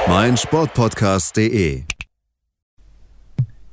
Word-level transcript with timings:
Auf 0.00 0.08
meinsportpodcast.de. 0.08 1.84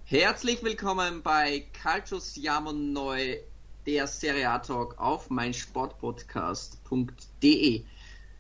Herzlich 0.04 0.62
willkommen 0.62 1.24
bei 1.24 1.64
Calcius 1.82 2.36
Jamo 2.36 2.74
Neu, 2.74 3.38
der 3.86 4.08
Serie 4.08 4.62
Talk 4.66 5.00
auf 5.00 5.30
meinsportpodcast.de. 5.30 7.84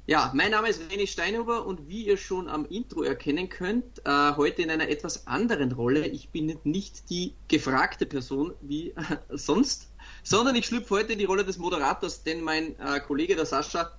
Ja, 0.05 0.33
mein 0.35 0.51
Name 0.51 0.67
ist 0.69 0.81
René 0.81 1.07
Steinhuber 1.07 1.65
und 1.65 1.87
wie 1.87 2.07
ihr 2.07 2.17
schon 2.17 2.49
am 2.49 2.65
Intro 2.65 3.03
erkennen 3.03 3.47
könnt, 3.47 4.05
äh, 4.05 4.33
heute 4.35 4.63
in 4.63 4.69
einer 4.69 4.89
etwas 4.89 5.25
anderen 5.25 5.71
Rolle. 5.71 6.07
Ich 6.07 6.27
bin 6.29 6.59
nicht 6.65 7.09
die 7.09 7.35
gefragte 7.47 8.05
Person 8.05 8.53
wie 8.61 8.89
äh, 8.91 9.17
sonst, 9.29 9.87
sondern 10.23 10.55
ich 10.55 10.65
schlüpfe 10.65 10.95
heute 10.95 11.13
in 11.13 11.19
die 11.19 11.25
Rolle 11.25 11.45
des 11.45 11.57
Moderators, 11.57 12.23
denn 12.23 12.41
mein 12.41 12.77
äh, 12.79 12.99
Kollege, 12.99 13.33
der 13.35 13.45
Sascha, 13.45 13.91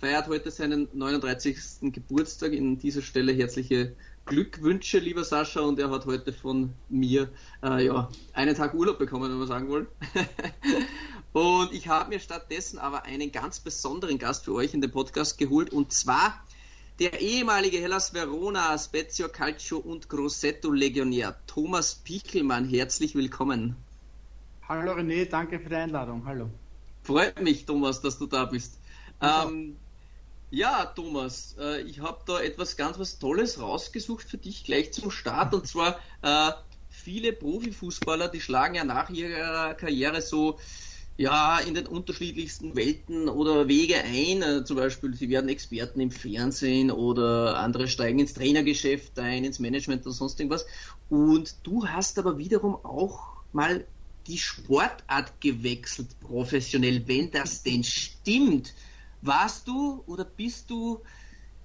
feiert 0.00 0.28
heute 0.28 0.50
seinen 0.50 0.88
39. 0.92 1.92
Geburtstag. 1.92 2.52
In 2.52 2.78
dieser 2.78 3.02
Stelle 3.02 3.32
herzliche 3.32 3.94
Glückwünsche, 4.26 4.98
lieber 4.98 5.24
Sascha, 5.24 5.60
und 5.60 5.78
er 5.78 5.90
hat 5.90 6.06
heute 6.06 6.32
von 6.32 6.72
mir 6.88 7.30
äh, 7.62 7.86
ja, 7.86 8.08
einen 8.32 8.54
Tag 8.54 8.74
Urlaub 8.74 8.98
bekommen, 8.98 9.30
wenn 9.30 9.38
wir 9.38 9.46
sagen 9.46 9.68
wollen. 9.68 9.86
und 11.32 11.72
ich 11.72 11.88
habe 11.88 12.10
mir 12.10 12.20
stattdessen 12.20 12.78
aber 12.78 13.04
einen 13.04 13.32
ganz 13.32 13.58
besonderen 13.58 14.18
Gast 14.18 14.44
für 14.44 14.52
euch 14.52 14.74
in 14.74 14.80
den 14.80 14.90
Podcast 14.90 15.38
geholt, 15.38 15.72
und 15.72 15.92
zwar 15.92 16.44
der 17.00 17.20
ehemalige 17.20 17.78
Hellas 17.78 18.12
Verona, 18.12 18.76
Spezio 18.76 19.28
Calcio 19.28 19.78
und 19.78 20.08
Grosseto 20.08 20.70
Legionär, 20.70 21.36
Thomas 21.46 21.94
Pichelmann. 21.94 22.68
Herzlich 22.68 23.14
willkommen. 23.14 23.76
Hallo 24.68 24.92
René, 24.92 25.24
danke 25.24 25.58
für 25.58 25.70
die 25.70 25.76
Einladung. 25.76 26.24
Hallo. 26.26 26.50
Freut 27.02 27.40
mich, 27.40 27.64
Thomas, 27.64 28.02
dass 28.02 28.18
du 28.18 28.26
da 28.26 28.44
bist. 28.44 28.78
Ähm, 29.22 29.76
ja, 30.50 30.86
Thomas, 30.86 31.56
äh, 31.58 31.82
ich 31.82 32.00
habe 32.00 32.20
da 32.26 32.40
etwas 32.40 32.76
ganz 32.76 32.98
was 32.98 33.18
Tolles 33.18 33.60
rausgesucht 33.60 34.28
für 34.28 34.38
dich 34.38 34.64
gleich 34.64 34.92
zum 34.92 35.10
Start. 35.10 35.54
Und 35.54 35.66
zwar 35.66 35.98
äh, 36.22 36.52
viele 36.88 37.32
Profifußballer, 37.32 38.28
die 38.28 38.40
schlagen 38.40 38.74
ja 38.74 38.84
nach 38.84 39.10
ihrer 39.10 39.74
Karriere 39.74 40.22
so 40.22 40.58
ja 41.18 41.58
in 41.58 41.74
den 41.74 41.86
unterschiedlichsten 41.86 42.76
Welten 42.76 43.28
oder 43.28 43.68
Wege 43.68 43.96
ein. 44.02 44.42
Äh, 44.42 44.64
zum 44.64 44.76
Beispiel, 44.76 45.14
sie 45.14 45.28
werden 45.28 45.50
Experten 45.50 46.00
im 46.00 46.10
Fernsehen 46.10 46.90
oder 46.90 47.58
andere 47.58 47.88
steigen 47.88 48.20
ins 48.20 48.34
Trainergeschäft 48.34 49.18
ein, 49.18 49.44
ins 49.44 49.58
Management 49.58 50.06
oder 50.06 50.14
sonst 50.14 50.40
irgendwas. 50.40 50.64
Und 51.08 51.66
du 51.66 51.86
hast 51.86 52.18
aber 52.18 52.38
wiederum 52.38 52.76
auch 52.76 53.42
mal 53.52 53.86
die 54.26 54.38
Sportart 54.38 55.40
gewechselt 55.40 56.20
professionell, 56.20 57.08
wenn 57.08 57.30
das 57.30 57.62
denn 57.62 57.82
stimmt. 57.82 58.74
Warst 59.22 59.66
du 59.66 60.02
oder 60.06 60.24
bist 60.24 60.70
du 60.70 61.00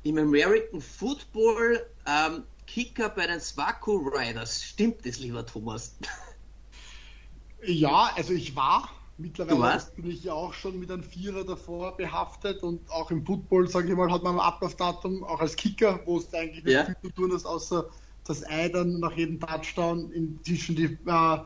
im 0.03 0.17
American 0.17 0.81
Football 0.81 1.85
ähm, 2.05 2.43
Kicker 2.67 3.09
bei 3.09 3.27
den 3.27 3.39
Swaco 3.39 3.97
Riders? 3.97 4.63
Stimmt 4.63 5.05
das, 5.05 5.19
lieber 5.19 5.45
Thomas? 5.45 5.95
Ja, 7.65 8.11
also 8.15 8.33
ich 8.33 8.55
war. 8.55 8.89
Mittlerweile 9.17 9.81
bin 9.95 10.09
ich 10.09 10.23
ja 10.23 10.33
auch 10.33 10.53
schon 10.53 10.79
mit 10.79 10.91
einem 10.91 11.03
Vierer 11.03 11.43
davor 11.43 11.95
behaftet 11.95 12.63
und 12.63 12.89
auch 12.89 13.11
im 13.11 13.23
Football, 13.25 13.67
sage 13.67 13.89
ich 13.89 13.95
mal, 13.95 14.11
hat 14.11 14.23
man 14.23 14.35
ein 14.35 14.41
Ablaufdatum, 14.41 15.23
auch 15.23 15.39
als 15.39 15.55
Kicker, 15.55 15.99
wo 16.05 16.17
es 16.17 16.33
eigentlich 16.33 16.63
nicht 16.63 16.73
ja. 16.73 16.85
viel 16.85 16.97
zu 17.03 17.09
tun 17.11 17.31
ist, 17.31 17.45
außer 17.45 17.89
das 18.25 18.43
Ei 18.49 18.69
dann 18.69 18.99
nach 18.99 19.11
jedem 19.11 19.39
Touchdown 19.39 20.11
in, 20.11 20.39
zwischen 20.43 20.75
die 20.75 20.97
äh, 21.05 21.37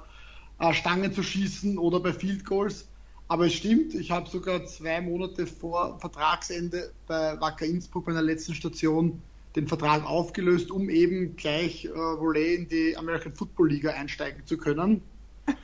äh, 0.60 0.74
Stangen 0.74 1.14
zu 1.14 1.24
schießen 1.24 1.78
oder 1.78 2.00
bei 2.00 2.14
Field 2.14 2.46
Goals. 2.46 2.88
Aber 3.30 3.48
es 3.48 3.54
stimmt, 3.54 3.94
ich 3.94 4.12
habe 4.12 4.30
sogar 4.30 4.66
zwei 4.66 5.02
Monate 5.02 5.48
vor 5.48 6.00
Vertragsende 6.00 6.92
bei 7.08 7.40
Wacker 7.42 7.66
Innsbruck, 7.66 8.08
meiner 8.08 8.22
letzten 8.22 8.56
Station, 8.56 9.22
den 9.56 9.68
Vertrag 9.68 10.06
aufgelöst, 10.06 10.72
um 10.72 10.90
eben 10.90 11.36
gleich 11.36 11.86
äh, 11.86 11.90
Volley 11.90 12.56
in 12.56 12.70
die 12.70 12.96
American 12.96 13.34
Football 13.34 13.70
Liga 13.70 13.92
einsteigen 13.92 14.46
zu 14.46 14.58
können. 14.58 15.02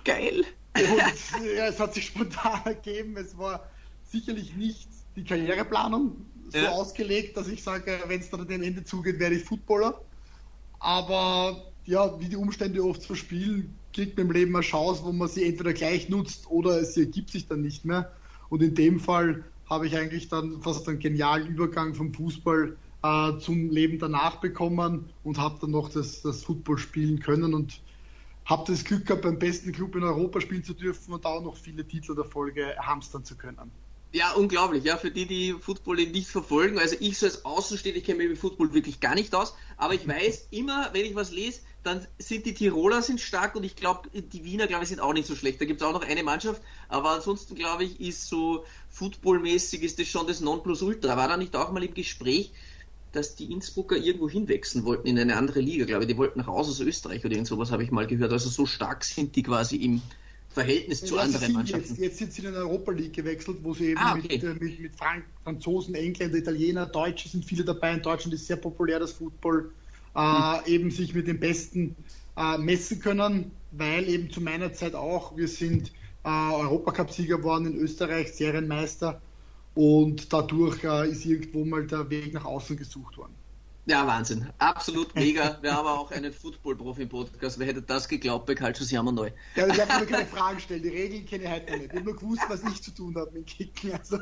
Geil! 0.04 0.44
Und, 0.76 1.46
ja, 1.56 1.68
es 1.68 1.80
hat 1.80 1.94
sich 1.94 2.08
spontan 2.08 2.62
ergeben. 2.66 3.16
Es 3.18 3.38
war 3.38 3.70
sicherlich 4.12 4.56
nicht 4.56 4.90
die 5.16 5.24
Karriereplanung 5.24 6.16
so 6.50 6.58
ja. 6.58 6.72
ausgelegt, 6.72 7.38
dass 7.38 7.48
ich 7.48 7.64
sage, 7.64 8.00
wenn 8.08 8.20
es 8.20 8.30
dann 8.30 8.48
dem 8.48 8.64
Ende 8.64 8.84
zugeht, 8.84 9.20
werde 9.20 9.36
ich 9.36 9.44
Footballer. 9.44 10.02
Aber 10.80 11.64
ja, 11.86 12.20
wie 12.20 12.30
die 12.30 12.36
Umstände 12.36 12.84
oft 12.84 13.04
verspielen, 13.04 13.74
kriegt 13.94 14.18
man 14.18 14.28
im 14.28 14.34
Leben 14.34 14.56
eine 14.56 14.64
Chance, 14.64 15.04
wo 15.04 15.12
man 15.12 15.28
sie 15.28 15.46
entweder 15.46 15.74
gleich 15.74 16.10
nutzt 16.10 16.50
oder 16.50 16.84
sie 16.84 17.02
ergibt 17.02 17.30
sich 17.30 17.48
dann 17.48 17.62
nicht 17.62 17.86
mehr. 17.86 18.12
Und 18.50 18.62
in 18.62 18.76
dem 18.76 19.00
Fall 19.00 19.44
habe 19.70 19.88
ich 19.88 19.96
eigentlich 19.98 20.28
dann 20.28 20.62
fast 20.62 20.88
einen 20.88 21.00
genialen 21.00 21.48
Übergang 21.48 21.94
vom 21.94 22.14
Fußball 22.14 22.76
äh, 23.04 23.38
zum 23.38 23.70
Leben 23.70 24.00
danach 24.00 24.38
bekommen 24.38 25.10
und 25.24 25.38
habe 25.38 25.58
dann 25.62 25.72
noch 25.72 25.90
das, 25.90 26.22
das 26.22 26.44
Football 26.44 26.78
spielen 26.78 27.20
können 27.20 27.54
und 27.54 27.82
habe 28.46 28.64
das 28.72 28.84
Glück 28.84 29.06
gehabt, 29.06 29.24
beim 29.24 29.40
besten 29.40 29.72
Club 29.72 29.96
in 29.96 30.04
Europa 30.04 30.42
spielen 30.42 30.64
zu 30.64 30.74
dürfen 30.74 31.14
und 31.14 31.26
auch 31.26 31.42
noch 31.42 31.56
viele 31.56 31.88
Titel 31.88 32.16
der 32.16 32.26
Folge 32.26 32.76
hamstern 32.80 33.24
zu 33.24 33.36
können. 33.38 33.72
Ja, 34.16 34.34
unglaublich, 34.34 34.84
ja, 34.84 34.98
für 34.98 35.10
die, 35.10 35.26
die 35.26 35.54
Football 35.54 35.96
nicht 35.96 36.28
verfolgen. 36.28 36.78
Also 36.78 36.96
ich 37.00 37.18
so 37.18 37.26
als 37.26 37.46
Außenstehender, 37.46 37.98
ich 37.98 38.06
kenne 38.06 38.20
mich 38.20 38.30
mit 38.30 38.38
Football 38.38 38.72
wirklich 38.72 39.00
gar 39.00 39.16
nicht 39.16 39.34
aus, 39.34 39.56
aber 39.76 39.96
ich 39.96 40.08
weiß 40.08 40.50
immer, 40.52 40.92
wenn 40.94 41.04
ich 41.04 41.16
was 41.16 41.32
lese, 41.32 41.62
dann 41.82 42.06
sind 42.20 42.46
die 42.46 42.54
Tiroler 42.54 43.02
sind 43.02 43.20
stark 43.20 43.56
und 43.56 43.64
ich 43.64 43.76
glaube, 43.76 44.10
die 44.14 44.44
Wiener, 44.44 44.68
glaube 44.68 44.84
ich, 44.84 44.90
sind 44.90 45.00
auch 45.00 45.14
nicht 45.14 45.28
so 45.28 45.36
schlecht. 45.36 45.60
Da 45.60 45.66
gibt 45.66 45.82
es 45.82 45.88
auch 45.88 45.94
noch 45.94 46.08
eine 46.08 46.22
Mannschaft, 46.22 46.62
aber 46.90 47.10
ansonsten, 47.10 47.56
glaube 47.56 47.86
ich, 47.86 48.00
ist 48.00 48.28
so 48.28 48.66
footballmäßig 48.90 49.82
ist 49.82 49.98
das 49.98 50.08
schon 50.08 50.28
das 50.28 50.42
Nonplusultra. 50.42 51.18
War 51.18 51.28
da 51.28 51.36
nicht 51.36 51.56
auch 51.56 51.72
mal 51.72 51.84
im 51.84 51.96
Gespräch, 51.96 52.54
dass 53.14 53.36
die 53.36 53.52
Innsbrucker 53.52 53.98
irgendwo 53.98 54.30
hinwechseln 54.30 54.86
wollten 54.86 55.08
in 55.08 55.18
eine 55.18 55.38
andere 55.38 55.60
Liga, 55.60 55.86
glaube 55.86 56.04
ich. 56.04 56.08
Die 56.08 56.18
wollten 56.18 56.40
raus 56.40 56.70
aus 56.70 56.80
Österreich 56.80 57.26
oder 57.26 57.34
irgend 57.34 57.48
sowas, 57.48 57.72
habe 57.72 57.84
ich 57.84 57.90
mal 57.90 58.06
gehört. 58.06 58.32
Also 58.32 58.50
so 58.50 58.68
stark 58.68 59.04
sind 59.04 59.36
die 59.36 59.42
quasi 59.42 59.78
im 59.78 60.04
Verhältnis 60.54 61.02
ja, 61.02 61.08
zu 61.08 61.18
anderen 61.18 61.54
Mannschaften. 61.54 61.90
Jetzt, 61.90 62.00
jetzt, 62.00 62.18
sind 62.18 62.34
sie 62.34 62.46
in 62.46 62.52
die 62.52 62.58
Europa 62.58 62.92
League 62.92 63.14
gewechselt, 63.14 63.58
wo 63.64 63.74
sie 63.74 63.88
eben 63.92 64.00
ah, 64.00 64.16
okay. 64.16 64.40
mit, 64.44 64.62
mit, 64.62 64.80
mit 64.80 64.96
Frank 64.96 65.26
Franzosen, 65.44 65.96
Engländer, 65.96 66.38
Italiener, 66.38 66.86
Deutsche 66.86 67.28
sind 67.28 67.44
viele 67.44 67.64
dabei. 67.64 67.94
In 67.94 68.02
Deutschland 68.02 68.34
ist 68.34 68.48
sehr 68.48 68.58
populär 68.58 69.00
das 69.00 69.14
Football, 69.14 69.72
äh, 70.16 70.20
hm. 70.20 70.66
eben 70.66 70.92
sich 70.92 71.14
mit 71.14 71.28
den 71.28 71.40
Besten 71.40 71.96
äh, 72.38 72.58
messen 72.58 73.00
können, 73.00 73.52
weil 73.72 74.08
eben 74.08 74.30
zu 74.30 74.42
meiner 74.42 74.74
Zeit 74.74 74.96
auch, 74.96 75.36
wir 75.36 75.48
sind 75.48 75.92
äh, 76.24 76.30
Europacup-Sieger 76.30 77.38
geworden 77.38 77.66
in 77.66 77.76
Österreich, 77.76 78.34
Serienmeister 78.34 79.22
und 79.76 80.32
dadurch 80.32 80.84
äh, 80.84 81.10
ist 81.10 81.26
irgendwo 81.26 81.66
mal 81.66 81.86
der 81.88 82.10
Weg 82.10 82.34
nach 82.34 82.46
außen 82.46 82.78
gesucht 82.78 83.18
worden. 83.18 83.34
Ja, 83.86 84.08
Wahnsinn. 84.08 84.50
Absolut 84.60 85.14
mega. 85.14 85.58
Wir 85.62 85.76
haben 85.76 85.88
auch 85.88 86.10
einen 86.12 86.32
Football-Profi-Podcast. 86.32 87.60
Wer 87.60 87.68
hätte 87.68 87.82
das 87.82 88.08
geglaubt 88.08 88.46
bei 88.46 88.56
Calcius 88.56 88.92
Jammer 88.92 89.12
neu? 89.12 89.30
Ja, 89.56 89.68
ich 89.68 89.82
habe 89.82 89.98
nur 89.98 90.08
keine 90.08 90.26
Fragen 90.26 90.56
gestellt. 90.56 90.86
Die 90.86 90.90
Regeln 90.90 91.26
kenne 91.26 91.44
ich 91.44 91.50
heute 91.50 91.72
nicht. 91.74 91.86
Ich 91.88 91.92
habe 91.92 92.04
nur 92.04 92.16
gewusst, 92.16 92.44
was 92.48 92.64
ich 92.64 92.82
zu 92.82 92.92
tun 92.92 93.16
habe 93.18 93.32
mit 93.32 93.48
Kicken. 93.48 93.92
Also. 93.94 94.20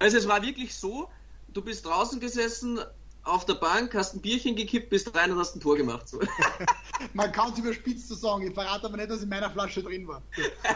also 0.00 0.16
es 0.16 0.26
war 0.26 0.42
wirklich 0.42 0.74
so, 0.74 1.08
du 1.52 1.62
bist 1.62 1.86
draußen 1.86 2.18
gesessen, 2.18 2.80
auf 3.24 3.46
der 3.46 3.54
Bank, 3.54 3.94
hast 3.94 4.14
ein 4.14 4.20
Bierchen 4.20 4.56
gekippt, 4.56 4.90
bist 4.90 5.14
rein 5.14 5.30
und 5.30 5.38
hast 5.38 5.54
ein 5.54 5.60
Tor 5.60 5.76
gemacht. 5.76 6.08
So. 6.08 6.20
Man 7.14 7.30
kann 7.30 7.52
es 7.52 7.58
überspitzt 7.58 8.08
zu 8.08 8.14
sagen. 8.14 8.46
Ich 8.46 8.54
verrate 8.54 8.86
aber 8.86 8.96
nicht, 8.96 9.10
was 9.10 9.22
in 9.22 9.28
meiner 9.28 9.50
Flasche 9.50 9.82
drin 9.82 10.08
war. 10.08 10.22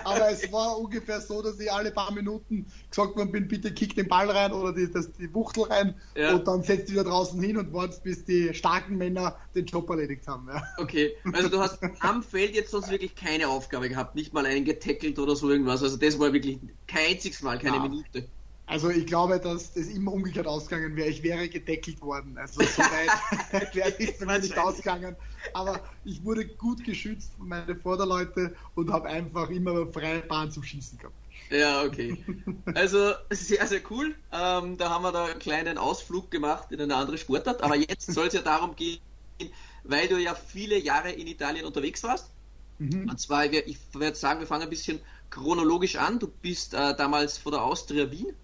Aber 0.04 0.31
es 0.31 0.50
war 0.52 0.78
ungefähr 0.78 1.20
so, 1.20 1.43
dass 1.43 1.58
ich 1.58 1.70
alle 1.72 1.90
paar 1.90 2.12
Minuten 2.12 2.66
gesagt 2.90 3.16
worden 3.16 3.32
bin, 3.32 3.48
bitte 3.48 3.72
kick 3.72 3.94
den 3.96 4.08
Ball 4.08 4.31
rein 4.31 4.52
oder 4.52 4.72
die, 4.72 4.90
das, 4.90 5.10
die 5.12 5.32
Wuchtel 5.34 5.64
rein 5.64 5.94
ja. 6.14 6.34
und 6.34 6.46
dann 6.46 6.62
setzt 6.62 6.90
wieder 6.90 7.04
draußen 7.04 7.40
hin 7.40 7.56
und 7.56 7.72
wartest, 7.72 8.04
bis 8.04 8.25
die 8.25 8.54
starken 8.54 8.96
Männer 8.96 9.37
den 9.54 9.66
Job 9.66 9.88
erledigt 9.90 10.26
haben. 10.28 10.49
Ja. 10.49 10.62
Okay, 10.78 11.16
also 11.32 11.49
du 11.49 11.58
hast 11.58 11.78
am 12.00 12.22
Feld 12.22 12.54
jetzt 12.54 12.70
sonst 12.70 12.90
wirklich 12.90 13.14
keine 13.14 13.49
Aufgabe 13.49 13.88
gehabt, 13.88 14.14
nicht 14.14 14.32
mal 14.32 14.46
einen 14.46 14.64
getackelt 14.64 15.19
oder 15.19 15.34
so 15.34 15.50
irgendwas. 15.50 15.82
Also 15.82 15.96
das 15.96 16.19
war 16.19 16.32
wirklich 16.32 16.58
kein 16.87 17.10
einziges 17.10 17.42
Mal, 17.42 17.58
keine 17.58 17.76
ja. 17.76 17.82
Minute. 17.82 18.28
Also 18.66 18.90
ich 18.90 19.06
glaube, 19.06 19.38
dass 19.38 19.74
das 19.74 19.86
immer 19.86 20.12
umgekehrt 20.12 20.48
ausgegangen 20.48 20.96
wäre. 20.96 21.08
Ich 21.08 21.22
wäre 21.22 21.48
gedeckelt 21.48 22.00
worden. 22.02 22.36
Also 22.36 22.62
so 22.62 22.82
weit 22.82 23.74
wäre 23.74 23.94
ich 23.98 24.20
nicht 24.42 24.58
ausgegangen. 24.58 25.14
Aber 25.54 25.80
ich 26.04 26.24
wurde 26.24 26.46
gut 26.46 26.84
geschützt 26.84 27.30
von 27.38 27.48
meinen 27.48 27.80
Vorderleute 27.80 28.56
und 28.74 28.90
habe 28.90 29.08
einfach 29.08 29.50
immer 29.50 29.86
freie 29.92 30.20
Bahn 30.20 30.50
zum 30.50 30.64
Schießen 30.64 30.98
gehabt. 30.98 31.14
Ja, 31.48 31.84
okay. 31.84 32.16
Also 32.74 33.12
sehr, 33.30 33.64
sehr 33.68 33.80
cool. 33.90 34.16
Ähm, 34.32 34.76
da 34.76 34.90
haben 34.90 35.04
wir 35.04 35.12
da 35.12 35.26
einen 35.26 35.38
kleinen 35.38 35.78
Ausflug 35.78 36.32
gemacht 36.32 36.72
in 36.72 36.80
eine 36.80 36.96
andere 36.96 37.18
Sportart. 37.18 37.62
Aber 37.62 37.76
jetzt 37.76 38.12
soll 38.12 38.26
es 38.26 38.34
ja 38.34 38.42
darum 38.42 38.74
gehen, 38.74 38.98
weil 39.84 40.08
du 40.08 40.18
ja 40.18 40.34
viele 40.34 40.76
Jahre 40.76 41.12
in 41.12 41.28
Italien 41.28 41.66
unterwegs 41.66 42.02
warst. 42.02 42.30
Mhm. 42.80 43.08
Und 43.08 43.20
zwar, 43.20 43.44
ich 43.44 43.78
werde 43.94 44.16
sagen, 44.16 44.40
wir 44.40 44.48
fangen 44.48 44.64
ein 44.64 44.70
bisschen 44.70 44.98
chronologisch 45.30 45.94
an. 45.94 46.18
Du 46.18 46.26
bist 46.26 46.74
äh, 46.74 46.96
damals 46.96 47.38
vor 47.38 47.52
der 47.52 47.62
Austria 47.62 48.10
Wien 48.10 48.34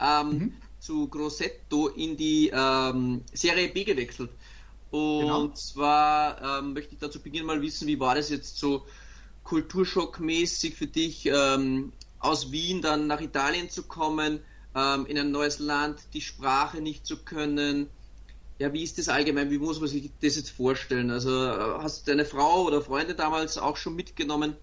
ähm, 0.00 0.30
mhm. 0.30 0.52
zu 0.78 1.08
Grossetto 1.08 1.88
in 1.88 2.16
die 2.16 2.50
ähm, 2.52 3.22
Serie 3.32 3.68
B 3.68 3.84
gewechselt. 3.84 4.30
Und 4.90 5.20
genau. 5.20 5.48
zwar 5.48 6.60
ähm, 6.60 6.72
möchte 6.72 6.94
ich 6.94 7.00
da 7.00 7.10
zu 7.10 7.20
Beginn 7.20 7.44
mal 7.44 7.60
wissen, 7.60 7.88
wie 7.88 7.98
war 8.00 8.14
das 8.14 8.30
jetzt 8.30 8.58
so 8.58 8.84
kulturschockmäßig 9.44 10.74
für 10.74 10.86
dich, 10.86 11.26
ähm, 11.26 11.92
aus 12.18 12.50
Wien 12.50 12.82
dann 12.82 13.06
nach 13.06 13.20
Italien 13.20 13.70
zu 13.70 13.84
kommen, 13.84 14.40
ähm, 14.74 15.06
in 15.06 15.18
ein 15.18 15.30
neues 15.30 15.58
Land, 15.58 16.00
die 16.12 16.20
Sprache 16.20 16.80
nicht 16.80 17.06
zu 17.06 17.18
können. 17.18 17.88
Ja, 18.58 18.72
wie 18.72 18.82
ist 18.82 18.98
das 18.98 19.08
allgemein? 19.08 19.50
Wie 19.50 19.58
muss 19.58 19.80
man 19.80 19.88
sich 19.88 20.10
das 20.20 20.36
jetzt 20.36 20.50
vorstellen? 20.50 21.10
Also 21.10 21.30
äh, 21.30 21.78
hast 21.78 22.06
du 22.06 22.10
deine 22.10 22.24
Frau 22.24 22.64
oder 22.64 22.80
Freunde 22.80 23.14
damals 23.14 23.58
auch 23.58 23.76
schon 23.76 23.96
mitgenommen? 23.96 24.56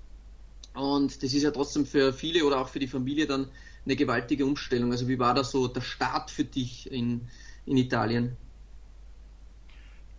Und 0.73 1.21
das 1.21 1.33
ist 1.33 1.43
ja 1.43 1.51
trotzdem 1.51 1.85
für 1.85 2.11
viele 2.11 2.43
oder 2.45 2.59
auch 2.59 2.69
für 2.69 2.79
die 2.79 2.87
Familie 2.87 3.27
dann 3.27 3.49
eine 3.85 3.95
gewaltige 3.95 4.45
Umstellung. 4.45 4.91
Also 4.91 5.07
wie 5.07 5.19
war 5.19 5.33
da 5.33 5.43
so 5.43 5.67
der 5.67 5.81
Start 5.81 6.31
für 6.31 6.45
dich 6.45 6.91
in, 6.91 7.27
in 7.65 7.77
Italien? 7.77 8.37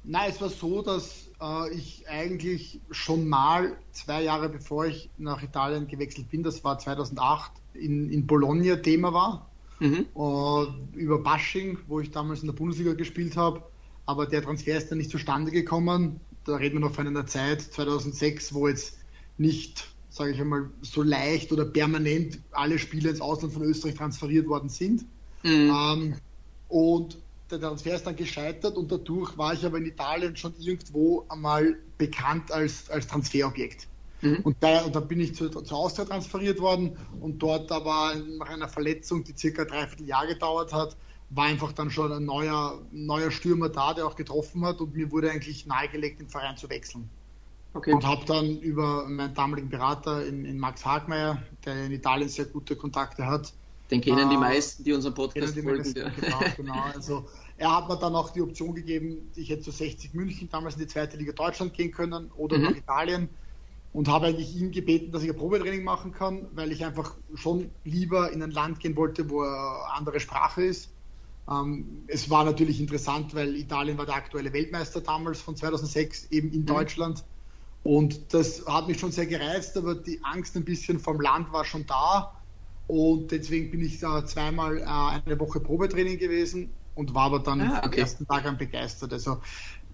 Nein, 0.05 0.31
es 0.31 0.41
war 0.41 0.51
so, 0.51 0.83
dass 0.83 1.29
äh, 1.41 1.75
ich 1.75 2.05
eigentlich 2.09 2.81
schon 2.91 3.27
mal 3.27 3.77
zwei 3.93 4.23
Jahre 4.23 4.51
bevor 4.51 4.85
ich 4.87 5.09
nach 5.17 5.43
Italien 5.43 5.89
gewechselt 5.89 6.29
bin, 6.31 6.43
das 6.43 6.63
war 6.63 6.79
2008, 6.79 7.53
in, 7.73 8.11
in 8.11 8.27
Bologna 8.27 8.77
Thema 8.77 9.13
war. 9.13 9.51
Mhm. 9.81 10.07
Uh, 10.15 10.67
über 10.93 11.19
Bashing, 11.19 11.79
wo 11.89 12.01
ich 12.01 12.11
damals 12.11 12.41
in 12.41 12.47
der 12.47 12.55
Bundesliga 12.55 12.93
gespielt 12.93 13.37
habe. 13.37 13.63
Aber 14.07 14.27
der 14.27 14.43
Transfer 14.43 14.77
ist 14.77 14.91
dann 14.91 14.99
nicht 14.99 15.11
zustande 15.11 15.51
gekommen. 15.51 16.21
Da 16.45 16.57
reden 16.57 16.77
wir 16.77 16.81
noch 16.81 16.95
von 16.95 17.07
einer 17.07 17.27
Zeit, 17.27 17.63
2006, 17.63 18.55
wo 18.55 18.69
jetzt 18.69 18.99
nicht, 19.39 19.94
sage 20.15 20.31
ich 20.31 20.41
einmal, 20.41 20.71
so 20.81 21.03
leicht 21.03 21.51
oder 21.51 21.65
permanent 21.65 22.39
alle 22.53 22.79
Spieler 22.79 23.11
ins 23.11 23.21
Ausland 23.21 23.53
von 23.53 23.63
Österreich 23.63 23.97
transferiert 23.97 24.47
worden 24.47 24.69
sind. 24.69 25.05
Mhm. 25.43 25.71
Um, 25.71 26.15
und 26.69 27.19
der 27.51 27.61
Transfer 27.61 27.97
ist 27.97 28.07
dann 28.07 28.15
gescheitert 28.15 28.77
und 28.77 28.91
dadurch 28.91 29.37
war 29.37 29.53
ich 29.55 29.67
aber 29.67 29.79
in 29.79 29.87
Italien 29.87 30.37
schon 30.37 30.55
irgendwo 30.59 31.27
einmal 31.29 31.77
bekannt 31.99 32.53
als, 32.53 32.89
als 32.91 33.09
Transferobjekt. 33.09 33.89
Mhm. 34.23 34.39
Und, 34.45 34.57
da, 34.61 34.83
und 34.83 34.95
da 34.95 35.01
bin 35.01 35.19
ich 35.19 35.35
zu, 35.35 35.49
zu 35.49 35.75
Austria 35.75 36.05
transferiert 36.05 36.61
worden 36.61 36.97
und 37.21 37.41
dort 37.41 37.71
aber 37.73 38.15
nach 38.39 38.49
einer 38.49 38.69
Verletzung, 38.69 39.25
die 39.25 39.35
circa 39.37 39.65
dreiviertel 39.65 40.07
Jahr 40.07 40.29
gedauert 40.29 40.73
hat, 40.73 40.97
war 41.31 41.47
einfach 41.47 41.73
dann 41.73 41.91
schon 41.91 42.13
ein 42.13 42.25
neuer, 42.25 42.81
neuer 42.93 43.33
Stürmer 43.33 43.69
da, 43.69 43.95
der 43.95 44.07
auch 44.07 44.15
getroffen 44.15 44.65
hat 44.65 44.81
und 44.81 44.95
mir 44.95 45.11
wurde 45.11 45.31
eigentlich 45.31 45.67
nahegelegt, 45.67 46.21
den 46.21 46.29
Verein 46.29 46.57
zu 46.57 46.71
wechseln. 46.71 47.11
Okay. 47.75 47.93
Und 47.93 48.07
habe 48.07 48.25
dann 48.25 48.59
über 48.61 49.07
meinen 49.09 49.35
damaligen 49.35 49.69
Berater 49.69 50.25
in, 50.25 50.45
in 50.45 50.59
Max 50.59 50.85
Hagmeier, 50.87 51.43
der 51.65 51.87
in 51.87 51.93
Italien 51.93 52.29
sehr 52.29 52.45
gute 52.47 52.77
Kontakte 52.77 53.27
hat, 53.27 53.53
den 53.91 54.01
kennen 54.01 54.31
die 54.31 54.37
äh, 54.37 54.39
meisten, 54.39 54.85
die 54.85 54.93
unseren 54.93 55.15
Podcast 55.15 55.59
folgen. 55.59 55.95
Ja. 55.95 56.09
Genau, 56.09 56.41
genau. 56.57 56.81
Also 56.95 57.27
er 57.59 57.77
hat 57.77 57.89
mir 57.89 57.97
dann 57.97 58.15
auch 58.15 58.31
die 58.31 58.41
Option 58.41 58.75
gegeben, 58.75 59.31
ich 59.35 59.51
hätte 59.51 59.63
zu 59.63 59.71
60 59.71 60.15
München 60.15 60.49
damals 60.51 60.75
in 60.75 60.81
die 60.81 60.87
zweite 60.87 61.17
Liga 61.17 61.33
Deutschland 61.33 61.75
gehen 61.75 61.93
können 61.93 62.31
oder 62.37 62.59
mhm. 62.59 62.65
nach 62.65 62.77
Italien 62.77 63.29
und 63.93 64.09
habe 64.09 64.27
eigentlich 64.27 64.57
ihn 64.57 64.73
gebeten, 64.73 65.13
dass 65.13 65.23
ich 65.23 65.31
ein 65.31 65.37
Probetraining 65.37 65.85
machen 65.85 66.13
kann, 66.13 66.47
weil 66.55 66.73
ich 66.73 66.85
einfach 66.85 67.15
schon 67.35 67.71
lieber 67.85 68.33
in 68.33 68.43
ein 68.43 68.51
Land 68.51 68.81
gehen 68.81 68.97
wollte, 68.97 69.29
wo 69.31 69.43
eine 69.43 69.93
andere 69.93 70.19
Sprache 70.19 70.65
ist. 70.65 70.91
Ähm, 71.49 72.05
es 72.07 72.31
war 72.31 72.45
natürlich 72.45 72.81
interessant, 72.81 73.35
weil 73.35 73.55
Italien 73.55 73.99
war 73.99 74.07
der 74.07 74.15
aktuelle 74.15 74.53
Weltmeister 74.53 75.03
damals 75.03 75.43
von 75.43 75.57
2006 75.57 76.29
eben 76.31 76.51
in 76.53 76.63
mhm. 76.63 76.67
Deutschland. 76.67 77.25
Und 77.85 78.33
das 78.33 78.67
hat 78.67 78.89
mich 78.89 78.99
schon 78.99 79.13
sehr 79.13 79.27
gereizt, 79.27 79.77
aber 79.77 79.95
die 79.95 80.19
Angst 80.25 80.57
ein 80.57 80.65
bisschen 80.65 80.99
vom 80.99 81.21
Land 81.21 81.53
war 81.53 81.65
schon 81.65 81.87
da. 81.87 82.35
Und 82.87 83.31
deswegen 83.31 83.71
bin 83.71 83.85
ich 83.85 84.01
da 84.01 84.27
zweimal 84.27 84.79
äh, 84.79 84.85
eine 84.85 85.39
Woche 85.39 85.61
Probetraining 85.61 86.19
gewesen 86.19 86.73
und 86.95 87.15
war 87.15 87.25
aber 87.25 87.41
dann 87.41 87.61
ah, 87.61 87.79
okay. 87.79 87.87
am 87.87 87.93
ersten 87.93 88.27
Tag 88.27 88.47
an 88.47 88.59
begeistert. 88.59 89.13
Also 89.13 89.41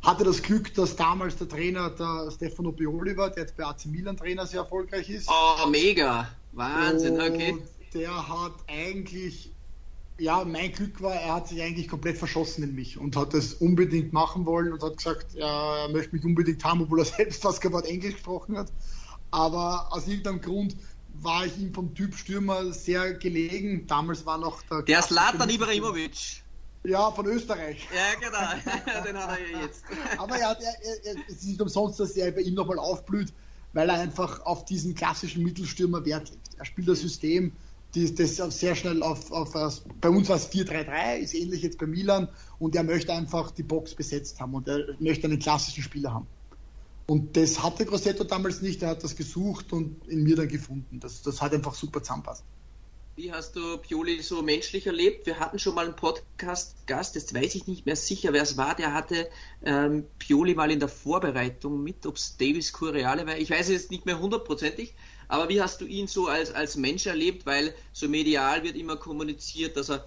hatte 0.02 0.24
das 0.24 0.42
Glück, 0.42 0.72
dass 0.74 0.96
damals 0.96 1.36
der 1.36 1.48
Trainer 1.48 1.90
der 1.90 2.30
Stefano 2.30 2.72
Pioli 2.72 3.16
war, 3.16 3.30
der 3.30 3.44
jetzt 3.44 3.56
bei 3.56 3.64
AC 3.64 3.86
Milan 3.86 4.16
Trainer 4.16 4.46
sehr 4.46 4.60
erfolgreich 4.60 5.10
ist. 5.10 5.28
Oh, 5.28 5.68
mega! 5.68 6.28
Wahnsinn, 6.52 7.14
und 7.14 7.20
okay. 7.20 7.58
Der 7.92 8.28
hat 8.28 8.52
eigentlich, 8.68 9.49
ja, 10.20 10.44
mein 10.44 10.72
Glück 10.72 11.00
war, 11.00 11.14
er 11.14 11.34
hat 11.34 11.48
sich 11.48 11.62
eigentlich 11.62 11.88
komplett 11.88 12.18
verschossen 12.18 12.62
in 12.62 12.74
mich 12.74 12.98
und 12.98 13.16
hat 13.16 13.32
das 13.32 13.54
unbedingt 13.54 14.12
machen 14.12 14.44
wollen 14.44 14.72
und 14.72 14.82
hat 14.82 14.98
gesagt, 14.98 15.32
ja, 15.34 15.78
er 15.78 15.88
möchte 15.88 16.14
mich 16.14 16.24
unbedingt 16.24 16.62
haben, 16.62 16.82
obwohl 16.82 17.00
er 17.00 17.04
selbst 17.16 17.42
fast 17.42 17.60
kein 17.60 17.72
Wort 17.72 17.86
Englisch 17.86 18.14
gesprochen 18.14 18.56
hat. 18.56 18.70
Aber 19.30 19.88
aus 19.90 20.06
irgendeinem 20.06 20.40
Grund 20.40 20.76
war 21.14 21.46
ich 21.46 21.56
ihm 21.58 21.72
vom 21.72 21.94
Typ 21.94 22.14
Stürmer 22.14 22.72
sehr 22.72 23.14
gelegen. 23.14 23.86
Damals 23.86 24.26
war 24.26 24.38
noch 24.38 24.62
der. 24.62 24.82
Der 24.82 25.02
Slatan 25.02 25.48
Ibrahimovic. 25.48 26.42
Ja, 26.84 27.10
von 27.10 27.26
Österreich. 27.26 27.86
Ja, 27.94 28.18
genau. 28.18 29.02
Den 29.04 29.16
hat 29.16 29.38
er 29.38 29.62
jetzt. 29.62 29.84
Aber 30.18 30.36
er 30.36 30.50
hat, 30.50 30.62
er, 30.62 30.74
er, 31.04 31.14
es 31.28 31.36
ist 31.36 31.46
nicht 31.46 31.60
umsonst, 31.60 32.00
dass 32.00 32.12
er 32.16 32.30
bei 32.32 32.40
ihm 32.40 32.54
nochmal 32.54 32.78
aufblüht, 32.78 33.32
weil 33.72 33.88
er 33.88 33.96
einfach 34.00 34.40
auf 34.46 34.64
diesen 34.64 34.94
klassischen 34.94 35.42
Mittelstürmer 35.42 36.04
Wert 36.04 36.30
legt. 36.30 36.54
Er 36.56 36.64
spielt 36.64 36.88
das 36.88 37.00
System, 37.00 37.52
die, 37.94 38.14
das 38.14 38.36
sehr 38.36 38.74
schnell 38.76 39.02
auf, 39.02 39.32
auf, 39.32 39.52
bei 40.00 40.08
uns 40.08 40.28
war 40.28 40.36
es 40.36 40.50
4-3-3, 40.50 41.18
ist 41.18 41.34
ähnlich 41.34 41.62
jetzt 41.62 41.78
bei 41.78 41.86
Milan 41.86 42.28
und 42.58 42.76
er 42.76 42.84
möchte 42.84 43.12
einfach 43.12 43.50
die 43.50 43.62
Box 43.62 43.94
besetzt 43.94 44.40
haben 44.40 44.54
und 44.54 44.68
er 44.68 44.94
möchte 45.00 45.26
einen 45.26 45.38
klassischen 45.38 45.82
Spieler 45.82 46.14
haben. 46.14 46.26
Und 47.06 47.36
das 47.36 47.62
hatte 47.62 47.84
Grossetto 47.86 48.22
damals 48.22 48.62
nicht, 48.62 48.82
er 48.82 48.90
hat 48.90 49.02
das 49.02 49.16
gesucht 49.16 49.72
und 49.72 50.06
in 50.06 50.22
mir 50.22 50.36
dann 50.36 50.46
gefunden. 50.46 51.00
Das, 51.00 51.22
das 51.22 51.42
hat 51.42 51.52
einfach 51.52 51.74
super 51.74 52.00
zusammenpasst. 52.02 52.44
Wie 53.16 53.32
hast 53.32 53.56
du 53.56 53.76
Pioli 53.78 54.22
so 54.22 54.40
menschlich 54.42 54.86
erlebt? 54.86 55.26
Wir 55.26 55.40
hatten 55.40 55.58
schon 55.58 55.74
mal 55.74 55.84
einen 55.84 55.96
Podcast-Gast, 55.96 57.16
jetzt 57.16 57.34
weiß 57.34 57.56
ich 57.56 57.66
nicht 57.66 57.84
mehr 57.84 57.96
sicher, 57.96 58.32
wer 58.32 58.42
es 58.42 58.56
war, 58.56 58.76
der 58.76 58.94
hatte 58.94 59.28
ähm, 59.64 60.06
Pioli 60.20 60.54
mal 60.54 60.70
in 60.70 60.78
der 60.78 60.88
Vorbereitung 60.88 61.82
mit, 61.82 62.06
ob 62.06 62.16
es 62.16 62.36
Davis 62.36 62.72
Curreale 62.72 63.26
war. 63.26 63.36
Ich 63.36 63.50
weiß 63.50 63.66
es 63.66 63.72
jetzt 63.72 63.90
nicht 63.90 64.06
mehr 64.06 64.20
hundertprozentig, 64.20 64.94
aber 65.30 65.48
wie 65.48 65.62
hast 65.62 65.80
du 65.80 65.86
ihn 65.86 66.08
so 66.08 66.26
als, 66.26 66.52
als 66.52 66.76
Mensch 66.76 67.06
erlebt? 67.06 67.46
Weil 67.46 67.72
so 67.92 68.08
medial 68.08 68.64
wird 68.64 68.76
immer 68.76 68.96
kommuniziert, 68.96 69.76
dass 69.76 69.88
er 69.88 70.04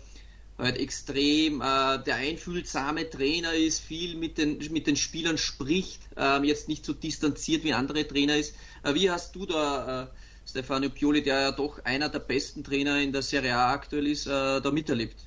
halt 0.57 0.77
extrem 0.77 1.61
äh, 1.61 2.03
der 2.03 2.15
einfühlsame 2.15 3.09
Trainer 3.09 3.53
ist, 3.53 3.79
viel 3.79 4.17
mit 4.17 4.37
den, 4.37 4.59
mit 4.71 4.85
den 4.85 4.97
Spielern 4.97 5.37
spricht, 5.37 6.01
äh, 6.17 6.45
jetzt 6.45 6.67
nicht 6.67 6.85
so 6.85 6.91
distanziert 6.91 7.63
wie 7.63 7.73
andere 7.73 8.05
Trainer 8.05 8.35
ist. 8.35 8.53
Äh, 8.83 8.95
wie 8.95 9.09
hast 9.09 9.33
du 9.35 9.45
da 9.45 10.03
äh, 10.03 10.07
Stefano 10.45 10.89
Pioli, 10.89 11.23
der 11.23 11.39
ja 11.39 11.51
doch 11.53 11.79
einer 11.85 12.09
der 12.09 12.19
besten 12.19 12.63
Trainer 12.65 12.99
in 12.99 13.13
der 13.13 13.21
Serie 13.21 13.55
A 13.55 13.71
aktuell 13.71 14.07
ist, 14.07 14.27
äh, 14.27 14.59
da 14.59 14.71
miterlebt? 14.71 15.25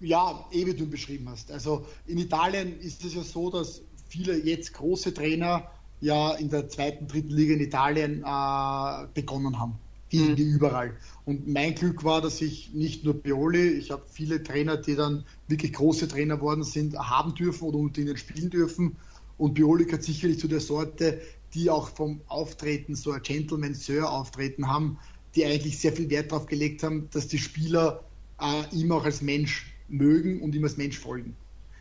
Ja, 0.00 0.44
eh 0.50 0.66
wie 0.66 0.74
du 0.74 0.84
beschrieben 0.84 1.28
hast. 1.28 1.52
Also 1.52 1.86
in 2.06 2.18
Italien 2.18 2.80
ist 2.80 3.04
es 3.04 3.14
ja 3.14 3.22
so, 3.22 3.50
dass 3.50 3.82
viele 4.08 4.36
jetzt 4.36 4.74
große 4.74 5.14
Trainer 5.14 5.70
ja 6.00 6.32
in 6.34 6.50
der 6.50 6.68
zweiten, 6.68 7.06
dritten 7.06 7.30
Liga 7.30 7.54
in 7.54 7.60
Italien 7.60 8.22
äh, 8.24 9.06
begonnen 9.14 9.58
haben 9.58 9.78
wie, 10.10 10.20
mhm. 10.20 10.36
überall. 10.36 10.96
Und 11.24 11.48
mein 11.48 11.74
Glück 11.74 12.04
war, 12.04 12.20
dass 12.20 12.40
ich 12.40 12.72
nicht 12.72 13.04
nur 13.04 13.20
Pioli, 13.20 13.70
ich 13.70 13.90
habe 13.90 14.02
viele 14.10 14.42
Trainer, 14.42 14.76
die 14.76 14.94
dann 14.94 15.24
wirklich 15.48 15.72
große 15.72 16.08
Trainer 16.08 16.40
worden 16.40 16.62
sind, 16.62 16.96
haben 16.96 17.34
dürfen 17.34 17.64
oder 17.64 17.78
unter 17.78 18.00
ihnen 18.00 18.16
spielen 18.16 18.50
dürfen. 18.50 18.96
Und 19.38 19.54
Pioli 19.54 19.84
gehört 19.84 20.04
sicherlich 20.04 20.38
zu 20.38 20.48
der 20.48 20.60
Sorte, 20.60 21.20
die 21.54 21.70
auch 21.70 21.88
vom 21.88 22.20
Auftreten 22.28 22.94
so 22.94 23.12
ein 23.12 23.22
Gentleman 23.22 23.74
Sir 23.74 24.10
Auftreten 24.10 24.68
haben, 24.68 24.98
die 25.34 25.44
eigentlich 25.44 25.78
sehr 25.78 25.92
viel 25.92 26.08
Wert 26.10 26.32
darauf 26.32 26.46
gelegt 26.46 26.82
haben, 26.82 27.08
dass 27.12 27.28
die 27.28 27.38
Spieler 27.38 28.04
äh, 28.40 28.74
ihm 28.74 28.92
auch 28.92 29.04
als 29.04 29.22
Mensch 29.22 29.74
mögen 29.88 30.40
und 30.40 30.54
ihm 30.54 30.64
als 30.64 30.76
Mensch 30.76 30.98
folgen. 30.98 31.36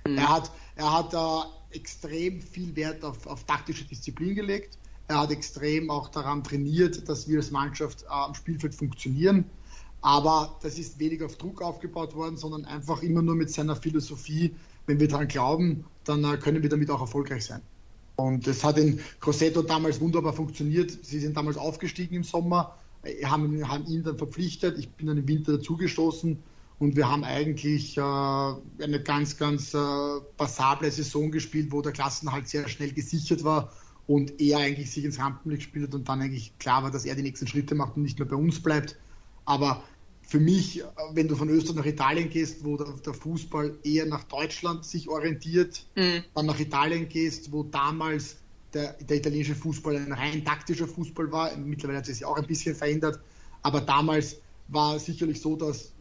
Mhm. 0.06 0.18
Er 0.18 0.30
hat, 0.30 0.52
er 0.76 0.92
hat 0.92 1.14
äh, 1.14 1.65
extrem 1.76 2.42
viel 2.42 2.76
Wert 2.76 3.04
auf, 3.04 3.28
auf 3.28 3.44
taktische 3.44 3.86
Disziplin 3.86 4.36
gelegt. 4.36 4.78
Er 5.08 5.20
hat 5.20 5.32
extrem 5.32 5.90
auch 5.92 6.10
daran 6.10 6.44
trainiert, 6.44 7.08
dass 7.08 7.28
wir 7.28 7.38
als 7.38 7.52
Mannschaft 7.52 8.04
äh, 8.04 8.08
am 8.10 8.34
Spielfeld 8.34 8.74
funktionieren. 8.74 9.46
Aber 10.02 10.58
das 10.62 10.78
ist 10.78 11.00
weniger 11.00 11.26
auf 11.26 11.38
Druck 11.38 11.62
aufgebaut 11.62 12.16
worden, 12.16 12.38
sondern 12.38 12.66
einfach 12.66 13.02
immer 13.04 13.22
nur 13.22 13.36
mit 13.36 13.52
seiner 13.52 13.76
Philosophie. 13.76 14.56
Wenn 14.88 15.00
wir 15.00 15.08
daran 15.08 15.28
glauben, 15.28 15.86
dann 16.04 16.24
äh, 16.24 16.38
können 16.38 16.64
wir 16.64 16.70
damit 16.70 16.90
auch 16.90 17.02
erfolgreich 17.02 17.46
sein. 17.46 17.62
Und 18.16 18.48
das 18.48 18.64
hat 18.64 18.78
in 18.78 19.00
Grosseto 19.20 19.62
damals 19.62 20.00
wunderbar 20.00 20.34
funktioniert. 20.34 20.92
Sie 21.04 21.20
sind 21.20 21.36
damals 21.36 21.58
aufgestiegen 21.58 22.16
im 22.16 22.24
Sommer, 22.24 22.78
äh, 23.04 23.26
haben, 23.26 23.68
haben 23.68 23.86
ihn 23.88 24.04
dann 24.04 24.18
verpflichtet. 24.18 24.78
Ich 24.80 24.90
bin 24.90 25.08
dann 25.08 25.18
im 25.18 25.28
Winter 25.28 25.58
dazugestoßen 25.58 26.38
und 26.78 26.96
wir 26.96 27.10
haben 27.10 27.24
eigentlich 27.24 27.98
äh, 27.98 28.02
eine 28.02 29.02
ganz, 29.04 29.38
ganz 29.38 29.74
äh, 29.74 29.78
passable 30.38 30.92
Saison 30.92 31.32
gespielt, 31.32 31.72
wo 31.72 31.82
der 31.82 31.94
Klassenhalt 31.94 32.48
sehr 32.48 32.68
schnell 32.68 32.92
gesichert 32.92 33.44
war 33.44 33.72
und 34.08 34.40
er 34.42 34.60
eigentlich 34.60 34.92
sich 34.92 35.06
ins 35.06 35.20
Rampenlicht 35.20 35.64
gespielt 35.64 35.88
hat 35.88 35.96
und 35.96 36.10
dann 36.10 36.22
eigentlich 36.22 36.58
klar 36.60 36.84
war, 36.84 36.92
dass 36.92 37.06
er 37.06 37.16
die 37.16 37.24
nächsten 37.24 37.48
Schritte 37.48 37.76
macht 37.76 37.96
und 37.96 38.04
nicht 38.04 38.20
mehr 38.20 38.28
bei 38.28 38.36
uns 38.36 38.62
bleibt. 38.62 38.98
Aber 39.46 39.84
für 40.22 40.40
mich, 40.40 40.84
wenn 41.14 41.28
du 41.28 41.36
von 41.36 41.50
Österreich 41.50 41.78
nach 41.78 41.86
Italien 41.86 42.30
gehst, 42.30 42.64
wo 42.66 42.78
der, 42.78 42.88
der 43.06 43.14
Fußball 43.14 43.78
eher 43.84 44.06
nach 44.08 44.24
Deutschland 44.24 44.84
sich 44.84 45.08
orientiert, 45.08 45.86
mhm. 45.96 46.24
dann 46.34 46.46
nach 46.46 46.60
Italien 46.60 47.08
gehst, 47.08 47.52
wo 47.52 47.64
damals 47.64 48.38
der, 48.74 48.94
der, 48.94 49.18
italienische 49.18 49.56
Fußball 49.56 49.96
ein 49.96 50.12
rein 50.12 50.44
taktischer 50.44 50.88
Fußball 50.88 51.32
war. 51.32 51.56
Mittlerweile 51.58 52.00
hat 52.00 52.08
sich 52.08 52.26
auch 52.26 52.38
ein 52.38 52.48
bisschen 52.48 52.76
verändert, 52.76 53.20
aber 53.62 53.82
damals 53.82 54.38
war 54.68 55.00
sicherlich 55.00 55.40
so, 55.42 55.56
dass 55.56 55.94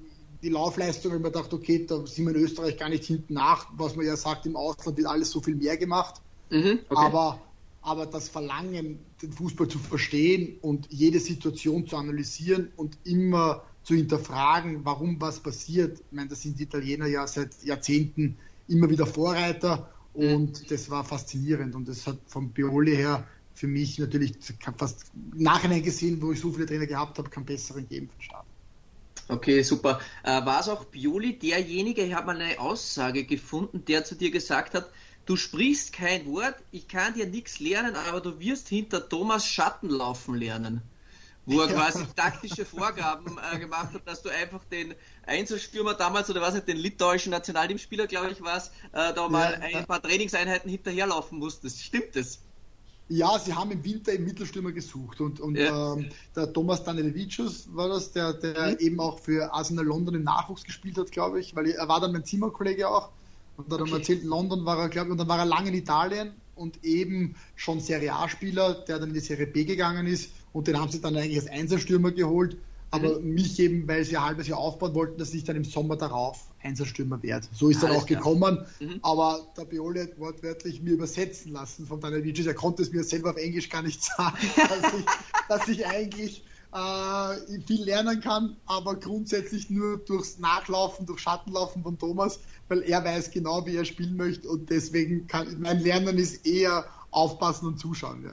die 0.45 0.51
Laufleistung, 0.51 1.13
wenn 1.13 1.23
man 1.23 1.33
dachte, 1.33 1.57
okay, 1.57 1.87
da 1.87 2.07
sind 2.07 2.27
wir 2.27 2.35
in 2.35 2.43
Österreich 2.43 2.77
gar 2.77 2.91
nicht 2.91 3.05
hinten 3.05 3.35
nach, 3.35 3.67
was 3.77 3.97
man 3.97 4.05
ja 4.05 4.17
sagt, 4.17 4.47
im 4.47 4.57
Ausland 4.57 4.99
wird 4.99 5.09
alles 5.09 5.31
so 5.31 5.41
viel 5.41 5.57
mehr 5.57 5.77
gemacht. 5.77 6.21
Mhm, 6.51 6.81
okay. 6.89 7.07
aber, 7.07 7.41
aber 7.81 8.07
das 8.07 8.29
Verlangen, 8.29 8.99
den 9.23 9.33
Fußball 9.33 9.69
zu 9.69 9.79
verstehen 9.79 10.59
und 10.61 10.87
jede 10.91 11.19
Situation 11.19 11.87
zu 11.87 11.97
analysieren 11.97 12.71
und 12.77 12.99
immer 13.05 13.65
zu 13.83 13.95
hinterfragen, 13.95 14.85
warum 14.85 15.21
was 15.21 15.41
passiert. 15.41 15.99
Ich 15.99 16.13
meine, 16.13 16.29
da 16.29 16.35
sind 16.35 16.59
die 16.59 16.65
Italiener 16.65 17.07
ja 17.07 17.27
seit 17.27 17.63
Jahrzehnten 17.65 18.37
immer 18.69 18.89
wieder 18.91 19.07
Vorreiter 19.07 19.91
und 20.13 20.71
das 20.71 20.91
war 20.91 21.05
faszinierend 21.05 21.75
und 21.75 21.89
das 21.89 22.07
hat 22.07 22.19
vom 22.27 22.51
Bioli 22.51 22.95
her 22.97 23.27
für 23.55 23.67
mich 23.67 23.99
natürlich 23.99 24.35
fast 24.77 25.11
Nachhinein 25.35 25.83
gesehen, 25.83 26.21
wo 26.21 26.33
ich 26.33 26.41
so 26.41 26.51
viele 26.51 26.67
Trainer 26.67 26.87
gehabt 26.87 27.19
habe, 27.19 27.31
keinen 27.31 27.47
besseren 27.47 27.89
geben 27.89 28.11
für 28.17 28.23
Start. 28.23 28.47
Okay, 29.29 29.63
super. 29.63 30.01
Äh, 30.23 30.45
war 30.45 30.61
es 30.61 30.69
auch 30.69 30.85
Bioli 30.85 31.39
derjenige, 31.39 32.03
ich 32.03 32.15
habe 32.15 32.27
mal 32.27 32.41
eine 32.41 32.59
Aussage 32.59 33.25
gefunden, 33.25 33.85
der 33.85 34.05
zu 34.05 34.15
dir 34.15 34.31
gesagt 34.31 34.75
hat, 34.75 34.91
du 35.25 35.37
sprichst 35.37 35.93
kein 35.93 36.27
Wort, 36.27 36.57
ich 36.71 36.89
kann 36.89 37.15
dir 37.15 37.27
nichts 37.27 37.59
lernen, 37.59 37.97
aber 37.97 38.21
du 38.21 38.39
wirst 38.39 38.69
hinter 38.69 39.09
Thomas 39.09 39.47
Schatten 39.47 39.89
laufen 39.89 40.35
lernen 40.35 40.83
wo 41.47 41.61
er 41.61 41.69
quasi 41.69 42.05
taktische 42.17 42.65
Vorgaben 42.65 43.39
äh, 43.53 43.59
gemacht 43.59 43.93
hat, 43.93 44.07
dass 44.07 44.23
du 44.23 44.31
einfach 44.31 44.65
den 44.65 44.95
Einzelstürmer 45.27 45.95
damals 45.95 46.31
oder 46.31 46.41
was 46.41 46.55
nicht, 46.55 46.69
den 46.69 46.77
litauischen 46.77 47.31
Nationalteamspieler, 47.31 48.07
glaube 48.07 48.31
ich, 48.31 48.43
war 48.43 48.57
es, 48.57 48.69
äh, 48.93 49.13
da 49.13 49.29
mal 49.29 49.53
ja, 49.53 49.79
ein 49.79 49.87
paar 49.87 50.03
Trainingseinheiten 50.03 50.71
hinterherlaufen 50.71 51.39
musstest. 51.39 51.83
Stimmt 51.83 52.17
das? 52.17 52.41
Ja, 53.09 53.39
sie 53.39 53.53
haben 53.53 53.71
im 53.71 53.85
Winter 53.85 54.13
im 54.13 54.25
Mittelstürmer 54.25 54.73
gesucht 54.73 55.21
und, 55.21 55.39
und 55.39 55.57
ja. 55.57 55.93
ähm, 55.93 56.09
der 56.35 56.53
Thomas 56.53 56.85
Danilevicius 56.85 57.69
war 57.75 57.89
das, 57.89 58.13
der, 58.13 58.33
der 58.33 58.73
mhm. 58.73 58.77
eben 58.79 59.01
auch 59.01 59.19
für 59.19 59.53
Arsenal 59.53 59.85
London 59.85 60.15
im 60.15 60.25
Nachwuchs 60.25 60.65
gespielt 60.65 60.97
hat, 60.97 61.13
glaube 61.13 61.39
ich, 61.39 61.55
weil 61.55 61.71
er 61.71 61.87
war 61.87 62.01
dann 62.01 62.13
mein 62.13 62.25
Zimmerkollege 62.25 62.89
auch 62.89 63.11
und 63.59 63.71
dann 63.71 63.83
okay. 63.83 63.91
haben 63.91 63.99
erzählt, 63.99 64.23
in 64.23 64.29
London 64.29 64.65
war 64.65 64.79
er, 64.79 64.89
glaube 64.89 65.09
ich, 65.09 65.13
und 65.13 65.19
dann 65.19 65.29
war 65.29 65.39
er 65.39 65.45
lange 65.45 65.69
in 65.69 65.75
Italien 65.75 66.33
und 66.55 66.83
eben 66.83 67.37
schon 67.57 67.81
Serie 67.81 68.15
A-Spieler, 68.15 68.75
der 68.75 68.99
dann 68.99 69.09
in 69.09 69.15
die 69.15 69.21
Serie 69.21 69.47
B 69.47 69.65
gegangen 69.65 70.07
ist 70.07 70.31
und 70.55 70.67
den 70.67 70.81
haben 70.81 70.91
sie 70.91 71.01
dann 71.01 71.17
eigentlich 71.17 71.39
als 71.39 71.51
Einzelstürmer 71.51 72.13
geholt. 72.13 72.57
Aber 72.91 73.19
mhm. 73.21 73.35
mich 73.35 73.59
eben, 73.59 73.89
weil 73.89 74.05
sie 74.05 74.17
ein 74.17 74.25
halbes 74.25 74.47
Jahr 74.47 74.59
aufbauen 74.59 74.95
wollten, 74.95 75.19
dass 75.19 75.35
ich 75.35 75.45
dann 75.45 75.57
im 75.57 75.65
Sommer 75.65 75.97
darauf 75.97 76.47
Einzelstürmer 76.65 77.23
werde. 77.23 77.47
So 77.53 77.69
ist 77.69 77.83
dann 77.83 77.93
auch 77.93 78.07
gekommen. 78.07 78.65
Mhm. 78.81 78.99
Aber 79.03 79.47
der 79.57 79.65
Bioli 79.65 80.01
hat 80.01 80.19
wortwörtlich 80.19 80.83
mir 80.83 80.93
übersetzen 80.93 81.53
lassen 81.53 81.87
von 81.87 82.01
Daniel 82.01 82.25
Vicis. 82.25 82.47
Er 82.47 82.55
konnte 82.55 82.83
es 82.83 82.93
mir 82.93 83.05
selber 83.05 83.31
auf 83.31 83.37
Englisch 83.37 83.69
gar 83.69 83.83
nicht 83.83 84.03
sagen, 84.17 84.37
dass, 84.57 84.95
ich, 84.95 85.05
dass 85.49 85.69
ich 85.69 85.87
eigentlich 85.87 86.45
äh, 86.75 87.61
viel 87.67 87.85
lernen 87.85 88.21
kann, 88.21 88.57
aber 88.67 88.97
grundsätzlich 88.97 89.71
nur 89.71 89.99
durchs 89.99 90.39
Nachlaufen, 90.39 91.07
durch 91.07 91.21
Schattenlaufen 91.21 91.83
von 91.83 91.99
Thomas, 91.99 92.41
weil 92.69 92.83
er 92.83 93.05
weiß 93.05 93.31
genau, 93.31 93.65
wie 93.67 93.77
er 93.77 93.85
spielen 93.85 94.17
möchte 94.17 94.49
und 94.49 94.71
deswegen 94.71 95.27
kann 95.29 95.61
mein 95.61 95.79
Lernen 95.81 96.19
ist 96.19 96.45
eher 96.45 96.85
aufpassen 97.15 97.69
und 97.69 97.79
zuschauen. 97.79 98.25
Ja. 98.25 98.33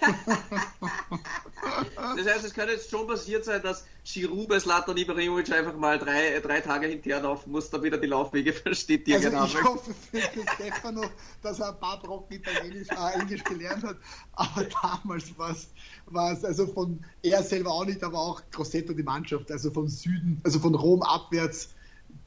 das 2.16 2.26
heißt, 2.26 2.44
es 2.44 2.52
kann 2.52 2.68
jetzt 2.68 2.90
schon 2.90 3.06
passiert 3.06 3.44
sein, 3.44 3.62
dass 3.62 3.86
Giroud 4.04 4.48
bei 4.48 4.58
Slatan 4.58 4.96
Ibrahimovic 4.96 5.52
einfach 5.52 5.76
mal 5.76 5.98
drei, 5.98 6.40
drei 6.40 6.60
Tage 6.60 6.88
hinterherlaufen 6.88 7.52
muss, 7.52 7.70
damit 7.70 7.92
er 7.92 7.98
die 7.98 8.08
Laufwege 8.08 8.52
versteht, 8.52 9.06
die 9.06 9.14
also 9.14 9.26
er 9.26 9.30
genau 9.30 9.46
Ich 9.46 9.62
hoffe 9.62 9.94
für, 9.94 10.18
für 10.18 10.42
Stefano, 10.54 11.04
dass 11.42 11.60
er 11.60 11.68
ein 11.68 11.78
paar 11.78 12.00
Brocken 12.00 12.36
Italienisch, 12.36 12.88
äh, 12.90 13.20
Englisch 13.20 13.44
gelernt 13.44 13.84
hat, 13.84 13.96
aber 14.32 14.66
damals 14.82 15.38
war 15.38 16.32
es 16.32 16.44
also 16.44 16.66
von 16.66 16.98
er 17.22 17.42
selber 17.42 17.70
auch 17.70 17.84
nicht, 17.84 18.02
aber 18.02 18.18
auch 18.18 18.42
Grossetto 18.50 18.92
die 18.92 19.04
Mannschaft, 19.04 19.52
also 19.52 19.70
von 19.70 19.88
Süden, 19.88 20.40
also 20.42 20.58
von 20.58 20.74
Rom 20.74 21.02
abwärts 21.02 21.74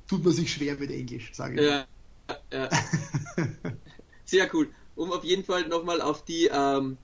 tut 0.07 0.23
man 0.23 0.33
sich 0.33 0.51
schwer 0.51 0.77
mit 0.77 0.91
Englisch, 0.91 1.31
sage 1.33 1.55
ich. 1.55 1.69
Ja, 1.69 1.85
ja. 2.51 2.69
Sehr 4.25 4.53
cool 4.53 4.69
um 4.99 5.13
auf 5.13 5.23
jeden 5.23 5.45
Fall 5.45 5.67
nochmal 5.67 6.01
auf 6.01 6.25
die 6.25 6.49
ähm, 6.51 6.97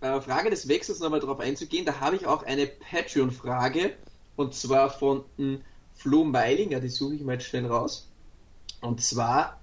äh, 0.00 0.20
Frage 0.20 0.48
des 0.48 0.68
Wechsels 0.68 1.00
nochmal 1.00 1.20
drauf 1.20 1.38
einzugehen, 1.38 1.84
da 1.84 2.00
habe 2.00 2.16
ich 2.16 2.26
auch 2.26 2.42
eine 2.42 2.66
Patreon-Frage 2.66 3.94
und 4.36 4.54
zwar 4.54 4.90
von 4.90 5.24
m, 5.38 5.60
Flo 5.94 6.24
Meilinger, 6.24 6.80
die 6.80 6.88
suche 6.88 7.14
ich 7.14 7.22
mal 7.22 7.34
jetzt 7.34 7.46
schnell 7.46 7.66
raus. 7.66 8.08
Und 8.80 9.02
zwar 9.02 9.60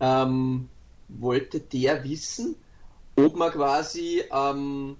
ähm, 0.00 0.68
wollte 1.08 1.60
der 1.60 2.04
wissen, 2.04 2.56
ob 3.16 3.36
man 3.36 3.52
quasi 3.52 4.22
ähm, 4.30 4.96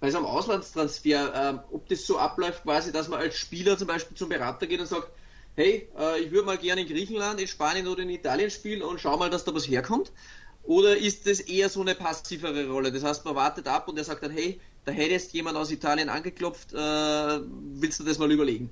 bei 0.00 0.10
so 0.10 0.18
einem 0.18 0.26
Auslandstransfer, 0.26 1.34
ähm, 1.34 1.60
ob 1.72 1.88
das 1.88 2.06
so 2.06 2.18
abläuft 2.18 2.62
quasi, 2.62 2.90
dass 2.90 3.08
man 3.08 3.20
als 3.20 3.36
Spieler 3.36 3.76
zum 3.76 3.88
Beispiel 3.88 4.16
zum 4.16 4.28
Berater 4.28 4.66
geht 4.66 4.80
und 4.80 4.86
sagt, 4.86 5.08
hey, 5.56 5.88
äh, 5.98 6.20
ich 6.20 6.30
würde 6.30 6.46
mal 6.46 6.58
gerne 6.58 6.82
in 6.82 6.88
Griechenland, 6.88 7.40
in 7.40 7.48
Spanien 7.48 7.88
oder 7.88 8.02
in 8.02 8.10
Italien 8.10 8.50
spielen 8.50 8.82
und 8.82 9.00
schau 9.00 9.16
mal, 9.16 9.28
dass 9.28 9.44
da 9.44 9.54
was 9.54 9.68
herkommt. 9.68 10.12
Oder 10.62 10.98
ist 10.98 11.26
das 11.26 11.40
eher 11.40 11.68
so 11.68 11.80
eine 11.80 11.94
passivere 11.94 12.68
Rolle? 12.68 12.92
Das 12.92 13.02
heißt, 13.02 13.24
man 13.24 13.34
wartet 13.34 13.66
ab 13.66 13.88
und 13.88 13.96
er 13.96 14.04
sagt 14.04 14.22
dann, 14.22 14.32
hey, 14.32 14.60
da 14.84 14.92
hätte 14.92 15.12
jetzt 15.12 15.32
jemand 15.32 15.56
aus 15.56 15.70
Italien 15.70 16.08
angeklopft, 16.08 16.72
äh, 16.72 16.76
willst 16.76 18.00
du 18.00 18.04
das 18.04 18.18
mal 18.18 18.30
überlegen? 18.30 18.70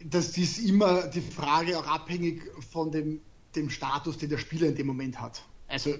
Das 0.00 0.38
ist 0.38 0.58
immer 0.58 1.06
die 1.08 1.20
Frage 1.20 1.78
auch 1.78 1.86
abhängig 1.86 2.42
von 2.70 2.92
dem, 2.92 3.20
dem 3.56 3.68
Status, 3.68 4.18
den 4.18 4.30
der 4.30 4.38
Spieler 4.38 4.68
in 4.68 4.74
dem 4.74 4.86
Moment 4.86 5.20
hat. 5.20 5.42
Also 5.66 5.94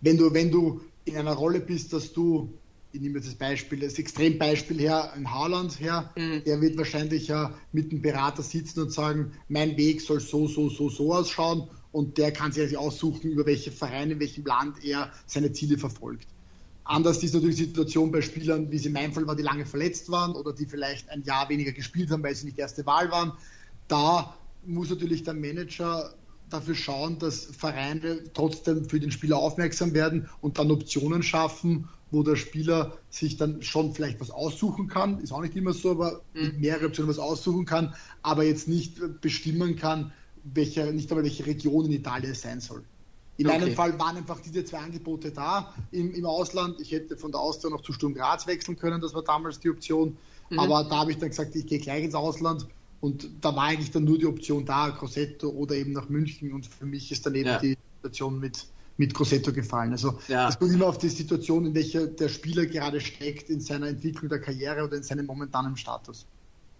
wenn 0.00 0.16
du, 0.18 0.32
wenn 0.32 0.50
du 0.50 0.82
in 1.04 1.16
einer 1.16 1.32
Rolle 1.32 1.60
bist, 1.60 1.92
dass 1.92 2.12
du, 2.12 2.52
ich 2.92 3.00
nehme 3.00 3.18
jetzt 3.18 3.28
das 3.28 3.34
Beispiel, 3.34 3.80
das 3.80 3.98
Extrembeispiel 3.98 4.78
her, 4.78 5.12
ein 5.12 5.30
Haaland 5.30 5.80
her, 5.80 6.12
mhm. 6.16 6.44
der 6.44 6.60
wird 6.60 6.76
wahrscheinlich 6.76 7.28
ja 7.28 7.54
mit 7.72 7.92
dem 7.92 8.02
Berater 8.02 8.42
sitzen 8.42 8.80
und 8.82 8.92
sagen, 8.92 9.32
mein 9.48 9.76
Weg 9.76 10.00
soll 10.00 10.20
so, 10.20 10.46
so, 10.46 10.68
so, 10.68 10.88
so 10.88 11.14
ausschauen 11.14 11.68
und 11.92 12.18
der 12.18 12.32
kann 12.32 12.52
sich 12.52 12.76
aussuchen, 12.76 13.30
über 13.30 13.46
welche 13.46 13.72
Vereine, 13.72 14.14
in 14.14 14.20
welchem 14.20 14.44
Land 14.44 14.84
er 14.84 15.12
seine 15.26 15.52
Ziele 15.52 15.78
verfolgt. 15.78 16.28
Anders 16.84 17.22
ist 17.22 17.34
natürlich 17.34 17.56
die 17.56 17.64
Situation 17.64 18.10
bei 18.10 18.20
Spielern, 18.20 18.70
wie 18.70 18.78
sie 18.78 18.88
in 18.88 18.94
meinem 18.94 19.12
Fall 19.12 19.26
war, 19.26 19.36
die 19.36 19.42
lange 19.42 19.66
verletzt 19.66 20.10
waren 20.10 20.34
oder 20.34 20.52
die 20.52 20.66
vielleicht 20.66 21.08
ein 21.10 21.22
Jahr 21.22 21.48
weniger 21.48 21.72
gespielt 21.72 22.10
haben, 22.10 22.22
weil 22.22 22.34
sie 22.34 22.46
nicht 22.46 22.58
erste 22.58 22.84
Wahl 22.86 23.10
waren. 23.10 23.32
Da 23.86 24.34
muss 24.66 24.90
natürlich 24.90 25.22
der 25.22 25.34
Manager 25.34 26.14
dafür 26.48 26.74
schauen, 26.74 27.18
dass 27.18 27.44
Vereine 27.44 28.24
trotzdem 28.34 28.88
für 28.88 28.98
den 28.98 29.12
Spieler 29.12 29.38
aufmerksam 29.38 29.94
werden 29.94 30.28
und 30.40 30.58
dann 30.58 30.70
Optionen 30.70 31.22
schaffen, 31.22 31.88
wo 32.10 32.24
der 32.24 32.34
Spieler 32.36 32.98
sich 33.08 33.36
dann 33.36 33.62
schon 33.62 33.94
vielleicht 33.94 34.20
was 34.20 34.30
aussuchen 34.32 34.88
kann. 34.88 35.20
Ist 35.20 35.32
auch 35.32 35.42
nicht 35.42 35.54
immer 35.54 35.72
so, 35.72 35.92
aber 35.92 36.22
mit 36.34 36.54
mhm. 36.54 36.60
mehreren 36.60 36.86
Optionen 36.86 37.08
was 37.08 37.20
aussuchen 37.20 37.66
kann, 37.66 37.94
aber 38.22 38.42
jetzt 38.44 38.66
nicht 38.66 39.20
bestimmen 39.20 39.76
kann, 39.76 40.12
welche, 40.44 40.92
nicht 40.92 41.10
einmal 41.10 41.24
welche 41.24 41.46
Region 41.46 41.86
in 41.86 41.92
Italien 41.92 42.32
es 42.32 42.42
sein 42.42 42.60
soll. 42.60 42.84
In 43.36 43.46
okay. 43.46 43.58
meinem 43.58 43.74
Fall 43.74 43.98
waren 43.98 44.18
einfach 44.18 44.38
diese 44.40 44.64
zwei 44.64 44.78
Angebote 44.78 45.30
da 45.30 45.74
im, 45.92 46.12
im 46.12 46.26
Ausland. 46.26 46.78
Ich 46.80 46.92
hätte 46.92 47.16
von 47.16 47.32
der 47.32 47.40
Austria 47.40 47.70
noch 47.70 47.80
zu 47.80 47.92
Sturm 47.92 48.14
Graz 48.14 48.46
wechseln 48.46 48.78
können, 48.78 49.00
das 49.00 49.14
war 49.14 49.22
damals 49.22 49.58
die 49.60 49.70
Option. 49.70 50.16
Mhm. 50.50 50.58
Aber 50.58 50.84
da 50.84 50.98
habe 50.98 51.12
ich 51.12 51.18
dann 51.18 51.30
gesagt, 51.30 51.56
ich 51.56 51.66
gehe 51.66 51.78
gleich 51.78 52.04
ins 52.04 52.14
Ausland. 52.14 52.66
Und 53.00 53.30
da 53.40 53.56
war 53.56 53.64
eigentlich 53.64 53.90
dann 53.90 54.04
nur 54.04 54.18
die 54.18 54.26
Option 54.26 54.66
da, 54.66 54.90
Grossetto 54.90 55.48
oder 55.48 55.74
eben 55.74 55.92
nach 55.92 56.08
München. 56.10 56.52
Und 56.52 56.66
für 56.66 56.84
mich 56.84 57.10
ist 57.10 57.24
dann 57.24 57.34
eben 57.34 57.48
ja. 57.48 57.58
die 57.58 57.78
Situation 58.02 58.38
mit, 58.38 58.66
mit 58.98 59.14
Grossetto 59.14 59.52
gefallen. 59.52 59.92
Also 59.92 60.18
ja. 60.28 60.48
es 60.48 60.58
kommt 60.58 60.72
immer 60.72 60.86
auf 60.86 60.98
die 60.98 61.08
Situation, 61.08 61.64
in 61.64 61.74
welcher 61.74 62.08
der 62.08 62.28
Spieler 62.28 62.66
gerade 62.66 63.00
steckt 63.00 63.48
in 63.48 63.60
seiner 63.60 63.88
Entwicklung 63.88 64.28
der 64.28 64.40
Karriere 64.40 64.84
oder 64.84 64.98
in 64.98 65.02
seinem 65.02 65.24
momentanen 65.24 65.76
Status. 65.78 66.26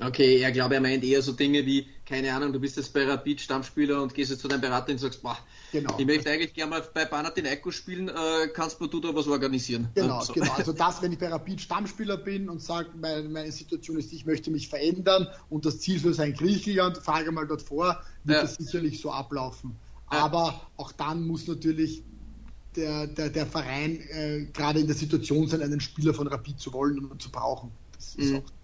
Okay, 0.02 0.40
er 0.40 0.50
glaube, 0.50 0.76
er 0.76 0.80
meint 0.80 1.04
eher 1.04 1.20
so 1.20 1.32
Dinge 1.32 1.66
wie, 1.66 1.86
keine 2.06 2.32
Ahnung, 2.32 2.52
du 2.52 2.60
bist 2.60 2.76
jetzt 2.78 2.94
bei 2.94 3.04
Rapid 3.04 3.40
Stammspieler 3.40 4.02
und 4.02 4.14
gehst 4.14 4.30
jetzt 4.30 4.40
zu 4.40 4.48
deinem 4.48 4.62
Berater 4.62 4.92
und 4.92 4.98
sagst, 4.98 5.22
boah, 5.22 5.36
genau. 5.72 5.94
ich 5.98 6.06
möchte 6.06 6.30
eigentlich 6.30 6.54
gerne 6.54 6.70
mal 6.70 6.82
bei 6.94 7.04
Panathinaikos 7.04 7.74
spielen, 7.74 8.08
äh, 8.08 8.48
kannst 8.54 8.80
du 8.80 8.86
da 8.86 9.14
was 9.14 9.28
organisieren? 9.28 9.88
Genau, 9.94 10.22
so. 10.22 10.32
genau. 10.32 10.52
Also 10.52 10.72
das, 10.72 11.02
wenn 11.02 11.12
ich 11.12 11.18
bei 11.18 11.28
Rapid 11.28 11.60
Stammspieler 11.60 12.16
bin 12.16 12.48
und 12.48 12.62
sage, 12.62 12.88
meine, 12.98 13.28
meine, 13.28 13.52
Situation 13.52 13.98
ist, 13.98 14.10
ich 14.12 14.24
möchte 14.24 14.50
mich 14.50 14.68
verändern 14.68 15.28
und 15.50 15.66
das 15.66 15.80
Ziel 15.80 15.98
soll 15.98 16.14
sein 16.14 16.32
Griechenland, 16.32 16.96
frage 16.96 17.30
mal 17.30 17.46
dort 17.46 17.62
vor, 17.62 18.02
wird 18.24 18.36
ja. 18.36 18.42
das 18.42 18.54
sicherlich 18.54 19.00
so 19.00 19.10
ablaufen. 19.10 19.76
Ja. 20.10 20.24
Aber 20.24 20.62
auch 20.78 20.92
dann 20.92 21.26
muss 21.26 21.46
natürlich 21.46 22.02
der, 22.74 23.06
der, 23.06 23.28
der 23.28 23.46
Verein 23.46 24.00
äh, 24.08 24.46
gerade 24.52 24.80
in 24.80 24.86
der 24.86 24.96
Situation 24.96 25.46
sein, 25.46 25.60
einen 25.60 25.80
Spieler 25.80 26.14
von 26.14 26.26
Rapid 26.26 26.58
zu 26.58 26.72
wollen 26.72 27.04
und 27.04 27.20
zu 27.20 27.30
brauchen. 27.30 27.70
Das 27.96 28.14
ist 28.14 28.30
mhm. 28.30 28.38
auch 28.38 28.59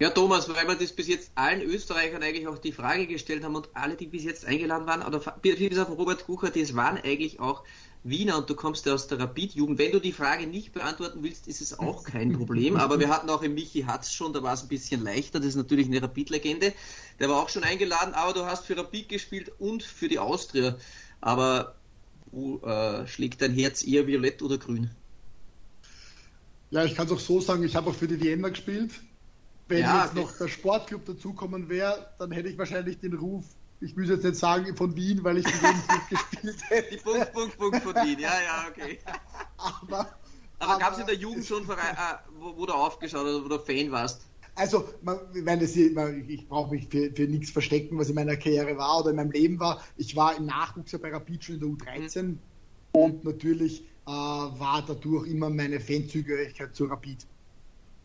Ja, 0.00 0.10
Thomas, 0.10 0.48
weil 0.48 0.66
wir 0.66 0.74
das 0.74 0.92
bis 0.92 1.06
jetzt 1.06 1.30
allen 1.36 1.62
Österreichern 1.62 2.22
eigentlich 2.22 2.48
auch 2.48 2.58
die 2.58 2.72
Frage 2.72 3.06
gestellt 3.06 3.44
haben 3.44 3.54
und 3.54 3.68
alle, 3.74 3.94
die 3.94 4.06
bis 4.06 4.24
jetzt 4.24 4.44
eingeladen 4.44 4.86
waren, 4.86 5.02
oder 5.02 5.20
bis 5.40 5.78
auf 5.78 5.88
Robert 5.88 6.26
Kucher, 6.26 6.50
das 6.50 6.74
waren 6.74 6.98
eigentlich 6.98 7.38
auch 7.38 7.62
Wiener 8.02 8.36
und 8.36 8.50
du 8.50 8.54
kommst 8.54 8.84
ja 8.86 8.92
aus 8.92 9.06
der 9.06 9.18
Rapid-Jugend. 9.18 9.78
Wenn 9.78 9.92
du 9.92 10.00
die 10.00 10.12
Frage 10.12 10.46
nicht 10.46 10.72
beantworten 10.72 11.22
willst, 11.22 11.48
ist 11.48 11.62
es 11.62 11.78
auch 11.78 12.04
kein 12.04 12.32
Problem. 12.32 12.76
Aber 12.76 13.00
wir 13.00 13.08
hatten 13.08 13.30
auch 13.30 13.42
im 13.42 13.54
Michi 13.54 13.82
Hatz 13.82 14.12
schon, 14.12 14.32
da 14.34 14.42
war 14.42 14.52
es 14.52 14.62
ein 14.62 14.68
bisschen 14.68 15.02
leichter. 15.02 15.38
Das 15.38 15.50
ist 15.50 15.56
natürlich 15.56 15.86
eine 15.86 16.02
Rapid-Legende. 16.02 16.74
Der 17.18 17.28
war 17.30 17.40
auch 17.40 17.48
schon 17.48 17.64
eingeladen, 17.64 18.12
aber 18.12 18.34
du 18.34 18.44
hast 18.44 18.66
für 18.66 18.76
Rapid 18.76 19.08
gespielt 19.08 19.52
und 19.58 19.82
für 19.82 20.08
die 20.08 20.18
Austria. 20.18 20.76
Aber 21.22 21.76
wo 22.30 22.58
äh, 22.58 23.06
schlägt 23.06 23.40
dein 23.40 23.54
Herz 23.54 23.82
eher 23.82 24.06
violett 24.06 24.42
oder 24.42 24.58
grün? 24.58 24.90
Ja, 26.70 26.84
ich 26.84 26.94
kann 26.94 27.06
es 27.06 27.12
auch 27.12 27.20
so 27.20 27.40
sagen, 27.40 27.62
ich 27.62 27.74
habe 27.74 27.88
auch 27.88 27.94
für 27.94 28.08
die 28.08 28.20
Vienna 28.20 28.50
gespielt. 28.50 28.90
Wenn 29.68 29.80
ja, 29.80 30.04
jetzt 30.04 30.14
noch 30.14 30.30
der 30.36 30.48
Sportclub 30.48 31.06
dazukommen 31.06 31.68
wäre, 31.68 32.08
dann 32.18 32.30
hätte 32.32 32.48
ich 32.48 32.58
wahrscheinlich 32.58 32.98
den 33.00 33.14
Ruf, 33.14 33.44
ich 33.80 33.96
muss 33.96 34.08
jetzt 34.08 34.24
nicht 34.24 34.36
sagen 34.36 34.76
von 34.76 34.94
Wien, 34.96 35.24
weil 35.24 35.38
ich 35.38 35.44
die 35.44 35.52
Wien 35.52 35.82
gespielt 36.10 36.70
hätte. 36.70 36.96
Die 36.96 37.02
Punkt, 37.02 37.32
Punkt, 37.32 37.58
Punkt 37.58 37.82
von 37.82 37.94
Wien, 37.94 38.18
ja, 38.18 38.30
ja, 38.30 38.66
okay. 38.68 38.98
Aber, 39.56 40.08
aber 40.58 40.78
gab 40.78 40.92
es 40.92 40.98
in 40.98 41.06
der 41.06 41.16
Jugend 41.16 41.44
schon 41.44 41.64
Verein, 41.64 41.94
äh, 41.94 42.18
wo, 42.38 42.56
wo, 42.56 42.66
du 42.66 42.72
aufgeschaut 42.72 43.26
hast, 43.26 43.44
wo 43.44 43.48
du 43.48 43.58
Fan 43.58 43.90
warst? 43.90 44.26
Also, 44.56 44.88
man, 45.02 45.18
meine, 45.42 45.64
ich 45.64 46.48
brauche 46.48 46.74
mich 46.74 46.86
für, 46.88 47.10
für 47.10 47.24
nichts 47.24 47.50
verstecken, 47.50 47.98
was 47.98 48.08
in 48.08 48.14
meiner 48.14 48.36
Karriere 48.36 48.76
war 48.76 49.00
oder 49.00 49.10
in 49.10 49.16
meinem 49.16 49.32
Leben 49.32 49.58
war. 49.58 49.82
Ich 49.96 50.14
war 50.14 50.36
im 50.36 50.46
Nachwuchs 50.46 50.92
ja 50.92 50.98
bei 50.98 51.10
Rapid 51.10 51.44
schon 51.44 51.54
in 51.56 51.60
der 51.60 51.68
U13 51.70 52.22
mhm. 52.22 52.38
und 52.92 53.24
natürlich 53.24 53.82
äh, 54.06 54.10
war 54.10 54.84
dadurch 54.86 55.26
immer 55.26 55.50
meine 55.50 55.80
Fanzugehörigkeit 55.80 56.76
zu 56.76 56.84
Rapid. 56.84 57.26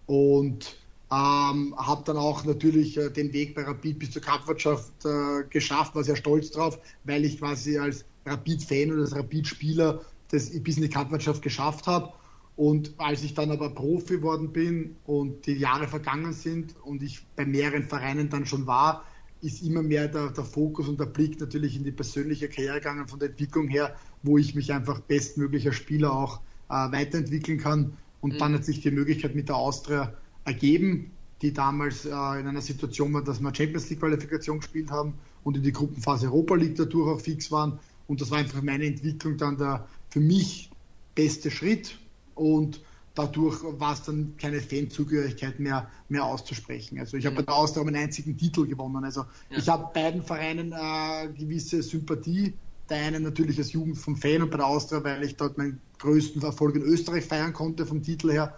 Und 0.08 0.76
ähm, 1.12 1.76
habe 1.76 2.04
dann 2.06 2.18
auch 2.18 2.46
natürlich 2.46 2.98
äh, 2.98 3.10
den 3.10 3.34
Weg 3.34 3.56
bei 3.56 3.64
Rapid 3.64 3.98
bis 3.98 4.12
zur 4.12 4.22
Kampfwirtschaft 4.22 5.06
äh, 5.06 5.44
geschafft, 5.50 5.96
war 5.96 6.04
sehr 6.04 6.16
stolz 6.16 6.52
drauf, 6.52 6.78
weil 7.04 7.26
ich 7.26 7.40
quasi 7.40 7.80
als 7.80 8.06
Rapid-Fan 8.26 8.92
oder 8.92 9.02
als 9.02 9.16
Rapid-Spieler 9.16 10.02
das 10.30 10.52
bis 10.62 10.78
in 10.78 10.84
die 10.84 10.90
Kampfwirtschaft 10.90 11.42
geschafft 11.42 11.88
habe. 11.88 12.14
Und 12.56 12.94
als 12.98 13.24
ich 13.24 13.34
dann 13.34 13.52
aber 13.52 13.70
Profi 13.70 14.18
geworden 14.18 14.52
bin 14.52 14.98
und 15.06 15.46
die 15.48 15.54
Jahre 15.54 15.88
vergangen 15.88 16.34
sind 16.34 16.76
und 16.84 17.02
ich 17.02 17.26
bei 17.36 17.46
mehreren 17.46 17.86
Vereinen 17.86 18.30
dann 18.30 18.46
schon 18.46 18.68
war, 18.68 19.06
ist 19.42 19.64
immer 19.64 19.82
mehr 19.82 20.10
der, 20.10 20.30
der 20.32 20.44
Fokus 20.44 20.90
und 20.90 21.00
der 21.00 21.06
Blick 21.06 21.40
natürlich 21.40 21.76
in 21.76 21.86
die 21.86 21.92
persönliche 21.92 22.50
Karriere 22.50 22.76
gegangen 22.76 23.08
von 23.08 23.18
der 23.18 23.30
Entwicklung 23.30 23.70
her, 23.70 23.96
wo 24.24 24.38
ich 24.38 24.56
mich 24.56 24.74
einfach 24.74 25.00
bestmöglicher 25.00 25.72
Spieler 25.72 26.12
auch 26.12 26.42
äh, 26.70 26.74
weiterentwickeln 26.92 27.58
kann. 27.58 27.94
Und 28.22 28.34
mhm. 28.34 28.38
dann 28.38 28.54
hat 28.54 28.66
sich 28.66 28.82
die 28.82 28.92
Möglichkeit 28.92 29.36
mit 29.36 29.48
der 29.48 29.56
Austria 29.56 30.14
ergeben, 30.50 31.12
die 31.42 31.54
damals 31.54 32.06
äh, 32.06 32.10
in 32.10 32.48
einer 32.48 32.62
Situation 32.62 33.14
war, 33.14 33.24
dass 33.24 33.40
wir 33.40 33.54
Champions 33.56 33.90
League 33.90 34.00
Qualifikation 34.00 34.60
gespielt 34.60 34.92
haben 34.92 35.14
und 35.44 35.56
in 35.56 35.64
die 35.64 35.72
Gruppenphase 35.72 36.28
Europa 36.28 36.56
League 36.56 36.76
dadurch 36.76 37.10
auch 37.10 37.22
fix 37.22 37.52
waren. 37.52 37.80
Und 38.08 38.20
das 38.22 38.32
war 38.32 38.40
einfach 38.40 38.62
meine 38.62 38.86
Entwicklung 38.86 39.38
dann 39.38 39.58
der 39.58 39.88
für 40.10 40.20
mich 40.20 40.70
beste 41.16 41.52
Schritt. 41.52 41.98
Und 42.36 42.82
dadurch 43.16 43.62
war 43.64 43.94
es 43.94 44.04
dann 44.04 44.34
keine 44.38 44.60
Fanzugehörigkeit 44.60 45.60
mehr, 45.60 45.90
mehr 46.10 46.26
auszusprechen. 46.26 47.00
Also 47.00 47.18
ich 47.18 47.26
habe 47.26 47.38
bei 47.38 47.42
der 47.44 47.54
Austria 47.54 47.84
einen 47.86 47.96
einzigen 47.96 48.38
Titel 48.38 48.66
gewonnen. 48.66 49.04
Also 49.04 49.26
ja. 49.50 49.58
ich 49.58 49.70
habe 49.70 49.90
beiden 49.94 50.24
Vereinen 50.24 50.74
äh, 50.74 51.28
gewisse 51.38 51.84
Sympathie. 51.84 52.54
Der 52.90 52.98
eine 52.98 53.20
natürlich 53.20 53.60
als 53.60 53.72
Jugend 53.72 54.00
vom 54.00 54.16
Fan 54.16 54.42
und 54.42 54.50
bei 54.50 54.58
der 54.58 54.66
Austria, 54.66 55.04
weil 55.04 55.24
ich 55.24 55.36
dort 55.36 55.58
meinen 55.60 55.80
größten 56.00 56.42
Erfolg 56.42 56.76
in 56.76 56.82
Österreich 56.82 57.26
feiern 57.26 57.54
konnte 57.54 57.86
vom 57.86 58.02
Titel 58.02 58.32
her. 58.32 58.56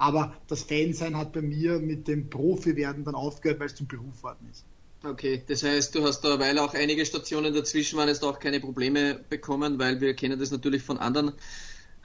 Aber 0.00 0.32
das 0.46 0.62
Fansein 0.62 1.14
hat 1.14 1.34
bei 1.34 1.42
mir 1.42 1.78
mit 1.78 2.08
dem 2.08 2.30
Profi-Werden 2.30 3.04
dann 3.04 3.14
aufgehört, 3.14 3.60
weil 3.60 3.66
es 3.66 3.74
zum 3.74 3.86
Beruf 3.86 4.22
worden 4.22 4.48
ist. 4.50 4.64
Okay, 5.04 5.42
das 5.46 5.62
heißt, 5.62 5.94
du 5.94 6.02
hast 6.02 6.22
da, 6.22 6.38
weil 6.38 6.58
auch 6.58 6.72
einige 6.72 7.04
Stationen 7.04 7.52
dazwischen 7.52 7.98
waren, 7.98 8.08
jetzt 8.08 8.24
auch 8.24 8.38
keine 8.38 8.60
Probleme 8.60 9.20
bekommen, 9.28 9.78
weil 9.78 10.00
wir 10.00 10.14
kennen 10.14 10.38
das 10.38 10.50
natürlich 10.50 10.82
von 10.82 10.96
anderen 10.96 11.32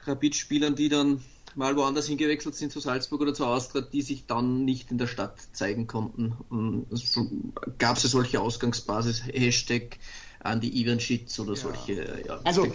Rapid-Spielern, 0.04 0.74
die 0.74 0.90
dann 0.90 1.22
mal 1.54 1.74
woanders 1.74 2.06
hingewechselt 2.06 2.54
sind, 2.54 2.70
zu 2.70 2.80
Salzburg 2.80 3.22
oder 3.22 3.32
zu 3.32 3.46
Austria, 3.46 3.80
die 3.80 4.02
sich 4.02 4.26
dann 4.26 4.66
nicht 4.66 4.90
in 4.90 4.98
der 4.98 5.06
Stadt 5.06 5.38
zeigen 5.52 5.86
konnten. 5.86 6.36
Gab 7.78 7.96
es 7.96 8.02
ja 8.02 8.08
solche 8.10 8.42
Ausgangsbasis, 8.42 9.22
Hashtag 9.26 9.96
an 10.40 10.60
die 10.60 10.82
Event-Shits 10.82 11.40
oder 11.40 11.54
ja. 11.54 11.56
solche. 11.56 12.22
Ja, 12.26 12.40
also, 12.44 12.66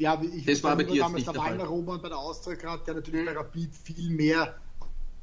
ja, 0.00 0.20
ich 0.22 0.46
das 0.46 0.64
war 0.64 0.76
bei 0.76 0.84
dir 0.84 1.02
damals 1.02 1.24
der, 1.24 1.34
der 1.34 1.42
Wallner 1.42 1.64
Roman 1.64 2.00
bei 2.00 2.08
der 2.08 2.18
Austria 2.18 2.56
gerade, 2.56 2.82
der 2.84 2.94
natürlich 2.94 3.20
mhm. 3.20 3.26
bei 3.26 3.32
Rapid 3.32 3.70
viel 3.74 4.10
mehr 4.10 4.54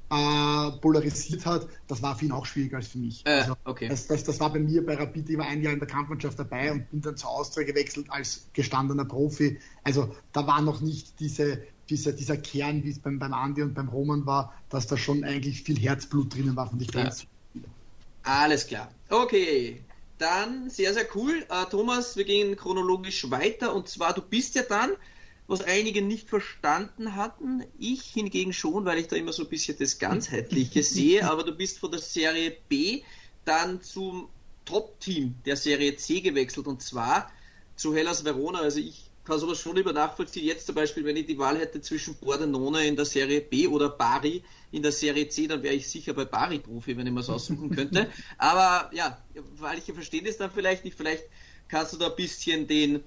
äh, 0.09 0.71
polarisiert 0.79 1.45
hat, 1.45 1.67
das 1.87 2.01
war 2.01 2.15
für 2.15 2.25
ihn 2.25 2.31
auch 2.31 2.45
schwieriger 2.45 2.77
als 2.77 2.89
für 2.89 2.99
mich. 2.99 3.25
Äh, 3.25 3.41
also, 3.41 3.57
okay. 3.65 3.89
das, 3.89 4.07
das, 4.07 4.23
das, 4.23 4.39
war 4.39 4.53
bei 4.53 4.59
mir 4.59 4.85
bei 4.85 4.95
Rapid 4.95 5.29
immer 5.31 5.45
ein 5.45 5.63
Jahr 5.63 5.73
in 5.73 5.79
der 5.79 5.87
Kampfmannschaft 5.87 6.37
dabei 6.37 6.71
und 6.71 6.89
bin 6.91 7.01
dann 7.01 7.17
zur 7.17 7.31
Austria 7.31 7.65
gewechselt 7.65 8.05
als 8.09 8.47
gestandener 8.53 9.05
Profi. 9.05 9.59
Also 9.83 10.15
da 10.31 10.45
war 10.45 10.61
noch 10.61 10.79
nicht 10.79 11.19
diese, 11.19 11.63
dieser, 11.89 12.13
dieser 12.13 12.37
Kern, 12.37 12.83
wie 12.83 12.91
es 12.91 12.99
beim, 12.99 13.17
beim 13.17 13.33
Andi 13.33 13.63
und 13.63 13.73
beim 13.73 13.89
Roman 13.89 14.25
war, 14.27 14.53
dass 14.69 14.85
da 14.85 14.95
schon 14.95 15.23
eigentlich 15.23 15.63
viel 15.63 15.79
Herzblut 15.79 16.35
drinnen 16.35 16.55
war 16.55 16.69
von 16.69 16.77
den 16.77 16.87
Fans. 16.87 17.25
Ja. 17.53 17.61
Alles 18.23 18.67
klar. 18.67 18.91
Okay. 19.09 19.81
Dann 20.17 20.69
sehr, 20.69 20.93
sehr 20.93 21.07
cool. 21.15 21.45
Äh, 21.49 21.65
Thomas, 21.69 22.17
wir 22.17 22.25
gehen 22.25 22.55
chronologisch 22.55 23.29
weiter 23.29 23.73
und 23.75 23.87
zwar, 23.87 24.13
du 24.13 24.21
bist 24.21 24.55
ja 24.55 24.63
dann 24.63 24.91
was 25.47 25.61
einige 25.61 26.01
nicht 26.01 26.29
verstanden 26.29 27.15
hatten. 27.15 27.63
Ich 27.79 28.01
hingegen 28.01 28.51
schon, 28.51 28.85
weil 28.85 28.97
ich 28.97 29.07
da 29.07 29.15
immer 29.15 29.31
so 29.31 29.43
ein 29.43 29.49
bisschen 29.49 29.77
das 29.79 29.97
Ganzheitliche 29.97 30.83
sehe. 30.83 31.29
Aber 31.29 31.43
du 31.43 31.53
bist 31.53 31.79
von 31.79 31.91
der 31.91 32.01
Serie 32.01 32.55
B 32.67 33.03
dann 33.45 33.81
zum 33.81 34.27
Top-Team 34.65 35.35
der 35.45 35.55
Serie 35.55 35.95
C 35.95 36.19
gewechselt 36.19 36.67
und 36.67 36.81
zwar 36.81 37.31
zu 37.77 37.95
Hellas 37.95 38.25
Verona. 38.25 38.59
Also 38.59 38.79
ich 38.79 39.06
kann 39.27 39.39
sowas 39.39 39.59
schon 39.59 39.75
über 39.75 39.91
nachvollziehen. 39.91 40.45
Jetzt 40.45 40.65
zum 40.65 40.75
Beispiel, 40.75 41.03
wenn 41.03 41.17
ich 41.17 41.25
die 41.25 41.37
Wahl 41.37 41.59
hätte 41.59 41.81
zwischen 41.81 42.15
Bordenone 42.15 42.87
in 42.87 42.95
der 42.95 43.05
Serie 43.05 43.41
B 43.41 43.67
oder 43.67 43.89
Bari 43.89 44.41
in 44.71 44.81
der 44.81 44.93
Serie 44.93 45.27
C, 45.27 45.47
dann 45.47 45.61
wäre 45.63 45.75
ich 45.75 45.89
sicher 45.89 46.13
bei 46.13 46.23
Bari 46.23 46.59
Profi, 46.59 46.95
wenn 46.95 47.05
ich 47.05 47.13
mir 47.13 47.19
es 47.19 47.29
aussuchen 47.29 47.69
könnte. 47.69 48.09
Aber 48.37 48.89
ja, 48.95 49.21
weil 49.57 49.79
ich 49.79 49.83
verstehe 49.83 50.23
das 50.23 50.37
dann 50.37 50.49
vielleicht 50.49 50.85
nicht. 50.85 50.95
Vielleicht 50.95 51.25
kannst 51.67 51.93
du 51.93 51.97
da 51.97 52.07
ein 52.07 52.15
bisschen 52.15 52.67
den 52.67 53.03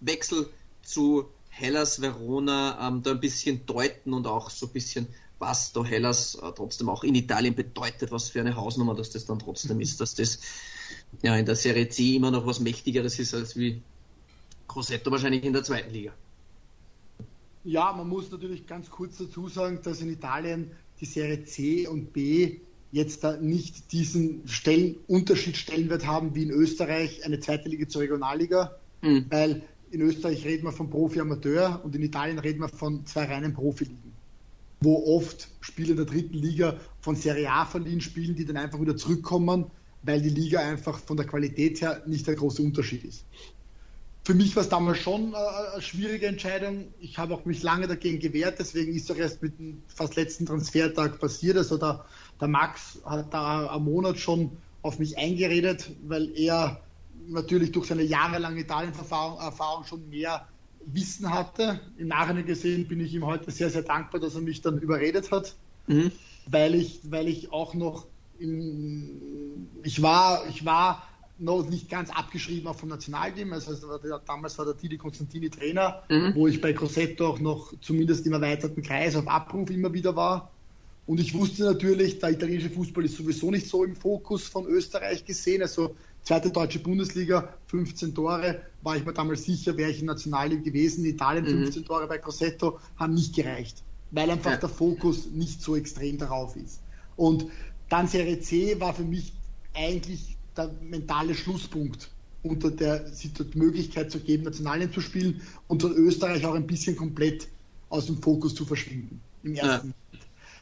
Wechsel 0.00 0.48
zu 0.82 1.28
Hellas 1.50 2.00
Verona 2.00 2.88
ähm, 2.88 3.02
da 3.02 3.10
ein 3.10 3.20
bisschen 3.20 3.66
deuten 3.66 4.14
und 4.14 4.26
auch 4.26 4.48
so 4.48 4.66
ein 4.66 4.72
bisschen, 4.72 5.08
was 5.38 5.72
da 5.72 5.84
Hellas 5.84 6.36
äh, 6.36 6.52
trotzdem 6.56 6.88
auch 6.88 7.04
in 7.04 7.14
Italien 7.14 7.54
bedeutet, 7.54 8.12
was 8.12 8.30
für 8.30 8.40
eine 8.40 8.56
Hausnummer 8.56 8.94
dass 8.94 9.10
das 9.10 9.26
dann 9.26 9.38
trotzdem 9.38 9.80
ist, 9.80 10.00
dass 10.00 10.14
das 10.14 10.38
ja 11.22 11.36
in 11.36 11.44
der 11.44 11.56
Serie 11.56 11.88
C 11.88 12.16
immer 12.16 12.30
noch 12.30 12.46
was 12.46 12.60
Mächtigeres 12.60 13.18
ist 13.18 13.34
als 13.34 13.56
wie 13.56 13.82
Grossetto 14.70 15.10
wahrscheinlich 15.10 15.44
in 15.44 15.52
der 15.52 15.64
zweiten 15.64 15.92
Liga. 15.92 16.12
Ja, 17.64 17.92
man 17.92 18.08
muss 18.08 18.30
natürlich 18.30 18.66
ganz 18.66 18.88
kurz 18.88 19.18
dazu 19.18 19.48
sagen, 19.48 19.80
dass 19.82 20.00
in 20.00 20.10
Italien 20.10 20.70
die 21.00 21.06
Serie 21.06 21.44
C 21.44 21.86
und 21.88 22.12
B 22.12 22.60
jetzt 22.92 23.24
da 23.24 23.36
nicht 23.36 23.92
diesen 23.92 24.46
Stellen, 24.46 24.96
Unterschied 25.08 25.56
Stellenwert 25.56 26.06
haben 26.06 26.34
wie 26.34 26.44
in 26.44 26.50
Österreich 26.50 27.24
eine 27.24 27.40
zweite 27.40 27.68
Liga 27.68 27.88
zur 27.88 28.02
Regionalliga, 28.02 28.76
mhm. 29.02 29.26
weil 29.28 29.62
in 29.90 30.00
Österreich 30.02 30.44
reden 30.44 30.64
wir 30.64 30.72
von 30.72 30.88
Profi-Amateur 30.88 31.80
und 31.84 31.94
in 31.96 32.02
Italien 32.02 32.38
reden 32.38 32.60
wir 32.60 32.68
von 32.68 33.04
zwei 33.06 33.24
reinen 33.24 33.52
Profiligen, 33.52 34.12
wo 34.80 35.16
oft 35.16 35.48
Spieler 35.60 35.96
der 35.96 36.04
dritten 36.04 36.36
Liga 36.36 36.78
von 37.00 37.16
Serie 37.16 37.50
A 37.50 37.64
verliehen 37.64 38.00
spielen, 38.00 38.36
die 38.36 38.44
dann 38.44 38.56
einfach 38.56 38.80
wieder 38.80 38.96
zurückkommen, 38.96 39.66
weil 40.02 40.22
die 40.22 40.30
Liga 40.30 40.60
einfach 40.60 40.98
von 40.98 41.16
der 41.16 41.26
Qualität 41.26 41.80
her 41.80 42.02
nicht 42.06 42.26
der 42.26 42.36
große 42.36 42.62
Unterschied 42.62 43.04
ist. 43.04 43.24
Für 44.24 44.34
mich 44.34 44.54
war 44.54 44.62
es 44.62 44.68
damals 44.68 44.98
schon 44.98 45.32
äh, 45.32 45.36
eine 45.72 45.82
schwierige 45.82 46.26
Entscheidung. 46.26 46.92
Ich 47.00 47.18
habe 47.18 47.34
auch 47.34 47.44
mich 47.44 47.62
lange 47.62 47.86
dagegen 47.88 48.18
gewehrt, 48.18 48.58
deswegen 48.58 48.94
ist 48.94 49.08
doch 49.08 49.16
erst 49.16 49.42
mit 49.42 49.58
dem 49.58 49.82
fast 49.88 50.16
letzten 50.16 50.46
Transfertag 50.46 51.18
passiert. 51.18 51.56
Also 51.56 51.78
der, 51.78 52.04
der 52.40 52.48
Max 52.48 53.00
hat 53.04 53.32
da 53.32 53.68
einen 53.74 53.84
Monat 53.84 54.18
schon 54.18 54.52
auf 54.82 54.98
mich 54.98 55.16
eingeredet, 55.18 55.90
weil 56.06 56.30
er 56.36 56.80
natürlich 57.28 57.72
durch 57.72 57.86
seine 57.86 58.02
jahrelange 58.02 58.60
Italien-Erfahrung 58.60 59.84
schon 59.84 60.08
mehr 60.08 60.46
Wissen 60.86 61.32
hatte. 61.32 61.80
Im 61.98 62.08
Nachhinein 62.08 62.46
gesehen 62.46 62.88
bin 62.88 63.00
ich 63.00 63.14
ihm 63.14 63.24
heute 63.26 63.50
sehr, 63.50 63.70
sehr 63.70 63.82
dankbar, 63.82 64.20
dass 64.20 64.34
er 64.34 64.40
mich 64.40 64.62
dann 64.62 64.78
überredet 64.78 65.30
hat, 65.30 65.54
mhm. 65.86 66.10
weil, 66.46 66.74
ich, 66.74 67.00
weil 67.04 67.28
ich 67.28 67.52
auch 67.52 67.74
noch, 67.74 68.06
in, 68.38 69.68
ich, 69.82 70.00
war, 70.02 70.46
ich 70.48 70.64
war 70.64 71.06
noch 71.40 71.68
nicht 71.68 71.88
ganz 71.88 72.10
abgeschrieben 72.10 72.68
auch 72.68 72.76
vom 72.76 72.88
Nationalteam. 72.88 73.52
Also, 73.52 73.72
damals 74.26 74.58
war 74.58 74.64
der 74.66 74.76
Tidi 74.76 74.98
Konstantini 74.98 75.50
Trainer, 75.50 76.02
mhm. 76.08 76.34
wo 76.34 76.46
ich 76.46 76.60
bei 76.60 76.72
Grossetto 76.72 77.26
auch 77.26 77.40
noch 77.40 77.72
zumindest 77.80 78.26
im 78.26 78.34
erweiterten 78.34 78.82
Kreis 78.82 79.16
auf 79.16 79.26
Abruf 79.26 79.70
immer 79.70 79.92
wieder 79.92 80.14
war. 80.16 80.50
Und 81.06 81.18
ich 81.18 81.34
wusste 81.34 81.64
natürlich, 81.64 82.18
der 82.18 82.30
italienische 82.30 82.70
Fußball 82.70 83.04
ist 83.04 83.16
sowieso 83.16 83.50
nicht 83.50 83.66
so 83.66 83.84
im 83.84 83.96
Fokus 83.96 84.46
von 84.46 84.66
Österreich 84.66 85.24
gesehen. 85.24 85.62
Also 85.62 85.96
zweite 86.22 86.50
deutsche 86.50 86.78
Bundesliga, 86.78 87.54
15 87.66 88.14
Tore, 88.14 88.60
war 88.82 88.96
ich 88.96 89.04
mir 89.04 89.12
damals 89.12 89.44
sicher, 89.44 89.76
wäre 89.76 89.90
ich 89.90 90.00
in 90.00 90.06
Nationalliga 90.06 90.62
gewesen. 90.62 91.04
In 91.04 91.12
Italien 91.12 91.46
15 91.46 91.82
mhm. 91.82 91.86
Tore 91.86 92.06
bei 92.06 92.18
Grosseto 92.18 92.78
haben 92.96 93.14
nicht 93.14 93.34
gereicht, 93.34 93.82
weil 94.12 94.30
einfach 94.30 94.52
ja. 94.52 94.56
der 94.58 94.68
Fokus 94.68 95.26
nicht 95.26 95.60
so 95.62 95.74
extrem 95.74 96.18
darauf 96.18 96.54
ist. 96.54 96.80
Und 97.16 97.46
Dann 97.90 98.06
Serie 98.06 98.40
C 98.40 98.80
war 98.80 98.94
für 98.94 99.02
mich 99.02 99.32
eigentlich 99.74 100.36
der 100.66 100.74
mentale 100.82 101.34
Schlusspunkt 101.34 102.10
unter 102.42 102.70
der 102.70 103.04
Möglichkeit 103.54 104.10
zu 104.10 104.20
geben, 104.20 104.44
Nationalien 104.44 104.92
zu 104.92 105.00
spielen 105.00 105.42
und 105.68 105.82
von 105.82 105.92
Österreich 105.92 106.44
auch 106.46 106.54
ein 106.54 106.66
bisschen 106.66 106.96
komplett 106.96 107.48
aus 107.90 108.06
dem 108.06 108.20
Fokus 108.22 108.54
zu 108.54 108.64
verschwinden 108.64 109.20
im 109.42 109.54
ersten 109.54 109.88
ja. 109.88 109.94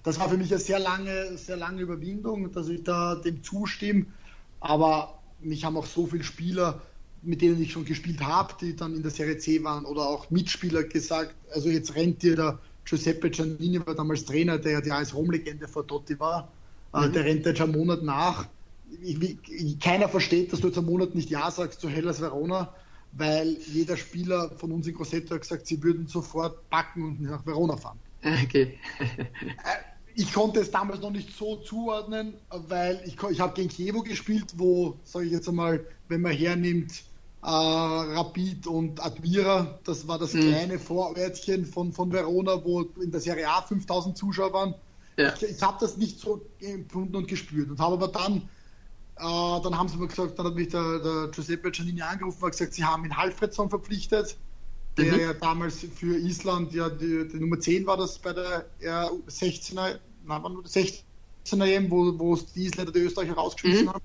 Das 0.04 0.18
war 0.18 0.28
für 0.28 0.36
mich 0.36 0.50
eine 0.50 0.60
sehr 0.60 0.78
lange, 0.78 1.36
sehr 1.36 1.56
lange 1.56 1.82
Überwindung, 1.82 2.50
dass 2.52 2.68
ich 2.68 2.82
da 2.82 3.16
dem 3.16 3.42
zustimme. 3.42 4.06
Aber 4.60 5.18
mich 5.40 5.64
haben 5.64 5.76
auch 5.76 5.86
so 5.86 6.06
viele 6.06 6.24
Spieler, 6.24 6.80
mit 7.22 7.42
denen 7.42 7.60
ich 7.60 7.72
schon 7.72 7.84
gespielt 7.84 8.22
habe, 8.22 8.54
die 8.60 8.76
dann 8.76 8.94
in 8.94 9.02
der 9.02 9.10
Serie 9.10 9.38
C 9.38 9.62
waren 9.64 9.84
oder 9.84 10.08
auch 10.08 10.30
Mitspieler 10.30 10.84
gesagt, 10.84 11.34
also 11.52 11.68
jetzt 11.68 11.94
rennt 11.94 12.22
dir 12.22 12.36
der 12.36 12.58
Giuseppe 12.84 13.28
Giannini, 13.28 13.84
war 13.84 13.94
damals 13.94 14.24
Trainer, 14.24 14.58
der 14.58 14.72
ja 14.72 14.80
die 14.80 14.90
als 14.90 15.14
Rom-Legende 15.14 15.68
vor 15.68 15.86
Totti 15.86 16.18
war, 16.18 16.50
äh, 16.94 17.06
mhm. 17.06 17.12
der 17.12 17.24
rennt 17.24 17.44
jetzt 17.44 17.60
einen 17.60 17.72
Monat 17.72 18.02
nach. 18.02 18.46
Keiner 19.80 20.08
versteht, 20.08 20.52
dass 20.52 20.60
du 20.60 20.68
jetzt 20.68 20.78
einen 20.78 20.86
Monat 20.86 21.14
nicht 21.14 21.30
Ja 21.30 21.50
sagst 21.50 21.80
zu 21.80 21.88
Hellas 21.88 22.20
Verona, 22.20 22.74
weil 23.12 23.56
jeder 23.72 23.96
Spieler 23.96 24.50
von 24.56 24.72
uns 24.72 24.86
in 24.86 24.94
Grosseto 24.94 25.34
hat 25.34 25.42
gesagt, 25.42 25.66
sie 25.66 25.82
würden 25.82 26.06
sofort 26.06 26.68
backen 26.70 27.04
und 27.04 27.22
nach 27.22 27.44
Verona 27.46 27.76
fahren. 27.76 27.98
Okay. 28.22 28.78
Äh, 29.00 29.44
ich 30.14 30.32
konnte 30.32 30.58
es 30.60 30.72
damals 30.72 31.00
noch 31.00 31.12
nicht 31.12 31.36
so 31.36 31.56
zuordnen, 31.56 32.34
weil 32.50 33.00
ich, 33.04 33.16
ich 33.30 33.40
habe 33.40 33.54
gegen 33.54 33.68
Kiewo 33.68 34.02
gespielt, 34.02 34.46
wo, 34.56 34.96
sage 35.04 35.26
ich 35.26 35.32
jetzt 35.32 35.48
einmal, 35.48 35.86
wenn 36.08 36.22
man 36.22 36.32
hernimmt, 36.32 37.04
äh, 37.42 37.46
Rapid 37.46 38.66
und 38.66 39.04
Admira, 39.04 39.78
das 39.84 40.08
war 40.08 40.18
das 40.18 40.34
mhm. 40.34 40.40
kleine 40.40 40.78
Vorwärtchen 40.80 41.64
von, 41.64 41.92
von 41.92 42.10
Verona, 42.10 42.64
wo 42.64 42.82
in 43.00 43.12
der 43.12 43.20
Serie 43.20 43.48
A 43.48 43.62
5000 43.62 44.16
Zuschauer 44.16 44.52
waren. 44.52 44.74
Ja. 45.16 45.32
Ich, 45.34 45.42
ich 45.44 45.62
habe 45.62 45.78
das 45.80 45.96
nicht 45.96 46.18
so 46.18 46.44
empfunden 46.60 47.14
und 47.14 47.28
gespürt 47.28 47.70
und 47.70 47.78
habe 47.78 47.94
aber 47.94 48.08
dann, 48.08 48.48
dann 49.18 49.76
haben 49.76 49.88
sie 49.88 49.96
mir 49.96 50.08
gesagt, 50.08 50.38
dann 50.38 50.46
hat 50.46 50.54
mich 50.54 50.68
der, 50.68 51.00
der 51.00 51.28
Giuseppe 51.28 51.70
Giannini 51.70 52.02
angerufen 52.02 52.44
und 52.44 52.50
gesagt, 52.50 52.74
sie 52.74 52.84
haben 52.84 53.04
ihn 53.04 53.16
Halfredson 53.16 53.68
verpflichtet 53.68 54.36
der 54.98 55.12
mhm. 55.12 55.20
ja 55.20 55.32
damals 55.32 55.86
für 55.94 56.16
Island, 56.18 56.72
ja, 56.74 56.88
die, 56.88 57.28
die, 57.28 57.36
Nummer 57.38 57.58
10 57.58 57.86
war 57.86 57.96
das 57.96 58.18
bei 58.18 58.32
der 58.32 58.66
R16er, 58.82 59.74
nein, 59.74 59.98
war 60.24 60.48
nur 60.48 60.64
16er 60.64 61.66
EM, 61.66 61.90
wo, 61.90 62.18
wo 62.18 62.36
die 62.36 62.66
Isländer 62.66 62.92
die 62.92 63.00
Österreicher 63.00 63.34
rausgeschmissen 63.34 63.86
mhm. 63.86 63.92
haben. 63.92 64.04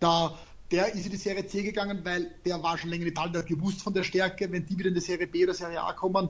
Da, 0.00 0.38
der 0.70 0.92
ist 0.94 1.04
in 1.04 1.12
die 1.12 1.16
Serie 1.16 1.46
C 1.46 1.62
gegangen, 1.62 2.00
weil 2.02 2.30
der 2.44 2.62
war 2.62 2.76
schon 2.76 2.90
länger 2.90 3.04
in 3.04 3.12
Italien, 3.12 3.32
der 3.32 3.42
hat 3.42 3.48
gewusst 3.48 3.82
von 3.82 3.94
der 3.94 4.02
Stärke, 4.02 4.50
wenn 4.50 4.66
die 4.66 4.76
wieder 4.76 4.88
in 4.88 4.94
die 4.94 5.00
Serie 5.00 5.26
B 5.26 5.44
oder 5.44 5.54
Serie 5.54 5.82
A 5.82 5.92
kommen, 5.92 6.28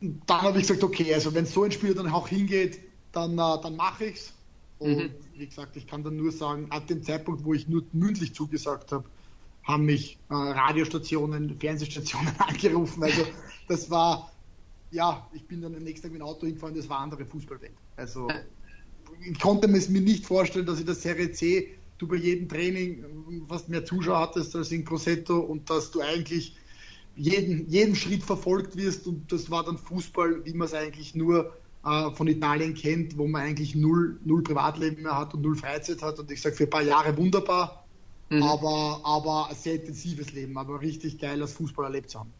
dann 0.00 0.42
habe 0.42 0.58
ich 0.58 0.66
gesagt, 0.66 0.82
okay, 0.82 1.12
also 1.12 1.34
wenn 1.34 1.44
so 1.44 1.64
ein 1.64 1.72
Spieler 1.72 1.94
dann 1.94 2.10
auch 2.10 2.28
hingeht, 2.28 2.78
dann, 3.12 3.32
äh, 3.32 3.62
dann 3.62 3.76
mache 3.76 4.06
ich's. 4.06 4.32
Und 4.78 4.96
mhm. 4.96 5.10
Wie 5.38 5.46
gesagt, 5.46 5.76
ich 5.76 5.86
kann 5.86 6.02
dann 6.02 6.16
nur 6.16 6.32
sagen, 6.32 6.66
ab 6.70 6.86
dem 6.86 7.02
Zeitpunkt, 7.02 7.44
wo 7.44 7.54
ich 7.54 7.68
nur 7.68 7.84
mündlich 7.92 8.34
zugesagt 8.34 8.92
habe, 8.92 9.08
haben 9.62 9.84
mich 9.84 10.18
äh, 10.30 10.34
Radiostationen, 10.34 11.58
Fernsehstationen 11.58 12.34
angerufen. 12.38 13.02
Also 13.02 13.22
das 13.68 13.90
war, 13.90 14.32
ja, 14.90 15.28
ich 15.32 15.46
bin 15.46 15.60
dann 15.60 15.74
am 15.74 15.82
nächsten 15.82 16.04
Tag 16.04 16.12
mit 16.12 16.20
dem 16.20 16.26
Auto 16.26 16.46
hingefahren, 16.46 16.74
das 16.74 16.88
war 16.88 17.00
andere 17.00 17.24
Fußballwelt. 17.24 17.76
Also 17.96 18.28
ich 19.20 19.38
konnte 19.38 19.68
mir 19.68 19.78
nicht 19.78 20.26
vorstellen, 20.26 20.66
dass 20.66 20.80
in 20.80 20.86
der 20.86 20.94
Serie 20.94 21.30
C 21.32 21.78
du 21.98 22.06
bei 22.06 22.16
jedem 22.16 22.48
Training 22.48 23.44
fast 23.48 23.68
mehr 23.68 23.84
Zuschauer 23.84 24.20
hattest 24.20 24.54
als 24.56 24.70
in 24.72 24.84
Grosseto 24.84 25.38
und 25.38 25.68
dass 25.68 25.90
du 25.90 26.00
eigentlich 26.00 26.56
jeden, 27.16 27.68
jeden 27.68 27.96
Schritt 27.96 28.22
verfolgt 28.22 28.76
wirst 28.76 29.06
und 29.06 29.32
das 29.32 29.50
war 29.50 29.64
dann 29.64 29.76
Fußball, 29.76 30.44
wie 30.44 30.54
man 30.54 30.66
es 30.66 30.74
eigentlich 30.74 31.14
nur 31.14 31.52
äh, 31.84 32.10
von 32.12 32.28
Italien 32.28 32.74
kennt, 32.74 33.16
wo 33.18 33.26
man 33.26 33.42
eigentlich 33.42 33.74
null, 33.74 34.20
null 34.24 34.42
Privatleben 34.42 35.02
mehr 35.02 35.16
hat 35.16 35.34
und 35.34 35.42
null 35.42 35.56
Freizeit 35.56 36.02
hat 36.02 36.18
und 36.18 36.30
ich 36.30 36.40
sage 36.40 36.56
für 36.56 36.64
ein 36.64 36.70
paar 36.70 36.82
Jahre 36.82 37.16
wunderbar, 37.16 37.88
Mhm. 38.30 38.42
Aber, 38.42 39.00
aber 39.04 39.48
ein 39.48 39.56
sehr 39.56 39.74
intensives 39.74 40.32
Leben, 40.32 40.58
aber 40.58 40.80
richtig 40.80 41.18
geil, 41.18 41.38
das 41.38 41.54
Fußball 41.54 41.86
erlebt 41.86 42.10
zu 42.10 42.20
haben. 42.20 42.32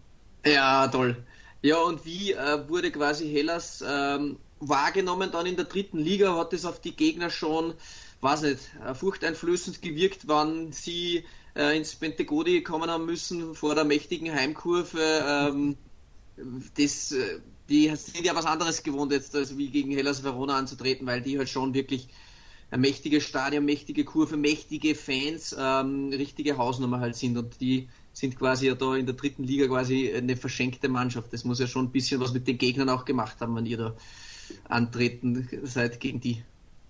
Ja, 0.44 0.86
toll. 0.88 1.24
Ja, 1.62 1.78
und 1.78 2.04
wie 2.04 2.32
äh, 2.32 2.68
wurde 2.68 2.90
quasi 2.92 3.28
Hellas 3.28 3.82
ähm, 3.86 4.38
wahrgenommen 4.60 5.30
dann 5.32 5.46
in 5.46 5.56
der 5.56 5.64
dritten 5.64 5.98
Liga? 5.98 6.36
Hat 6.36 6.52
es 6.52 6.64
auf 6.64 6.80
die 6.80 6.94
Gegner 6.94 7.30
schon, 7.30 7.74
weiß 8.20 8.42
nicht, 8.42 8.60
äh, 8.84 8.94
furchteinflößend 8.94 9.82
gewirkt, 9.82 10.28
wann 10.28 10.72
sie 10.72 11.24
äh, 11.56 11.76
ins 11.76 11.96
Pentegodi 11.96 12.62
kommen 12.62 12.90
haben 12.90 13.06
müssen 13.06 13.54
vor 13.54 13.74
der 13.74 13.84
mächtigen 13.84 14.32
Heimkurve? 14.32 15.00
Ähm, 15.26 15.76
das, 16.76 17.12
äh, 17.12 17.40
die 17.68 17.94
sind 17.96 18.24
ja 18.24 18.34
was 18.34 18.46
anderes 18.46 18.82
gewohnt 18.82 19.12
jetzt, 19.12 19.34
als 19.34 19.56
wie 19.56 19.68
gegen 19.68 19.92
Hellas 19.92 20.24
Verona 20.24 20.56
anzutreten, 20.56 21.06
weil 21.06 21.20
die 21.20 21.38
halt 21.38 21.48
schon 21.48 21.74
wirklich 21.74 22.08
ein 22.70 22.80
mächtiges 22.80 23.24
Stadion, 23.24 23.64
mächtige 23.64 24.04
Kurve, 24.04 24.36
mächtige 24.36 24.94
Fans, 24.94 25.56
ähm, 25.58 26.10
richtige 26.10 26.58
Hausnummer 26.58 27.00
halt 27.00 27.16
sind 27.16 27.36
und 27.36 27.60
die 27.60 27.88
sind 28.12 28.36
quasi 28.36 28.66
ja 28.66 28.74
da 28.74 28.94
in 28.96 29.06
der 29.06 29.14
dritten 29.14 29.44
Liga 29.44 29.66
quasi 29.66 30.12
eine 30.12 30.36
verschenkte 30.36 30.88
Mannschaft. 30.88 31.32
Das 31.32 31.44
muss 31.44 31.60
ja 31.60 31.66
schon 31.66 31.86
ein 31.86 31.92
bisschen 31.92 32.20
was 32.20 32.32
mit 32.32 32.46
den 32.46 32.58
Gegnern 32.58 32.88
auch 32.88 33.04
gemacht 33.04 33.40
haben, 33.40 33.54
wenn 33.56 33.66
ihr 33.66 33.78
da 33.78 33.96
antreten 34.68 35.48
seid 35.62 36.00
gegen 36.00 36.20
die. 36.20 36.42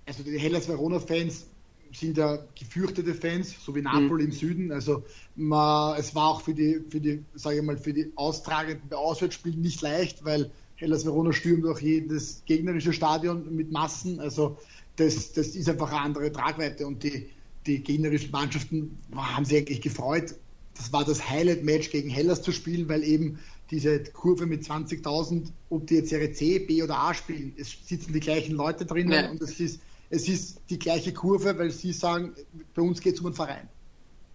Also 0.06 0.22
die 0.22 0.38
Hellas 0.38 0.68
Verona-Fans 0.68 1.46
sind 1.92 2.16
ja 2.16 2.38
gefürchtete 2.58 3.14
Fans, 3.14 3.54
so 3.64 3.74
wie 3.74 3.82
Napoli 3.82 4.24
mhm. 4.24 4.30
im 4.30 4.32
Süden. 4.32 4.72
Also 4.72 5.04
man, 5.36 5.98
es 5.98 6.14
war 6.14 6.28
auch 6.28 6.40
für 6.40 6.54
die, 6.54 6.80
für 6.88 7.00
die, 7.00 7.24
sage 7.34 7.58
ich 7.58 7.62
mal, 7.62 7.76
für 7.76 7.92
die 7.92 8.12
Austragenden 8.16 8.88
bei 8.88 8.96
Auswärtsspielen 8.96 9.60
nicht 9.60 9.80
leicht, 9.82 10.24
weil 10.24 10.50
Hellas 10.78 11.04
Verona 11.04 11.32
stürmt 11.32 11.66
auch 11.66 11.80
jedes 11.80 12.42
gegnerische 12.46 12.92
Stadion 12.92 13.54
mit 13.54 13.72
Massen. 13.72 14.20
Also 14.20 14.56
das, 14.96 15.32
das 15.32 15.48
ist 15.48 15.68
einfach 15.68 15.90
eine 15.90 16.00
andere 16.00 16.32
Tragweite 16.32 16.86
und 16.86 17.02
die, 17.02 17.28
die 17.66 17.82
gegnerischen 17.82 18.30
Mannschaften 18.30 18.98
haben 19.14 19.44
sich 19.44 19.58
eigentlich 19.58 19.80
gefreut. 19.80 20.34
Das 20.74 20.92
war 20.92 21.04
das 21.04 21.28
Highlight-Match 21.28 21.90
gegen 21.90 22.08
Hellas 22.08 22.42
zu 22.42 22.52
spielen, 22.52 22.88
weil 22.88 23.02
eben 23.02 23.40
diese 23.70 24.02
Kurve 24.04 24.46
mit 24.46 24.62
20.000, 24.62 25.48
ob 25.68 25.86
die 25.88 25.96
jetzt 25.96 26.10
Serie 26.10 26.32
C, 26.32 26.60
B 26.60 26.82
oder 26.82 26.98
A 26.98 27.12
spielen, 27.12 27.52
es 27.58 27.76
sitzen 27.84 28.12
die 28.12 28.20
gleichen 28.20 28.54
Leute 28.54 28.86
drinnen 28.86 29.12
ja. 29.12 29.30
und 29.30 29.42
es 29.42 29.58
ist, 29.58 29.80
es 30.10 30.28
ist 30.28 30.60
die 30.70 30.78
gleiche 30.78 31.12
Kurve, 31.12 31.58
weil 31.58 31.70
sie 31.70 31.92
sagen, 31.92 32.32
bei 32.74 32.82
uns 32.82 33.00
geht 33.00 33.14
es 33.14 33.20
um 33.20 33.26
einen 33.26 33.34
Verein. 33.34 33.68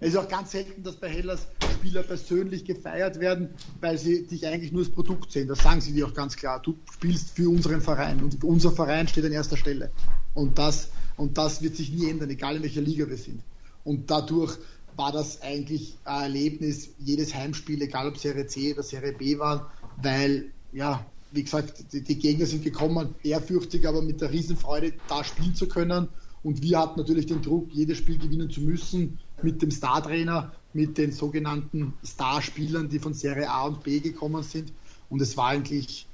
Es 0.04 0.10
ist 0.10 0.18
auch 0.18 0.28
ganz 0.28 0.52
selten, 0.52 0.84
dass 0.84 0.98
bei 0.98 1.08
Hellas 1.08 1.48
Spieler 1.76 2.04
persönlich 2.04 2.66
gefeiert 2.66 3.22
werden, 3.22 3.52
weil 3.80 3.98
sie 3.98 4.28
dich 4.28 4.46
eigentlich 4.46 4.74
nur 4.74 4.84
das 4.84 4.92
Produkt 4.92 5.32
sehen. 5.32 5.48
Das 5.48 5.60
sagen 5.60 5.80
sie 5.80 5.94
dir 5.94 6.06
auch 6.06 6.14
ganz 6.14 6.36
klar. 6.36 6.62
Du 6.62 6.76
spielst 6.92 7.30
für 7.30 7.50
unseren 7.50 7.80
Verein 7.80 8.22
und 8.22 8.44
unser 8.44 8.74
Verein 8.74 9.08
steht 9.08 9.24
an 9.24 9.32
erster 9.32 9.56
Stelle. 9.56 9.92
Und 10.34 10.58
das, 10.58 10.90
und 11.16 11.38
das 11.38 11.62
wird 11.62 11.78
sich 11.78 11.90
nie 11.94 12.10
ändern, 12.10 12.30
egal 12.30 12.58
in 12.58 12.64
welcher 12.64 12.82
Liga 12.82 13.08
wir 13.08 13.16
sind. 13.16 13.44
Und 13.86 14.12
dadurch 14.12 14.58
war 14.98 15.14
das 15.14 15.42
eigentlich 15.42 15.96
ein 16.04 16.24
Erlebnis, 16.24 16.90
jedes 17.00 17.34
Heimspiel, 17.34 17.82
egal 17.82 18.10
ob 18.10 18.18
Serie 18.18 18.46
C 18.46 18.74
oder 18.74 18.84
Serie 18.84 19.14
B 19.14 19.40
war, 19.40 19.72
weil, 20.02 20.48
ja, 20.74 21.06
wie 21.32 21.44
gesagt, 21.44 21.94
die, 21.94 22.02
die 22.02 22.20
Gegner 22.20 22.46
sind 22.46 22.62
gekommen, 22.62 23.16
ehrfürchtig, 23.24 23.88
aber 23.88 24.02
mit 24.02 24.20
der 24.20 24.34
Riesenfreude 24.34 24.92
da 25.08 25.24
spielen 25.24 25.56
zu 25.56 25.70
können. 25.70 26.10
Und 26.44 26.62
wir 26.62 26.78
hatten 26.78 27.00
natürlich 27.00 27.28
den 27.28 27.42
Druck, 27.42 27.70
jedes 27.72 28.00
Spiel 28.00 28.18
gewinnen 28.18 28.50
zu 28.50 28.60
müssen 28.60 29.18
mit 29.44 29.62
dem 29.62 29.72
Star-Trainer, 29.72 30.52
mit 30.74 30.98
den 30.98 31.12
sogenannten 31.12 31.94
Starspielern, 32.04 32.90
die 32.90 33.00
von 33.00 33.14
Serie 33.14 33.50
A 33.50 33.66
und 33.66 33.84
B 33.84 34.00
gekommen 34.00 34.44
sind. 34.44 34.72
Und 35.10 35.22
es 35.22 35.38
war 35.38 35.48
eigentlich, 35.48 36.08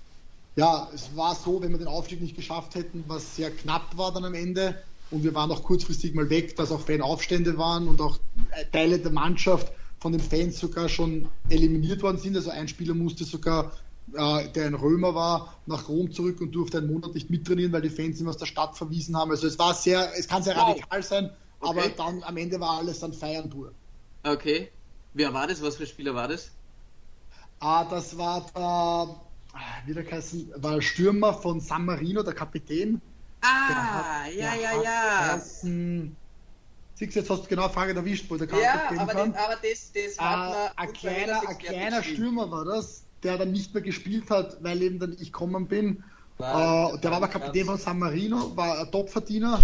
ja, 0.56 0.90
es 0.94 1.16
war 1.16 1.36
so, 1.36 1.62
wenn 1.62 1.72
wir 1.72 1.78
den 1.78 1.88
Aufstieg 1.88 2.22
nicht 2.22 2.36
geschafft 2.36 2.76
hätten, 2.76 3.04
was 3.08 3.36
sehr 3.36 3.52
knapp 3.52 3.98
war 3.98 4.14
dann 4.14 4.26
am 4.26 4.34
Ende. 4.34 4.82
Und 5.12 5.24
wir 5.24 5.34
waren 5.34 5.50
auch 5.52 5.64
kurzfristig 5.64 6.14
mal 6.14 6.30
weg, 6.30 6.56
dass 6.56 6.72
auch 6.72 6.82
Fanaufstände 6.82 7.58
waren 7.58 7.88
und 7.88 8.02
auch 8.02 8.20
Teile 8.72 9.00
der 9.00 9.12
Mannschaft 9.12 9.72
von 10.00 10.12
den 10.12 10.22
Fans 10.22 10.60
sogar 10.60 10.88
schon 10.88 11.28
eliminiert 11.50 12.04
worden 12.04 12.18
sind. 12.18 12.36
Also 12.36 12.52
ein 12.52 12.68
Spieler 12.68 12.94
musste 12.94 13.24
sogar 13.24 13.72
äh, 14.14 14.50
der 14.50 14.66
ein 14.66 14.74
Römer 14.74 15.14
war, 15.14 15.56
nach 15.66 15.88
Rom 15.88 16.12
zurück 16.12 16.42
und 16.42 16.52
durfte 16.54 16.80
einen 16.80 16.92
Monat 16.92 17.14
nicht 17.14 17.30
mittrainieren, 17.30 17.72
weil 17.72 17.82
die 17.82 17.90
Fans 17.90 18.20
ihn 18.20 18.28
aus 18.28 18.38
der 18.38 18.48
Stadt 18.48 18.78
verwiesen 18.78 19.16
haben. 19.16 19.32
Also 19.32 19.48
es 19.48 19.60
war 19.60 19.74
sehr, 19.74 20.12
es 20.18 20.28
kann 20.28 20.42
sehr 20.42 20.58
radikal 20.58 21.04
sein, 21.04 21.30
okay. 21.60 21.80
aber 21.80 21.90
dann 21.90 22.24
am 22.24 22.38
Ende 22.38 22.60
war 22.60 22.78
alles 22.78 23.00
dann 23.00 23.14
Feiern 23.14 23.50
pur. 23.50 23.72
Okay. 24.24 24.72
Wer 25.14 25.34
war 25.34 25.48
das? 25.48 25.62
Was 25.62 25.78
für 25.78 25.86
Spieler 25.86 26.14
war 26.14 26.28
das? 26.28 26.52
Ah, 27.60 27.84
das 27.86 28.18
war 28.18 28.46
der, 28.56 28.62
ah, 28.62 29.18
wie 29.86 29.94
der 29.94 30.10
heißen, 30.10 30.54
war 30.58 30.82
Stürmer 30.82 31.34
von 31.34 31.60
San 31.60 31.86
Marino, 31.86 32.24
der 32.24 32.34
Kapitän. 32.34 33.02
Ah, 33.42 34.24
hat, 34.26 34.34
ja, 34.34 34.54
ja, 34.56 34.82
ja. 34.84 35.40
Siehst 35.40 37.16
jetzt 37.16 37.30
hast 37.30 37.44
du 37.44 37.48
genau 37.48 37.64
eine 37.64 37.74
Frage 37.74 37.94
erwischt, 37.94 38.30
wo 38.30 38.36
der 38.36 38.48
Kapitän 38.48 38.98
Ja, 38.98 39.02
aber, 39.02 39.14
den, 39.14 39.36
aber 39.36 39.56
das, 39.62 39.92
das 39.94 40.20
hat 40.20 40.56
ah, 40.56 40.72
ein 40.76 40.94
kleiner, 40.94 41.42
ein 41.48 41.58
kleiner 41.58 42.04
Stürmer 42.04 42.52
war 42.52 42.66
das 42.66 43.06
der 43.24 43.38
dann 43.38 43.52
nicht 43.52 43.74
mehr 43.74 43.84
gespielt 43.84 44.30
hat, 44.30 44.64
weil 44.64 44.82
eben 44.82 45.00
dann 45.00 45.14
ich 45.14 45.32
gekommen 45.32 45.68
bin. 45.68 46.04
War, 46.38 46.94
äh, 46.94 47.00
der 47.00 47.12
war 47.12 47.18
aber 47.18 47.28
Kapitän 47.28 47.66
von 47.66 47.78
San 47.78 48.00
Marino, 48.00 48.56
war 48.56 48.80
ein 48.80 48.92
Topverdiener 48.92 49.60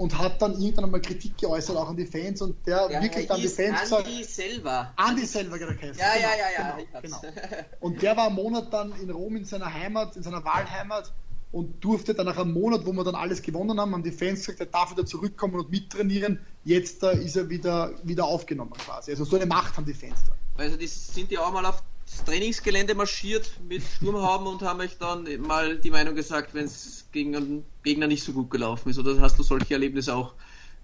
und 0.00 0.16
hat 0.16 0.40
dann 0.40 0.58
irgendwann 0.58 0.86
einmal 0.86 1.02
Kritik 1.02 1.36
geäußert, 1.36 1.76
auch 1.76 1.90
an 1.90 1.96
die 1.96 2.06
Fans 2.06 2.40
und 2.40 2.66
der 2.66 2.88
ja, 2.90 3.02
wirklich 3.02 3.26
dann 3.26 3.38
die 3.38 3.48
Fans 3.48 3.82
gesagt. 3.82 4.06
Andi 4.06 4.24
selber. 4.24 4.92
Andi 4.96 5.26
selber, 5.26 5.58
genau. 5.58 5.72
Ja, 5.72 5.90
ja, 5.92 6.30
ja, 6.38 6.58
ja. 6.58 6.78
Genau, 7.02 7.20
genau. 7.20 7.34
Und 7.80 8.00
der 8.00 8.16
war 8.16 8.28
einen 8.28 8.36
Monat 8.36 8.72
dann 8.72 8.92
in 8.98 9.10
Rom 9.10 9.36
in 9.36 9.44
seiner 9.44 9.70
Heimat, 9.70 10.16
in 10.16 10.22
seiner 10.22 10.42
Wahlheimat 10.42 11.12
und 11.52 11.84
durfte 11.84 12.14
dann 12.14 12.24
nach 12.24 12.38
einem 12.38 12.54
Monat, 12.54 12.86
wo 12.86 12.92
wir 12.92 13.04
dann 13.04 13.14
alles 13.14 13.42
gewonnen 13.42 13.78
haben, 13.78 13.92
haben 13.92 14.02
die 14.02 14.12
Fans 14.12 14.40
gesagt, 14.40 14.60
er 14.60 14.66
darf 14.66 14.90
wieder 14.90 15.04
zurückkommen 15.04 15.56
und 15.56 15.70
mittrainieren. 15.70 16.40
Jetzt 16.64 17.02
äh, 17.02 17.18
ist 17.22 17.36
er 17.36 17.50
wieder, 17.50 17.92
wieder 18.02 18.24
aufgenommen 18.24 18.72
quasi. 18.72 19.10
Also 19.10 19.24
so 19.26 19.36
eine 19.36 19.44
Macht 19.44 19.76
haben 19.76 19.84
die 19.84 19.92
Fans 19.92 20.20
da. 20.26 20.62
Also 20.62 20.78
die 20.78 20.86
sind 20.86 21.30
ja 21.30 21.40
auch 21.40 21.52
mal 21.52 21.66
auf 21.66 21.82
Trainingsgelände 22.24 22.94
marschiert 22.94 23.50
mit 23.68 23.82
Sturmhauben 23.82 24.46
und 24.46 24.62
haben 24.62 24.80
euch 24.80 24.98
dann 24.98 25.24
mal 25.40 25.78
die 25.78 25.90
Meinung 25.90 26.14
gesagt, 26.14 26.54
wenn 26.54 26.64
es 26.64 27.06
gegen 27.12 27.36
einen 27.36 27.64
Gegner 27.82 28.06
nicht 28.06 28.24
so 28.24 28.32
gut 28.32 28.50
gelaufen 28.50 28.90
ist. 28.90 28.98
Oder 28.98 29.20
hast 29.20 29.38
du 29.38 29.42
solche 29.42 29.74
Erlebnisse 29.74 30.14
auch 30.14 30.34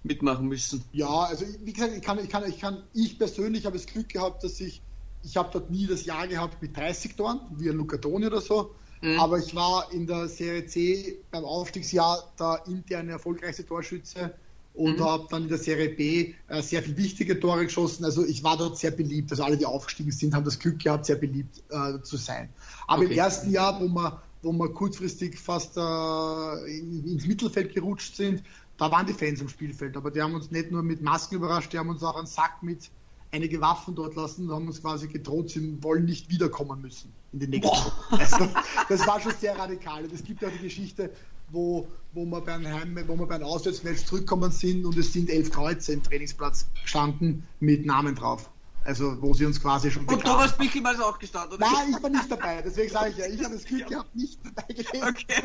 mitmachen 0.03 0.47
müssen? 0.47 0.83
Ja, 0.91 1.09
also 1.09 1.45
wie 1.63 1.73
gesagt, 1.73 1.93
ich 1.95 2.01
kann, 2.01 2.19
ich 2.19 2.29
kann, 2.29 2.49
ich 2.49 2.59
kann, 2.59 2.83
ich 2.93 3.17
persönlich 3.17 3.65
habe 3.65 3.77
das 3.77 3.85
Glück 3.85 4.09
gehabt, 4.09 4.43
dass 4.43 4.59
ich, 4.59 4.81
ich 5.23 5.37
habe 5.37 5.49
dort 5.51 5.69
nie 5.69 5.87
das 5.87 6.05
Jahr 6.05 6.27
gehabt 6.27 6.61
mit 6.61 6.75
30 6.75 7.15
Toren, 7.15 7.41
wie 7.57 7.69
ein 7.69 7.75
Lucatoni 7.75 8.27
oder 8.27 8.41
so 8.41 8.75
Mhm. 9.01 9.19
Aber 9.19 9.39
ich 9.39 9.53
war 9.55 9.91
in 9.91 10.07
der 10.07 10.27
Serie 10.27 10.65
C 10.65 11.23
beim 11.31 11.45
Aufstiegsjahr 11.45 12.33
der 12.39 12.63
interne 12.67 13.11
erfolgreichste 13.11 13.65
Torschütze 13.65 14.33
und 14.77 14.99
mhm. 14.99 15.03
habe 15.03 15.27
dann 15.29 15.43
in 15.43 15.49
der 15.49 15.57
Serie 15.57 15.89
B 15.89 16.33
äh, 16.47 16.61
sehr 16.61 16.83
viele 16.83 16.97
wichtige 16.97 17.39
Tore 17.39 17.65
geschossen. 17.65 18.05
Also 18.05 18.23
ich 18.23 18.43
war 18.43 18.57
dort 18.57 18.77
sehr 18.77 18.91
beliebt. 18.91 19.31
Also 19.31 19.43
alle, 19.43 19.57
die 19.57 19.65
aufgestiegen 19.65 20.11
sind, 20.11 20.35
haben 20.35 20.45
das 20.45 20.59
Glück 20.59 20.79
gehabt, 20.79 21.05
sehr 21.07 21.15
beliebt 21.15 21.63
äh, 21.69 21.99
zu 22.03 22.15
sein. 22.15 22.49
Aber 22.85 23.01
okay. 23.01 23.11
im 23.11 23.17
ersten 23.17 23.51
Jahr, 23.51 23.81
wo 23.81 23.87
wir, 23.87 24.21
wo 24.43 24.51
wir 24.53 24.69
kurzfristig 24.69 25.39
fast 25.39 25.77
äh, 25.77 26.77
in, 26.77 27.05
ins 27.07 27.25
Mittelfeld 27.25 27.73
gerutscht 27.73 28.15
sind, 28.15 28.43
da 28.77 28.91
waren 28.91 29.07
die 29.07 29.13
Fans 29.13 29.41
am 29.41 29.49
Spielfeld. 29.49 29.97
Aber 29.97 30.11
die 30.11 30.21
haben 30.21 30.35
uns 30.35 30.51
nicht 30.51 30.71
nur 30.71 30.83
mit 30.83 31.01
Masken 31.01 31.35
überrascht, 31.35 31.73
die 31.73 31.79
haben 31.79 31.89
uns 31.89 32.03
auch 32.03 32.15
einen 32.15 32.27
Sack 32.27 32.61
mit 32.61 32.91
einige 33.31 33.59
Waffen 33.59 33.95
dort 33.95 34.15
lassen 34.15 34.47
und 34.47 34.55
haben 34.55 34.67
uns 34.67 34.81
quasi 34.81 35.07
gedroht, 35.07 35.49
sie 35.49 35.83
wollen 35.83 36.05
nicht 36.05 36.29
wiederkommen 36.29 36.81
müssen 36.81 37.11
in 37.33 37.39
den 37.39 37.49
nächsten 37.49 37.75
Wochen. 37.75 37.91
Also, 38.11 38.47
das 38.89 39.05
war 39.07 39.19
schon 39.19 39.33
sehr 39.33 39.57
radikal. 39.57 40.03
Und 40.03 40.13
es 40.13 40.23
gibt 40.23 40.41
ja 40.43 40.49
die 40.49 40.63
Geschichte, 40.63 41.11
wo, 41.49 41.87
wo 42.13 42.25
wir 42.25 42.41
bei 42.41 42.53
einem, 42.53 42.73
Heim, 42.73 42.97
wo 43.07 43.17
wir 43.17 43.25
bei 43.25 43.35
einem 43.35 43.45
Auswärtsmatch 43.45 44.05
zurückgekommen 44.05 44.51
sind 44.51 44.85
und 44.85 44.97
es 44.97 45.13
sind 45.13 45.29
elf 45.29 45.51
Kreuze 45.51 45.93
im 45.93 46.03
Trainingsplatz 46.03 46.67
gestanden 46.81 47.47
mit 47.59 47.85
Namen 47.85 48.15
drauf. 48.15 48.49
Also 48.83 49.21
wo 49.21 49.33
sie 49.33 49.45
uns 49.45 49.61
quasi 49.61 49.91
schon 49.91 50.05
Und 50.05 50.23
Thomas 50.23 50.57
Bickelmann 50.57 50.95
ist 50.95 51.01
auch 51.01 51.19
gestanden. 51.19 51.57
Nein, 51.59 51.93
ich 51.95 52.01
war 52.01 52.09
nicht 52.09 52.31
dabei, 52.31 52.61
deswegen 52.61 52.89
sage 52.89 53.09
ich 53.09 53.17
ja, 53.17 53.25
ich 53.25 53.43
habe 53.43 53.55
das 53.55 53.65
Glück 53.65 53.87
gehabt, 53.87 54.15
nicht 54.15 54.39
dabei 54.43 54.73
gewesen 54.73 55.07
okay. 55.07 55.43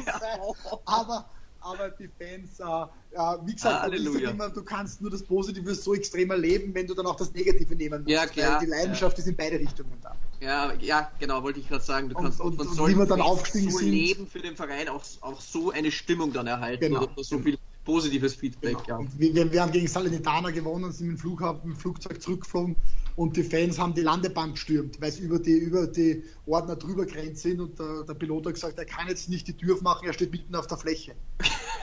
Aber 0.85 1.29
aber 1.65 1.91
die 1.91 2.09
Fans, 2.09 2.59
äh, 2.59 2.65
äh, 2.65 3.47
wie 3.47 3.55
gesagt, 3.55 3.95
immer, 3.95 4.51
du 4.51 4.65
kannst 4.65 5.01
nur 5.01 5.11
das 5.11 5.23
Positive 5.23 5.75
so 5.75 5.95
extrem 5.95 6.31
erleben, 6.31 6.75
wenn 6.75 6.87
du 6.87 6.95
dann 6.95 7.07
auch 7.07 7.15
das 7.15 7.33
Negative 7.33 7.75
nehmen 7.77 8.03
musst. 8.03 8.11
Ja, 8.11 8.27
klar. 8.27 8.59
die 8.59 8.67
Leidenschaft 8.67 9.17
ja. 9.17 9.23
ist 9.23 9.29
in 9.29 9.37
beide 9.37 9.61
Richtungen 9.61 9.97
da. 10.03 10.17
Ja, 10.43 10.73
ja, 10.81 11.09
genau, 11.21 11.45
wollte 11.45 11.61
ich 11.61 11.69
gerade 11.69 11.85
sagen. 11.85 12.09
Du 12.09 12.17
kannst 12.17 12.41
und, 12.41 12.59
und, 12.59 12.67
und 12.67 12.89
wie 12.89 12.97
wir 12.97 13.07
dann 13.07 13.21
aufgestiegen 13.21 13.71
so 13.71 13.79
sind. 13.79 13.91
Leben 13.91 14.27
für 14.27 14.41
den 14.41 14.57
Verein 14.57 14.89
auch, 14.89 15.05
auch 15.21 15.41
so 15.41 15.71
eine 15.71 15.93
Stimmung 15.93 16.33
dann 16.33 16.49
erhalten 16.49 16.81
genau. 16.81 17.03
oder 17.05 17.23
so 17.23 17.39
viel 17.39 17.59
positives 17.85 18.35
Feedback. 18.35 18.77
Genau. 18.85 19.03
Ja. 19.03 19.09
Wir, 19.17 19.53
wir, 19.53 19.63
haben 19.63 19.71
gegen 19.71 19.87
Salernitana 19.87 20.51
gewonnen, 20.51 20.91
sind 20.91 21.09
mit 21.09 21.19
dem, 21.19 21.21
Flughafen, 21.21 21.69
mit 21.69 21.77
dem 21.77 21.81
Flugzeug 21.81 22.21
zurückgeflogen 22.21 22.75
und 23.17 23.37
die 23.37 23.43
Fans 23.43 23.79
haben 23.79 23.95
die 23.95 24.03
Landebahn 24.03 24.53
gestürmt, 24.53 25.01
weil 25.01 25.13
sie 25.13 25.23
über 25.23 25.39
die, 25.39 25.57
über 25.57 25.87
die 25.87 26.25
Ordner 26.47 26.77
drüber 26.77 27.05
gerannt 27.05 27.39
sind 27.39 27.61
und 27.61 27.79
der, 27.79 28.05
der, 28.05 28.15
Pilot 28.15 28.47
hat 28.47 28.55
gesagt, 28.55 28.79
er 28.79 28.85
kann 28.85 29.09
jetzt 29.09 29.29
nicht 29.29 29.49
die 29.49 29.57
Tür 29.57 29.75
aufmachen, 29.75 30.07
er 30.07 30.13
steht 30.13 30.33
mitten 30.33 30.55
auf 30.55 30.67
der 30.67 30.79
Fläche, 30.79 31.15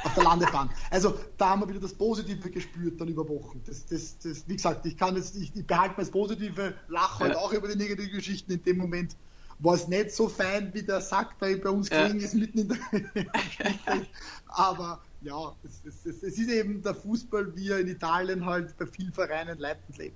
auf 0.04 0.14
der 0.14 0.24
Landebahn. 0.24 0.70
Also 0.92 1.16
da 1.38 1.50
haben 1.50 1.62
wir 1.62 1.70
wieder 1.70 1.80
das 1.80 1.94
Positive 1.94 2.50
gespürt 2.50 3.00
dann 3.00 3.08
über 3.08 3.28
Wochen. 3.30 3.62
Das, 3.66 3.86
das, 3.86 4.18
das, 4.18 4.44
wie 4.48 4.56
gesagt, 4.56 4.86
ich 4.86 4.98
kann 4.98 5.16
jetzt, 5.16 5.36
ich, 5.36 5.56
ich 5.56 5.66
behalte 5.66 5.92
mir 5.92 6.04
das 6.04 6.12
Positive, 6.12 6.74
lache 6.88 7.26
halt 7.26 7.36
auch 7.36 7.54
über 7.54 7.68
die 7.68 7.78
negativen 7.78 8.12
Geschichten 8.12 8.52
in 8.52 8.64
dem 8.64 8.78
Moment 8.78 9.16
war 9.60 9.76
es 9.76 9.88
nicht 9.88 10.12
so 10.12 10.30
fein, 10.30 10.74
wie 10.74 10.84
der 10.84 11.02
Sack 11.02 11.38
bei, 11.38 11.56
bei 11.58 11.70
uns 11.70 11.90
ja. 11.90 12.08
ist 12.08 12.34
mitten 12.34 12.60
in 12.60 12.70
der 12.70 12.78
Aber 14.48 15.02
ja, 15.22 15.54
es, 15.64 15.82
es, 15.86 16.06
es, 16.06 16.24
es, 16.24 16.38
ist 16.38 16.50
eben 16.50 16.82
der 16.82 16.96
Fußball, 16.96 17.54
wie 17.56 17.70
er 17.70 17.80
in 17.80 17.90
Italien 17.90 18.46
halt 18.46 18.76
bei 18.78 18.86
vielen 18.86 19.12
Vereinen 19.12 19.60
leitend 19.60 19.98
lebt. 19.98 20.16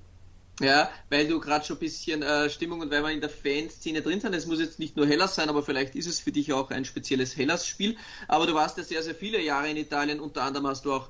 Ja, 0.64 0.90
weil 1.10 1.28
du 1.28 1.42
gerade 1.42 1.66
schon 1.66 1.76
ein 1.76 1.80
bisschen 1.80 2.22
äh, 2.22 2.50
Stimmung 2.50 2.80
und 2.80 2.90
weil 2.90 3.04
wir 3.04 3.12
in 3.12 3.20
der 3.20 3.30
Fanszene 3.30 4.02
drin 4.02 4.22
sind, 4.22 4.34
es 4.34 4.46
muss 4.46 4.60
jetzt 4.60 4.80
nicht 4.80 4.96
nur 4.96 5.06
Hellas 5.06 5.36
sein, 5.36 5.50
aber 5.50 5.62
vielleicht 5.62 5.94
ist 5.96 6.08
es 6.08 6.22
für 6.22 6.32
dich 6.32 6.54
auch 6.54 6.70
ein 6.72 6.86
spezielles 6.86 7.36
Hellas-Spiel. 7.36 7.98
Aber 8.30 8.48
du 8.48 8.54
warst 8.54 8.78
ja 8.78 8.84
sehr, 8.84 9.04
sehr 9.04 9.14
viele 9.16 9.42
Jahre 9.42 9.70
in 9.70 9.76
Italien, 9.78 10.22
unter 10.22 10.44
anderem 10.44 10.68
hast 10.68 10.86
du 10.86 10.94
auch 10.94 11.10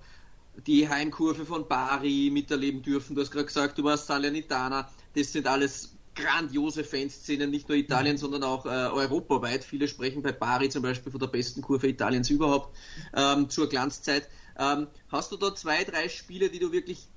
die 0.65 0.89
Heimkurve 0.89 1.45
von 1.45 1.67
Bari 1.67 2.29
miterleben 2.31 2.81
dürfen. 2.81 3.15
Du 3.15 3.21
hast 3.21 3.31
gerade 3.31 3.45
gesagt, 3.45 3.77
du 3.77 3.83
warst 3.83 4.07
Salernitana. 4.07 4.89
Das 5.15 5.31
sind 5.31 5.47
alles 5.47 5.93
grandiose 6.15 6.83
Fanszenen, 6.83 7.49
nicht 7.49 7.69
nur 7.69 7.77
Italien, 7.77 8.15
mhm. 8.15 8.19
sondern 8.19 8.43
auch 8.43 8.65
äh, 8.65 8.69
europaweit. 8.69 9.63
Viele 9.63 9.87
sprechen 9.87 10.21
bei 10.21 10.31
Bari 10.31 10.69
zum 10.69 10.83
Beispiel 10.83 11.11
von 11.11 11.19
der 11.19 11.27
besten 11.27 11.61
Kurve 11.61 11.87
Italiens 11.87 12.29
überhaupt 12.29 12.75
ähm, 13.15 13.49
zur 13.49 13.69
Glanzzeit. 13.69 14.27
Ähm, 14.57 14.87
hast 15.09 15.31
du 15.31 15.37
da 15.37 15.55
zwei, 15.55 15.83
drei 15.83 16.09
Spiele, 16.09 16.49
die 16.49 16.59
du 16.59 16.71
wirklich 16.71 17.07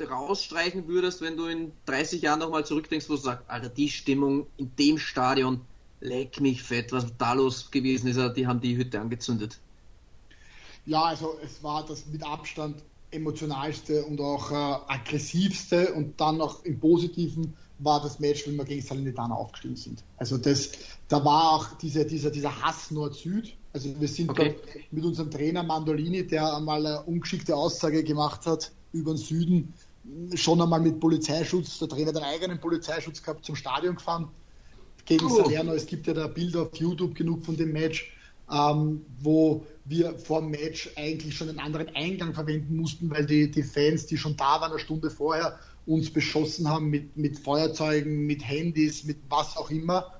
rausstreichen 0.00 0.88
würdest, 0.88 1.20
wenn 1.20 1.36
du 1.36 1.46
in 1.46 1.72
30 1.86 2.22
Jahren 2.22 2.40
nochmal 2.40 2.64
zurückdenkst, 2.64 3.08
wo 3.08 3.14
du 3.14 3.20
sagst, 3.20 3.48
Alter, 3.48 3.68
die 3.68 3.88
Stimmung 3.88 4.46
in 4.56 4.74
dem 4.76 4.98
Stadion, 4.98 5.60
leck 6.00 6.40
mich 6.40 6.62
fett, 6.62 6.92
was 6.92 7.06
da 7.18 7.34
los 7.34 7.70
gewesen 7.70 8.08
ist, 8.08 8.18
die 8.36 8.46
haben 8.46 8.60
die 8.60 8.76
Hütte 8.76 9.00
angezündet. 9.00 9.60
Ja, 10.84 11.02
also 11.04 11.38
es 11.44 11.62
war 11.62 11.86
das 11.86 12.06
mit 12.06 12.24
Abstand 12.24 12.82
emotionalste 13.12 14.04
und 14.04 14.20
auch 14.20 14.50
äh, 14.50 14.54
aggressivste 14.54 15.92
und 15.92 16.20
dann 16.20 16.40
auch 16.40 16.64
im 16.64 16.80
Positiven 16.80 17.54
war 17.78 18.00
das 18.00 18.18
Match, 18.20 18.46
wenn 18.46 18.56
wir 18.56 18.64
gegen 18.64 18.82
Salernitana 18.82 19.34
aufgestiegen 19.34 19.76
sind. 19.76 20.04
Also 20.16 20.38
das, 20.38 20.70
da 21.08 21.24
war 21.24 21.52
auch 21.52 21.76
diese, 21.78 22.04
dieser, 22.04 22.30
dieser 22.30 22.62
Hass 22.62 22.90
Nord-Süd. 22.90 23.54
Also 23.72 23.88
wir 24.00 24.08
sind 24.08 24.30
okay. 24.30 24.56
mit 24.90 25.04
unserem 25.04 25.30
Trainer 25.30 25.62
Mandolini, 25.62 26.26
der 26.26 26.56
einmal 26.56 26.86
eine 26.86 27.02
ungeschickte 27.02 27.54
Aussage 27.56 28.02
gemacht 28.04 28.46
hat 28.46 28.72
über 28.92 29.12
den 29.12 29.18
Süden, 29.18 29.74
schon 30.34 30.60
einmal 30.60 30.80
mit 30.80 30.98
Polizeischutz, 31.00 31.78
der 31.78 31.88
Trainer 31.88 32.08
hat 32.08 32.16
einen 32.16 32.24
eigenen 32.24 32.60
Polizeischutz 32.60 33.22
gehabt, 33.22 33.44
zum 33.44 33.56
Stadion 33.56 33.96
gefahren 33.96 34.28
gegen 35.04 35.26
oh. 35.26 35.36
Salerno. 35.42 35.72
Es 35.72 35.86
gibt 35.86 36.06
ja 36.06 36.14
da 36.14 36.26
Bilder 36.26 36.62
auf 36.62 36.76
YouTube 36.76 37.14
genug 37.14 37.44
von 37.44 37.56
dem 37.56 37.72
Match, 37.72 38.12
ähm, 38.50 39.04
wo 39.20 39.64
wir 39.84 40.18
vor 40.18 40.40
dem 40.40 40.50
Match 40.50 40.90
eigentlich 40.96 41.36
schon 41.36 41.48
einen 41.48 41.58
anderen 41.58 41.88
Eingang 41.94 42.34
verwenden 42.34 42.76
mussten, 42.76 43.10
weil 43.10 43.26
die, 43.26 43.50
die 43.50 43.62
Fans, 43.62 44.06
die 44.06 44.16
schon 44.16 44.36
da 44.36 44.60
waren, 44.60 44.72
eine 44.72 44.80
Stunde 44.80 45.10
vorher, 45.10 45.58
uns 45.86 46.10
beschossen 46.12 46.68
haben 46.68 46.90
mit, 46.90 47.16
mit 47.16 47.38
Feuerzeugen, 47.38 48.26
mit 48.26 48.46
Handys, 48.46 49.04
mit 49.04 49.18
was 49.28 49.56
auch 49.56 49.70
immer. 49.70 50.12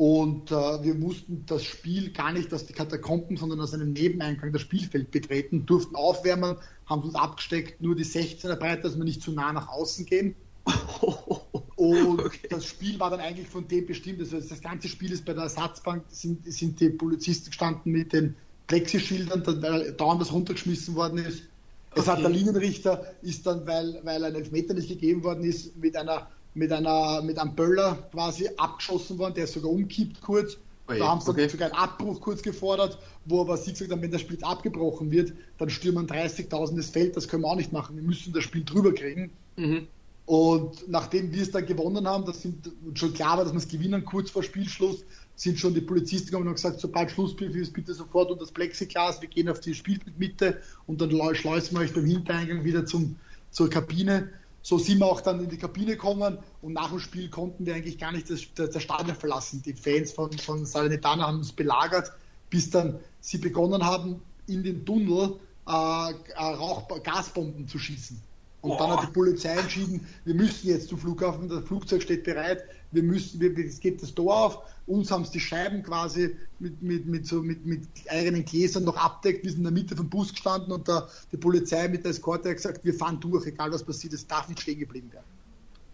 Und 0.00 0.50
äh, 0.50 0.82
wir 0.82 0.94
mussten 0.94 1.44
das 1.44 1.62
Spiel 1.62 2.10
gar 2.10 2.32
nicht 2.32 2.54
aus 2.54 2.64
den 2.64 2.74
Katakomben, 2.74 3.36
sondern 3.36 3.60
aus 3.60 3.74
einem 3.74 3.92
Nebeneingang 3.92 4.50
das 4.50 4.62
Spielfeld 4.62 5.10
betreten, 5.10 5.66
durften 5.66 5.94
aufwärmen, 5.94 6.56
haben 6.86 7.02
uns 7.02 7.14
abgesteckt, 7.14 7.82
nur 7.82 7.94
die 7.94 8.06
16er 8.06 8.56
Breite, 8.56 8.80
dass 8.80 8.96
wir 8.96 9.04
nicht 9.04 9.20
zu 9.20 9.30
nah 9.30 9.52
nach 9.52 9.68
außen 9.68 10.06
gehen. 10.06 10.34
Und 11.76 12.18
okay. 12.18 12.48
das 12.48 12.64
Spiel 12.64 12.98
war 12.98 13.10
dann 13.10 13.20
eigentlich 13.20 13.46
von 13.46 13.68
dem 13.68 13.84
bestimmt. 13.84 14.20
Also 14.20 14.40
das 14.40 14.62
ganze 14.62 14.88
Spiel 14.88 15.12
ist 15.12 15.26
bei 15.26 15.34
der 15.34 15.42
Ersatzbank, 15.42 16.04
sind, 16.08 16.50
sind 16.50 16.80
die 16.80 16.88
Polizisten 16.88 17.50
gestanden 17.50 17.92
mit 17.92 18.14
den 18.14 18.36
Plexischildern, 18.68 19.42
weil 19.60 19.92
dauernd 19.92 20.22
was 20.22 20.32
runtergeschmissen 20.32 20.94
worden 20.94 21.18
ist. 21.18 21.42
Es 21.94 22.08
okay. 22.08 22.10
hat 22.12 22.22
der 22.22 22.30
Linienrichter 22.30 23.04
ist 23.20 23.46
dann, 23.46 23.66
weil, 23.66 24.00
weil 24.04 24.24
ein 24.24 24.34
Elfmeter 24.34 24.72
nicht 24.72 24.88
gegeben 24.88 25.24
worden 25.24 25.44
ist, 25.44 25.76
mit 25.76 25.94
einer 25.94 26.30
mit 26.54 26.72
einer 26.72 27.22
mit 27.22 27.38
einem 27.38 27.54
Böller 27.54 27.96
quasi 28.10 28.48
abgeschossen 28.56 29.18
worden, 29.18 29.34
der 29.34 29.44
ist 29.44 29.54
sogar 29.54 29.70
umkippt 29.70 30.20
kurz. 30.20 30.56
Oh 30.88 30.98
da 30.98 31.08
haben 31.08 31.20
sie 31.20 31.30
okay. 31.30 31.48
sogar 31.48 31.68
einen 31.68 31.76
Abbruch 31.76 32.20
kurz 32.20 32.42
gefordert, 32.42 32.98
wo 33.24 33.42
aber 33.42 33.56
sie 33.56 33.72
gesagt 33.72 33.92
haben, 33.92 34.02
wenn 34.02 34.10
das 34.10 34.22
Spiel 34.22 34.42
abgebrochen 34.42 35.10
wird, 35.10 35.32
dann 35.58 35.70
stürmen 35.70 36.06
30.000 36.06 36.76
das 36.76 36.90
Feld, 36.90 37.16
das 37.16 37.28
können 37.28 37.44
wir 37.44 37.48
auch 37.48 37.56
nicht 37.56 37.72
machen, 37.72 37.94
wir 37.94 38.02
müssen 38.02 38.32
das 38.32 38.42
Spiel 38.42 38.64
drüber 38.64 38.92
kriegen. 38.92 39.30
Mhm. 39.56 39.86
Und 40.26 40.88
nachdem 40.88 41.32
wir 41.32 41.42
es 41.42 41.50
dann 41.50 41.66
gewonnen 41.66 42.06
haben, 42.06 42.24
das 42.24 42.42
sind 42.42 42.70
schon 42.94 43.12
klar 43.14 43.38
war, 43.38 43.44
dass 43.44 43.52
wir 43.52 43.58
es 43.58 43.68
gewinnen, 43.68 44.04
kurz 44.04 44.30
vor 44.30 44.42
Spielschluss, 44.42 45.04
sind 45.34 45.58
schon 45.58 45.74
die 45.74 45.80
Polizisten 45.80 46.26
gekommen 46.26 46.48
und 46.48 46.54
gesagt, 46.54 46.80
sobald 46.80 47.10
Schlusspfiff 47.10 47.54
ist, 47.56 47.72
bitte 47.72 47.94
sofort 47.94 48.30
unter 48.30 48.44
das 48.44 48.52
Plexiglas, 48.52 49.20
wir 49.22 49.28
gehen 49.28 49.48
auf 49.48 49.60
die 49.60 49.74
Spielmitte 49.74 50.60
und 50.86 51.00
dann 51.00 51.10
schleusen 51.34 51.76
wir 51.76 51.80
euch 51.80 51.94
beim 51.94 52.04
Hintereingang 52.04 52.62
wieder 52.62 52.84
zum, 52.84 53.16
zur 53.50 53.70
Kabine. 53.70 54.28
So 54.62 54.78
sind 54.78 54.98
wir 54.98 55.06
auch 55.06 55.20
dann 55.20 55.42
in 55.42 55.48
die 55.48 55.56
Kabine 55.56 55.92
gekommen 55.92 56.38
und 56.60 56.74
nach 56.74 56.90
dem 56.90 57.00
Spiel 57.00 57.30
konnten 57.30 57.64
wir 57.64 57.74
eigentlich 57.74 57.98
gar 57.98 58.12
nicht 58.12 58.28
das, 58.28 58.42
das 58.54 58.82
Stadion 58.82 59.16
verlassen. 59.16 59.62
Die 59.64 59.72
Fans 59.72 60.12
von, 60.12 60.32
von 60.32 60.66
Salernitana 60.66 61.26
haben 61.26 61.38
uns 61.38 61.52
belagert, 61.52 62.12
bis 62.50 62.70
dann 62.70 63.00
sie 63.20 63.38
begonnen 63.38 63.84
haben, 63.84 64.20
in 64.46 64.62
den 64.62 64.84
Tunnel 64.84 65.36
äh, 65.66 65.70
Rauch 65.70 66.88
Gasbomben 67.02 67.68
zu 67.68 67.78
schießen. 67.78 68.20
Und 68.62 68.70
Boah. 68.70 68.78
dann 68.78 68.90
hat 68.90 69.08
die 69.08 69.12
Polizei 69.12 69.56
entschieden, 69.56 70.06
wir 70.24 70.34
müssen 70.34 70.68
jetzt 70.68 70.88
zum 70.88 70.98
Flughafen, 70.98 71.48
das 71.48 71.64
Flugzeug 71.64 72.02
steht 72.02 72.24
bereit, 72.24 72.64
wir 72.92 73.02
müssen, 73.02 73.40
wir, 73.40 73.56
es 73.58 73.80
geht 73.80 74.02
das 74.02 74.14
Tor 74.14 74.36
auf, 74.36 74.58
uns 74.86 75.10
haben 75.10 75.22
es 75.22 75.30
die 75.30 75.40
Scheiben 75.40 75.82
quasi 75.82 76.36
mit, 76.58 76.82
mit, 76.82 77.06
mit, 77.06 77.26
so, 77.26 77.42
mit, 77.42 77.64
mit 77.64 77.82
eigenen 78.08 78.44
Gläsern 78.44 78.84
noch 78.84 78.96
abdeckt, 78.96 79.44
wir 79.44 79.50
sind 79.50 79.60
in 79.60 79.64
der 79.64 79.72
Mitte 79.72 79.96
vom 79.96 80.08
Bus 80.08 80.32
gestanden 80.32 80.72
und 80.72 80.88
da, 80.88 81.08
die 81.32 81.36
Polizei 81.36 81.88
mit 81.88 82.04
der 82.04 82.10
Eskorte 82.10 82.48
hat 82.48 82.56
gesagt, 82.56 82.84
wir 82.84 82.94
fahren 82.94 83.20
durch, 83.20 83.46
egal 83.46 83.72
was 83.72 83.84
passiert, 83.84 84.12
es 84.12 84.26
darf 84.26 84.48
nicht 84.48 84.60
stehen 84.60 84.78
geblieben 84.78 85.12
werden. 85.12 85.26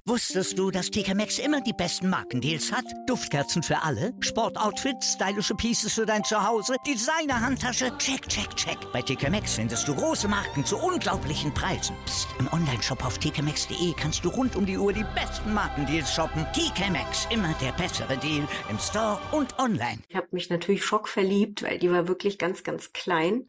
Wusstest 0.06 0.58
du, 0.58 0.70
dass 0.70 0.90
TK 0.90 1.14
Maxx 1.14 1.38
immer 1.38 1.60
die 1.60 1.72
besten 1.72 2.08
Markendeals 2.10 2.70
hat? 2.72 2.84
Duftkerzen 3.06 3.62
für 3.62 3.82
alle, 3.82 4.12
Sportoutfits, 4.20 5.14
stylische 5.14 5.54
Pieces 5.54 5.94
für 5.94 6.06
dein 6.06 6.24
Zuhause, 6.24 6.76
Designer-Handtasche, 6.86 7.96
check, 7.98 8.28
check, 8.28 8.54
check. 8.54 8.76
Bei 8.92 9.02
TK 9.02 9.30
Maxx 9.30 9.54
findest 9.54 9.88
du 9.88 9.94
große 9.94 10.28
Marken 10.28 10.64
zu 10.64 10.76
unglaublichen 10.76 11.52
Preisen. 11.54 11.96
Psst. 12.04 12.28
im 12.38 12.52
Onlineshop 12.52 13.04
auf 13.04 13.18
tkmaxx.de 13.18 13.94
kannst 13.94 14.24
du 14.24 14.28
rund 14.28 14.56
um 14.56 14.66
die 14.66 14.78
Uhr 14.78 14.92
die 14.92 15.04
besten 15.14 15.54
Markendeals 15.54 16.14
shoppen. 16.14 16.46
TK 16.52 16.90
Maxx, 16.90 17.26
immer 17.30 17.54
der 17.60 17.72
bessere 17.72 18.16
Deal 18.18 18.46
im 18.70 18.78
Store 18.78 19.18
und 19.32 19.58
online. 19.58 19.98
Ich 20.08 20.16
habe 20.16 20.28
mich 20.32 20.50
natürlich 20.50 20.84
schockverliebt, 20.84 21.62
weil 21.62 21.78
die 21.78 21.90
war 21.90 22.08
wirklich 22.08 22.38
ganz, 22.38 22.62
ganz 22.62 22.92
klein. 22.92 23.48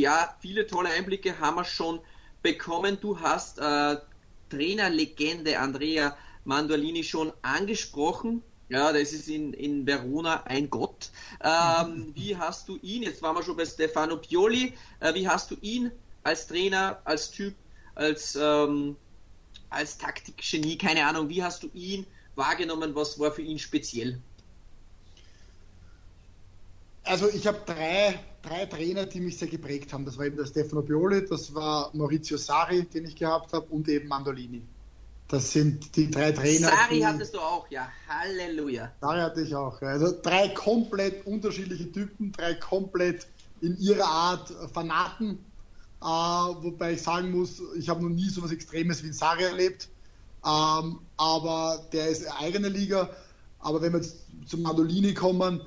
Ja, 0.00 0.34
viele 0.40 0.66
tolle 0.66 0.90
Einblicke 0.90 1.38
haben 1.38 1.56
wir 1.56 1.64
schon 1.64 2.00
bekommen. 2.42 2.98
Du 3.00 3.20
hast 3.20 3.58
äh, 3.58 3.96
Trainerlegende 4.48 5.58
Andrea 5.58 6.16
Mandolini 6.44 7.04
schon 7.04 7.32
angesprochen. 7.42 8.42
Ja, 8.68 8.92
das 8.92 9.12
ist 9.12 9.28
in, 9.28 9.52
in 9.52 9.86
Verona 9.86 10.44
ein 10.44 10.70
Gott. 10.70 11.10
Ähm, 11.42 12.12
wie 12.14 12.36
hast 12.36 12.68
du 12.68 12.78
ihn, 12.82 13.02
jetzt 13.02 13.20
waren 13.20 13.36
wir 13.36 13.42
schon 13.42 13.56
bei 13.56 13.66
Stefano 13.66 14.16
Pioli, 14.16 14.74
äh, 15.00 15.12
wie 15.14 15.28
hast 15.28 15.50
du 15.50 15.56
ihn 15.60 15.90
als 16.22 16.46
Trainer, 16.46 17.00
als 17.04 17.30
Typ, 17.30 17.54
als, 17.94 18.36
ähm, 18.40 18.96
als 19.70 19.98
Taktikgenie, 19.98 20.78
keine 20.78 21.04
Ahnung, 21.04 21.28
wie 21.28 21.42
hast 21.42 21.64
du 21.64 21.70
ihn 21.74 22.06
wahrgenommen, 22.36 22.94
was 22.94 23.18
war 23.18 23.32
für 23.32 23.42
ihn 23.42 23.58
speziell? 23.58 24.20
Also 27.04 27.28
ich 27.28 27.46
habe 27.46 27.58
drei, 27.66 28.18
drei 28.42 28.66
Trainer, 28.66 29.06
die 29.06 29.20
mich 29.20 29.38
sehr 29.38 29.48
geprägt 29.48 29.92
haben. 29.92 30.04
Das 30.04 30.18
war 30.18 30.26
eben 30.26 30.36
der 30.36 30.46
Stefano 30.46 30.82
Pioli, 30.82 31.26
das 31.26 31.54
war 31.54 31.90
Maurizio 31.94 32.36
Sari, 32.36 32.84
den 32.84 33.06
ich 33.06 33.16
gehabt 33.16 33.52
habe, 33.52 33.66
und 33.70 33.88
eben 33.88 34.08
Mandolini. 34.08 34.62
Das 35.28 35.52
sind 35.52 35.94
die 35.96 36.10
drei 36.10 36.32
Trainer. 36.32 36.68
Sari 36.68 36.96
die, 36.96 37.06
hattest 37.06 37.34
du 37.34 37.38
auch, 37.38 37.70
ja. 37.70 37.88
Halleluja. 38.08 38.92
Sari 39.00 39.20
hatte 39.20 39.42
ich 39.42 39.54
auch. 39.54 39.80
Ja. 39.80 39.88
Also 39.88 40.12
drei 40.20 40.48
komplett 40.48 41.24
unterschiedliche 41.24 41.90
Typen, 41.92 42.32
drei 42.32 42.54
komplett 42.54 43.28
in 43.60 43.78
ihrer 43.78 44.06
Art 44.06 44.52
Fanaten. 44.72 45.38
Äh, 46.02 46.04
wobei 46.04 46.94
ich 46.94 47.02
sagen 47.02 47.30
muss, 47.30 47.62
ich 47.76 47.88
habe 47.88 48.02
noch 48.02 48.08
nie 48.08 48.28
so 48.28 48.40
etwas 48.40 48.52
Extremes 48.52 49.04
wie 49.04 49.12
Sari 49.12 49.44
erlebt. 49.44 49.88
Ähm, 50.44 50.98
aber 51.16 51.86
der 51.92 52.08
ist 52.08 52.26
eigene 52.40 52.68
Liga. 52.68 53.10
Aber 53.60 53.82
wenn 53.82 53.92
wir 53.92 54.00
jetzt 54.00 54.16
zum 54.46 54.62
Mandolini 54.62 55.14
kommen, 55.14 55.60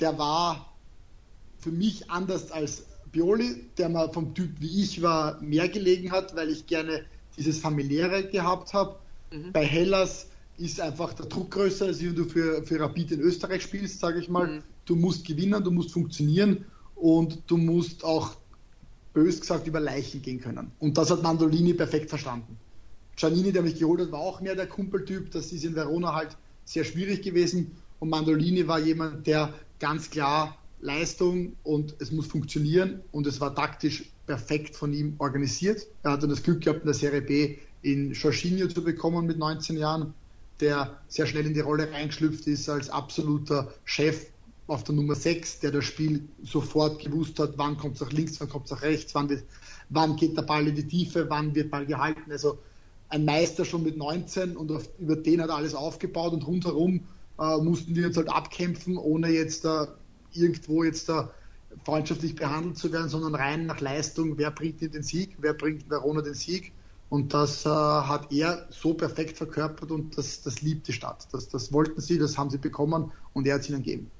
der 0.00 0.18
war 0.18 0.67
für 1.58 1.70
mich 1.70 2.10
anders 2.10 2.50
als 2.50 2.84
Pioli, 3.12 3.64
der 3.78 3.88
mal 3.88 4.12
vom 4.12 4.34
Typ 4.34 4.50
wie 4.60 4.82
ich 4.82 5.02
war 5.02 5.40
mehr 5.40 5.68
gelegen 5.68 6.12
hat, 6.12 6.36
weil 6.36 6.50
ich 6.50 6.66
gerne 6.66 7.04
dieses 7.36 7.58
familiäre 7.58 8.28
gehabt 8.28 8.74
habe. 8.74 8.96
Mhm. 9.32 9.52
Bei 9.52 9.64
Hellas 9.64 10.26
ist 10.58 10.80
einfach 10.80 11.14
der 11.14 11.26
Druck 11.26 11.52
größer, 11.52 11.86
als 11.86 12.02
wenn 12.02 12.14
du 12.14 12.24
für, 12.24 12.62
für 12.64 12.80
Rapid 12.80 13.12
in 13.12 13.20
Österreich 13.20 13.62
spielst, 13.62 14.00
sage 14.00 14.20
ich 14.20 14.28
mal. 14.28 14.46
Mhm. 14.46 14.62
Du 14.84 14.96
musst 14.96 15.26
gewinnen, 15.26 15.62
du 15.62 15.70
musst 15.70 15.92
funktionieren 15.92 16.64
und 16.94 17.42
du 17.46 17.56
musst 17.56 18.04
auch 18.04 18.36
bös 19.14 19.40
gesagt 19.40 19.66
über 19.66 19.80
Leichen 19.80 20.22
gehen 20.22 20.40
können. 20.40 20.70
Und 20.78 20.98
das 20.98 21.10
hat 21.10 21.22
Mandolini 21.22 21.74
perfekt 21.74 22.08
verstanden. 22.08 22.56
Giannini, 23.16 23.52
der 23.52 23.62
mich 23.62 23.78
geholt 23.78 24.00
hat, 24.00 24.12
war 24.12 24.20
auch 24.20 24.40
mehr 24.40 24.54
der 24.54 24.66
Kumpeltyp. 24.66 25.30
Das 25.32 25.52
ist 25.52 25.64
in 25.64 25.74
Verona 25.74 26.14
halt 26.14 26.36
sehr 26.64 26.84
schwierig 26.84 27.22
gewesen. 27.22 27.72
Und 27.98 28.10
Mandolini 28.10 28.66
war 28.68 28.78
jemand, 28.78 29.26
der 29.26 29.52
ganz 29.80 30.10
klar 30.10 30.56
Leistung 30.80 31.56
und 31.62 31.94
es 31.98 32.12
muss 32.12 32.26
funktionieren 32.26 33.02
und 33.12 33.26
es 33.26 33.40
war 33.40 33.54
taktisch 33.54 34.10
perfekt 34.26 34.76
von 34.76 34.92
ihm 34.92 35.14
organisiert. 35.18 35.86
Er 36.02 36.12
hatte 36.12 36.28
das 36.28 36.42
Glück 36.42 36.62
gehabt, 36.62 36.80
in 36.80 36.86
der 36.86 36.94
Serie 36.94 37.22
B 37.22 37.56
in 37.82 38.12
Jorginho 38.12 38.68
zu 38.68 38.82
bekommen 38.82 39.26
mit 39.26 39.38
19 39.38 39.76
Jahren, 39.76 40.14
der 40.60 40.98
sehr 41.08 41.26
schnell 41.26 41.46
in 41.46 41.54
die 41.54 41.60
Rolle 41.60 41.90
reingeschlüpft 41.90 42.46
ist 42.46 42.68
als 42.68 42.90
absoluter 42.90 43.72
Chef 43.84 44.26
auf 44.66 44.84
der 44.84 44.94
Nummer 44.94 45.14
6, 45.14 45.60
der 45.60 45.70
das 45.70 45.84
Spiel 45.86 46.28
sofort 46.42 47.02
gewusst 47.02 47.38
hat, 47.38 47.54
wann 47.56 47.78
kommt 47.78 47.94
es 47.94 48.00
nach 48.02 48.12
links, 48.12 48.38
wann 48.40 48.48
kommt 48.48 48.66
es 48.66 48.70
nach 48.70 48.82
rechts, 48.82 49.14
wann, 49.14 49.28
wird, 49.28 49.44
wann 49.88 50.16
geht 50.16 50.36
der 50.36 50.42
Ball 50.42 50.68
in 50.68 50.74
die 50.74 50.86
Tiefe, 50.86 51.28
wann 51.30 51.54
wird 51.54 51.70
Ball 51.70 51.86
gehalten. 51.86 52.30
Also 52.30 52.58
ein 53.08 53.24
Meister 53.24 53.64
schon 53.64 53.82
mit 53.82 53.96
19 53.96 54.56
und 54.56 54.70
auf, 54.70 54.88
über 54.98 55.16
den 55.16 55.40
hat 55.40 55.48
er 55.48 55.56
alles 55.56 55.74
aufgebaut 55.74 56.34
und 56.34 56.46
rundherum 56.46 57.00
äh, 57.38 57.56
mussten 57.58 57.96
wir 57.96 58.06
uns 58.06 58.16
halt 58.18 58.28
abkämpfen, 58.28 58.98
ohne 58.98 59.30
jetzt 59.30 59.64
äh, 59.64 59.86
irgendwo 60.32 60.84
jetzt 60.84 61.08
da 61.08 61.30
freundschaftlich 61.84 62.34
behandelt 62.34 62.78
zu 62.78 62.92
werden, 62.92 63.08
sondern 63.08 63.34
rein 63.34 63.66
nach 63.66 63.80
Leistung, 63.80 64.38
wer 64.38 64.50
bringt 64.50 64.80
den 64.80 65.02
Sieg, 65.02 65.36
wer 65.38 65.54
bringt 65.54 65.88
Verona 65.90 66.22
den 66.22 66.34
Sieg. 66.34 66.72
Und 67.10 67.32
das 67.32 67.64
äh, 67.64 67.68
hat 67.70 68.32
er 68.32 68.66
so 68.70 68.92
perfekt 68.92 69.38
verkörpert 69.38 69.90
und 69.90 70.18
das, 70.18 70.42
das 70.42 70.60
liebt 70.60 70.88
die 70.88 70.92
Stadt. 70.92 71.26
Das, 71.32 71.48
das 71.48 71.72
wollten 71.72 72.00
sie, 72.00 72.18
das 72.18 72.36
haben 72.36 72.50
sie 72.50 72.58
bekommen 72.58 73.12
und 73.32 73.46
er 73.46 73.54
hat 73.54 73.62
es 73.62 73.70
ihnen 73.70 73.82
gegeben. 73.82 74.10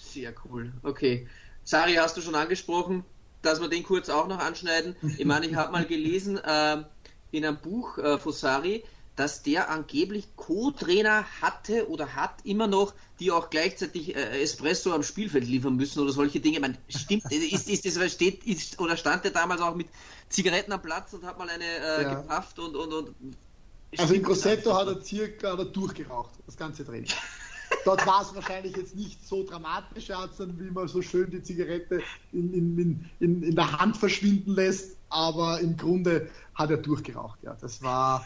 Sehr 0.00 0.32
cool. 0.44 0.72
Okay. 0.82 1.26
Sari, 1.64 1.94
hast 1.94 2.16
du 2.16 2.20
schon 2.20 2.36
angesprochen, 2.36 3.04
dass 3.42 3.60
wir 3.60 3.68
den 3.68 3.82
kurz 3.82 4.08
auch 4.08 4.28
noch 4.28 4.38
anschneiden. 4.38 4.94
Ich 5.18 5.24
meine, 5.24 5.46
ich 5.46 5.54
habe 5.54 5.72
mal 5.72 5.84
gelesen 5.84 6.38
äh, 6.38 6.84
in 7.32 7.44
einem 7.44 7.58
Buch 7.58 7.98
äh, 7.98 8.18
von 8.18 8.32
Sari, 8.32 8.84
dass 9.18 9.42
der 9.42 9.70
angeblich 9.70 10.28
Co-Trainer 10.36 11.24
hatte 11.42 11.88
oder 11.90 12.14
hat 12.14 12.34
immer 12.44 12.66
noch, 12.66 12.94
die 13.18 13.32
auch 13.32 13.50
gleichzeitig 13.50 14.14
äh, 14.14 14.42
Espresso 14.42 14.92
am 14.92 15.02
Spielfeld 15.02 15.44
liefern 15.44 15.76
müssen 15.76 16.00
oder 16.00 16.12
solche 16.12 16.40
Dinge. 16.40 16.60
Man 16.60 16.78
stimmt, 16.88 17.24
ist, 17.32 17.68
ist 17.68 17.84
das 17.84 18.12
steht 18.12 18.44
ist, 18.46 18.78
oder 18.78 18.96
stand 18.96 19.24
der 19.24 19.32
damals 19.32 19.60
auch 19.60 19.74
mit 19.74 19.88
Zigaretten 20.28 20.72
am 20.72 20.82
Platz 20.82 21.12
und 21.14 21.24
hat 21.24 21.38
mal 21.38 21.48
eine 21.48 21.64
äh, 21.64 22.02
ja. 22.02 22.14
gepafft 22.14 22.58
und, 22.58 22.76
und, 22.76 22.92
und 22.92 23.14
also 23.96 24.14
in 24.14 24.22
Grosseto 24.22 24.74
hat 24.74 24.86
er 24.86 25.00
circa 25.02 25.52
hat 25.52 25.58
er 25.58 25.64
durchgeraucht, 25.64 26.30
das 26.46 26.56
ganze 26.56 26.84
Training. 26.84 27.10
Dort 27.84 28.06
war 28.06 28.22
es 28.22 28.34
wahrscheinlich 28.34 28.76
jetzt 28.76 28.94
nicht 28.94 29.26
so 29.26 29.44
dramatisch, 29.44 30.08
dann 30.08 30.58
wie 30.58 30.70
man 30.70 30.88
so 30.88 31.02
schön 31.02 31.30
die 31.30 31.42
Zigarette 31.42 32.02
in, 32.32 32.52
in, 32.52 33.10
in, 33.20 33.42
in 33.42 33.54
der 33.54 33.80
Hand 33.80 33.96
verschwinden 33.96 34.54
lässt, 34.54 34.96
aber 35.08 35.60
im 35.60 35.76
Grunde 35.76 36.28
hat 36.54 36.70
er 36.70 36.78
durchgeraucht, 36.78 37.38
ja. 37.42 37.56
Das 37.60 37.82
war 37.82 38.24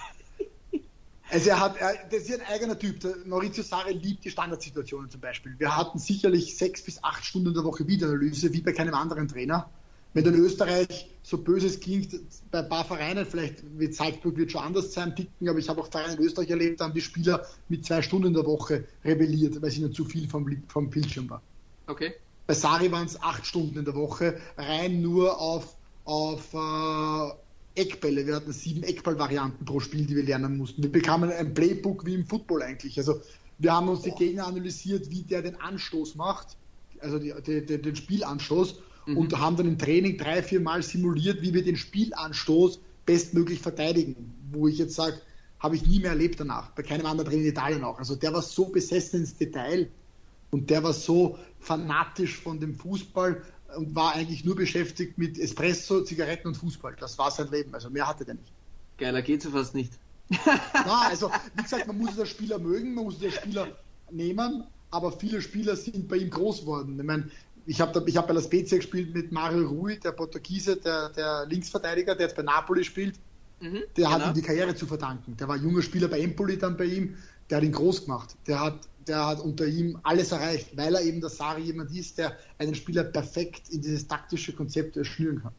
also 1.32 1.48
er 1.48 1.60
hat, 1.60 1.76
er, 1.78 1.94
das 2.10 2.24
ist 2.24 2.40
ein 2.40 2.46
eigener 2.46 2.78
Typ. 2.78 3.00
Der 3.00 3.14
Maurizio 3.24 3.62
Sarri 3.62 3.94
liebt 3.94 4.24
die 4.24 4.30
Standardsituationen 4.30 5.10
zum 5.10 5.20
Beispiel. 5.20 5.54
Wir 5.58 5.74
hatten 5.74 5.98
sicherlich 5.98 6.56
sechs 6.56 6.82
bis 6.82 7.02
acht 7.02 7.24
Stunden 7.24 7.48
in 7.48 7.54
der 7.54 7.64
Woche 7.64 7.86
Videoanalyse, 7.86 8.52
wie 8.52 8.60
bei 8.60 8.72
keinem 8.72 8.94
anderen 8.94 9.28
Trainer. 9.28 9.68
Wenn 10.14 10.26
in 10.26 10.34
Österreich 10.34 11.08
so 11.22 11.38
böses 11.38 11.80
klingt, 11.80 12.14
bei 12.50 12.58
ein 12.58 12.68
paar 12.68 12.84
Vereinen, 12.84 13.24
vielleicht 13.24 13.64
mit 13.64 13.94
Salzburg 13.94 14.36
wird 14.36 14.52
schon 14.52 14.62
anders 14.62 14.92
sein, 14.92 15.16
ticken, 15.16 15.48
aber 15.48 15.58
ich 15.58 15.70
habe 15.70 15.80
auch 15.80 15.90
Vereine 15.90 16.14
in 16.14 16.20
Österreich 16.20 16.50
erlebt, 16.50 16.80
da 16.80 16.84
haben 16.84 16.92
die 16.92 17.00
Spieler 17.00 17.46
mit 17.70 17.86
zwei 17.86 18.02
Stunden 18.02 18.26
in 18.26 18.34
der 18.34 18.44
Woche 18.44 18.84
rebelliert, 19.02 19.62
weil 19.62 19.70
es 19.70 19.78
ihnen 19.78 19.94
zu 19.94 20.04
viel 20.04 20.28
vom, 20.28 20.62
vom 20.68 20.90
Bildschirm 20.90 21.30
war. 21.30 21.40
Okay. 21.86 22.12
Bei 22.46 22.52
Sari 22.52 22.92
waren 22.92 23.06
es 23.06 23.20
acht 23.22 23.46
Stunden 23.46 23.78
in 23.78 23.86
der 23.86 23.94
Woche, 23.94 24.38
rein 24.58 25.00
nur 25.00 25.40
auf, 25.40 25.76
auf 26.04 26.52
äh, 26.52 27.34
Eckbälle. 27.74 28.26
Wir 28.26 28.36
hatten 28.36 28.52
sieben 28.52 28.82
Eckball-Varianten 28.82 29.64
pro 29.64 29.80
Spiel, 29.80 30.06
die 30.06 30.16
wir 30.16 30.24
lernen 30.24 30.56
mussten. 30.56 30.82
Wir 30.82 30.92
bekamen 30.92 31.30
ein 31.30 31.54
Playbook 31.54 32.04
wie 32.04 32.14
im 32.14 32.26
Football 32.26 32.62
eigentlich. 32.62 32.98
Also 32.98 33.20
wir 33.58 33.72
haben 33.72 33.88
uns 33.88 34.02
die 34.02 34.10
Gegner 34.10 34.46
analysiert, 34.46 35.10
wie 35.10 35.22
der 35.22 35.42
den 35.42 35.60
Anstoß 35.60 36.14
macht, 36.16 36.56
also 37.00 37.18
die, 37.18 37.32
die, 37.46 37.64
die, 37.64 37.80
den 37.80 37.96
Spielanstoß, 37.96 38.76
mhm. 39.06 39.16
und 39.16 39.38
haben 39.38 39.56
dann 39.56 39.68
im 39.68 39.78
Training 39.78 40.18
drei, 40.18 40.42
vier 40.42 40.60
Mal 40.60 40.82
simuliert, 40.82 41.42
wie 41.42 41.54
wir 41.54 41.62
den 41.62 41.76
Spielanstoß 41.76 42.80
bestmöglich 43.06 43.60
verteidigen. 43.60 44.34
Wo 44.50 44.68
ich 44.68 44.78
jetzt 44.78 44.94
sage, 44.94 45.20
habe 45.58 45.76
ich 45.76 45.86
nie 45.86 46.00
mehr 46.00 46.10
erlebt 46.10 46.40
danach, 46.40 46.70
bei 46.70 46.82
keinem 46.82 47.06
anderen 47.06 47.30
Trainer 47.30 47.42
in 47.44 47.48
Italien 47.48 47.84
auch. 47.84 47.98
Also 47.98 48.16
der 48.16 48.32
war 48.32 48.42
so 48.42 48.66
besessen 48.66 49.20
ins 49.20 49.36
Detail 49.36 49.88
und 50.50 50.68
der 50.68 50.82
war 50.82 50.92
so 50.92 51.38
fanatisch 51.60 52.36
von 52.36 52.58
dem 52.58 52.74
Fußball 52.74 53.42
und 53.76 53.94
war 53.94 54.14
eigentlich 54.14 54.44
nur 54.44 54.56
beschäftigt 54.56 55.18
mit 55.18 55.38
Espresso, 55.38 56.02
Zigaretten 56.02 56.48
und 56.48 56.56
Fußball. 56.56 56.96
Das 56.98 57.18
war 57.18 57.30
sein 57.30 57.50
Leben. 57.50 57.74
Also 57.74 57.90
mehr 57.90 58.06
hatte 58.06 58.24
der 58.24 58.34
nicht. 58.34 58.52
Geiler 58.98 59.22
geht's 59.22 59.44
ja 59.44 59.50
fast 59.50 59.74
nicht. 59.74 59.92
Na, 60.74 61.08
also 61.08 61.30
wie 61.54 61.62
gesagt, 61.62 61.86
man 61.86 61.98
muss 61.98 62.16
den 62.16 62.26
Spieler 62.26 62.58
mögen, 62.58 62.94
man 62.94 63.04
muss 63.04 63.18
den 63.18 63.32
Spieler 63.32 63.68
nehmen, 64.10 64.64
aber 64.90 65.12
viele 65.12 65.42
Spieler 65.42 65.76
sind 65.76 66.08
bei 66.08 66.16
ihm 66.16 66.30
groß 66.30 66.60
geworden. 66.60 66.98
Ich 66.98 67.04
meine, 67.04 67.30
ich 67.66 67.80
habe 67.80 68.02
ich 68.06 68.16
hab 68.16 68.28
bei 68.28 68.34
La 68.34 68.40
Spezia 68.40 68.78
gespielt 68.78 69.14
mit 69.14 69.32
Mario 69.32 69.68
Rui, 69.68 69.98
der 69.98 70.12
Portugiese, 70.12 70.76
der, 70.76 71.10
der 71.10 71.46
Linksverteidiger, 71.46 72.14
der 72.14 72.26
jetzt 72.26 72.36
bei 72.36 72.42
Napoli 72.42 72.84
spielt. 72.84 73.16
Mhm, 73.60 73.74
der 73.74 73.84
genau. 73.94 74.10
hat 74.10 74.26
ihm 74.26 74.34
die 74.34 74.42
Karriere 74.42 74.74
zu 74.74 74.86
verdanken. 74.86 75.36
Der 75.36 75.48
war 75.48 75.56
junger 75.56 75.82
Spieler 75.82 76.08
bei 76.08 76.20
Empoli 76.20 76.58
dann 76.58 76.76
bei 76.76 76.84
ihm, 76.84 77.16
der 77.48 77.58
hat 77.58 77.64
ihn 77.64 77.72
groß 77.72 78.04
gemacht. 78.04 78.36
Der 78.46 78.60
hat, 78.60 78.88
der 79.06 79.26
hat 79.26 79.40
unter 79.40 79.66
ihm 79.66 79.98
alles 80.02 80.32
erreicht, 80.32 80.76
weil 80.76 80.94
er 80.94 81.02
eben 81.02 81.20
der 81.20 81.30
Sari 81.30 81.62
jemand 81.62 81.90
ist, 81.94 82.18
der 82.18 82.36
einen 82.58 82.74
Spieler 82.74 83.04
perfekt 83.04 83.70
in 83.70 83.82
dieses 83.82 84.06
taktische 84.06 84.52
Konzept 84.52 84.98
schnüren 85.06 85.42
kann. 85.42 85.52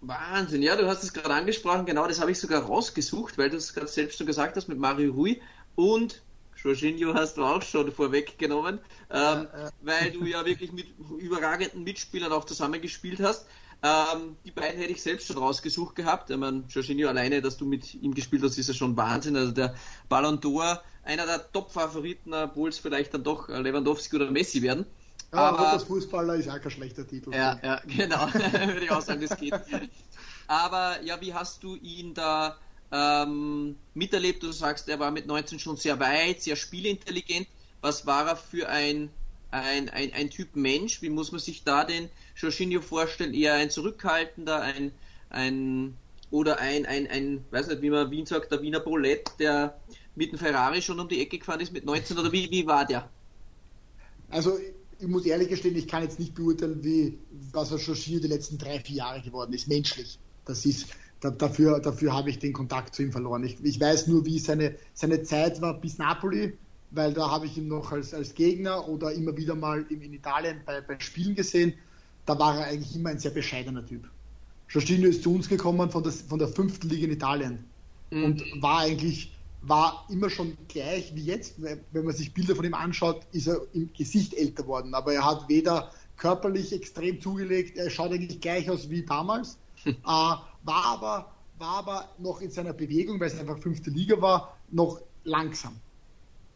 Wahnsinn, 0.00 0.62
ja, 0.62 0.76
du 0.76 0.86
hast 0.86 1.02
es 1.02 1.12
gerade 1.12 1.34
angesprochen, 1.34 1.86
genau 1.86 2.06
das 2.06 2.20
habe 2.20 2.30
ich 2.30 2.38
sogar 2.38 2.62
rausgesucht, 2.62 3.38
weil 3.38 3.50
du 3.50 3.56
es 3.56 3.72
gerade 3.72 3.88
selbst 3.88 4.18
schon 4.18 4.26
gesagt 4.26 4.56
hast 4.56 4.68
mit 4.68 4.78
Mario 4.78 5.12
Rui 5.12 5.40
und 5.74 6.22
Jorginho 6.62 7.14
hast 7.14 7.36
du 7.36 7.44
auch 7.44 7.62
schon 7.62 7.92
vorweggenommen, 7.92 8.80
ähm, 9.10 9.46
äh, 9.52 9.66
äh. 9.66 9.70
weil 9.82 10.10
du 10.12 10.24
ja 10.24 10.44
wirklich 10.44 10.72
mit 10.72 10.86
überragenden 11.18 11.84
Mitspielern 11.84 12.32
auch 12.32 12.44
zusammengespielt 12.44 13.20
hast. 13.20 13.46
Ähm, 13.82 14.36
die 14.44 14.50
beiden 14.50 14.80
hätte 14.80 14.92
ich 14.92 15.02
selbst 15.02 15.26
schon 15.26 15.38
rausgesucht 15.38 15.94
gehabt. 15.94 16.30
Ich 16.30 16.36
meine, 16.36 16.64
Jorginho 16.68 17.08
alleine, 17.08 17.42
dass 17.42 17.56
du 17.56 17.66
mit 17.66 17.94
ihm 17.94 18.14
gespielt 18.14 18.42
hast, 18.42 18.56
ist 18.58 18.68
ja 18.68 18.74
schon 18.74 18.96
Wahnsinn. 18.96 19.36
Also 19.36 19.52
der 19.52 19.74
Ballon 20.08 20.40
d'Or, 20.40 20.80
einer 21.06 21.24
der 21.24 21.50
Top-Favoriten, 21.52 22.34
obwohl 22.34 22.68
es 22.68 22.78
vielleicht 22.78 23.14
dann 23.14 23.22
doch 23.22 23.48
Lewandowski 23.48 24.16
oder 24.16 24.30
Messi 24.30 24.60
werden. 24.62 24.84
Ja, 25.32 25.38
aber 25.38 25.72
das 25.72 25.84
Fußballer 25.84 26.36
ist 26.36 26.48
auch 26.48 26.60
kein 26.60 26.70
schlechter 26.70 27.06
Titel. 27.06 27.32
Ja, 27.32 27.58
ja 27.62 27.80
genau, 27.86 28.26
würde 28.32 28.84
ich 28.84 28.90
auch 28.90 29.00
sagen, 29.00 29.24
das 29.26 29.38
geht. 29.38 29.54
Aber 30.46 31.02
ja, 31.02 31.20
wie 31.20 31.34
hast 31.34 31.62
du 31.62 31.76
ihn 31.76 32.14
da 32.14 32.56
ähm, 32.92 33.76
miterlebt? 33.94 34.42
Du 34.42 34.52
sagst, 34.52 34.88
er 34.88 34.98
war 35.00 35.10
mit 35.10 35.26
19 35.26 35.58
schon 35.58 35.76
sehr 35.76 35.98
weit, 35.98 36.42
sehr 36.42 36.56
spielintelligent. 36.56 37.48
Was 37.80 38.06
war 38.06 38.28
er 38.28 38.36
für 38.36 38.68
ein, 38.68 39.10
ein, 39.50 39.88
ein, 39.90 40.12
ein 40.12 40.30
Typ 40.30 40.54
Mensch? 40.54 41.02
Wie 41.02 41.10
muss 41.10 41.32
man 41.32 41.40
sich 41.40 41.64
da 41.64 41.84
den 41.84 42.08
Jorginho 42.36 42.80
vorstellen? 42.80 43.34
Eher 43.34 43.54
ein 43.54 43.70
zurückhaltender, 43.70 44.60
ein, 44.60 44.92
ein 45.30 45.96
oder 46.30 46.58
ein, 46.58 46.86
ein, 46.86 47.06
ein, 47.08 47.44
weiß 47.50 47.68
nicht, 47.68 47.82
wie 47.82 47.90
man 47.90 48.10
Wien 48.10 48.26
sagt, 48.26 48.52
der 48.52 48.62
Wiener 48.62 48.80
Bolett, 48.80 49.30
der 49.38 49.78
mit 50.16 50.32
dem 50.32 50.38
Ferrari 50.38 50.82
schon 50.82 50.98
um 50.98 51.08
die 51.08 51.20
Ecke 51.20 51.38
gefahren 51.38 51.60
ist 51.60 51.72
mit 51.72 51.84
19 51.84 52.18
oder 52.18 52.32
wie, 52.32 52.50
wie 52.50 52.66
war 52.66 52.84
der? 52.84 53.08
Also 54.30 54.58
ich 54.98 55.06
muss 55.06 55.26
ehrlich 55.26 55.48
gestehen, 55.48 55.76
ich 55.76 55.86
kann 55.86 56.02
jetzt 56.02 56.18
nicht 56.18 56.34
beurteilen, 56.34 56.82
wie 56.82 57.18
was 57.52 57.70
er 57.70 57.78
Jorginho 57.78 58.20
die 58.20 58.28
letzten 58.28 58.58
drei, 58.58 58.80
vier 58.80 58.96
Jahre 58.96 59.20
geworden 59.20 59.52
ist, 59.52 59.68
menschlich. 59.68 60.18
Das 60.46 60.64
ist, 60.64 60.88
da, 61.20 61.30
dafür, 61.30 61.80
dafür 61.80 62.14
habe 62.14 62.30
ich 62.30 62.38
den 62.38 62.52
Kontakt 62.52 62.94
zu 62.94 63.02
ihm 63.02 63.12
verloren. 63.12 63.44
Ich, 63.44 63.62
ich 63.62 63.78
weiß 63.78 64.06
nur, 64.06 64.24
wie 64.24 64.38
seine, 64.38 64.74
seine 64.94 65.22
Zeit 65.22 65.60
war 65.60 65.74
bis 65.74 65.98
Napoli, 65.98 66.54
weil 66.92 67.12
da 67.12 67.30
habe 67.30 67.46
ich 67.46 67.58
ihn 67.58 67.68
noch 67.68 67.92
als, 67.92 68.14
als 68.14 68.34
Gegner 68.34 68.88
oder 68.88 69.12
immer 69.12 69.36
wieder 69.36 69.54
mal 69.54 69.84
in, 69.90 70.00
in 70.00 70.14
Italien 70.14 70.60
bei, 70.64 70.80
bei 70.80 70.98
Spielen 70.98 71.34
gesehen. 71.34 71.74
Da 72.24 72.38
war 72.38 72.58
er 72.58 72.66
eigentlich 72.68 72.96
immer 72.96 73.10
ein 73.10 73.18
sehr 73.18 73.32
bescheidener 73.32 73.84
Typ. 73.84 74.08
Jorginho 74.68 75.08
ist 75.08 75.22
zu 75.22 75.34
uns 75.34 75.48
gekommen 75.48 75.90
von, 75.90 76.02
das, 76.02 76.22
von 76.22 76.38
der 76.38 76.48
fünften 76.48 76.88
Liga 76.88 77.04
in 77.04 77.12
Italien 77.12 77.64
mhm. 78.10 78.24
und 78.24 78.62
war 78.62 78.80
eigentlich 78.80 79.35
war 79.62 80.06
immer 80.10 80.30
schon 80.30 80.56
gleich 80.68 81.14
wie 81.14 81.24
jetzt. 81.24 81.54
Wenn 81.58 82.04
man 82.04 82.14
sich 82.14 82.32
Bilder 82.32 82.54
von 82.54 82.64
ihm 82.64 82.74
anschaut, 82.74 83.22
ist 83.32 83.48
er 83.48 83.60
im 83.72 83.90
Gesicht 83.92 84.34
älter 84.34 84.66
worden. 84.66 84.94
Aber 84.94 85.12
er 85.12 85.24
hat 85.24 85.48
weder 85.48 85.90
körperlich 86.16 86.72
extrem 86.72 87.20
zugelegt, 87.20 87.76
er 87.76 87.90
schaut 87.90 88.12
eigentlich 88.12 88.40
gleich 88.40 88.70
aus 88.70 88.90
wie 88.90 89.02
damals. 89.02 89.58
äh, 89.84 89.92
war, 90.04 90.42
aber, 90.64 91.32
war 91.58 91.78
aber 91.78 92.08
noch 92.18 92.40
in 92.40 92.50
seiner 92.50 92.72
Bewegung, 92.72 93.20
weil 93.20 93.28
es 93.28 93.38
einfach 93.38 93.58
fünfte 93.58 93.90
Liga 93.90 94.20
war, 94.20 94.56
noch 94.70 95.00
langsam. 95.24 95.76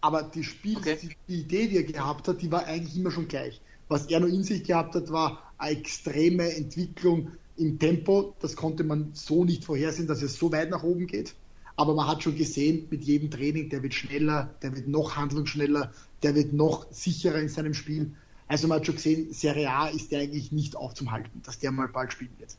Aber 0.00 0.22
die 0.22 0.44
Spiel, 0.44 0.78
okay. 0.78 0.98
die, 1.00 1.16
die 1.28 1.40
Idee, 1.40 1.68
die 1.68 1.76
er 1.76 1.82
gehabt 1.82 2.26
hat, 2.28 2.40
die 2.40 2.50
war 2.50 2.64
eigentlich 2.64 2.96
immer 2.96 3.10
schon 3.10 3.28
gleich. 3.28 3.60
Was 3.88 4.06
er 4.06 4.20
nur 4.20 4.30
in 4.30 4.44
sich 4.44 4.64
gehabt 4.64 4.94
hat, 4.94 5.10
war 5.10 5.52
eine 5.58 5.76
extreme 5.78 6.54
Entwicklung 6.54 7.32
im 7.56 7.78
Tempo. 7.78 8.34
Das 8.40 8.56
konnte 8.56 8.84
man 8.84 9.10
so 9.12 9.44
nicht 9.44 9.64
vorhersehen, 9.64 10.06
dass 10.06 10.22
es 10.22 10.38
so 10.38 10.50
weit 10.52 10.70
nach 10.70 10.82
oben 10.82 11.06
geht. 11.06 11.34
Aber 11.76 11.94
man 11.94 12.06
hat 12.06 12.22
schon 12.22 12.36
gesehen, 12.36 12.86
mit 12.90 13.02
jedem 13.04 13.30
Training, 13.30 13.68
der 13.68 13.82
wird 13.82 13.94
schneller, 13.94 14.54
der 14.62 14.74
wird 14.74 14.88
noch 14.88 15.16
handlungsschneller, 15.16 15.92
der 16.22 16.34
wird 16.34 16.52
noch 16.52 16.86
sicherer 16.92 17.38
in 17.38 17.48
seinem 17.48 17.74
Spiel. 17.74 18.12
Also 18.48 18.68
man 18.68 18.78
hat 18.78 18.86
schon 18.86 18.96
gesehen, 18.96 19.32
Serie 19.32 19.70
A 19.70 19.88
ist 19.88 20.10
der 20.10 20.20
eigentlich 20.20 20.52
nicht 20.52 20.76
aufzuhalten, 20.76 21.40
dass 21.44 21.58
der 21.58 21.70
mal 21.70 21.88
bald 21.88 22.12
spielen 22.12 22.34
wird. 22.38 22.56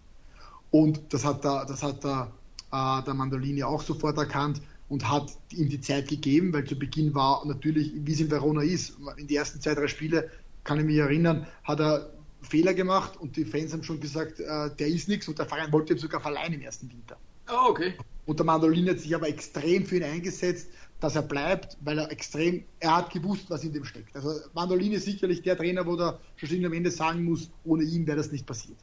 Und 0.72 1.02
das 1.10 1.26
hat 1.26 1.44
der, 1.44 1.66
das 1.66 1.84
hat 1.84 2.04
der, 2.04 2.32
äh, 2.72 3.04
der 3.04 3.14
Mandolini 3.14 3.64
auch 3.64 3.82
sofort 3.82 4.18
erkannt 4.18 4.62
und 4.88 5.08
hat 5.10 5.32
ihm 5.52 5.70
die 5.70 5.82
Zeit 5.82 6.08
gegeben, 6.08 6.54
weil 6.54 6.66
zu 6.66 6.76
Beginn 6.76 7.14
war 7.14 7.46
natürlich, 7.46 7.92
wie 7.96 8.12
es 8.12 8.20
in 8.20 8.32
Verona 8.32 8.62
ist, 8.62 8.98
in 9.18 9.28
die 9.28 9.36
ersten 9.36 9.62
zwei, 9.62 9.74
drei 9.74 9.88
Spiele, 9.88 10.30
kann 10.64 10.80
ich 10.80 10.86
mich 10.86 10.98
erinnern, 10.98 11.48
hat 11.64 11.80
er 11.80 12.10
Fehler 12.42 12.74
gemacht 12.74 13.18
und 13.18 13.36
die 13.36 13.46
Fans 13.46 13.74
haben 13.74 13.84
schon 13.84 14.00
gesagt, 14.00 14.40
äh, 14.40 14.70
der 14.76 14.88
ist 14.88 15.08
nichts 15.08 15.28
und 15.28 15.38
der 15.40 15.46
Verein 15.46 15.72
wollte 15.72 15.94
ihm 15.94 16.00
sogar 16.00 16.22
verleihen 16.22 16.54
im 16.54 16.62
ersten 16.62 16.90
Winter. 16.92 17.18
Oh, 17.50 17.70
okay. 17.70 17.94
Und 18.26 18.40
der 18.40 18.46
Mandolin 18.46 18.90
hat 18.90 19.00
sich 19.00 19.16
aber 19.16 19.28
extrem 19.28 19.86
für 19.86 19.98
ihn 19.98 20.04
eingesetzt, 20.04 20.70
dass 21.00 21.16
er 21.16 21.24
bleibt, 21.24 21.78
weil 21.82 21.98
er 21.98 22.12
extrem, 22.12 22.64
er 22.80 22.98
hat 22.98 23.12
gewusst, 23.12 23.50
was 23.50 23.64
in 23.64 23.74
dem 23.74 23.84
steckt. 23.84 24.16
Also 24.16 24.30
Mandolin 24.54 24.92
ist 24.92 25.06
sicherlich 25.06 25.42
der 25.42 25.58
Trainer, 25.58 25.86
wo 25.86 25.96
der 25.96 26.20
Jorginho 26.38 26.68
am 26.68 26.74
Ende 26.74 26.92
sagen 26.92 27.24
muss, 27.24 27.50
ohne 27.64 27.84
ihn 27.84 28.06
wäre 28.06 28.18
das 28.18 28.32
nicht 28.32 28.46
passiert. 28.46 28.78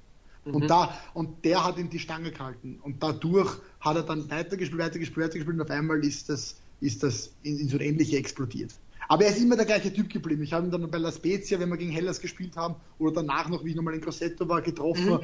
Mhm. 0.45 0.55
Und, 0.55 0.69
da, 0.69 0.99
und 1.15 1.45
der 1.45 1.65
hat 1.65 1.79
ihm 1.79 1.89
die 1.89 2.01
Stange 2.01 2.33
gehalten. 2.33 2.81
Und 2.83 3.03
dadurch 3.03 3.57
hat 3.81 3.97
er 3.97 4.03
dann 4.03 4.29
weitergespielt, 4.31 4.83
weitergespielt, 4.83 5.27
weitergespielt 5.27 5.55
und 5.55 5.63
auf 5.63 5.71
einmal 5.71 6.05
ist 6.05 6.29
das, 6.29 6.57
ist 6.81 7.05
das 7.05 7.33
in, 7.45 7.59
in 7.59 7.69
so 7.69 7.77
ein 7.77 7.83
ähnliche 7.83 8.17
explodiert. 8.17 8.75
Aber 9.09 9.25
er 9.25 9.31
ist 9.31 9.41
immer 9.41 9.57
der 9.57 9.65
gleiche 9.65 9.93
Typ 9.93 10.11
geblieben. 10.11 10.43
Ich 10.43 10.53
habe 10.53 10.67
ihn 10.67 10.71
dann 10.71 10.91
bei 10.91 10.99
La 10.99 11.13
Spezia, 11.13 11.59
wenn 11.61 11.71
wir 11.71 11.79
gegen 11.79 11.93
Hellas 11.93 12.21
gespielt 12.21 12.57
haben, 12.57 12.75
oder 12.99 13.13
danach 13.13 13.49
noch, 13.49 13.65
wie 13.65 13.71
ich 13.71 13.77
nochmal 13.77 13.95
in 13.95 14.01
Grosseto 14.01 14.49
war, 14.49 14.61
getroffen. 14.61 15.13
Mhm. 15.13 15.21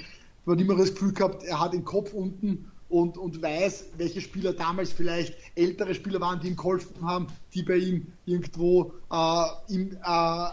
Man 0.47 0.57
hat 0.57 0.65
immer 0.65 0.77
das 0.77 0.93
Gefühl 0.93 1.13
gehabt, 1.13 1.43
er 1.43 1.61
hat 1.61 1.73
den 1.73 1.85
Kopf 1.85 2.13
unten 2.13 2.71
und, 2.89 3.19
und 3.19 3.43
weiß, 3.43 3.87
welche 3.97 4.21
Spieler 4.21 4.53
damals 4.53 4.93
vielleicht 4.93 5.35
ältere 5.55 5.95
Spieler 5.95 6.21
waren, 6.21 6.41
die 6.41 6.49
ihm 6.49 6.57
geholfen 6.57 7.03
haben, 7.03 7.27
die 7.53 7.63
bei 7.63 7.77
ihm 7.77 8.07
irgendwo 8.27 8.93
äh, 9.11 9.47
ihm 9.69 9.97
äh, 10.03 10.49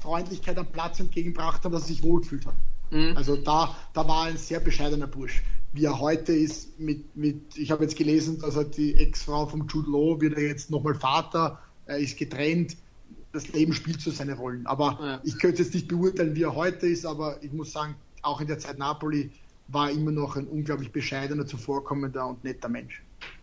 Freundlichkeit 0.00 0.58
am 0.58 0.66
Platz 0.66 1.00
entgegengebracht 1.00 1.64
haben, 1.64 1.72
dass 1.72 1.82
er 1.82 1.88
sich 1.88 2.02
wohlgefühlt 2.02 2.46
hat. 2.46 2.54
Mhm. 2.90 3.16
Also 3.16 3.36
da, 3.36 3.74
da 3.92 4.06
war 4.06 4.24
ein 4.24 4.36
sehr 4.36 4.60
bescheidener 4.60 5.06
Bursch. 5.06 5.42
Wie 5.72 5.84
er 5.84 5.98
heute 6.00 6.32
ist, 6.32 6.78
mit, 6.78 7.14
mit 7.16 7.56
ich 7.56 7.70
habe 7.70 7.84
jetzt 7.84 7.96
gelesen, 7.96 8.38
dass 8.40 8.56
er 8.56 8.64
die 8.64 8.94
Ex-Frau 8.94 9.46
von 9.46 9.66
Jude 9.68 9.90
Law 9.90 10.20
wird 10.20 10.34
er 10.36 10.44
jetzt 10.44 10.70
nochmal 10.70 10.94
Vater, 10.94 11.58
er 11.86 11.98
ist 11.98 12.16
getrennt. 12.16 12.76
Das 13.32 13.48
Leben 13.52 13.74
spielt 13.74 14.00
so 14.00 14.10
seine 14.10 14.34
Rollen. 14.34 14.66
Aber 14.66 14.98
ja. 15.00 15.20
ich 15.24 15.38
könnte 15.38 15.62
jetzt 15.62 15.74
nicht 15.74 15.88
beurteilen, 15.88 16.34
wie 16.34 16.44
er 16.44 16.54
heute 16.54 16.86
ist, 16.86 17.04
aber 17.04 17.42
ich 17.42 17.52
muss 17.52 17.72
sagen, 17.72 17.94
auch 18.22 18.40
in 18.40 18.46
der 18.46 18.58
Zeit 18.58 18.78
Napoli 18.78 19.30
war 19.68 19.90
immer 19.90 20.10
noch 20.10 20.36
ein 20.36 20.46
unglaublich 20.46 20.90
bescheidener, 20.90 21.46
zuvorkommender 21.46 22.26
und 22.26 22.42
netter 22.44 22.68
Mensch. 22.68 23.02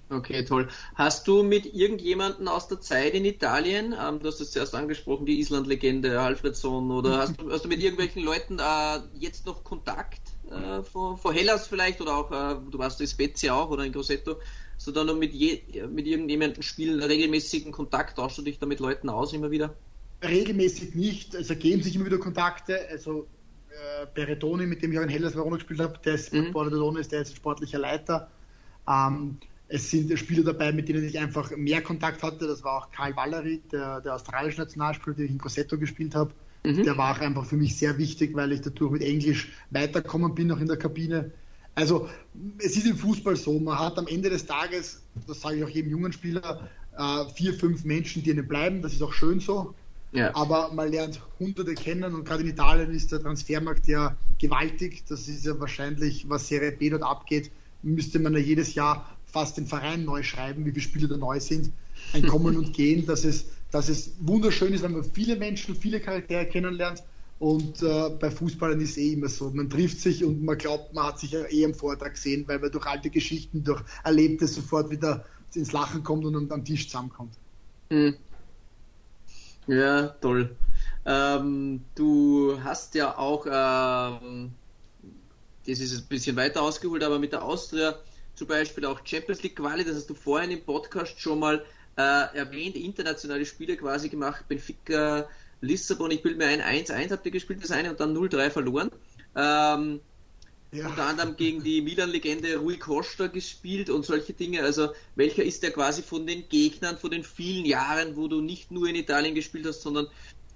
Okay, 0.09 0.45
toll. 0.45 0.67
Hast 0.93 1.27
du 1.27 1.41
mit 1.41 1.73
irgendjemandem 1.73 2.47
aus 2.47 2.67
der 2.67 2.79
Zeit 2.79 3.15
in 3.15 3.25
Italien, 3.25 3.95
ähm, 3.99 4.19
du 4.19 4.27
hast 4.27 4.39
es 4.39 4.51
zuerst 4.51 4.75
angesprochen, 4.75 5.25
die 5.25 5.39
Island-Legende, 5.39 6.19
Alfredson, 6.21 6.91
oder 6.91 7.17
hast 7.17 7.41
du, 7.41 7.49
hast 7.51 7.65
du 7.65 7.69
mit 7.69 7.81
irgendwelchen 7.81 8.23
Leuten 8.23 8.59
äh, 8.59 8.99
jetzt 9.15 9.47
noch 9.47 9.63
Kontakt 9.63 10.21
äh, 10.51 10.83
vor, 10.83 11.17
vor 11.17 11.33
Hellas 11.33 11.67
vielleicht 11.67 12.01
oder 12.01 12.17
auch, 12.17 12.31
äh, 12.31 12.55
du 12.69 12.77
warst 12.77 13.01
in 13.01 13.07
Spezia 13.07 13.55
auch 13.55 13.71
oder 13.71 13.83
in 13.83 13.93
Grosseto, 13.93 14.39
hast 14.75 14.85
du 14.85 14.91
da 14.91 15.03
noch 15.03 15.15
mit, 15.15 15.33
je, 15.33 15.63
mit 15.89 16.05
irgendjemandem 16.05 16.61
spielen, 16.61 17.01
regelmäßigen 17.01 17.71
Kontakt, 17.71 18.17
tauschst 18.17 18.37
du 18.37 18.43
dich 18.43 18.59
da 18.59 18.67
mit 18.67 18.79
Leuten 18.79 19.09
aus 19.09 19.33
immer 19.33 19.49
wieder? 19.49 19.75
Regelmäßig 20.23 20.93
nicht, 20.93 21.33
es 21.33 21.49
ergeben 21.49 21.81
sich 21.81 21.95
immer 21.95 22.05
wieder 22.05 22.19
Kontakte, 22.19 22.87
also 22.89 23.27
äh, 23.75 24.07
Beretoni, 24.13 24.65
mit 24.65 24.81
dem 24.81 24.91
ich 24.91 24.99
auch 24.99 25.03
in 25.03 25.09
Hellas 25.09 25.35
Verona 25.35 25.55
gespielt 25.55 25.79
habe, 25.79 25.99
der 26.03 26.15
ist 26.15 26.33
mhm. 26.33 26.53
Beretoni 26.53 26.99
ist 26.99 27.11
der 27.11 27.19
jetzt 27.19 27.35
sportlicher 27.35 27.79
Leiter. 27.79 28.29
Ähm, 28.87 29.37
es 29.67 29.89
sind 29.89 30.17
Spieler 30.17 30.43
dabei, 30.43 30.71
mit 30.71 30.89
denen 30.89 31.03
ich 31.03 31.17
einfach 31.17 31.51
mehr 31.55 31.81
Kontakt 31.81 32.21
hatte. 32.23 32.47
Das 32.47 32.63
war 32.63 32.83
auch 32.83 32.91
Karl 32.91 33.15
Valery, 33.15 33.61
der, 33.71 34.01
der 34.01 34.15
australische 34.15 34.61
Nationalspieler, 34.61 35.15
den 35.15 35.25
ich 35.25 35.31
in 35.31 35.37
Grosseto 35.37 35.77
gespielt 35.77 36.15
habe. 36.15 36.31
Mhm. 36.63 36.83
Der 36.83 36.97
war 36.97 37.15
auch 37.15 37.19
einfach 37.19 37.45
für 37.45 37.57
mich 37.57 37.77
sehr 37.77 37.97
wichtig, 37.97 38.35
weil 38.35 38.51
ich 38.51 38.61
dadurch 38.61 38.91
mit 38.91 39.01
Englisch 39.01 39.51
weiterkommen 39.71 40.35
bin, 40.35 40.51
auch 40.51 40.59
in 40.59 40.67
der 40.67 40.77
Kabine. 40.77 41.31
Also 41.73 42.07
es 42.59 42.77
ist 42.77 42.85
im 42.85 42.95
Fußball 42.95 43.35
so, 43.35 43.59
man 43.59 43.77
hat 43.77 43.97
am 43.97 44.07
Ende 44.07 44.29
des 44.29 44.45
Tages, 44.45 45.03
das 45.27 45.41
sage 45.41 45.57
ich 45.57 45.63
auch 45.63 45.69
jedem 45.69 45.91
jungen 45.91 46.13
Spieler, 46.13 46.69
äh, 46.97 47.25
vier, 47.33 47.53
fünf 47.53 47.83
Menschen, 47.83 48.23
die 48.23 48.31
einem 48.31 48.47
bleiben, 48.47 48.81
das 48.81 48.93
ist 48.93 49.01
auch 49.01 49.13
schön 49.13 49.39
so. 49.39 49.75
Ja. 50.15 50.35
Aber 50.35 50.71
man 50.73 50.91
lernt 50.91 51.21
Hunderte 51.39 51.73
kennen 51.73 52.13
und 52.15 52.25
gerade 52.25 52.43
in 52.43 52.49
Italien 52.49 52.91
ist 52.91 53.11
der 53.11 53.21
Transfermarkt 53.21 53.87
ja 53.87 54.15
gewaltig. 54.39 55.03
Das 55.07 55.27
ist 55.27 55.45
ja 55.45 55.59
wahrscheinlich, 55.59 56.29
was 56.29 56.47
Serie 56.47 56.71
B 56.71 56.89
dort 56.89 57.03
abgeht, 57.03 57.51
müsste 57.83 58.19
man 58.19 58.33
ja 58.33 58.39
jedes 58.39 58.75
Jahr 58.75 59.09
fast 59.25 59.57
den 59.57 59.67
Verein 59.67 60.05
neu 60.05 60.23
schreiben, 60.23 60.65
wie 60.65 60.71
viele 60.71 60.81
Spieler 60.81 61.07
da 61.09 61.17
neu 61.17 61.39
sind. 61.39 61.71
Ein 62.13 62.25
Kommen 62.27 62.55
und 62.55 62.73
Gehen, 62.73 63.05
dass 63.05 63.25
es, 63.25 63.45
dass 63.71 63.89
es 63.89 64.11
wunderschön 64.21 64.73
ist, 64.73 64.83
wenn 64.83 64.93
man 64.93 65.03
viele 65.03 65.35
Menschen, 65.35 65.75
viele 65.75 65.99
Charaktere 65.99 66.45
kennenlernt. 66.45 67.03
Und 67.37 67.83
äh, 67.83 68.09
bei 68.17 68.31
Fußballern 68.31 68.79
ist 68.79 68.91
es 68.91 68.97
eh 68.97 69.13
immer 69.13 69.27
so. 69.27 69.49
Man 69.49 69.69
trifft 69.69 69.99
sich 69.99 70.23
und 70.23 70.41
man 70.41 70.57
glaubt, 70.57 70.93
man 70.93 71.07
hat 71.07 71.19
sich 71.19 71.31
ja 71.31 71.43
eh 71.49 71.65
am 71.65 71.73
Vortrag 71.73 72.13
gesehen, 72.13 72.45
weil 72.47 72.59
man 72.59 72.71
durch 72.71 72.85
alte 72.85 73.09
Geschichten, 73.09 73.65
durch 73.65 73.83
Erlebte 74.05 74.47
sofort 74.47 74.89
wieder 74.89 75.25
ins 75.53 75.73
Lachen 75.73 76.03
kommt 76.03 76.23
und 76.23 76.51
am 76.51 76.63
Tisch 76.63 76.87
zusammenkommt. 76.87 77.33
Mhm. 77.89 78.15
Ja, 79.67 80.09
toll. 80.21 80.55
Ähm, 81.05 81.83
du 81.95 82.59
hast 82.63 82.95
ja 82.95 83.17
auch, 83.17 83.45
ähm, 83.45 84.51
das 85.67 85.79
ist 85.79 85.97
ein 85.97 86.07
bisschen 86.07 86.35
weiter 86.35 86.61
ausgeholt, 86.61 87.03
aber 87.03 87.19
mit 87.19 87.31
der 87.31 87.43
Austria 87.43 87.95
zum 88.35 88.47
Beispiel 88.47 88.85
auch 88.85 88.99
Champions 89.05 89.43
League 89.43 89.55
Quali, 89.55 89.83
das 89.83 89.95
hast 89.95 90.09
du 90.09 90.13
vorhin 90.13 90.51
im 90.51 90.61
Podcast 90.63 91.19
schon 91.19 91.39
mal 91.39 91.63
äh, 91.97 92.37
erwähnt, 92.37 92.75
internationale 92.75 93.45
Spiele 93.45 93.77
quasi 93.77 94.09
gemacht, 94.09 94.47
Benfica, 94.47 95.27
Lissabon, 95.61 96.11
ich 96.11 96.21
bilde 96.21 96.37
mir 96.37 96.47
ein, 96.47 96.61
1-1 96.61 97.11
habt 97.11 97.25
ihr 97.25 97.31
gespielt, 97.31 97.63
das 97.63 97.71
eine, 97.71 97.89
und 97.91 97.99
dann 97.99 98.15
0-3 98.15 98.49
verloren. 98.49 98.91
Ähm, 99.35 100.01
ja. 100.71 100.87
Unter 100.87 101.05
anderem 101.05 101.37
gegen 101.37 101.63
die 101.63 101.81
Milan-Legende 101.81 102.57
Rui 102.57 102.77
Costa 102.77 103.27
gespielt 103.27 103.89
und 103.89 104.05
solche 104.05 104.33
Dinge. 104.33 104.61
Also, 104.61 104.89
welcher 105.15 105.43
ist 105.43 105.63
der 105.63 105.71
quasi 105.71 106.01
von 106.01 106.27
den 106.27 106.49
Gegnern, 106.49 106.97
von 106.97 107.11
den 107.11 107.23
vielen 107.23 107.65
Jahren, 107.65 108.17
wo 108.17 108.27
du 108.27 108.41
nicht 108.41 108.71
nur 108.71 108.87
in 108.87 108.95
Italien 108.95 109.35
gespielt 109.35 109.65
hast, 109.65 109.81
sondern 109.81 110.07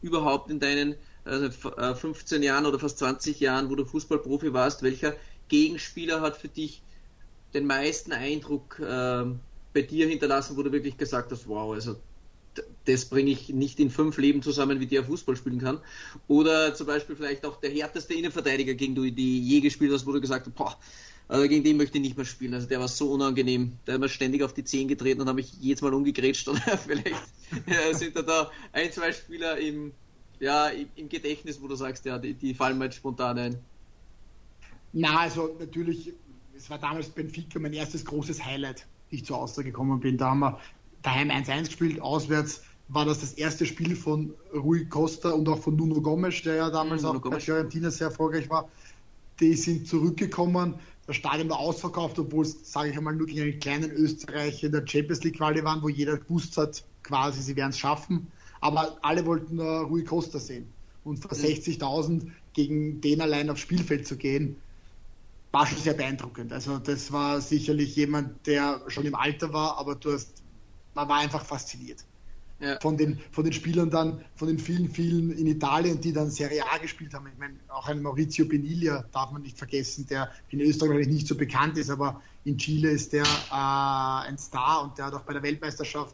überhaupt 0.01 0.49
in 0.49 0.59
deinen 0.59 0.95
also 1.25 1.49
15 1.95 2.41
äh, 2.41 2.45
Jahren 2.45 2.65
oder 2.65 2.79
fast 2.79 2.99
20 2.99 3.39
Jahren, 3.39 3.69
wo 3.69 3.75
du 3.75 3.85
Fußballprofi 3.85 4.53
warst, 4.53 4.83
welcher 4.83 5.15
Gegenspieler 5.47 6.21
hat 6.21 6.37
für 6.37 6.47
dich 6.47 6.81
den 7.53 7.65
meisten 7.65 8.11
Eindruck 8.11 8.79
äh, 8.79 9.25
bei 9.73 9.81
dir 9.81 10.07
hinterlassen, 10.07 10.57
wo 10.57 10.63
du 10.63 10.71
wirklich 10.71 10.97
gesagt 10.97 11.31
hast, 11.31 11.47
wow, 11.47 11.73
also 11.73 11.95
das 12.89 13.05
bringe 13.05 13.31
ich 13.31 13.49
nicht 13.49 13.79
in 13.79 13.89
fünf 13.89 14.17
Leben 14.17 14.41
zusammen, 14.41 14.79
wie 14.79 14.87
der 14.87 15.03
Fußball 15.03 15.35
spielen 15.35 15.59
kann. 15.59 15.79
Oder 16.27 16.73
zum 16.73 16.87
Beispiel 16.87 17.15
vielleicht 17.15 17.45
auch 17.45 17.59
der 17.59 17.69
härteste 17.69 18.13
Innenverteidiger, 18.13 18.73
gegen 18.73 18.95
du 18.95 19.09
die 19.09 19.41
je 19.41 19.59
gespielt 19.59 19.93
hast, 19.93 20.05
wo 20.05 20.11
du 20.11 20.21
gesagt 20.21 20.47
hast, 20.47 20.55
boah, 20.55 20.77
also 21.27 21.47
gegen 21.47 21.63
den 21.63 21.77
möchte 21.77 21.99
ich 21.99 22.03
nicht 22.03 22.17
mehr 22.17 22.25
spielen. 22.25 22.55
Also 22.55 22.67
der 22.67 22.79
war 22.79 22.87
so 22.87 23.11
unangenehm. 23.11 23.77
Der 23.85 23.93
hat 23.93 24.01
mir 24.01 24.09
ständig 24.09 24.41
auf 24.41 24.53
die 24.53 24.63
Zehen 24.63 24.87
getreten 24.87 25.21
und 25.21 25.27
habe 25.27 25.35
mich 25.35 25.53
jedes 25.53 25.81
Mal 25.81 25.93
umgegrätscht. 25.93 26.47
Oder 26.49 26.59
vielleicht 26.77 27.15
ja, 27.67 27.93
sind 27.93 28.15
da, 28.15 28.23
da 28.23 28.51
ein, 28.73 28.91
zwei 28.91 29.13
Spieler 29.13 29.57
im, 29.59 29.93
ja, 30.39 30.69
im 30.95 31.07
Gedächtnis, 31.07 31.61
wo 31.61 31.67
du 31.67 31.75
sagst, 31.75 32.05
ja, 32.05 32.17
die, 32.17 32.33
die 32.33 32.55
fallen 32.55 32.79
mir 32.79 32.85
jetzt 32.85 32.95
spontan 32.95 33.37
ein. 33.37 33.59
Na, 34.91 35.19
also 35.19 35.55
natürlich, 35.59 36.13
es 36.57 36.67
war 36.71 36.79
damals 36.79 37.09
Benfica 37.09 37.59
mein 37.59 37.73
erstes 37.73 38.03
großes 38.03 38.43
Highlight, 38.43 38.87
wie 39.11 39.17
ich 39.17 39.25
zur 39.25 39.37
Austria 39.37 39.63
gekommen 39.63 39.99
bin. 39.99 40.17
Da 40.17 40.31
haben 40.31 40.39
wir 40.39 40.59
daheim 41.03 41.29
1-1 41.29 41.65
gespielt, 41.65 42.01
auswärts 42.01 42.63
war 42.89 43.05
das 43.05 43.21
das 43.21 43.33
erste 43.33 43.65
Spiel 43.65 43.95
von 43.95 44.33
Rui 44.53 44.85
Costa 44.85 45.29
und 45.29 45.47
auch 45.47 45.59
von 45.59 45.75
Nuno 45.75 46.01
Gomes, 46.01 46.41
der 46.41 46.55
ja 46.55 46.69
damals 46.69 47.03
mhm, 47.03 47.07
auch 47.07 47.21
Gomes. 47.21 47.37
bei 47.37 47.39
Fiorentina 47.39 47.91
sehr 47.91 48.07
erfolgreich 48.07 48.49
war. 48.49 48.69
Die 49.39 49.53
sind 49.53 49.87
zurückgekommen, 49.87 50.75
das 51.07 51.15
Stadion 51.15 51.49
war 51.49 51.59
ausverkauft, 51.59 52.19
obwohl 52.19 52.45
es, 52.45 52.71
sage 52.71 52.89
ich 52.89 52.97
einmal, 52.97 53.15
nur 53.15 53.27
gegen 53.27 53.41
einen 53.41 53.59
kleinen 53.59 53.91
Österreicher 53.91 54.67
in 54.67 54.73
der 54.73 54.85
Champions 54.85 55.23
League 55.23 55.37
Quali 55.37 55.63
waren, 55.63 55.81
wo 55.81 55.89
jeder 55.89 56.17
gewusst 56.17 56.57
hat, 56.57 56.83
quasi, 57.03 57.41
sie 57.41 57.55
werden 57.55 57.71
es 57.71 57.79
schaffen. 57.79 58.27
Aber 58.61 58.97
alle 59.01 59.25
wollten 59.25 59.59
uh, 59.59 59.81
Rui 59.83 60.03
Costa 60.03 60.37
sehen. 60.37 60.67
Und 61.03 61.17
vor 61.17 61.35
mhm. 61.35 61.43
60.000 61.43 62.27
gegen 62.53 63.01
den 63.01 63.21
allein 63.21 63.49
aufs 63.49 63.61
Spielfeld 63.61 64.05
zu 64.05 64.17
gehen, 64.17 64.57
war 65.51 65.65
schon 65.65 65.79
sehr 65.79 65.93
beeindruckend. 65.93 66.53
Also 66.53 66.77
das 66.77 67.11
war 67.11 67.41
sicherlich 67.41 67.95
jemand, 67.95 68.45
der 68.45 68.81
schon 68.87 69.05
im 69.05 69.15
Alter 69.15 69.51
war, 69.53 69.77
aber 69.77 69.95
du 69.95 70.11
hast 70.11 70.43
man 70.93 71.07
war 71.07 71.19
einfach 71.19 71.45
fasziniert. 71.45 72.03
Ja. 72.59 72.77
Von, 72.81 72.97
den, 72.97 73.19
von 73.31 73.45
den 73.45 73.53
Spielern 73.53 73.89
dann, 73.89 74.21
von 74.35 74.49
den 74.49 74.59
vielen, 74.59 74.89
vielen 74.89 75.31
in 75.31 75.47
Italien, 75.47 76.01
die 76.01 76.11
dann 76.11 76.29
Serie 76.29 76.63
A 76.69 76.77
gespielt 76.77 77.13
haben. 77.13 77.27
Ich 77.31 77.39
meine, 77.39 77.55
auch 77.69 77.87
ein 77.87 78.01
Maurizio 78.01 78.45
Beniglia 78.45 79.05
darf 79.13 79.31
man 79.31 79.43
nicht 79.43 79.57
vergessen, 79.57 80.05
der 80.07 80.29
in 80.49 80.59
Österreich 80.59 81.07
nicht 81.07 81.25
so 81.25 81.35
bekannt 81.35 81.77
ist, 81.77 81.89
aber 81.89 82.21
in 82.43 82.57
Chile 82.57 82.89
ist 82.89 83.13
der 83.13 83.23
äh, 83.23 84.27
ein 84.27 84.37
Star 84.37 84.83
und 84.83 84.97
der 84.97 85.05
hat 85.05 85.13
auch 85.13 85.21
bei 85.21 85.33
der 85.33 85.43
Weltmeisterschaft, 85.43 86.13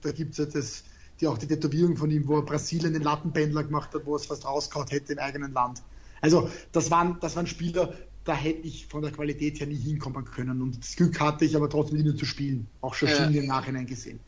da 0.00 0.12
gibt 0.12 0.32
es 0.32 0.38
ja 0.38 0.46
das, 0.46 0.84
die, 1.20 1.26
auch 1.26 1.38
die 1.38 1.46
Tätowierung 1.46 1.96
von 1.96 2.10
ihm, 2.10 2.26
wo 2.26 2.36
er 2.36 2.42
Brasilien 2.42 2.94
den 2.94 3.02
Lattenpendler 3.02 3.64
gemacht 3.64 3.94
hat, 3.94 4.06
wo 4.06 4.14
er 4.14 4.20
es 4.20 4.26
fast 4.26 4.44
rausgehauen 4.46 4.88
hätte 4.88 5.12
im 5.12 5.18
eigenen 5.18 5.52
Land. 5.52 5.82
Also 6.20 6.48
das 6.72 6.90
waren, 6.90 7.18
das 7.20 7.36
waren 7.36 7.46
Spieler, 7.46 7.92
da 8.24 8.34
hätte 8.34 8.66
ich 8.66 8.86
von 8.86 9.02
der 9.02 9.12
Qualität 9.12 9.60
her 9.60 9.66
nie 9.66 9.76
hinkommen 9.76 10.24
können. 10.24 10.60
Und 10.60 10.78
das 10.78 10.96
Glück 10.96 11.20
hatte 11.20 11.44
ich 11.44 11.54
aber 11.54 11.70
trotzdem 11.70 11.98
mit 11.98 12.06
ihnen 12.06 12.16
zu 12.16 12.24
spielen. 12.24 12.66
Auch 12.80 12.94
schon 12.94 13.08
ja. 13.08 13.26
im 13.26 13.46
Nachhinein 13.46 13.86
gesehen. 13.86 14.20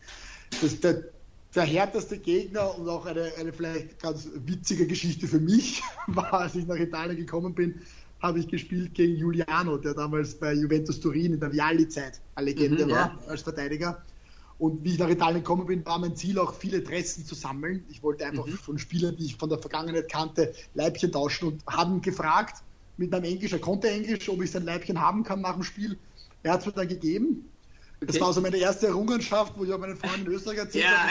Das, 0.63 0.79
der, 0.81 1.05
der 1.55 1.65
härteste 1.65 2.19
Gegner 2.19 2.79
und 2.79 2.89
auch 2.89 3.07
eine, 3.07 3.33
eine 3.39 3.53
vielleicht 3.53 4.01
ganz 4.01 4.29
witzige 4.35 4.87
Geschichte 4.87 5.27
für 5.27 5.41
mich 5.41 5.83
war, 6.09 6.33
als 6.41 6.55
ich 6.55 6.67
nach 6.67 6.77
Italien 6.77 7.17
gekommen 7.17 7.55
bin, 7.55 7.81
habe 8.21 8.41
ich 8.41 8.49
gespielt 8.49 8.95
gegen 8.95 9.17
Giuliano, 9.17 9.79
der 9.79 9.95
damals 9.95 10.35
bei 10.35 10.53
Juventus 10.53 11.01
Turin 11.01 11.35
in 11.35 11.41
der 11.41 11.53
Vialli-Zeit 11.53 12.21
eine 12.35 12.47
Legende 12.51 12.87
mhm, 12.87 12.91
war 12.91 13.19
ja. 13.21 13.29
als 13.29 13.43
Verteidiger. 13.43 14.03
Und 14.59 14.83
wie 14.83 14.95
ich 14.95 14.99
nach 14.99 15.09
Italien 15.09 15.43
gekommen 15.43 15.67
bin, 15.67 15.87
war 15.87 16.01
mein 16.01 16.17
Ziel 16.17 16.39
auch 16.39 16.53
viele 16.53 16.81
Dressen 16.81 17.25
zu 17.25 17.37
sammeln. 17.37 17.85
Ich 17.89 18.03
wollte 18.03 18.27
einfach 18.27 18.47
mhm. 18.47 18.53
von 18.53 18.79
Spielern, 18.79 19.17
die 19.17 19.27
ich 19.27 19.37
von 19.37 19.49
der 19.49 19.59
Vergangenheit 19.59 20.11
kannte, 20.11 20.53
Leibchen 20.75 21.13
tauschen 21.13 21.49
und 21.49 21.67
haben 21.67 22.03
gefragt, 22.03 22.65
mit 22.97 23.13
meinem 23.13 23.25
Englisch, 23.25 23.53
er 23.53 23.61
konnte 23.61 23.89
Englisch, 23.89 24.29
ob 24.29 24.43
ich 24.43 24.51
sein 24.51 24.65
Leibchen 24.65 25.01
haben 25.01 25.23
kann 25.23 25.41
nach 25.41 25.55
dem 25.55 25.63
Spiel. 25.63 25.97
Er 26.43 26.53
hat 26.53 26.61
es 26.61 26.67
mir 26.67 26.73
dann 26.73 26.89
gegeben. 26.89 27.49
Okay. 28.01 28.13
Das 28.13 28.21
war 28.21 28.33
so 28.33 28.41
meine 28.41 28.57
erste 28.57 28.87
Errungenschaft, 28.87 29.55
wo 29.57 29.65
ich 29.65 29.73
auch 29.73 29.79
meinen 29.79 29.97
Freunden 29.97 30.27
in 30.27 30.33
Österreich 30.33 30.59
erzählt 30.59 30.85
ja, 30.85 30.91
habe. 30.91 31.11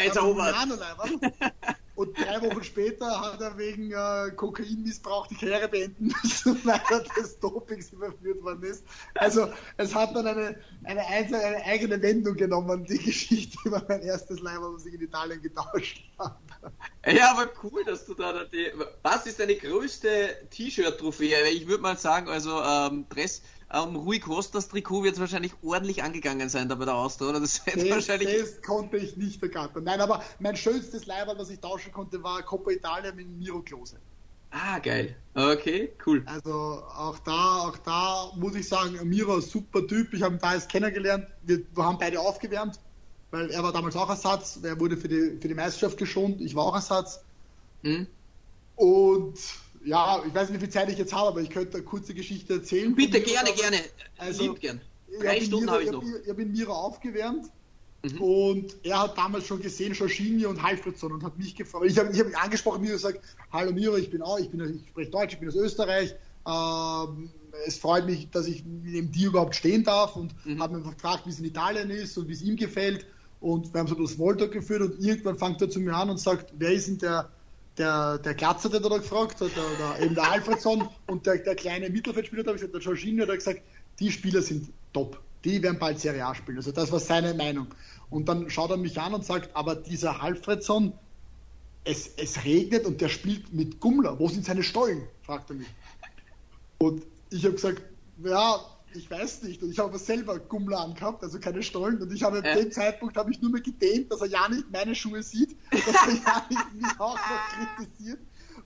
Und 1.98 2.16
drei 2.16 2.40
Wochen 2.44 2.64
später 2.64 3.22
hat 3.22 3.42
er 3.42 3.58
wegen 3.58 3.92
äh, 3.92 4.32
Kokainmissbrauch 4.36 5.26
die 5.26 5.36
Karriere 5.36 5.68
beenden 5.68 6.14
müssen, 6.24 6.60
weil 6.64 6.80
er 6.92 7.00
des 7.20 7.40
Dopings 7.40 7.92
überführt 7.92 8.44
worden 8.44 8.62
ist. 8.62 8.84
Also 9.16 9.52
es 9.78 9.96
hat 9.96 10.16
dann 10.16 10.28
eine, 10.28 10.56
eine, 10.84 11.06
einzelne, 11.08 11.40
eine 11.44 11.66
eigene 11.66 12.00
Wendung 12.04 12.36
genommen, 12.36 12.86
die 12.86 13.00
Geschichte 13.00 13.58
über 13.66 13.84
mein 13.90 14.04
erstes 14.04 14.40
Leib, 14.42 14.60
was 14.62 14.86
ich 14.86 14.94
in 14.94 15.02
Italien 15.02 15.42
getauscht 15.42 16.04
habe. 16.20 16.38
Ja, 17.08 17.32
aber 17.32 17.50
cool, 17.64 17.84
dass 17.84 18.06
du 18.06 18.14
da 18.14 18.44
die. 18.44 18.72
Was 19.02 19.26
ist 19.26 19.40
deine 19.40 19.56
größte 19.56 20.48
T-Shirt-Trophäe? 20.52 21.50
Ich 21.50 21.68
würde 21.68 21.82
mal 21.82 21.98
sagen, 21.98 22.30
also 22.30 22.62
ähm, 22.62 23.08
Dress. 23.10 23.42
Um, 23.70 23.97
Rui 23.97 24.20
Costas 24.20 24.70
Trikot 24.70 25.03
wird 25.03 25.15
es 25.15 25.20
wahrscheinlich 25.20 25.53
ordentlich 25.61 26.01
angegangen 26.01 26.47
sein 26.47 26.70
da 26.70 26.76
bei 26.76 26.86
der 26.86 26.95
Austria, 26.95 27.30
oder? 27.30 27.41
Das, 27.41 27.61
das, 27.65 27.89
wahrscheinlich... 27.89 28.39
das 28.39 28.61
konnte 28.61 28.95
ich 28.97 29.18
nicht 29.18 29.43
ergattern. 29.43 29.84
Nein, 29.84 29.99
aber 29.99 30.24
mein 30.39 30.55
schönstes 30.55 31.05
Leiber, 31.05 31.38
was 31.38 31.49
ich 31.49 31.59
tauschen 31.59 31.91
konnte, 31.91 32.24
war 32.24 32.41
Coppa 32.43 32.72
Italia 32.72 33.11
mit 33.11 33.28
Miro 33.28 33.61
Klose. 33.61 33.97
Ah, 34.51 34.80
geil. 34.80 35.18
Okay, 35.34 35.91
cool. 36.05 36.24
Also 36.26 36.51
auch 36.51 37.20
da, 37.20 37.68
auch 37.68 37.78
da 37.78 38.32
muss 38.38 38.55
ich 38.55 38.70
sagen, 38.70 38.97
Miro, 39.03 39.41
super 39.41 39.86
Typ. 39.86 40.13
Ich 40.13 40.22
habe 40.22 40.36
ihn 40.36 40.39
da 40.39 40.53
jetzt 40.53 40.70
kennengelernt. 40.70 41.28
Wir, 41.43 41.61
wir 41.76 41.84
haben 41.84 41.97
beide 41.97 42.22
aufgewärmt 42.22 42.80
weil 43.32 43.49
er 43.51 43.63
war 43.63 43.74
damals 43.74 43.95
auch 43.95 44.09
Ersatz, 44.09 44.59
er 44.63 44.80
wurde 44.80 44.97
für 44.97 45.07
die, 45.07 45.38
für 45.39 45.47
die 45.47 45.53
Meisterschaft 45.53 45.97
geschont, 45.97 46.41
ich 46.41 46.55
war 46.55 46.65
auch 46.65 46.76
Ersatz. 46.76 47.24
Mhm. 47.82 48.07
Und 48.76 49.39
ja, 49.84 50.23
ich 50.25 50.34
weiß 50.34 50.49
nicht, 50.49 50.59
wie 50.59 50.65
viel 50.65 50.73
Zeit 50.73 50.89
ich 50.89 50.97
jetzt 50.97 51.13
habe, 51.13 51.30
aber 51.30 51.41
ich 51.41 51.49
könnte 51.49 51.78
eine 51.78 51.84
kurze 51.84 52.13
Geschichte 52.13 52.55
erzählen. 52.55 52.93
Bitte, 52.95 53.21
gerne, 53.21 53.51
gerne. 53.53 53.78
Also, 54.17 54.43
Lieb 54.43 54.59
gern. 54.59 54.82
Drei 55.21 55.41
Stunden 55.41 55.69
habe 55.69 55.84
ich 55.84 55.91
noch. 55.91 56.03
Ich 56.03 56.30
habe 56.30 56.41
in 56.41 56.51
Mira 56.51 56.73
aufgewärmt 56.73 57.45
mhm. 58.03 58.21
und 58.21 58.75
er 58.84 59.03
hat 59.03 59.17
damals 59.17 59.47
schon 59.47 59.61
gesehen, 59.61 59.93
Jorginho 59.93 60.49
und 60.49 60.61
Halfredson 60.61 61.13
und 61.13 61.23
hat 61.23 61.38
mich 61.38 61.55
gefragt. 61.55 61.86
Ich 61.88 61.97
habe 61.97 62.11
ich 62.11 62.19
hab 62.19 62.28
ihn 62.28 62.36
angesprochen, 62.36 62.82
Mira 62.82 62.93
gesagt, 62.93 63.21
hallo 63.51 63.71
Mira, 63.71 63.97
ich 63.97 64.09
bin 64.09 64.21
auch, 64.21 64.39
ich, 64.39 64.49
bin, 64.49 64.82
ich 64.82 64.89
spreche 64.89 65.11
Deutsch, 65.11 65.34
ich 65.34 65.39
bin 65.39 65.49
aus 65.49 65.55
Österreich. 65.55 66.15
Ähm, 66.45 67.30
es 67.65 67.78
freut 67.78 68.05
mich, 68.05 68.30
dass 68.30 68.47
ich 68.47 68.63
neben 68.65 69.11
dir 69.11 69.30
überhaupt 69.30 69.55
stehen 69.55 69.84
darf 69.84 70.15
und 70.15 70.34
mhm. 70.45 70.61
habe 70.61 70.78
mich 70.78 70.89
gefragt, 70.93 71.25
wie 71.25 71.30
es 71.30 71.39
in 71.39 71.45
Italien 71.45 71.89
ist 71.89 72.17
und 72.17 72.28
wie 72.28 72.34
es 72.34 72.41
ihm 72.41 72.55
gefällt. 72.55 73.05
Und 73.39 73.73
wir 73.73 73.80
haben 73.80 73.88
so 73.88 73.95
das 73.95 74.11
Smalltalk 74.11 74.51
geführt 74.51 74.82
und 74.82 74.99
irgendwann 74.99 75.38
fängt 75.38 75.61
er 75.61 75.69
zu 75.69 75.80
mir 75.80 75.95
an 75.95 76.09
und 76.09 76.19
sagt, 76.19 76.53
wer 76.57 76.71
ist 76.71 76.88
denn 76.88 76.97
der, 76.97 77.30
der, 77.78 78.17
der 78.17 78.34
Glatzer, 78.34 78.69
der 78.69 78.80
da 78.80 78.97
gefragt 78.97 79.41
hat, 79.41 79.51
der, 79.55 79.95
der, 79.95 80.05
eben 80.05 80.15
der 80.15 80.32
Alfredson 80.32 80.89
und 81.07 81.25
der, 81.25 81.38
der 81.38 81.55
kleine 81.55 81.89
Mittelfeldspieler, 81.89 82.43
da 82.43 82.53
der 82.53 82.82
Jorginho, 82.82 83.25
der 83.25 83.34
hat 83.34 83.39
gesagt, 83.39 83.61
die 83.99 84.11
Spieler 84.11 84.41
sind 84.41 84.69
top, 84.93 85.21
die 85.43 85.61
werden 85.61 85.80
bald 85.80 85.99
Serie 85.99 86.25
A 86.25 86.36
spielen. 86.36 86.57
Also 86.57 86.71
das 86.71 86.91
war 86.91 86.99
seine 86.99 87.34
Meinung. 87.34 87.67
Und 88.09 88.28
dann 88.28 88.49
schaut 88.49 88.71
er 88.71 88.78
mich 88.78 88.99
an 88.99 89.13
und 89.13 89.25
sagt, 89.25 89.55
aber 89.55 89.75
dieser 89.75 90.21
Alfredson, 90.21 90.93
es, 91.84 92.11
es 92.17 92.43
regnet 92.43 92.86
und 92.86 93.01
der 93.01 93.09
spielt 93.09 93.53
mit 93.53 93.80
Gummler. 93.80 94.19
Wo 94.19 94.28
sind 94.28 94.45
seine 94.45 94.63
Stollen? 94.63 95.03
fragt 95.21 95.49
er 95.49 95.55
mich. 95.55 95.67
Und 96.80 97.03
ich 97.30 97.43
habe 97.43 97.55
gesagt, 97.55 97.82
ja, 98.23 98.59
ich 98.94 99.10
weiß 99.10 99.44
nicht. 99.44 99.62
Und 99.64 99.72
ich 99.72 99.80
habe 99.80 99.98
selber 99.98 100.40
Gummler 100.40 100.80
angehabt, 100.80 101.24
also 101.24 101.40
keine 101.40 101.64
Stollen. 101.64 102.02
Und 102.02 102.12
ich 102.12 102.24
habe 102.24 102.42
ja. 102.44 102.56
dem 102.56 102.72
Zeitpunkt 102.72 103.18
habe 103.18 103.32
ich 103.32 103.42
nur 103.42 103.52
mehr 103.52 103.62
gedehnt, 103.62 104.12
dass 104.12 104.22
er 104.22 104.28
ja 104.28 104.48
nicht 104.50 104.72
meine 104.72 104.96
Schuhe 104.96 105.22
sieht, 105.24 105.56
dass 105.72 105.88
er 105.88 106.14
ja 106.14 106.46
nicht 106.50 106.74
mich 106.74 107.00
auch 107.00 107.16
noch 107.16 107.78
kritisiert. 107.78 108.20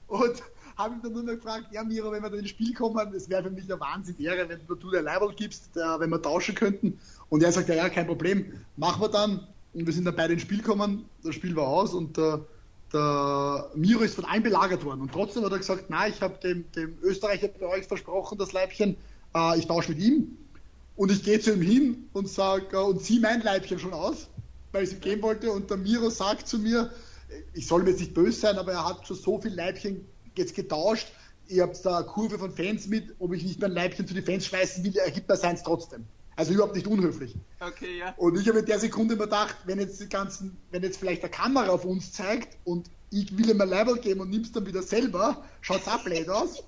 Und 0.08 0.44
habe 0.78 0.96
ihn 0.96 1.02
dann 1.02 1.14
nur 1.14 1.24
noch 1.24 1.34
gefragt, 1.34 1.68
ja 1.72 1.84
Miro, 1.84 2.12
wenn 2.12 2.24
wir 2.24 2.30
da 2.30 2.38
ins 2.38 2.50
Spiel 2.50 2.74
kommen, 2.74 3.14
es 3.14 3.30
wäre 3.30 3.44
für 3.44 3.52
mich 3.52 3.66
eine 3.66 3.80
Wahnsinn 3.80 4.18
Ehre, 4.20 4.48
wenn 4.50 4.60
du 4.68 4.92
der 4.92 5.02
Leibwald 5.02 5.38
gibst, 5.38 5.76
der, 5.76 6.00
wenn 6.00 6.10
wir 6.10 6.22
tauschen 6.22 6.56
könnten. 6.56 7.00
Und 7.30 7.44
er 7.44 7.52
sagt, 7.52 7.70
ja, 7.70 7.76
ja, 7.76 7.90
kein 7.90 8.08
Problem, 8.08 8.54
machen 8.78 9.02
wir 9.02 9.10
dann. 9.10 9.48
Und 9.74 9.86
wir 9.86 9.94
sind 9.94 10.06
dann 10.06 10.16
beide 10.16 10.34
ins 10.34 10.42
Spiel 10.42 10.58
gekommen, 10.58 11.06
das 11.24 11.36
Spiel 11.36 11.56
war 11.56 11.68
aus 11.68 11.94
und 11.94 12.18
der, 12.18 12.46
der 12.92 13.70
Miro 13.76 14.02
ist 14.02 14.16
von 14.16 14.26
allen 14.26 14.44
belagert 14.44 14.84
worden. 14.84 15.02
Und 15.02 15.14
trotzdem 15.14 15.46
hat 15.46 15.52
er 15.52 15.60
gesagt, 15.60 15.90
nein, 15.90 16.12
ich 16.14 16.22
habe 16.22 16.38
dem, 16.44 16.70
dem 16.74 16.98
Österreicher 17.02 17.48
bei 17.48 17.68
euch 17.68 17.88
versprochen, 17.88 18.38
das 18.38 18.52
Leibchen, 18.52 18.98
äh, 19.36 19.60
ich 19.60 19.68
tausche 19.68 19.92
mit 19.92 20.00
ihm. 20.00 20.38
Und 20.96 21.12
ich 21.12 21.24
gehe 21.24 21.40
zu 21.40 21.54
ihm 21.54 21.62
hin 21.62 22.10
und 22.14 22.30
sage, 22.30 22.76
äh, 22.76 22.80
und 22.80 23.02
ziehe 23.02 23.20
mein 23.20 23.42
Leibchen 23.42 23.80
schon 23.80 23.94
aus, 23.94 24.28
weil 24.72 24.84
ich 24.84 24.90
es 24.90 24.96
ihm 24.96 25.02
geben 25.02 25.22
wollte. 25.22 25.52
Und 25.52 25.70
der 25.70 25.78
Miro 25.78 26.10
sagt 26.10 26.48
zu 26.48 26.60
mir, 26.60 26.92
ich 27.54 27.68
soll 27.68 27.84
mir 27.84 27.92
jetzt 27.92 28.00
nicht 28.00 28.14
böse 28.14 28.40
sein, 28.40 28.58
aber 28.58 28.74
er 28.74 28.88
hat 28.88 29.08
schon 29.08 29.18
so 29.18 29.40
viel 29.42 29.54
Leibchen 29.54 30.06
jetzt 30.36 30.56
getauscht. 30.56 31.08
Ihr 31.48 31.64
habt 31.64 31.84
da 31.86 31.98
eine 31.98 32.08
Kurve 32.08 32.40
von 32.40 32.52
Fans 32.52 32.88
mit, 32.88 33.14
ob 33.20 33.34
ich 33.34 33.44
nicht 33.44 33.60
mein 33.60 33.72
Leibchen 33.72 34.08
zu 34.08 34.14
den 34.14 34.24
Fans 34.24 34.46
schmeißen 34.46 34.84
will, 34.84 34.96
er 34.96 35.12
gibt 35.12 35.28
mir 35.28 35.36
seins 35.36 35.64
trotzdem. 35.64 36.06
Also 36.38 36.54
überhaupt 36.54 36.76
nicht 36.76 36.88
unhöflich. 36.88 37.36
Okay, 37.60 38.00
ja. 38.00 38.14
Und 38.18 38.40
ich 38.40 38.48
habe 38.48 38.60
in 38.60 38.66
der 38.66 38.80
Sekunde 38.80 39.16
immer 39.16 39.26
gedacht, 39.26 39.58
wenn 39.66 39.80
jetzt 39.80 40.00
die 40.00 40.08
ganzen, 40.08 40.58
wenn 40.72 40.82
jetzt 40.82 40.98
vielleicht 40.98 41.24
eine 41.24 41.32
Kamera 41.32 41.70
auf 41.70 41.84
uns 41.84 42.14
zeigt 42.14 42.58
und 42.64 42.90
ich 43.12 43.38
will 43.38 43.50
ihm 43.50 43.60
ein 43.60 43.68
Label 43.68 43.98
geben 43.98 44.22
und 44.22 44.30
nimm's 44.30 44.52
dann 44.52 44.66
wieder 44.66 44.82
selber, 44.82 45.44
schaut's 45.60 45.88
auch 45.88 46.04
blöd 46.04 46.30
aus. 46.30 46.64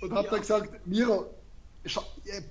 Und 0.00 0.12
habe 0.12 0.26
ja. 0.26 0.30
dann 0.30 0.40
gesagt, 0.40 0.86
Miro, 0.86 1.26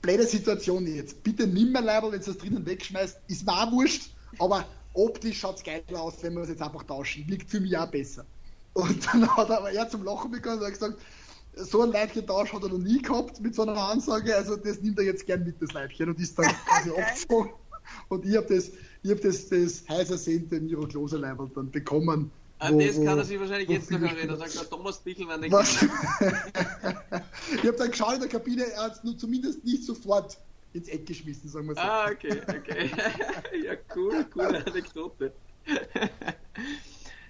blöde 0.02 0.26
Situation 0.26 0.86
jetzt. 0.88 1.24
Bitte 1.24 1.48
nimm 1.48 1.72
mein 1.72 1.86
Label, 1.86 2.12
wenn 2.12 2.20
du 2.20 2.26
das 2.26 2.38
drinnen 2.38 2.66
wegschmeißt, 2.66 3.20
ist 3.28 3.46
mir 3.46 3.54
auch 3.54 3.72
wurscht, 3.72 4.12
aber 4.40 4.66
optisch 4.94 5.40
schaut's 5.40 5.64
geil 5.64 5.84
aus, 5.94 6.22
wenn 6.22 6.34
wir 6.34 6.42
es 6.44 6.50
jetzt 6.50 6.62
einfach 6.62 6.84
tauschen. 6.84 7.28
Wirkt 7.28 7.50
für 7.50 7.60
mich 7.60 7.76
auch 7.78 7.90
besser. 7.90 8.26
Und 8.74 9.06
dann 9.08 9.28
hat 9.36 9.50
er 9.50 9.58
aber 9.60 9.72
er 9.72 9.90
zum 9.90 10.04
Lachen 10.04 10.32
begonnen 10.32 10.60
und 10.60 10.66
hat 10.66 10.74
gesagt, 10.74 10.98
so 11.56 11.82
ein 11.84 11.92
Leibchentausch 11.92 12.54
hat 12.54 12.64
er 12.64 12.70
noch 12.70 12.80
nie 12.80 13.02
gehabt 13.02 13.40
mit 13.40 13.54
so 13.54 13.62
einer 13.64 13.78
Ansage, 13.78 14.36
also 14.36 14.56
das 14.56 14.82
nimmt 14.82 14.98
er 14.98 15.06
jetzt 15.06 15.26
gern 15.26 15.44
mit, 15.44 15.62
das 15.62 15.72
Leibchen, 15.74 16.10
und 16.10 16.20
ist 16.20 16.38
dann 16.38 16.46
quasi 16.66 16.90
abgezogen. 16.90 17.52
Und 18.10 18.26
ich 18.26 18.36
habe 18.36 18.54
das, 18.54 18.72
ich 19.04 19.12
hab 19.12 19.22
das, 19.22 19.50
das 19.50 19.88
heiß 19.88 20.10
ersehnte 20.10 20.60
Miro 20.60 20.88
Klose 20.88 21.18
Leibel 21.18 21.50
dann 21.54 21.70
bekommen. 21.70 22.32
An 22.60 22.80
das 22.80 22.96
kann 22.96 23.18
er 23.18 23.26
sich 23.26 23.40
wahrscheinlich 23.40 23.70
jetzt 23.70 23.92
noch 23.92 24.02
erinnern. 24.02 24.38
Sagt 24.38 24.56
der 24.56 24.70
Thomas 24.70 25.00
Bichelmann 25.00 25.42
nicht. 25.42 25.52
ich 25.52 25.58
habe 27.68 27.78
dann 27.78 27.92
geschaut 27.92 28.14
in 28.16 28.20
der 28.22 28.30
Kabine, 28.30 28.66
er 28.72 28.84
hat 28.84 28.98
es 28.98 29.04
nur 29.04 29.18
zumindest 29.18 29.66
nicht 29.66 29.84
sofort 29.84 30.38
ins 30.74 30.88
Eck 30.88 31.06
geschmissen, 31.06 31.50
sagen 31.50 31.68
wir 31.68 31.76
so. 31.76 31.82
Ah, 31.82 32.10
okay, 32.10 32.42
okay. 32.48 32.90
ja, 33.64 33.74
cool, 33.96 34.26
coole 34.34 34.66
Anekdote. 34.66 35.34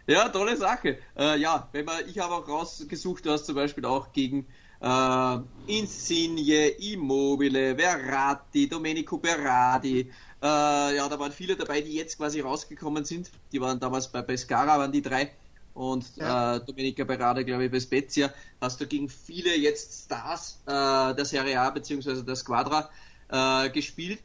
Ja, 0.05 0.28
tolle 0.30 0.57
Sache. 0.57 0.97
Äh, 1.17 1.39
ja, 1.39 1.69
wenn 1.71 1.86
man, 1.86 2.07
ich 2.07 2.19
habe 2.19 2.34
auch 2.34 2.47
rausgesucht, 2.47 3.26
du 3.26 3.32
hast 3.32 3.45
zum 3.45 3.55
Beispiel 3.55 3.86
auch 3.86 4.11
gegen 4.11 4.47
äh, 4.82 5.38
Insigne, 5.67 6.67
Immobile, 6.67 7.78
Verratti, 7.78 8.67
Domenico 8.67 9.17
Berardi. 9.17 10.11
Äh, 10.43 10.97
ja, 10.97 11.07
da 11.07 11.17
waren 11.17 11.31
viele 11.31 11.55
dabei, 11.55 11.81
die 11.81 11.93
jetzt 11.93 12.17
quasi 12.17 12.41
rausgekommen 12.41 13.05
sind. 13.05 13.31
Die 13.51 13.61
waren 13.61 13.79
damals 13.79 14.11
bei 14.11 14.21
Pescara, 14.21 14.77
waren 14.77 14.91
die 14.91 15.01
drei. 15.01 15.31
Und 15.73 16.05
ja. 16.17 16.57
äh, 16.57 16.65
Domenica 16.65 17.03
Berardi, 17.03 17.45
glaube 17.45 17.65
ich, 17.65 17.71
bei 17.71 17.79
Spezia. 17.79 18.31
Hast 18.61 18.79
du 18.79 18.85
gegen 18.85 19.09
viele 19.09 19.55
jetzt 19.57 20.05
Stars 20.05 20.59
äh, 20.65 21.15
der 21.15 21.25
Serie 21.25 21.59
A 21.59 21.69
bzw. 21.69 22.21
der 22.21 22.35
Squadra 22.35 22.89
äh, 23.29 23.69
gespielt 23.69 24.19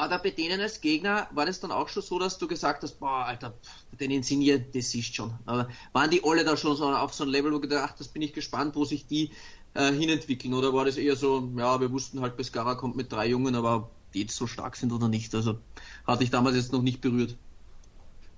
war 0.00 0.08
da 0.08 0.16
bei 0.16 0.30
denen 0.30 0.60
als 0.60 0.80
Gegner, 0.80 1.28
war 1.32 1.46
das 1.46 1.60
dann 1.60 1.72
auch 1.72 1.88
schon 1.88 2.02
so, 2.02 2.18
dass 2.18 2.38
du 2.38 2.48
gesagt 2.48 2.82
hast, 2.82 3.00
boah, 3.00 3.26
Alter, 3.26 3.52
den 3.98 4.10
Insigne, 4.10 4.58
das 4.58 4.94
ist 4.94 5.14
schon. 5.14 5.34
Aber 5.44 5.68
waren 5.92 6.10
die 6.10 6.22
alle 6.24 6.42
da 6.42 6.56
schon 6.56 6.74
so 6.74 6.86
auf 6.86 7.12
so 7.12 7.24
einem 7.24 7.32
Level, 7.32 7.50
wo 7.50 7.56
du 7.56 7.68
gedacht 7.68 7.96
hast, 7.98 8.14
bin 8.14 8.22
ich 8.22 8.32
gespannt, 8.32 8.76
wo 8.76 8.84
sich 8.86 9.06
die 9.06 9.30
äh, 9.74 9.92
hinentwickeln? 9.92 10.54
Oder 10.54 10.72
war 10.72 10.86
das 10.86 10.96
eher 10.96 11.16
so, 11.16 11.50
ja, 11.56 11.78
wir 11.80 11.92
wussten 11.92 12.20
halt, 12.22 12.36
Pescara 12.36 12.76
kommt 12.76 12.96
mit 12.96 13.12
drei 13.12 13.26
Jungen, 13.26 13.54
aber 13.54 13.90
jetzt 14.12 14.36
so 14.36 14.46
stark 14.46 14.76
sind 14.76 14.92
oder 14.92 15.08
nicht? 15.08 15.34
Also 15.34 15.58
hatte 16.06 16.24
ich 16.24 16.30
damals 16.30 16.56
jetzt 16.56 16.72
noch 16.72 16.82
nicht 16.82 17.00
berührt. 17.00 17.36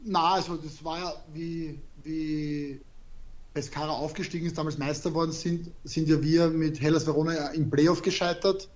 Na, 0.05 0.35
also 0.35 0.57
das 0.57 0.83
war 0.85 0.99
ja, 0.99 1.15
wie, 1.33 1.79
wie 2.03 2.81
Pescara 3.55 3.91
aufgestiegen 3.91 4.47
ist, 4.47 4.59
damals 4.59 4.79
Meister 4.79 5.15
worden 5.15 5.33
sind, 5.33 5.71
sind 5.85 6.09
ja 6.09 6.21
wir 6.23 6.49
mit 6.49 6.81
Hellas 6.81 7.07
Verona 7.07 7.49
im 7.49 7.71
Playoff 7.71 8.03
gescheitert 8.03 8.69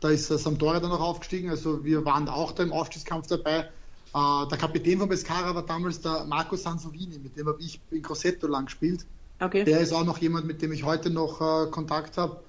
da 0.00 0.10
ist 0.10 0.28
Sampdoria 0.28 0.80
dann 0.80 0.90
noch 0.90 1.00
aufgestiegen, 1.00 1.50
also 1.50 1.84
wir 1.84 2.04
waren 2.04 2.28
auch 2.28 2.52
da 2.52 2.62
im 2.62 2.72
Aufstiegskampf 2.72 3.26
dabei. 3.26 3.68
Äh, 4.14 4.48
der 4.48 4.58
Kapitän 4.58 4.98
von 4.98 5.08
Pescara 5.08 5.54
war 5.54 5.66
damals 5.66 6.00
der 6.00 6.24
Marco 6.24 6.56
Sansovini, 6.56 7.18
mit 7.18 7.36
dem 7.36 7.48
habe 7.48 7.60
ich 7.60 7.80
in 7.90 8.02
Grosseto 8.02 8.46
lang 8.46 8.66
gespielt. 8.66 9.04
Okay. 9.40 9.64
Der 9.64 9.80
ist 9.80 9.92
auch 9.92 10.04
noch 10.04 10.18
jemand, 10.18 10.46
mit 10.46 10.62
dem 10.62 10.72
ich 10.72 10.84
heute 10.84 11.10
noch 11.10 11.40
äh, 11.40 11.70
Kontakt 11.70 12.16
habe. 12.16 12.40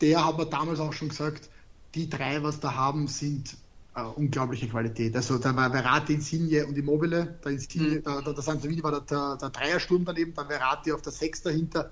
Der 0.00 0.24
hat 0.24 0.38
mir 0.38 0.46
damals 0.46 0.80
auch 0.80 0.92
schon 0.92 1.08
gesagt, 1.08 1.50
die 1.94 2.08
drei, 2.08 2.42
was 2.42 2.60
da 2.60 2.74
haben, 2.74 3.06
sind 3.08 3.56
äh, 3.94 4.02
unglaubliche 4.02 4.68
Qualität. 4.68 5.16
Also 5.16 5.38
da 5.38 5.54
war 5.56 5.70
Verratti, 5.70 6.14
Insigne 6.14 6.66
und 6.66 6.76
Immobile. 6.76 7.38
Der, 7.44 7.52
Insigne, 7.52 7.98
mhm. 7.98 8.02
der, 8.04 8.22
der, 8.22 8.32
der 8.32 8.42
Sansovini 8.42 8.82
war 8.82 8.92
der, 8.92 9.00
der, 9.00 9.36
der 9.36 9.50
Dreiersturm 9.50 10.04
daneben, 10.04 10.34
dann 10.34 10.46
Verratti 10.46 10.92
auf 10.92 11.02
der 11.02 11.12
Sechs 11.12 11.42
dahinter 11.42 11.90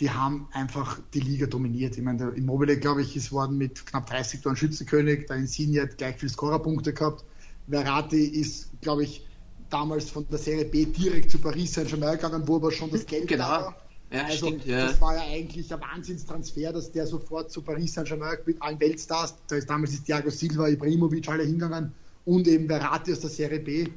die 0.00 0.10
haben 0.10 0.48
einfach 0.52 0.98
die 1.12 1.20
Liga 1.20 1.46
dominiert. 1.46 1.96
Ich 1.96 2.02
meine, 2.02 2.18
der 2.18 2.34
Immobile, 2.34 2.78
glaube 2.78 3.02
ich, 3.02 3.16
ist 3.16 3.30
worden 3.30 3.58
mit 3.58 3.86
knapp 3.86 4.06
30 4.06 4.40
Toren 4.40 4.56
Schützenkönig. 4.56 5.26
Der 5.26 5.36
Insigne 5.36 5.82
hat 5.82 5.98
gleich 5.98 6.16
viel 6.16 6.28
Scorerpunkte 6.28 6.92
gehabt. 6.92 7.24
Verratti 7.68 8.24
ist, 8.24 8.68
glaube 8.80 9.04
ich, 9.04 9.24
damals 9.70 10.10
von 10.10 10.26
der 10.28 10.38
Serie 10.38 10.64
B 10.64 10.86
direkt 10.86 11.30
zu 11.30 11.38
Paris 11.38 11.74
Saint-Germain 11.74 12.16
gegangen, 12.16 12.46
wo 12.46 12.56
aber 12.56 12.72
schon 12.72 12.90
das 12.90 13.06
Geld 13.06 13.28
genau. 13.28 13.44
war. 13.44 13.76
Ja, 14.14 14.26
also, 14.26 14.46
stimmt, 14.46 14.66
ja. 14.66 14.86
das 14.86 15.00
war 15.00 15.16
ja 15.16 15.22
eigentlich 15.22 15.72
ein 15.72 15.80
Wahnsinnstransfer, 15.80 16.72
dass 16.72 16.92
der 16.92 17.06
sofort 17.06 17.50
zu 17.50 17.62
Paris 17.62 17.94
Saint-Germain 17.94 18.38
mit 18.46 18.62
allen 18.62 18.78
Weltstars, 18.78 19.34
da 19.48 19.56
ist 19.56 19.68
damals 19.68 19.92
ist 19.92 20.06
Thiago 20.06 20.30
Silva, 20.30 20.68
Ibrahimovic 20.68 21.28
alle 21.28 21.42
hingegangen 21.42 21.92
und 22.24 22.46
eben 22.46 22.68
Verratti 22.68 23.12
aus 23.12 23.20
der 23.20 23.30
Serie 23.30 23.58
B. 23.58 23.88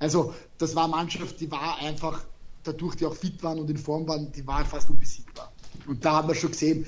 Also, 0.00 0.34
das 0.58 0.74
war 0.74 0.84
eine 0.84 0.92
Mannschaft, 0.92 1.40
die 1.40 1.50
war 1.50 1.78
einfach 1.78 2.24
dadurch 2.64 2.96
die 2.96 3.06
auch 3.06 3.14
fit 3.14 3.42
waren 3.42 3.58
und 3.58 3.70
in 3.70 3.76
Form 3.76 4.06
waren, 4.08 4.30
die 4.32 4.46
waren 4.46 4.66
fast 4.66 4.90
unbesiegbar. 4.90 5.52
Und 5.86 6.04
da 6.04 6.14
haben 6.14 6.28
wir 6.28 6.34
schon 6.34 6.50
gesehen, 6.50 6.86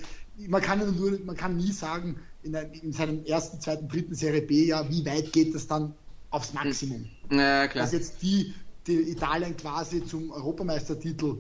man 0.49 0.61
kann, 0.61 0.79
nur, 0.97 1.19
man 1.25 1.37
kann 1.37 1.57
nie 1.57 1.73
sagen, 1.73 2.17
in, 2.43 2.57
einem, 2.57 2.73
in 2.73 2.93
seinem 2.93 3.25
ersten, 3.25 3.61
zweiten, 3.61 3.89
dritten 3.89 4.15
Serie 4.15 4.43
B, 4.43 4.67
ja, 4.67 4.89
wie 4.91 5.05
weit 5.07 5.33
geht 5.33 5.55
das 5.55 5.67
dann 5.67 5.95
aufs 6.31 6.53
Maximum? 6.53 7.07
Ja, 7.31 7.69
klar. 7.69 7.85
Dass 7.85 7.93
jetzt 7.93 8.23
die, 8.23 8.55
die 8.87 9.11
Italien 9.11 9.57
quasi 9.57 10.05
zum 10.05 10.31
Europameistertitel 10.31 11.39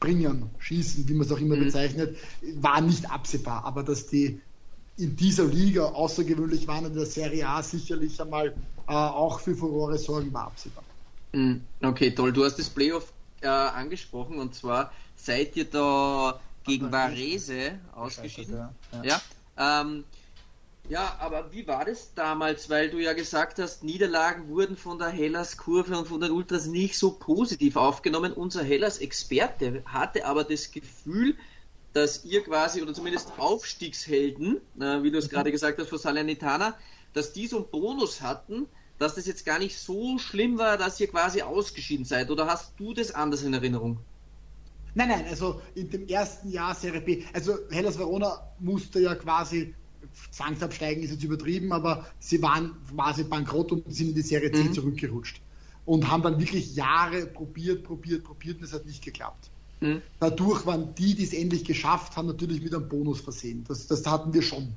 bringen, 0.00 0.50
schießen, 0.58 1.08
wie 1.08 1.14
man 1.14 1.26
es 1.26 1.32
auch 1.32 1.38
immer 1.38 1.56
mhm. 1.56 1.64
bezeichnet, 1.64 2.16
war 2.56 2.80
nicht 2.80 3.10
absehbar. 3.10 3.64
Aber 3.64 3.82
dass 3.82 4.06
die 4.06 4.40
in 4.96 5.16
dieser 5.16 5.44
Liga 5.44 5.84
außergewöhnlich 5.86 6.66
waren 6.66 6.86
in 6.86 6.94
der 6.94 7.06
Serie 7.06 7.48
A 7.48 7.62
sicherlich 7.62 8.20
einmal 8.20 8.48
äh, 8.88 8.92
auch 8.92 9.40
für 9.40 9.54
Furore 9.54 9.98
sorgen, 9.98 10.32
war 10.32 10.46
absehbar. 10.46 10.84
Mhm. 11.32 11.62
Okay, 11.82 12.10
toll. 12.10 12.32
Du 12.32 12.44
hast 12.44 12.58
das 12.58 12.68
Playoff 12.68 13.12
äh, 13.40 13.46
angesprochen 13.46 14.38
und 14.38 14.54
zwar 14.54 14.92
seid 15.14 15.56
ihr 15.56 15.64
da 15.64 16.40
gegen 16.64 16.90
Varese 16.90 17.78
ausgeschieden. 17.94 18.56
Ja, 18.56 18.72
ja. 18.92 19.20
ja, 19.56 19.80
ähm, 19.82 20.04
ja, 20.88 21.16
aber 21.20 21.52
wie 21.52 21.66
war 21.66 21.84
das 21.84 22.14
damals? 22.14 22.70
Weil 22.70 22.90
du 22.90 22.98
ja 22.98 23.12
gesagt 23.12 23.58
hast, 23.58 23.84
Niederlagen 23.84 24.48
wurden 24.48 24.76
von 24.76 24.98
der 24.98 25.08
Hellas-Kurve 25.08 25.96
und 25.96 26.08
von 26.08 26.20
den 26.20 26.30
Ultras 26.30 26.66
nicht 26.66 26.98
so 26.98 27.12
positiv 27.12 27.76
aufgenommen. 27.76 28.32
Unser 28.32 28.62
Hellas-Experte 28.62 29.82
hatte 29.86 30.24
aber 30.24 30.44
das 30.44 30.70
Gefühl, 30.72 31.36
dass 31.92 32.24
ihr 32.24 32.42
quasi, 32.42 32.82
oder 32.82 32.94
zumindest 32.94 33.32
Aufstiegshelden, 33.38 34.60
äh, 34.80 35.02
wie 35.02 35.10
du 35.10 35.18
es 35.18 35.26
mhm. 35.26 35.30
gerade 35.30 35.50
gesagt 35.50 35.78
hast, 35.78 35.88
von 35.88 35.98
Salernitana, 35.98 36.76
dass 37.12 37.32
die 37.32 37.46
so 37.46 37.58
einen 37.58 37.70
Bonus 37.70 38.20
hatten, 38.20 38.66
dass 38.98 39.14
das 39.14 39.26
jetzt 39.26 39.44
gar 39.44 39.58
nicht 39.58 39.78
so 39.78 40.18
schlimm 40.18 40.58
war, 40.58 40.76
dass 40.76 41.00
ihr 41.00 41.08
quasi 41.08 41.42
ausgeschieden 41.42 42.04
seid? 42.04 42.30
Oder 42.30 42.46
hast 42.46 42.72
du 42.78 42.94
das 42.94 43.14
anders 43.14 43.42
in 43.42 43.54
Erinnerung? 43.54 43.98
Nein, 44.94 45.08
nein, 45.08 45.26
also 45.28 45.60
in 45.74 45.90
dem 45.90 46.08
ersten 46.08 46.50
Jahr 46.50 46.74
Serie 46.74 47.00
B, 47.00 47.22
also 47.32 47.58
Hellas 47.70 47.98
Verona 47.98 48.48
musste 48.58 49.00
ja 49.00 49.14
quasi 49.14 49.74
zwangsabsteigen, 50.30 51.02
ist 51.02 51.10
jetzt 51.10 51.24
übertrieben, 51.24 51.72
aber 51.72 52.06
sie 52.18 52.42
waren 52.42 52.74
quasi 52.94 53.24
bankrott 53.24 53.72
und 53.72 53.92
sind 53.92 54.10
in 54.10 54.14
die 54.14 54.22
Serie 54.22 54.52
C 54.52 54.64
mhm. 54.64 54.72
zurückgerutscht. 54.72 55.40
Und 55.84 56.10
haben 56.10 56.22
dann 56.22 56.38
wirklich 56.38 56.76
Jahre 56.76 57.26
probiert, 57.26 57.82
probiert, 57.82 58.24
probiert 58.24 58.58
und 58.58 58.64
es 58.64 58.72
hat 58.72 58.84
nicht 58.84 59.02
geklappt. 59.02 59.50
Mhm. 59.80 60.02
Dadurch 60.20 60.66
waren 60.66 60.94
die, 60.94 61.14
die 61.14 61.24
es 61.24 61.32
endlich 61.32 61.64
geschafft 61.64 62.16
haben, 62.16 62.26
natürlich 62.26 62.62
mit 62.62 62.74
einem 62.74 62.88
Bonus 62.88 63.20
versehen. 63.20 63.64
Das, 63.66 63.86
das 63.86 64.06
hatten 64.06 64.34
wir 64.34 64.42
schon. 64.42 64.74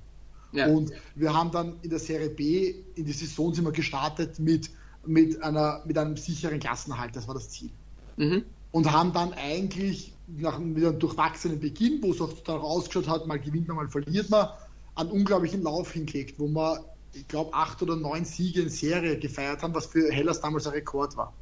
Ja. 0.54 0.68
Und 0.68 0.92
wir 1.16 1.34
haben 1.34 1.52
dann 1.52 1.76
in 1.82 1.90
der 1.90 2.00
Serie 2.00 2.30
B, 2.30 2.76
in 2.96 3.06
die 3.06 3.14
Saison 3.14 3.54
sind 3.54 3.66
wir 3.66 3.72
gestartet 3.72 4.40
mit, 4.40 4.70
mit, 5.06 5.42
einer, 5.42 5.82
mit 5.86 5.98
einem 5.98 6.18
sicheren 6.18 6.60
Klassenhalt, 6.60 7.16
das 7.16 7.28
war 7.28 7.34
das 7.34 7.50
Ziel. 7.50 7.72
Mhm. 8.18 8.44
und 8.72 8.92
haben 8.92 9.14
dann 9.14 9.34
eigentlich 9.34 10.14
nach 10.28 10.56
einem 10.56 11.00
durchwachsenen 11.00 11.60
Beginn, 11.60 12.02
wo 12.02 12.12
es 12.12 12.22
auch 12.22 12.34
darauf 12.44 12.64
ausgeschaut 12.64 13.08
hat, 13.08 13.28
mal 13.28 13.40
gewinnt 13.40 13.68
man, 13.68 13.78
mal 13.78 13.90
verliert 13.90 14.30
man, 14.30 14.50
einen 14.96 15.12
unglaublichen 15.12 15.64
Lauf 15.64 15.92
hingelegt, 15.92 16.40
wo 16.40 16.48
man, 16.48 16.80
ich 17.14 17.28
glaube, 17.28 17.54
acht 17.54 17.82
oder 17.82 17.96
neun 17.96 18.26
Siege 18.26 18.62
in 18.62 18.70
Serie 18.70 19.18
gefeiert 19.18 19.64
haben, 19.64 19.74
was 19.74 19.88
für 19.88 20.12
Hellas 20.12 20.42
damals 20.42 20.68
ein 20.68 20.74
Rekord 20.74 21.18
war. 21.18 21.34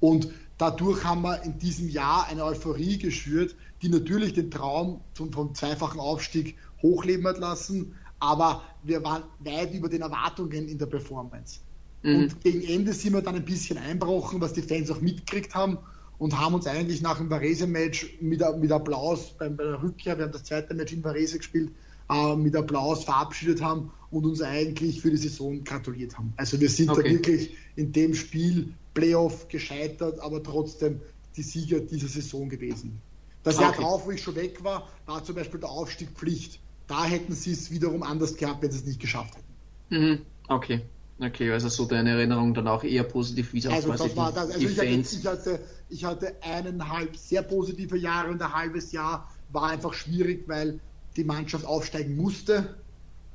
Und 0.00 0.28
dadurch 0.58 1.04
haben 1.04 1.22
wir 1.22 1.42
in 1.42 1.58
diesem 1.58 1.88
Jahr 1.88 2.26
eine 2.26 2.44
Euphorie 2.44 2.98
geschürt, 2.98 3.54
die 3.82 3.88
natürlich 3.88 4.32
den 4.32 4.50
Traum 4.50 5.00
zum, 5.14 5.32
vom 5.32 5.54
zweifachen 5.54 6.00
Aufstieg 6.00 6.56
hochleben 6.82 7.26
hat 7.26 7.38
lassen, 7.38 7.94
aber 8.18 8.62
wir 8.82 9.02
waren 9.02 9.24
weit 9.40 9.74
über 9.74 9.88
den 9.88 10.02
Erwartungen 10.02 10.68
in 10.68 10.78
der 10.78 10.86
Performance. 10.86 11.60
Mhm. 12.02 12.16
Und 12.16 12.40
gegen 12.40 12.62
Ende 12.62 12.92
sind 12.92 13.12
wir 13.12 13.22
dann 13.22 13.36
ein 13.36 13.44
bisschen 13.44 13.78
einbrochen, 13.78 14.40
was 14.40 14.52
die 14.52 14.62
Fans 14.62 14.90
auch 14.90 15.00
mitgekriegt 15.00 15.54
haben 15.54 15.78
und 16.18 16.38
haben 16.38 16.54
uns 16.54 16.66
eigentlich 16.66 17.02
nach 17.02 17.18
dem 17.18 17.30
Varese-Match 17.30 18.18
mit, 18.20 18.42
mit, 18.58 18.72
Applaus 18.72 19.34
bei, 19.38 19.48
bei, 19.48 19.64
der 19.64 19.82
Rückkehr, 19.82 20.16
wir 20.18 20.24
haben 20.24 20.32
das 20.32 20.44
zweite 20.44 20.74
Match 20.74 20.92
in 20.92 21.02
Varese 21.02 21.38
gespielt, 21.38 21.72
äh, 22.12 22.36
mit 22.36 22.54
Applaus 22.56 23.04
verabschiedet 23.04 23.62
haben 23.62 23.90
und 24.10 24.24
uns 24.26 24.42
eigentlich 24.42 25.00
für 25.00 25.10
die 25.10 25.16
Saison 25.16 25.64
gratuliert 25.64 26.18
haben. 26.18 26.32
Also 26.36 26.60
wir 26.60 26.68
sind 26.68 26.90
okay. 26.90 27.02
da 27.02 27.10
wirklich 27.10 27.56
in 27.76 27.92
dem 27.92 28.14
Spiel 28.14 28.74
Playoff 28.94 29.48
gescheitert, 29.48 30.20
aber 30.20 30.42
trotzdem 30.42 31.00
die 31.36 31.42
Sieger 31.42 31.80
dieser 31.80 32.08
Saison 32.08 32.48
gewesen. 32.48 33.00
Das 33.42 33.56
okay. 33.56 33.64
Jahr 33.64 33.72
drauf, 33.72 34.06
wo 34.06 34.10
ich 34.10 34.22
schon 34.22 34.36
weg 34.36 34.62
war, 34.62 34.88
war 35.06 35.24
zum 35.24 35.34
Beispiel 35.34 35.60
der 35.60 35.70
Aufstieg 35.70 36.10
Pflicht. 36.10 36.60
Da 36.86 37.04
hätten 37.04 37.32
sie 37.32 37.52
es 37.52 37.70
wiederum 37.70 38.02
anders 38.02 38.36
gehabt, 38.36 38.62
wenn 38.62 38.70
sie 38.70 38.78
es 38.78 38.84
nicht 38.84 39.00
geschafft 39.00 39.34
hätten. 39.36 40.04
Mhm. 40.04 40.18
Okay. 40.48 40.82
Okay, 41.20 41.52
also 41.52 41.68
so 41.68 41.84
deine 41.84 42.10
Erinnerung 42.10 42.52
dann 42.52 42.66
auch 42.66 42.82
eher 42.82 43.04
positiv 43.04 43.52
wie 43.52 43.66
also 43.68 43.92
das 43.92 44.16
war 44.16 44.32
das. 44.32 44.50
Also 44.50 44.66
ich 44.66 44.76
hatte, 44.76 44.86
ich, 44.88 45.26
hatte, 45.26 45.60
ich 45.88 46.04
hatte 46.04 46.34
eineinhalb 46.42 47.16
sehr 47.16 47.42
positive 47.42 47.96
Jahre 47.96 48.30
und 48.30 48.42
ein 48.42 48.52
halbes 48.52 48.90
Jahr 48.90 49.30
war 49.52 49.68
einfach 49.68 49.94
schwierig, 49.94 50.48
weil 50.48 50.80
die 51.16 51.24
Mannschaft 51.24 51.64
aufsteigen 51.64 52.16
musste 52.16 52.76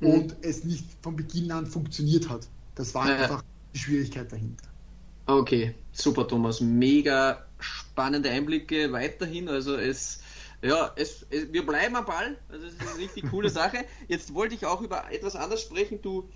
mhm. 0.00 0.08
und 0.08 0.36
es 0.42 0.64
nicht 0.64 0.84
von 1.02 1.16
Beginn 1.16 1.50
an 1.50 1.66
funktioniert 1.66 2.28
hat. 2.28 2.48
Das 2.74 2.94
war 2.94 3.08
ja. 3.08 3.16
einfach 3.16 3.44
die 3.74 3.78
Schwierigkeit 3.78 4.30
dahinter. 4.30 4.64
Okay, 5.26 5.74
super 5.92 6.26
Thomas, 6.26 6.60
mega 6.60 7.44
spannende 7.58 8.30
Einblicke 8.30 8.92
weiterhin. 8.92 9.48
Also 9.48 9.76
es, 9.76 10.20
ja, 10.62 10.90
es, 10.96 11.26
es, 11.28 11.52
wir 11.52 11.66
bleiben 11.66 11.96
am 11.96 12.06
Ball. 12.06 12.38
Also 12.48 12.66
es 12.66 12.72
ist 12.72 12.80
eine 12.80 12.98
richtig 12.98 13.24
coole 13.30 13.50
Sache. 13.50 13.84
Jetzt 14.06 14.32
wollte 14.32 14.54
ich 14.54 14.64
auch 14.64 14.80
über 14.80 15.10
etwas 15.12 15.36
anderes 15.36 15.62
sprechen. 15.62 16.00
Du 16.00 16.28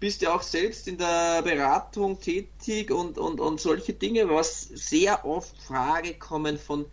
bist 0.00 0.20
ja 0.20 0.34
auch 0.34 0.42
selbst 0.42 0.86
in 0.86 0.98
der 0.98 1.42
Beratung 1.42 2.20
tätig 2.20 2.90
und, 2.90 3.16
und, 3.16 3.40
und 3.40 3.60
solche 3.60 3.94
Dinge, 3.94 4.28
was 4.28 4.62
sehr 4.62 5.24
oft 5.24 5.56
Frage 5.62 6.14
kommen 6.14 6.58
von 6.58 6.84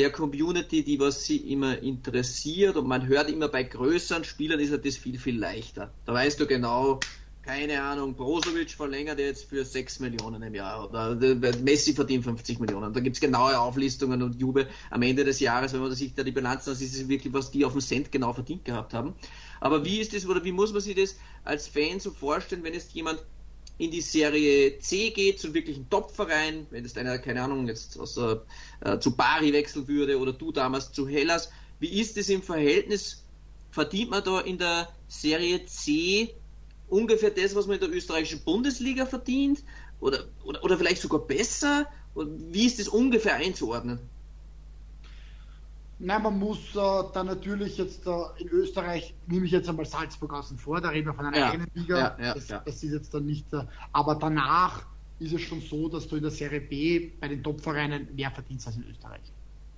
der 0.00 0.10
Community, 0.10 0.82
die 0.82 0.98
was 0.98 1.24
sie 1.26 1.36
immer 1.52 1.82
interessiert 1.82 2.76
und 2.76 2.88
man 2.88 3.06
hört 3.06 3.28
immer 3.28 3.48
bei 3.48 3.64
größeren 3.64 4.24
Spielern 4.24 4.58
ist 4.58 4.72
das 4.72 4.96
viel, 4.96 5.18
viel 5.18 5.38
leichter. 5.38 5.92
Da 6.06 6.14
weißt 6.14 6.40
du 6.40 6.46
genau, 6.46 7.00
keine 7.42 7.82
Ahnung, 7.82 8.14
Brozovic 8.14 8.70
verlängert 8.70 9.18
jetzt 9.18 9.44
für 9.44 9.62
6 9.62 10.00
Millionen 10.00 10.42
im 10.42 10.54
Jahr 10.54 10.88
oder 10.88 11.14
Messi 11.60 11.92
verdient 11.92 12.24
50 12.24 12.60
Millionen. 12.60 12.94
Da 12.94 13.00
gibt 13.00 13.16
es 13.16 13.20
genaue 13.20 13.58
Auflistungen 13.58 14.22
und 14.22 14.40
Jubel 14.40 14.68
am 14.90 15.02
Ende 15.02 15.22
des 15.22 15.38
Jahres, 15.38 15.74
wenn 15.74 15.80
man 15.80 15.92
sich 15.92 16.14
da 16.14 16.22
die 16.22 16.32
Bilanz 16.32 16.66
ansieht, 16.66 16.88
ist 16.88 17.02
es 17.02 17.08
wirklich, 17.08 17.34
was 17.34 17.50
die 17.50 17.66
auf 17.66 17.72
den 17.72 17.82
Cent 17.82 18.10
genau 18.10 18.32
verdient 18.32 18.64
gehabt 18.64 18.94
haben. 18.94 19.14
Aber 19.60 19.84
wie 19.84 20.00
ist 20.00 20.14
das 20.14 20.26
oder 20.26 20.42
wie 20.44 20.52
muss 20.52 20.72
man 20.72 20.80
sich 20.80 20.96
das 20.96 21.16
als 21.44 21.68
Fan 21.68 22.00
so 22.00 22.10
vorstellen, 22.10 22.64
wenn 22.64 22.72
jetzt 22.72 22.94
jemand 22.94 23.22
in 23.80 23.90
die 23.90 24.02
Serie 24.02 24.78
C 24.78 25.08
geht, 25.08 25.40
zum 25.40 25.54
wirklichen 25.54 25.88
Topverein, 25.88 26.66
wenn 26.70 26.84
jetzt 26.84 26.98
einer, 26.98 27.18
keine 27.18 27.42
Ahnung, 27.42 27.66
jetzt 27.66 27.98
aus, 27.98 28.18
äh, 28.18 28.98
zu 29.00 29.16
Bari 29.16 29.54
wechseln 29.54 29.88
würde 29.88 30.18
oder 30.18 30.34
du 30.34 30.52
damals 30.52 30.92
zu 30.92 31.08
Hellas, 31.08 31.50
wie 31.78 31.98
ist 31.98 32.18
es 32.18 32.28
im 32.28 32.42
Verhältnis? 32.42 33.24
Verdient 33.70 34.10
man 34.10 34.22
da 34.22 34.40
in 34.40 34.58
der 34.58 34.90
Serie 35.08 35.64
C 35.64 36.34
ungefähr 36.88 37.30
das, 37.30 37.54
was 37.54 37.66
man 37.66 37.76
in 37.76 37.80
der 37.80 37.90
österreichischen 37.90 38.40
Bundesliga 38.40 39.06
verdient? 39.06 39.64
Oder, 40.00 40.26
oder, 40.44 40.62
oder 40.62 40.76
vielleicht 40.76 41.00
sogar 41.00 41.20
besser? 41.20 41.86
Wie 42.14 42.66
ist 42.66 42.80
das 42.80 42.88
ungefähr 42.88 43.36
einzuordnen? 43.36 43.98
Nein, 46.02 46.22
man 46.22 46.38
muss 46.38 46.74
äh, 46.74 47.04
dann 47.12 47.26
natürlich 47.26 47.76
jetzt 47.76 48.06
äh, 48.06 48.10
in 48.38 48.48
Österreich, 48.48 49.14
nehme 49.26 49.44
ich 49.44 49.52
jetzt 49.52 49.68
einmal 49.68 49.84
Salzburg 49.84 50.32
außen 50.32 50.56
vor, 50.56 50.80
da 50.80 50.88
reden 50.88 51.06
wir 51.06 51.14
von 51.14 51.26
einer 51.26 51.36
ja, 51.36 51.50
eigenen 51.50 51.70
Liga, 51.74 51.98
ja, 51.98 52.24
ja, 52.24 52.34
das, 52.34 52.46
das, 52.46 52.82
ist 52.82 52.92
jetzt 52.92 53.12
dann 53.12 53.26
nicht, 53.26 53.52
äh, 53.52 53.64
aber 53.92 54.14
danach 54.14 54.86
ist 55.18 55.34
es 55.34 55.42
schon 55.42 55.60
so, 55.60 55.90
dass 55.90 56.08
du 56.08 56.16
in 56.16 56.22
der 56.22 56.30
Serie 56.30 56.62
B 56.62 57.10
bei 57.20 57.28
den 57.28 57.42
Topvereinen 57.42 58.08
mehr 58.16 58.30
verdienst 58.30 58.66
als 58.66 58.76
in 58.76 58.84
Österreich. 58.88 59.20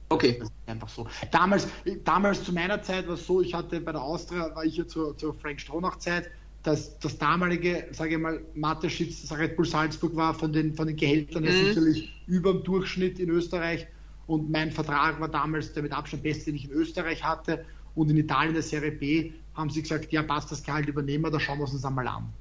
Okay. 0.08 0.36
Das 0.38 0.48
ist 0.48 0.54
einfach 0.66 0.88
so. 0.88 1.06
Damals, 1.30 1.66
damals 2.04 2.44
zu 2.44 2.52
meiner 2.52 2.80
Zeit 2.82 3.08
war 3.08 3.14
es 3.14 3.26
so, 3.26 3.40
ich 3.40 3.52
hatte 3.52 3.80
bei 3.80 3.92
der 3.92 4.02
Austria, 4.02 4.54
war 4.54 4.64
ich 4.64 4.76
ja 4.76 4.86
zur, 4.86 5.16
zur 5.16 5.34
Frank 5.34 5.60
Stronach-Zeit, 5.60 6.30
dass 6.62 6.98
das 7.00 7.18
damalige, 7.18 7.88
sage 7.90 8.14
ich 8.14 8.20
mal, 8.20 8.40
Mathe-Schitz 8.54 9.32
Red 9.32 9.56
Bull 9.56 9.64
Salzburg 9.64 10.14
war 10.14 10.34
von 10.34 10.52
den, 10.52 10.74
von 10.74 10.86
den 10.86 10.96
Gehältern 10.96 11.42
mhm. 11.42 11.48
sicherlich 11.48 12.22
über 12.26 12.52
dem 12.52 12.62
Durchschnitt 12.62 13.18
in 13.18 13.30
Österreich. 13.30 13.86
Und 14.32 14.50
mein 14.50 14.72
Vertrag 14.72 15.20
war 15.20 15.28
damals 15.28 15.74
der 15.74 15.82
mit 15.82 15.92
Abstand 15.92 16.22
beste, 16.22 16.46
den 16.46 16.54
ich 16.54 16.64
in 16.64 16.70
Österreich 16.70 17.22
hatte. 17.22 17.66
Und 17.94 18.08
in 18.08 18.16
Italien 18.16 18.54
der 18.54 18.62
Serie 18.62 18.90
B 18.90 19.32
haben 19.52 19.68
sie 19.68 19.82
gesagt, 19.82 20.10
ja 20.10 20.22
passt, 20.22 20.50
das 20.50 20.62
Gehalt 20.62 20.88
übernehmen 20.88 21.24
wir, 21.24 21.30
da 21.30 21.38
schauen 21.38 21.58
wir 21.58 21.70
uns 21.70 21.84
einmal 21.84 22.08
an. 22.08 22.32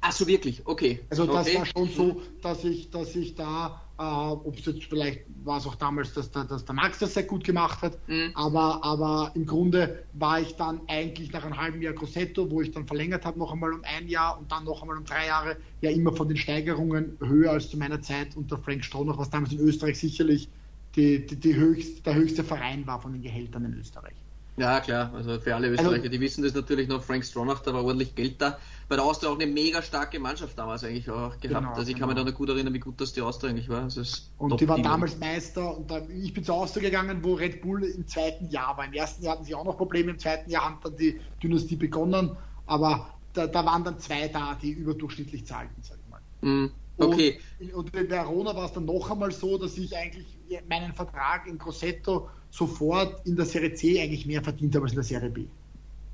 Ach 0.00 0.10
so, 0.10 0.26
wirklich? 0.26 0.66
Okay. 0.66 0.98
Also 1.08 1.24
das 1.24 1.46
okay. 1.46 1.58
war 1.58 1.66
schon 1.66 1.88
so, 1.90 2.20
dass 2.42 2.64
ich, 2.64 2.90
dass 2.90 3.14
ich 3.14 3.36
da 3.36 3.80
äh, 3.98 4.02
ob 4.02 4.58
es 4.58 4.66
jetzt 4.66 4.84
vielleicht 4.84 5.22
war 5.44 5.58
es 5.58 5.66
auch 5.66 5.74
damals, 5.74 6.12
dass 6.12 6.30
der, 6.30 6.44
dass 6.44 6.64
der 6.64 6.74
Max 6.74 6.98
das 6.98 7.14
sehr 7.14 7.22
gut 7.22 7.44
gemacht 7.44 7.80
hat, 7.80 7.96
mhm. 8.08 8.30
aber, 8.34 8.84
aber 8.84 9.30
im 9.34 9.46
Grunde 9.46 10.04
war 10.12 10.40
ich 10.40 10.54
dann 10.56 10.80
eigentlich 10.88 11.32
nach 11.32 11.44
einem 11.44 11.56
halben 11.56 11.80
Jahr 11.80 11.94
Grossetto, 11.94 12.50
wo 12.50 12.60
ich 12.60 12.72
dann 12.72 12.86
verlängert 12.86 13.24
habe, 13.24 13.38
noch 13.38 13.52
einmal 13.52 13.72
um 13.72 13.82
ein 13.84 14.08
Jahr 14.08 14.38
und 14.38 14.52
dann 14.52 14.64
noch 14.64 14.82
einmal 14.82 14.98
um 14.98 15.04
drei 15.04 15.26
Jahre, 15.28 15.56
ja 15.80 15.90
immer 15.90 16.12
von 16.12 16.28
den 16.28 16.36
Steigerungen 16.36 17.16
höher 17.20 17.52
als 17.52 17.70
zu 17.70 17.78
meiner 17.78 18.02
Zeit 18.02 18.36
unter 18.36 18.58
Frank 18.58 18.84
Stronach, 18.84 19.16
was 19.18 19.30
damals 19.30 19.52
in 19.52 19.60
Österreich 19.60 19.98
sicherlich 19.98 20.48
die, 20.96 21.26
die, 21.26 21.36
die 21.36 21.54
höchst, 21.54 22.06
der 22.06 22.14
höchste 22.14 22.42
Verein 22.42 22.86
war 22.86 23.00
von 23.00 23.12
den 23.12 23.22
Gehältern 23.22 23.64
in 23.64 23.74
Österreich. 23.74 24.14
Ja, 24.56 24.80
klar. 24.80 25.12
Also 25.14 25.38
für 25.38 25.54
alle 25.54 25.68
Österreicher, 25.68 25.96
also, 25.96 26.08
die 26.08 26.20
wissen 26.20 26.42
das 26.42 26.54
natürlich 26.54 26.88
noch. 26.88 27.02
Frank 27.02 27.24
Stronach, 27.24 27.60
da 27.60 27.74
war 27.74 27.84
ordentlich 27.84 28.14
Geld 28.14 28.40
da. 28.40 28.58
Bei 28.88 28.96
der 28.96 29.04
Austria 29.04 29.30
auch 29.30 29.38
eine 29.38 29.46
mega 29.46 29.82
starke 29.82 30.18
Mannschaft 30.18 30.56
damals 30.56 30.82
eigentlich 30.82 31.10
auch 31.10 31.38
gehabt. 31.38 31.42
Genau, 31.42 31.68
also 31.74 31.82
ich 31.82 31.88
genau. 31.88 31.98
kann 31.98 32.08
mich 32.08 32.24
da 32.24 32.30
noch 32.30 32.36
gut 32.36 32.48
erinnern, 32.48 32.72
wie 32.72 32.78
gut 32.78 32.98
das 33.00 33.12
die 33.12 33.20
Austria 33.20 33.50
eigentlich 33.50 33.68
war. 33.68 33.82
Also 33.82 34.02
und 34.38 34.58
die 34.58 34.66
war 34.66 34.80
damals 34.80 35.18
Meister 35.18 35.76
und 35.76 35.90
dann, 35.90 36.10
ich 36.10 36.32
bin 36.32 36.42
zur 36.42 36.54
Austria 36.54 36.84
gegangen, 36.84 37.18
wo 37.22 37.34
Red 37.34 37.60
Bull 37.60 37.84
im 37.84 38.06
zweiten 38.06 38.48
Jahr 38.48 38.78
war. 38.78 38.86
Im 38.86 38.94
ersten 38.94 39.22
Jahr 39.22 39.34
hatten 39.34 39.44
sie 39.44 39.54
auch 39.54 39.64
noch 39.64 39.76
Probleme, 39.76 40.12
im 40.12 40.18
zweiten 40.18 40.48
Jahr 40.48 40.70
hat 40.70 40.84
dann 40.84 40.96
die 40.96 41.20
Dynastie 41.42 41.76
begonnen, 41.76 42.34
aber 42.64 43.10
da, 43.34 43.46
da 43.46 43.66
waren 43.66 43.84
dann 43.84 43.98
zwei 43.98 44.28
da, 44.28 44.56
die 44.60 44.70
überdurchschnittlich 44.70 45.46
zahlten, 45.46 45.82
sag 45.82 45.98
ich 45.98 46.10
mal. 46.10 46.20
Mm, 46.40 46.70
okay. 46.98 47.38
Und, 47.60 47.74
und 47.74 47.92
bei 47.92 48.08
Verona 48.08 48.54
war 48.54 48.66
es 48.66 48.72
dann 48.72 48.84
noch 48.84 49.10
einmal 49.10 49.32
so, 49.32 49.58
dass 49.58 49.76
ich 49.76 49.96
eigentlich 49.96 50.26
meinen 50.68 50.92
Vertrag 50.92 51.46
in 51.46 51.58
Grosseto 51.58 52.28
sofort 52.50 53.26
in 53.26 53.36
der 53.36 53.46
Serie 53.46 53.74
C 53.74 54.00
eigentlich 54.00 54.26
mehr 54.26 54.42
verdient 54.42 54.74
habe 54.74 54.84
als 54.84 54.92
in 54.92 54.96
der 54.96 55.04
Serie 55.04 55.30
B. 55.30 55.46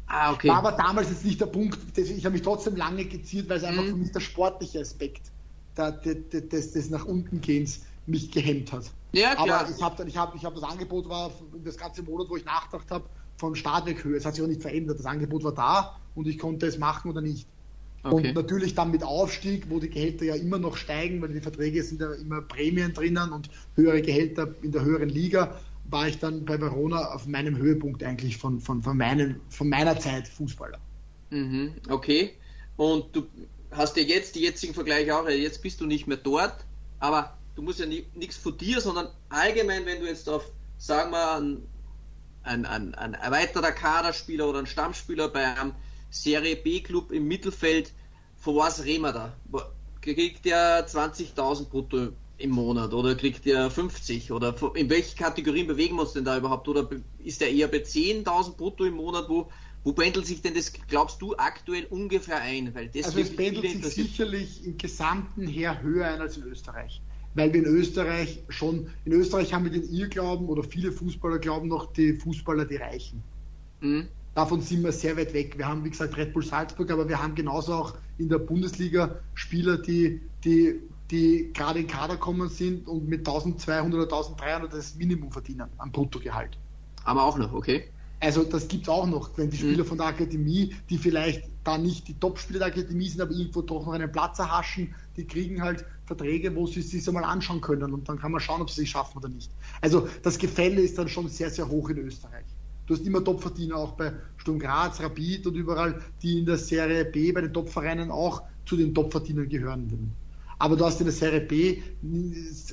Ah, 0.06 0.32
okay. 0.32 0.48
War 0.48 0.58
aber 0.58 0.72
damals 0.72 1.08
jetzt 1.08 1.24
nicht 1.24 1.40
der 1.40 1.46
Punkt, 1.46 1.78
ich 1.96 2.24
habe 2.24 2.32
mich 2.32 2.42
trotzdem 2.42 2.76
lange 2.76 3.04
geziert, 3.04 3.48
weil 3.48 3.58
es 3.58 3.64
einfach 3.64 3.84
mhm. 3.84 3.88
für 3.88 3.96
mich 3.96 4.12
der 4.12 4.20
sportliche 4.20 4.80
Aspekt 4.80 5.30
des, 5.76 6.48
des, 6.48 6.72
des 6.72 6.90
nach 6.90 7.06
unten 7.06 7.40
gehens 7.40 7.82
mich 8.06 8.30
gehemmt 8.30 8.72
hat. 8.72 8.90
Ja, 9.12 9.34
klar. 9.34 9.60
Aber 9.60 9.70
ich 9.70 9.82
habe 9.82 10.04
ich 10.08 10.16
hab, 10.16 10.34
ich 10.34 10.44
hab 10.44 10.54
das 10.54 10.64
Angebot 10.64 11.08
war 11.08 11.30
das 11.64 11.76
ganze 11.76 12.02
Monat, 12.02 12.28
wo 12.28 12.36
ich 12.36 12.44
nachgedacht 12.44 12.90
habe, 12.90 13.04
von 13.36 13.54
Startweghöhe. 13.54 14.16
Es 14.16 14.24
hat 14.24 14.34
sich 14.34 14.44
auch 14.44 14.48
nicht 14.48 14.62
verändert. 14.62 14.98
Das 14.98 15.06
Angebot 15.06 15.44
war 15.44 15.52
da 15.52 15.96
und 16.14 16.26
ich 16.26 16.38
konnte 16.38 16.66
es 16.66 16.78
machen 16.78 17.10
oder 17.10 17.20
nicht. 17.20 17.46
Okay. 18.04 18.28
Und 18.28 18.34
natürlich 18.34 18.74
dann 18.74 18.90
mit 18.90 19.04
Aufstieg, 19.04 19.70
wo 19.70 19.78
die 19.78 19.88
Gehälter 19.88 20.24
ja 20.24 20.34
immer 20.34 20.58
noch 20.58 20.76
steigen, 20.76 21.22
weil 21.22 21.32
die 21.32 21.40
Verträge 21.40 21.82
sind 21.84 22.00
ja 22.00 22.12
immer 22.14 22.42
Prämien 22.42 22.92
drinnen 22.92 23.30
und 23.30 23.48
höhere 23.76 24.02
Gehälter 24.02 24.54
in 24.62 24.72
der 24.72 24.82
höheren 24.82 25.08
Liga, 25.08 25.60
war 25.84 26.08
ich 26.08 26.18
dann 26.18 26.44
bei 26.44 26.60
Verona 26.60 27.12
auf 27.12 27.26
meinem 27.26 27.56
Höhepunkt 27.56 28.02
eigentlich 28.02 28.38
von, 28.38 28.60
von, 28.60 28.82
von, 28.82 28.96
meinen, 28.96 29.40
von 29.50 29.68
meiner 29.68 29.98
Zeit 30.00 30.26
Fußballer. 30.26 30.78
Mhm, 31.30 31.74
okay. 31.88 32.32
Und 32.76 33.14
du 33.14 33.26
hast 33.70 33.96
ja 33.96 34.02
jetzt 34.02 34.34
die 34.34 34.40
jetzigen 34.40 34.74
Vergleiche 34.74 35.16
auch, 35.16 35.28
jetzt 35.28 35.62
bist 35.62 35.80
du 35.80 35.86
nicht 35.86 36.06
mehr 36.08 36.16
dort, 36.16 36.64
aber 36.98 37.36
du 37.54 37.62
musst 37.62 37.78
ja 37.78 37.86
nichts 37.86 38.36
von 38.36 38.56
dir, 38.56 38.80
sondern 38.80 39.08
allgemein, 39.28 39.86
wenn 39.86 40.00
du 40.00 40.06
jetzt 40.06 40.28
auf, 40.28 40.50
sagen 40.78 41.12
wir, 41.12 41.36
ein, 41.36 41.62
ein, 42.42 42.66
ein, 42.66 42.94
ein 42.94 43.14
erweiterter 43.14 43.72
Kaderspieler 43.72 44.48
oder 44.48 44.58
ein 44.58 44.66
Stammspieler 44.66 45.28
bei 45.28 45.44
einem 45.44 45.72
Serie 46.12 46.56
B-Club 46.56 47.10
im 47.10 47.26
Mittelfeld, 47.26 47.92
von 48.36 48.56
was 48.56 48.84
reden 48.84 49.02
wir 49.02 49.12
da? 49.12 49.36
Kriegt 50.02 50.44
der 50.44 50.86
20.000 50.86 51.70
brutto 51.70 52.08
im 52.38 52.50
Monat 52.50 52.92
oder 52.92 53.14
kriegt 53.14 53.44
der 53.46 53.70
50 53.70 54.30
oder 54.32 54.54
in 54.74 54.90
welche 54.90 55.16
Kategorien 55.16 55.66
bewegen 55.66 55.96
wir 55.96 56.02
uns 56.02 56.12
denn 56.12 56.24
da 56.24 56.36
überhaupt? 56.36 56.68
Oder 56.68 56.88
ist 57.18 57.40
der 57.40 57.50
eher 57.50 57.68
bei 57.68 57.78
10.000 57.78 58.56
brutto 58.56 58.84
im 58.84 58.94
Monat? 58.94 59.28
Wo, 59.28 59.50
wo 59.84 59.92
pendelt 59.92 60.26
sich 60.26 60.42
denn 60.42 60.54
das, 60.54 60.72
glaubst 60.88 61.22
du, 61.22 61.34
aktuell 61.36 61.86
ungefähr 61.86 62.40
ein? 62.40 62.74
Weil 62.74 62.88
das 62.88 63.06
also 63.06 63.20
es 63.20 63.34
pendelt 63.34 63.70
sich 63.70 63.94
sicherlich 63.94 64.64
im 64.66 64.76
Gesamten 64.76 65.46
her 65.46 65.82
höher 65.82 66.06
ein 66.06 66.20
als 66.20 66.36
in 66.36 66.42
Österreich. 66.44 67.00
weil 67.34 67.52
wir 67.52 67.60
in 67.60 67.66
Österreich 67.66 68.42
schon, 68.48 68.90
in 69.04 69.12
Österreich 69.12 69.54
haben 69.54 69.64
wir 69.64 69.72
den 69.72 69.88
Irrglauben 69.88 70.48
oder 70.48 70.62
viele 70.62 70.92
Fußballer 70.92 71.38
glauben 71.38 71.68
noch, 71.68 71.92
die 71.92 72.12
Fußballer, 72.14 72.64
die 72.64 72.76
reichen. 72.76 73.22
Mhm. 73.80 74.08
Davon 74.34 74.60
sind 74.62 74.82
wir 74.82 74.92
sehr 74.92 75.16
weit 75.16 75.34
weg. 75.34 75.58
Wir 75.58 75.68
haben, 75.68 75.84
wie 75.84 75.90
gesagt, 75.90 76.16
Red 76.16 76.32
Bull 76.32 76.44
Salzburg, 76.44 76.90
aber 76.90 77.08
wir 77.08 77.22
haben 77.22 77.34
genauso 77.34 77.74
auch 77.74 77.94
in 78.18 78.28
der 78.28 78.38
Bundesliga 78.38 79.16
Spieler, 79.34 79.76
die, 79.76 80.22
die, 80.44 80.80
die 81.10 81.50
gerade 81.52 81.80
in 81.80 81.86
Kader 81.86 82.16
kommen 82.16 82.48
sind 82.48 82.88
und 82.88 83.08
mit 83.08 83.20
1200 83.20 83.92
oder 83.92 84.04
1300 84.04 84.72
das 84.72 84.94
Minimum 84.94 85.30
verdienen 85.30 85.68
am 85.76 85.92
Bruttogehalt. 85.92 86.56
Aber 87.04 87.24
auch 87.24 87.36
noch, 87.36 87.52
okay. 87.52 87.84
Also 88.20 88.44
das 88.44 88.68
gibt 88.68 88.84
es 88.84 88.88
auch 88.88 89.06
noch, 89.06 89.36
wenn 89.36 89.50
die 89.50 89.56
Spieler 89.56 89.82
mhm. 89.82 89.88
von 89.88 89.98
der 89.98 90.06
Akademie, 90.06 90.74
die 90.88 90.96
vielleicht 90.96 91.42
da 91.64 91.76
nicht 91.76 92.06
die 92.06 92.14
Top-Spieler 92.14 92.60
der 92.60 92.68
Akademie 92.68 93.08
sind, 93.08 93.20
aber 93.20 93.32
irgendwo 93.32 93.62
doch 93.62 93.84
noch 93.84 93.92
einen 93.92 94.10
Platz 94.10 94.38
erhaschen, 94.38 94.94
die 95.16 95.26
kriegen 95.26 95.60
halt 95.60 95.84
Verträge, 96.06 96.54
wo 96.54 96.66
sie 96.66 96.82
sich 96.82 97.06
einmal 97.08 97.24
anschauen 97.24 97.60
können 97.60 97.92
und 97.92 98.08
dann 98.08 98.18
kann 98.18 98.32
man 98.32 98.40
schauen, 98.40 98.62
ob 98.62 98.70
sie 98.70 98.84
es 98.84 98.88
schaffen 98.88 99.18
oder 99.18 99.28
nicht. 99.28 99.50
Also 99.80 100.08
das 100.22 100.38
Gefälle 100.38 100.80
ist 100.80 100.98
dann 100.98 101.08
schon 101.08 101.28
sehr, 101.28 101.50
sehr 101.50 101.68
hoch 101.68 101.88
in 101.90 101.98
Österreich. 101.98 102.44
Du 102.86 102.94
hast 102.94 103.06
immer 103.06 103.22
Topverdiener, 103.24 103.76
auch 103.76 103.92
bei 103.92 104.12
Sturm 104.36 104.58
Graz, 104.58 105.00
Rapid 105.00 105.46
und 105.46 105.54
überall, 105.54 106.02
die 106.22 106.40
in 106.40 106.46
der 106.46 106.58
Serie 106.58 107.04
B 107.04 107.32
bei 107.32 107.42
den 107.42 107.52
Topvereinen 107.52 108.10
auch 108.10 108.42
zu 108.66 108.76
den 108.76 108.94
Topverdienern 108.94 109.48
gehören. 109.48 110.12
Aber 110.58 110.76
du 110.76 110.84
hast 110.84 111.00
in 111.00 111.06
der 111.06 111.14
Serie 111.14 111.40
B 111.40 111.82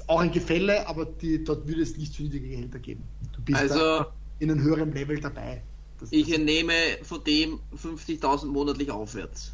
auch 0.07 0.20
ein 0.20 0.32
Gefälle, 0.32 0.88
aber 0.88 1.05
die, 1.05 1.43
dort 1.43 1.68
würde 1.68 1.82
es 1.82 1.97
nicht 1.97 2.14
zu 2.14 2.24
niedrige 2.24 2.47
Gehälter 2.49 2.80
geben. 2.80 3.03
Du 3.36 3.41
bist 3.41 3.60
also, 3.60 4.05
in 4.39 4.51
einem 4.51 4.62
höheren 4.62 4.93
Level 4.93 5.20
dabei. 5.20 5.64
Das, 5.99 6.12
ich 6.12 6.34
entnehme 6.34 6.74
von 7.01 7.24
dem 7.24 7.60
50.000 7.76 8.45
monatlich 8.45 8.91
aufwärts. 8.91 9.53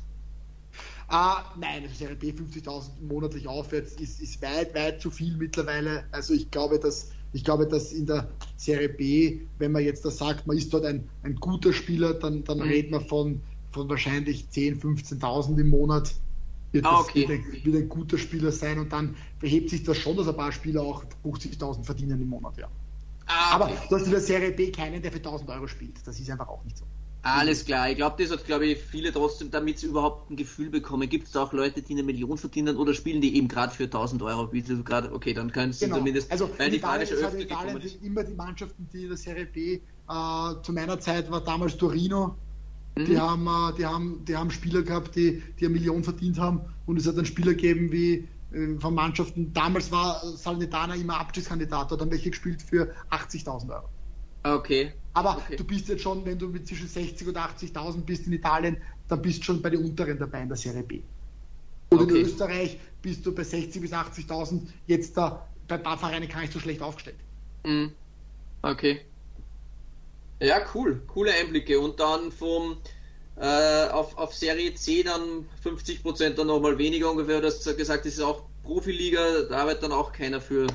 Ah, 1.08 1.46
nein, 1.58 1.84
also 1.84 1.96
Serie 1.96 2.16
B 2.16 2.32
50.000 2.32 2.90
monatlich 3.08 3.48
aufwärts 3.48 3.94
ist, 3.94 4.20
ist 4.22 4.42
weit, 4.42 4.74
weit 4.74 5.02
zu 5.02 5.12
viel 5.12 5.38
mittlerweile. 5.38 6.04
Also 6.12 6.34
ich 6.34 6.50
glaube, 6.50 6.80
dass 6.80 7.12
ich 7.36 7.44
glaube, 7.44 7.68
dass 7.68 7.92
in 7.92 8.06
der 8.06 8.30
Serie 8.56 8.88
B, 8.88 9.42
wenn 9.60 9.74
man 9.74 9.84
jetzt 9.84 10.06
da 10.06 10.10
sagt, 10.10 10.48
man 10.48 10.58
ist 10.58 10.74
dort 10.74 10.86
ein, 10.86 11.04
ein 11.24 11.36
guter 11.36 11.74
Spieler, 11.74 12.14
dann, 12.14 12.46
dann 12.46 12.60
mhm. 12.60 12.64
redet 12.64 12.92
man 12.92 13.02
von, 13.02 13.42
von 13.74 13.90
wahrscheinlich 13.90 14.46
10.000, 14.54 15.20
15.000 15.20 15.60
im 15.60 15.70
Monat. 15.70 16.14
Wird, 16.72 16.86
ah, 16.86 17.02
okay. 17.02 17.28
wird, 17.28 17.32
ein, 17.32 17.66
wird, 17.66 17.76
ein, 17.76 17.90
guter 17.90 18.18
Spieler 18.18 18.54
sein 18.54 18.80
und 18.80 18.94
dann 18.94 19.18
verhebt 19.40 19.70
sich 19.70 19.84
das 19.84 19.98
schon, 19.98 20.16
dass 20.16 20.30
ein 20.30 20.36
paar 20.38 20.54
Spieler 20.54 20.82
auch 20.82 21.04
50.000 21.26 21.84
verdienen 21.84 22.22
im 22.22 22.30
Monat, 22.30 22.58
ja. 22.58 22.70
Ah, 23.26 23.58
okay. 23.58 23.74
Aber 23.74 23.88
du 23.90 23.96
hast 23.98 24.06
in 24.06 24.12
der 24.12 24.22
Serie 24.22 24.52
B 24.52 24.72
keinen, 24.72 25.02
der 25.02 25.12
für 25.12 25.20
1.000 25.20 25.54
Euro 25.56 25.68
spielt. 25.68 25.96
Das 26.06 26.18
ist 26.18 26.30
einfach 26.30 26.48
auch 26.48 26.64
nicht 26.64 26.78
so. 26.78 26.86
Alles 27.26 27.66
klar. 27.66 27.90
Ich 27.90 27.96
glaube, 27.96 28.22
das 28.22 28.32
hat, 28.32 28.46
glaube 28.46 28.68
ich, 28.68 28.78
viele 28.78 29.12
trotzdem, 29.12 29.50
damit 29.50 29.80
sie 29.80 29.88
überhaupt 29.88 30.30
ein 30.30 30.36
Gefühl 30.36 30.70
bekommen. 30.70 31.10
Gibt 31.10 31.28
es 31.28 31.36
auch 31.36 31.54
Leute, 31.54 31.82
die 31.82 31.94
eine 31.94 32.04
Million 32.04 32.38
verdienen 32.38 32.78
oder 32.78 32.94
spielen 32.94 33.20
die 33.20 33.36
eben 33.36 33.48
gerade 33.48 33.74
für 33.74 33.86
1000 33.86 34.22
Euro? 34.22 34.54
Wie 34.54 34.62
du 34.62 34.84
gerade, 34.84 35.12
okay, 35.12 35.34
dann 35.34 35.52
können 35.52 35.74
sie 35.74 35.86
genau. 35.86 35.98
zumindest. 35.98 36.32
Also, 36.32 36.48
weil 36.60 36.70
die 36.70 36.78
Italien, 36.78 37.08
Frage 37.08 37.32
schon 37.32 37.42
Italien 37.42 37.82
sind 37.82 38.04
immer 38.04 38.24
die 38.24 38.36
Mannschaften, 38.36 38.88
die 38.94 39.04
in 39.04 39.08
der 39.08 39.18
Serie 39.18 39.48
B, 39.48 39.74
äh, 39.74 39.82
zu 40.62 40.72
meiner 40.72 41.00
Zeit 41.00 41.32
war 41.32 41.42
damals 41.42 41.76
Torino. 41.78 42.36
Mhm. 42.96 43.06
Die, 43.06 43.20
haben, 43.20 43.48
äh, 43.48 43.76
die, 43.76 43.86
haben, 43.88 44.24
die 44.26 44.38
haben 44.38 44.52
Spieler 44.52 44.84
gehabt, 44.84 45.16
die, 45.16 45.42
die 45.60 45.66
eine 45.66 45.74
Million 45.74 46.04
verdient 46.04 46.40
haben. 46.40 46.62
Und 46.86 46.98
es 46.98 47.08
hat 47.08 47.18
dann 47.18 47.26
Spieler 47.26 47.56
gegeben 47.56 47.92
wie 47.92 48.28
äh, 48.54 48.78
von 48.80 48.94
Mannschaften. 48.94 49.52
Damals 49.52 49.92
war 49.92 50.22
Salnitana 50.38 50.94
immer 50.94 51.20
Abstiegskandidat, 51.20 51.90
hat 51.90 52.00
dann 52.00 52.12
welche 52.12 52.30
gespielt 52.30 52.62
für 52.62 52.94
80.000 53.10 53.74
Euro. 53.74 53.90
Okay. 54.46 54.94
Aber 55.14 55.38
okay. 55.38 55.56
du 55.56 55.64
bist 55.64 55.88
jetzt 55.88 56.04
schon, 56.04 56.24
wenn 56.26 56.38
du 56.38 56.48
mit 56.48 56.68
zwischen 56.68 56.88
60 56.88 57.28
und 57.28 57.38
80.000 57.38 58.02
bist 58.02 58.28
in 58.28 58.34
Italien, 58.34 58.78
dann 59.08 59.22
bist 59.22 59.40
du 59.40 59.44
schon 59.44 59.62
bei 59.62 59.72
den 59.72 59.84
unteren 59.84 60.20
dabei 60.20 60.42
in 60.42 60.50
der 60.50 60.58
Serie 60.58 60.84
B. 60.84 61.02
Und 61.90 62.02
okay. 62.02 62.20
in 62.20 62.26
Österreich 62.26 62.80
bist 63.02 63.26
du 63.26 63.34
bei 63.34 63.44
60 63.44 63.82
bis 63.82 63.92
80.000 63.92 64.62
jetzt 64.88 65.18
da 65.18 65.48
bei 65.68 65.76
ein 65.76 65.84
paar 65.84 65.98
Vereinen 65.98 66.28
gar 66.28 66.42
nicht 66.42 66.54
so 66.54 66.60
schlecht 66.60 66.82
aufgestellt. 66.82 67.18
Mhm. 67.66 67.92
Okay. 68.62 69.02
Ja, 70.40 70.58
cool. 70.76 71.02
Coole 71.08 71.32
Einblicke. 71.32 71.80
Und 71.80 72.00
dann 72.00 72.32
vom 72.32 72.78
äh, 73.38 73.88
auf, 73.88 74.18
auf 74.18 74.34
Serie 74.34 74.76
C 74.76 75.02
dann 75.02 75.46
50 75.64 76.04
Prozent 76.04 76.38
dann 76.38 76.48
nochmal 76.48 76.78
weniger 76.78 77.10
ungefähr. 77.10 77.42
Du 77.42 77.48
hast 77.48 77.66
gesagt, 77.78 78.06
das 78.06 78.14
ist 78.14 78.22
auch 78.22 78.44
Profiliga, 78.64 79.44
da 79.50 79.62
arbeitet 79.62 79.84
dann 79.84 79.92
auch 79.92 80.12
keiner 80.12 80.42
für 80.42 80.68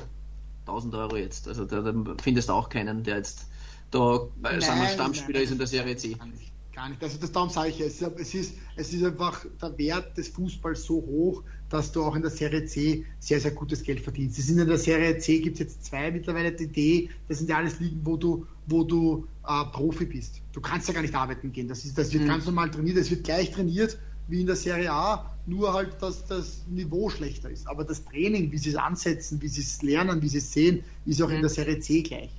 1000 0.65 0.95
Euro 0.95 1.17
jetzt. 1.17 1.47
Also 1.47 1.65
da, 1.65 1.81
da 1.81 1.93
findest 2.21 2.49
du 2.49 2.53
auch 2.53 2.69
keinen, 2.69 3.03
der 3.03 3.17
jetzt 3.17 3.47
da 3.91 4.27
nein, 4.41 4.61
sagen 4.61 4.81
wir, 4.81 4.87
Stammspieler 4.87 5.39
nein, 5.39 5.43
ist 5.43 5.51
in 5.51 5.57
der 5.57 5.67
Serie 5.67 5.95
C. 5.95 6.13
Gar 6.13 6.27
nicht. 6.27 6.51
Gar 6.73 6.89
nicht. 6.89 7.03
Also 7.03 7.17
das 7.19 7.31
darum 7.31 7.49
sage 7.49 7.69
ich, 7.69 7.81
es 7.81 8.01
ist, 8.01 8.11
es, 8.17 8.33
ist, 8.33 8.55
es 8.77 8.93
ist 8.93 9.03
einfach 9.03 9.45
der 9.61 9.77
Wert 9.77 10.17
des 10.17 10.29
Fußballs 10.29 10.83
so 10.83 10.95
hoch, 10.95 11.43
dass 11.69 11.91
du 11.91 12.03
auch 12.03 12.15
in 12.15 12.21
der 12.21 12.31
Serie 12.31 12.65
C 12.65 13.05
sehr, 13.19 13.39
sehr 13.41 13.51
gutes 13.51 13.83
Geld 13.83 13.99
verdienst. 13.99 14.39
Es 14.39 14.47
sind 14.47 14.57
in 14.57 14.67
der 14.67 14.77
Serie 14.77 15.17
C 15.17 15.39
gibt 15.39 15.55
es 15.55 15.59
jetzt 15.59 15.85
zwei 15.85 16.11
mittlerweile 16.11 16.51
die 16.51 16.67
D, 16.67 17.09
das 17.27 17.39
sind 17.39 17.49
ja 17.49 17.57
alles 17.57 17.79
Ligen, 17.79 17.99
wo 18.03 18.15
du, 18.15 18.45
wo 18.67 18.83
du 18.83 19.27
äh, 19.45 19.65
Profi 19.71 20.05
bist. 20.05 20.41
Du 20.53 20.61
kannst 20.61 20.87
ja 20.87 20.93
gar 20.93 21.01
nicht 21.01 21.13
arbeiten 21.13 21.51
gehen. 21.51 21.67
Das, 21.67 21.83
ist, 21.83 21.97
das 21.97 22.13
wird 22.13 22.23
mhm. 22.23 22.27
ganz 22.27 22.45
normal 22.45 22.71
trainiert, 22.71 22.97
es 22.97 23.11
wird 23.11 23.25
gleich 23.25 23.51
trainiert 23.51 23.97
wie 24.27 24.41
in 24.41 24.47
der 24.47 24.55
Serie 24.55 24.91
A, 24.91 25.35
nur 25.45 25.73
halt, 25.73 26.01
dass 26.01 26.25
das 26.25 26.65
Niveau 26.69 27.09
schlechter 27.09 27.49
ist. 27.49 27.67
Aber 27.67 27.83
das 27.83 28.05
Training, 28.05 28.51
wie 28.51 28.57
sie 28.57 28.69
es 28.69 28.75
ansetzen, 28.75 29.41
wie 29.41 29.49
sie 29.49 29.61
es 29.61 29.81
lernen, 29.81 30.21
wie 30.21 30.29
sie 30.29 30.37
es 30.37 30.53
sehen, 30.53 30.83
ist 31.05 31.21
auch 31.21 31.27
mhm. 31.27 31.35
in 31.35 31.41
der 31.41 31.49
Serie 31.49 31.79
C 31.79 32.01
gleich. 32.01 32.31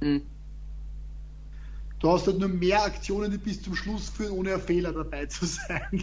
Mhm. 0.00 0.22
Du 2.00 2.12
hast 2.12 2.26
halt 2.28 2.38
nur 2.38 2.48
mehr 2.48 2.82
Aktionen, 2.84 3.30
die 3.30 3.38
bis 3.38 3.60
zum 3.60 3.74
Schluss 3.74 4.08
führen, 4.08 4.30
ohne 4.32 4.54
ein 4.54 4.60
Fehler 4.60 4.92
dabei 4.92 5.26
zu 5.26 5.46
sein. 5.46 5.82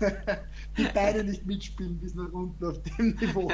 Die 0.76 0.84
Beine 0.94 1.24
nicht 1.24 1.44
mitspielen 1.46 1.98
bis 1.98 2.14
nach 2.14 2.30
unten 2.30 2.64
auf 2.64 2.80
dem 2.82 3.16
Niveau. 3.16 3.50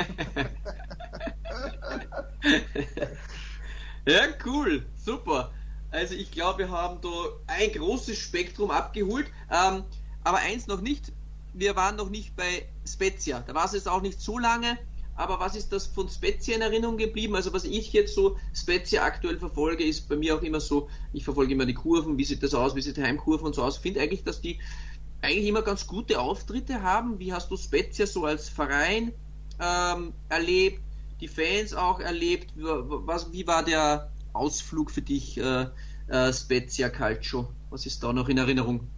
ja, 4.06 4.20
cool, 4.44 4.84
super. 5.02 5.50
Also 5.90 6.14
ich 6.14 6.30
glaube, 6.30 6.58
wir 6.58 6.70
haben 6.70 7.00
da 7.00 7.08
ein 7.46 7.72
großes 7.72 8.18
Spektrum 8.18 8.70
abgeholt. 8.70 9.26
Ähm, 9.50 9.84
aber 10.24 10.38
eins 10.38 10.66
noch 10.66 10.82
nicht, 10.82 11.12
wir 11.54 11.74
waren 11.76 11.96
noch 11.96 12.10
nicht 12.10 12.36
bei 12.36 12.66
Spezia. 12.86 13.42
Da 13.46 13.54
war 13.54 13.64
es 13.64 13.72
jetzt 13.72 13.88
auch 13.88 14.02
nicht 14.02 14.20
so 14.20 14.38
lange. 14.38 14.76
Aber 15.16 15.38
was 15.38 15.54
ist 15.54 15.72
das 15.72 15.86
von 15.86 16.08
Spezia 16.08 16.56
in 16.56 16.62
Erinnerung 16.62 16.96
geblieben? 16.96 17.36
Also 17.36 17.52
was 17.52 17.64
ich 17.64 17.92
jetzt 17.92 18.14
so 18.14 18.36
Spezia 18.52 19.04
aktuell 19.04 19.38
verfolge, 19.38 19.84
ist 19.84 20.08
bei 20.08 20.16
mir 20.16 20.36
auch 20.36 20.42
immer 20.42 20.60
so, 20.60 20.88
ich 21.12 21.24
verfolge 21.24 21.52
immer 21.52 21.66
die 21.66 21.74
Kurven, 21.74 22.18
wie 22.18 22.24
sieht 22.24 22.42
das 22.42 22.54
aus, 22.54 22.74
wie 22.74 22.82
sieht 22.82 22.96
die 22.96 23.02
Heimkurven 23.02 23.46
und 23.46 23.54
so 23.54 23.62
aus. 23.62 23.76
Ich 23.76 23.82
finde 23.82 24.00
eigentlich, 24.00 24.24
dass 24.24 24.40
die 24.40 24.58
eigentlich 25.22 25.46
immer 25.46 25.62
ganz 25.62 25.86
gute 25.86 26.20
Auftritte 26.20 26.82
haben. 26.82 27.18
Wie 27.18 27.32
hast 27.32 27.50
du 27.50 27.56
Spezia 27.56 28.06
so 28.06 28.24
als 28.24 28.48
Verein 28.48 29.12
ähm, 29.60 30.12
erlebt, 30.28 30.80
die 31.20 31.28
Fans 31.28 31.74
auch 31.74 32.00
erlebt? 32.00 32.52
Was, 32.56 33.32
wie 33.32 33.46
war 33.46 33.64
der 33.64 34.10
Ausflug 34.32 34.90
für 34.90 35.02
dich, 35.02 35.38
äh, 35.38 35.66
äh, 36.08 36.32
Spezia 36.32 36.90
Calcio? 36.90 37.48
Was 37.70 37.86
ist 37.86 38.02
da 38.02 38.12
noch 38.12 38.28
in 38.28 38.38
Erinnerung? 38.38 38.88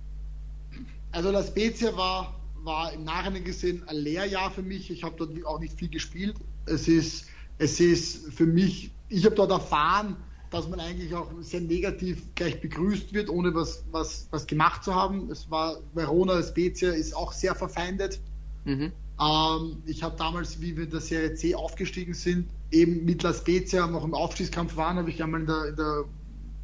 Also 1.13 1.31
La 1.31 1.43
Spezia 1.43 1.97
war 1.97 2.36
war 2.67 2.93
im 2.93 3.05
Nachhinein 3.05 3.45
gesehen 3.45 3.83
ein 3.87 3.97
Lehrjahr 3.97 4.51
für 4.51 4.63
mich. 4.63 4.91
Ich 4.91 5.05
habe 5.05 5.15
dort 5.17 5.31
auch 5.47 5.61
nicht 5.61 5.79
viel 5.79 5.89
gespielt. 5.89 6.37
Es 6.67 6.89
ist, 6.89 7.27
es 7.59 7.81
ist 7.81 8.33
für 8.35 8.45
mich, 8.45 8.91
ich 9.09 9.25
habe 9.25 9.35
dort 9.35 9.53
erfahren, 9.53 10.17
dass 10.51 10.69
man 10.69 10.81
eigentlich 10.81 11.15
auch 11.15 11.31
sehr 11.41 11.61
negativ 11.61 12.23
gleich 12.35 12.61
begrüßt 12.61 13.13
wird, 13.13 13.31
ohne 13.31 13.55
was, 13.55 13.85
was, 13.91 14.29
was 14.31 14.47
gemacht 14.47 14.85
zu 14.85 14.95
haben. 14.95 15.31
Es 15.31 15.51
war 15.51 15.79
Verona 15.95 16.43
Spezia 16.43 16.91
ist 16.91 17.15
auch 17.17 17.33
sehr 17.33 17.55
verfeindet. 17.55 18.21
Mhm. 18.65 18.93
Ähm, 19.21 19.83
ich 19.87 20.03
habe 20.03 20.17
damals, 20.17 20.61
wie 20.61 20.77
wir 20.77 20.85
in 20.85 20.91
der 20.91 21.01
Serie 21.01 21.35
C 21.35 21.55
aufgestiegen 21.55 22.15
sind, 22.15 22.49
eben 22.71 23.05
mit 23.05 23.23
La 23.23 23.33
Spezia 23.33 23.87
noch 23.87 24.05
im 24.05 24.15
Aufstiegskampf 24.15 24.77
waren, 24.77 24.99
habe 24.99 25.11
ich 25.11 25.23
einmal 25.23 25.41
in 25.41 25.47
der, 25.47 25.65
in 25.67 25.77
der 25.77 26.05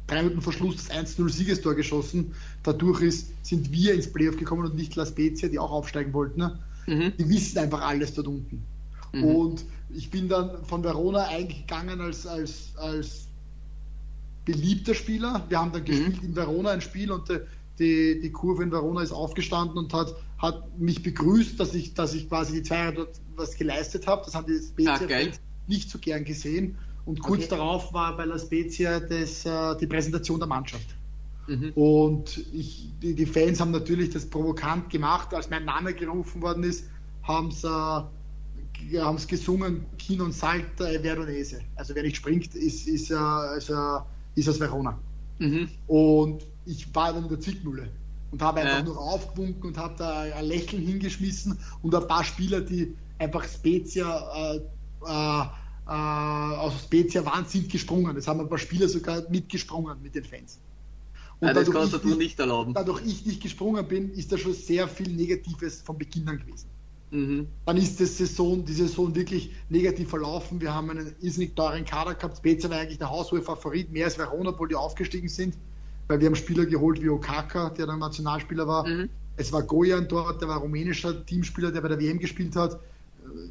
drei 0.07 0.23
Minuten 0.23 0.41
Verschluss 0.41 0.75
das 0.75 0.91
1-0 0.91 1.29
Siegestor 1.29 1.75
geschossen. 1.75 2.35
Dadurch 2.63 3.01
ist, 3.01 3.45
sind 3.45 3.71
wir 3.71 3.93
ins 3.93 4.11
Playoff 4.11 4.37
gekommen 4.37 4.65
und 4.65 4.75
nicht 4.75 4.95
La 4.95 5.05
Spezia, 5.05 5.49
die 5.49 5.59
auch 5.59 5.71
aufsteigen 5.71 6.13
wollten. 6.13 6.39
Ne? 6.39 6.59
Mhm. 6.87 7.13
Die 7.17 7.29
wissen 7.29 7.59
einfach 7.59 7.81
alles 7.81 8.13
dort 8.13 8.27
unten. 8.27 8.63
Mhm. 9.11 9.23
Und 9.23 9.65
ich 9.89 10.09
bin 10.09 10.29
dann 10.29 10.63
von 10.65 10.83
Verona 10.83 11.27
eigentlich 11.27 11.67
gegangen 11.67 12.01
als, 12.01 12.25
als, 12.25 12.73
als 12.77 13.27
beliebter 14.45 14.95
Spieler. 14.95 15.45
Wir 15.49 15.59
haben 15.59 15.71
dann 15.71 15.81
mhm. 15.81 15.85
gespielt 15.85 16.23
in 16.23 16.35
Verona 16.35 16.71
ein 16.71 16.81
Spiel 16.81 17.11
und 17.11 17.29
die, 17.79 18.19
die 18.21 18.31
Kurve 18.31 18.63
in 18.63 18.71
Verona 18.71 19.01
ist 19.01 19.11
aufgestanden 19.11 19.77
und 19.77 19.93
hat, 19.93 20.15
hat 20.37 20.79
mich 20.79 21.01
begrüßt, 21.03 21.59
dass 21.59 21.73
ich, 21.73 21.93
dass 21.93 22.13
ich 22.13 22.29
quasi 22.29 22.53
die 22.53 22.63
zwei 22.63 22.77
Jahre 22.77 22.93
dort 22.93 23.21
was 23.35 23.55
geleistet 23.55 24.07
habe. 24.07 24.23
Das 24.25 24.35
haben 24.35 24.47
die 24.47 24.59
Spezia 24.59 25.07
ah, 25.07 25.37
nicht 25.67 25.89
so 25.89 25.97
gern 25.97 26.23
gesehen. 26.23 26.77
Und 27.05 27.21
kurz 27.21 27.45
okay. 27.45 27.49
darauf 27.49 27.93
war 27.93 28.15
bei 28.15 28.25
La 28.25 28.39
Spezia 28.39 28.99
das, 28.99 29.45
äh, 29.45 29.77
die 29.77 29.87
Präsentation 29.87 30.39
der 30.39 30.47
Mannschaft. 30.47 30.95
Mhm. 31.47 31.71
Und 31.73 32.37
ich, 32.53 32.89
die, 33.01 33.13
die, 33.13 33.25
Fans 33.25 33.59
haben 33.59 33.71
natürlich 33.71 34.09
das 34.11 34.25
provokant 34.25 34.89
gemacht. 34.89 35.33
Als 35.33 35.49
mein 35.49 35.65
Name 35.65 35.93
gerufen 35.93 36.41
worden 36.41 36.63
ist, 36.63 36.85
haben 37.23 37.51
sie 37.51 37.67
äh, 38.91 39.27
gesungen, 39.27 39.85
Kin 39.97 40.21
und 40.21 40.33
Salta 40.33 40.89
e 40.89 41.03
Veronese. 41.03 41.61
Also 41.75 41.95
wer 41.95 42.03
nicht 42.03 42.17
springt, 42.17 42.55
ist, 42.55 42.87
ist, 42.87 43.11
äh, 43.11 43.57
ist, 43.57 43.69
äh, 43.69 43.99
ist 44.35 44.49
aus 44.49 44.59
Verona. 44.59 44.97
Mhm. 45.39 45.69
Und 45.87 46.45
ich 46.65 46.93
war 46.95 47.13
dann 47.13 47.23
in 47.23 47.29
der 47.29 47.39
Zwickmühle 47.39 47.89
und 48.31 48.41
habe 48.41 48.61
einfach 48.61 48.77
ja. 48.77 48.83
nur 48.83 48.99
aufgewunken 48.99 49.67
und 49.67 49.77
habe 49.77 49.95
da 49.97 50.21
ein 50.21 50.45
Lächeln 50.45 50.81
hingeschmissen 50.81 51.57
und 51.81 51.93
ein 51.93 52.07
paar 52.07 52.23
Spieler, 52.23 52.61
die 52.61 52.95
einfach 53.19 53.43
Spezia 53.43 54.53
äh, 54.53 54.61
äh, 55.05 55.45
äh, 55.85 55.91
aus 55.91 56.73
Spezia 56.83 57.25
waren, 57.25 57.45
sind 57.45 57.69
gesprungen. 57.69 58.15
Es 58.15 58.27
haben 58.27 58.39
ein 58.39 58.49
paar 58.49 58.57
Spieler 58.57 58.87
sogar 58.87 59.23
mitgesprungen 59.29 60.01
mit 60.01 60.15
den 60.15 60.23
Fans. 60.23 60.59
Ja, 61.43 61.53
das 61.53 61.71
kannst 61.71 61.93
du 61.93 62.15
nicht 62.15 62.39
erlauben. 62.39 62.73
Dadurch 62.73 63.01
ich 63.05 63.25
nicht 63.25 63.41
gesprungen 63.41 63.87
bin, 63.87 64.11
ist 64.13 64.31
da 64.31 64.37
schon 64.37 64.53
sehr 64.53 64.87
viel 64.87 65.09
Negatives 65.09 65.81
von 65.81 65.97
Beginn 65.97 66.27
an 66.27 66.39
gewesen. 66.39 66.69
Mhm. 67.11 67.47
Dann 67.65 67.77
ist 67.77 67.99
die 67.99 68.05
Saison, 68.05 68.65
die 68.65 68.73
Saison 68.73 69.13
wirklich 69.13 69.51
negativ 69.69 70.09
verlaufen. 70.09 70.59
Wir 70.59 70.73
haben 70.73 70.89
einen 70.89 71.13
irrsinnig 71.21 71.55
teuren 71.55 71.85
Kader 71.85 72.15
gehabt. 72.15 72.37
Spezia 72.37 72.69
war 72.69 72.79
eigentlich 72.79 72.97
der 72.97 73.09
haushohe 73.09 73.41
Favorit, 73.41 73.91
mehr 73.91 74.05
als 74.05 74.17
Verona, 74.17 74.49
obwohl 74.49 74.67
die 74.67 74.75
aufgestiegen 74.75 75.29
sind, 75.29 75.55
weil 76.07 76.19
wir 76.19 76.27
haben 76.27 76.35
Spieler 76.35 76.65
geholt 76.65 77.01
wie 77.01 77.09
Okaka, 77.09 77.69
der 77.69 77.85
dann 77.85 77.99
Nationalspieler 77.99 78.67
war. 78.67 78.87
Mhm. 78.87 79.09
Es 79.37 79.51
war 79.51 79.61
Gojan 79.63 80.07
dort, 80.07 80.41
der 80.41 80.47
war 80.47 80.57
rumänischer 80.57 81.25
Teamspieler, 81.25 81.71
der 81.71 81.81
bei 81.81 81.87
der 81.87 81.99
WM 81.99 82.19
gespielt 82.19 82.55
hat. 82.55 82.79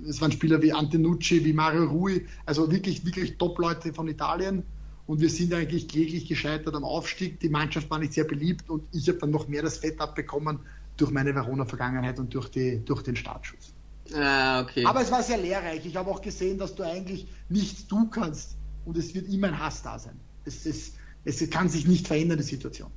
Es 0.09 0.21
waren 0.21 0.33
Spieler 0.33 0.61
wie 0.61 0.73
Antenucci, 0.73 1.45
wie 1.45 1.53
Mario 1.53 1.85
Rui, 1.85 2.27
also 2.47 2.71
wirklich, 2.71 3.05
wirklich 3.07 3.39
Top-Leute 3.39 3.93
von 3.93 4.07
Italien. 4.09 4.65
Und 5.07 5.21
wir 5.21 5.31
sind 5.31 5.53
eigentlich 5.53 5.89
kläglich 5.89 6.29
gescheitert 6.29 6.75
am 6.75 6.85
Aufstieg. 6.85 7.41
Die 7.41 7.49
Mannschaft 7.49 7.91
war 7.91 7.99
nicht 7.99 8.13
sehr 8.13 8.25
beliebt 8.25 8.71
und 8.71 8.85
ich 8.93 9.09
habe 9.09 9.19
dann 9.19 9.31
noch 9.31 9.49
mehr 9.49 9.63
das 9.63 9.79
Fett 9.79 10.01
abbekommen 10.01 10.61
durch 10.97 11.11
meine 11.11 11.35
Verona-Vergangenheit 11.35 12.19
und 12.19 12.33
durch, 12.35 12.49
die, 12.49 12.85
durch 12.85 13.03
den 13.03 13.17
Startschuss. 13.17 13.75
Ah, 14.15 14.61
okay. 14.61 14.85
Aber 14.85 15.01
es 15.01 15.11
war 15.11 15.23
sehr 15.23 15.39
lehrreich. 15.39 15.85
Ich 15.87 15.97
habe 15.97 16.11
auch 16.11 16.21
gesehen, 16.21 16.59
dass 16.59 16.75
du 16.75 16.83
eigentlich 16.83 17.27
nichts 17.49 17.87
tun 17.87 18.11
kannst 18.11 18.57
und 18.85 18.97
es 18.97 19.15
wird 19.15 19.29
immer 19.29 19.49
ein 19.49 19.59
Hass 19.59 19.83
da 19.83 19.99
sein. 19.99 20.19
Es, 20.45 20.67
es, 20.67 20.93
es 21.25 21.49
kann 21.51 21.69
sich 21.69 21.87
nicht 21.87 22.07
verändern, 22.07 22.39
die 22.39 22.45
Situation. 22.45 22.91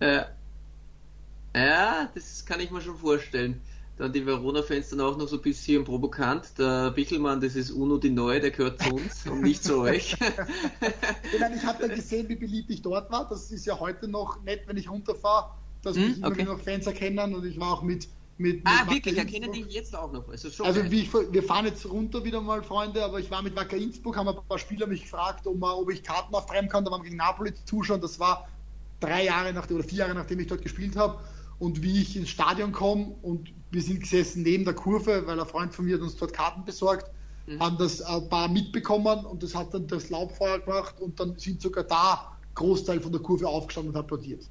Ja. 0.00 0.26
ja, 1.54 2.10
das 2.14 2.44
kann 2.44 2.60
ich 2.60 2.70
mir 2.70 2.80
schon 2.80 2.96
vorstellen. 2.96 3.60
Dann 3.98 4.12
die 4.12 4.26
Verona-Fans 4.26 4.90
dann 4.90 5.00
auch 5.00 5.16
noch 5.16 5.26
so 5.26 5.36
ein 5.36 5.42
bisschen 5.42 5.82
provokant. 5.84 6.58
Der 6.58 6.90
Bichelmann, 6.90 7.40
das 7.40 7.56
ist 7.56 7.70
Uno 7.70 7.96
die 7.96 8.10
Neue, 8.10 8.40
der 8.40 8.50
gehört 8.50 8.82
zu 8.82 8.94
uns 8.94 9.26
und 9.26 9.42
nicht 9.42 9.64
zu 9.64 9.78
euch. 9.78 10.12
ich, 11.32 11.40
meine, 11.40 11.56
ich 11.56 11.64
habe 11.64 11.86
dann 11.86 11.96
gesehen, 11.96 12.28
wie 12.28 12.36
beliebt 12.36 12.70
ich 12.70 12.82
dort 12.82 13.10
war. 13.10 13.26
Das 13.26 13.50
ist 13.50 13.64
ja 13.64 13.80
heute 13.80 14.06
noch 14.06 14.42
nett, 14.42 14.64
wenn 14.66 14.76
ich 14.76 14.90
runterfahre, 14.90 15.50
dass 15.82 15.96
hm, 15.96 16.08
mich 16.08 16.24
okay. 16.24 16.42
immer 16.42 16.52
noch 16.52 16.60
Fans 16.60 16.86
erkennen 16.86 17.34
und 17.34 17.46
ich 17.46 17.58
war 17.58 17.72
auch 17.72 17.82
mit. 17.82 18.06
mit, 18.36 18.56
mit 18.56 18.66
ah, 18.66 18.82
Wacker 18.82 18.96
wirklich? 18.96 19.16
Erkennen 19.16 19.50
dich 19.50 19.66
jetzt 19.68 19.96
auch 19.96 20.12
noch? 20.12 20.28
Also, 20.28 20.62
also 20.62 20.80
ich, 20.82 21.14
wir 21.14 21.42
fahren 21.42 21.64
jetzt 21.64 21.88
runter 21.88 22.22
wieder 22.22 22.42
mal, 22.42 22.62
Freunde, 22.62 23.02
aber 23.02 23.18
ich 23.18 23.30
war 23.30 23.40
mit 23.40 23.56
Wacker 23.56 23.78
Innsbruck, 23.78 24.18
haben 24.18 24.28
ein 24.28 24.36
paar 24.46 24.58
Spieler 24.58 24.86
mich 24.86 25.04
gefragt, 25.04 25.46
ob, 25.46 25.62
ob 25.62 25.90
ich 25.90 26.02
Karten 26.02 26.34
auftreiben 26.34 26.68
kann. 26.68 26.84
Da 26.84 26.90
waren 26.90 27.00
wir 27.00 27.04
gegen 27.04 27.16
Napoli 27.16 27.54
zuschauen. 27.64 28.02
Das 28.02 28.20
war 28.20 28.46
drei 29.00 29.24
Jahre 29.24 29.54
nach, 29.54 29.70
oder 29.70 29.84
vier 29.84 30.00
Jahre 30.00 30.14
nachdem 30.14 30.40
ich 30.40 30.48
dort 30.48 30.60
gespielt 30.60 30.96
habe. 30.96 31.18
Und 31.58 31.82
wie 31.82 32.02
ich 32.02 32.16
ins 32.16 32.28
Stadion 32.28 32.72
komme 32.72 33.14
und 33.22 33.52
wir 33.70 33.82
sind 33.82 34.00
gesessen 34.00 34.42
neben 34.42 34.64
der 34.64 34.74
Kurve, 34.74 35.26
weil 35.26 35.40
ein 35.40 35.46
Freund 35.46 35.74
von 35.74 35.86
mir 35.86 35.94
hat 35.94 36.02
uns 36.02 36.16
dort 36.16 36.32
Karten 36.32 36.64
besorgt, 36.64 37.10
mhm. 37.46 37.60
haben 37.60 37.78
das 37.78 38.02
ein 38.02 38.28
paar 38.28 38.48
mitbekommen 38.48 39.24
und 39.24 39.42
das 39.42 39.54
hat 39.54 39.72
dann 39.72 39.86
das 39.86 40.10
Laubfeuer 40.10 40.60
gemacht 40.60 41.00
und 41.00 41.18
dann 41.18 41.38
sind 41.38 41.62
sogar 41.62 41.84
da 41.84 42.36
Großteil 42.54 43.00
von 43.00 43.12
der 43.12 43.20
Kurve 43.20 43.48
aufgestanden 43.48 43.94
und 43.94 44.00
applaudiert. 44.00 44.44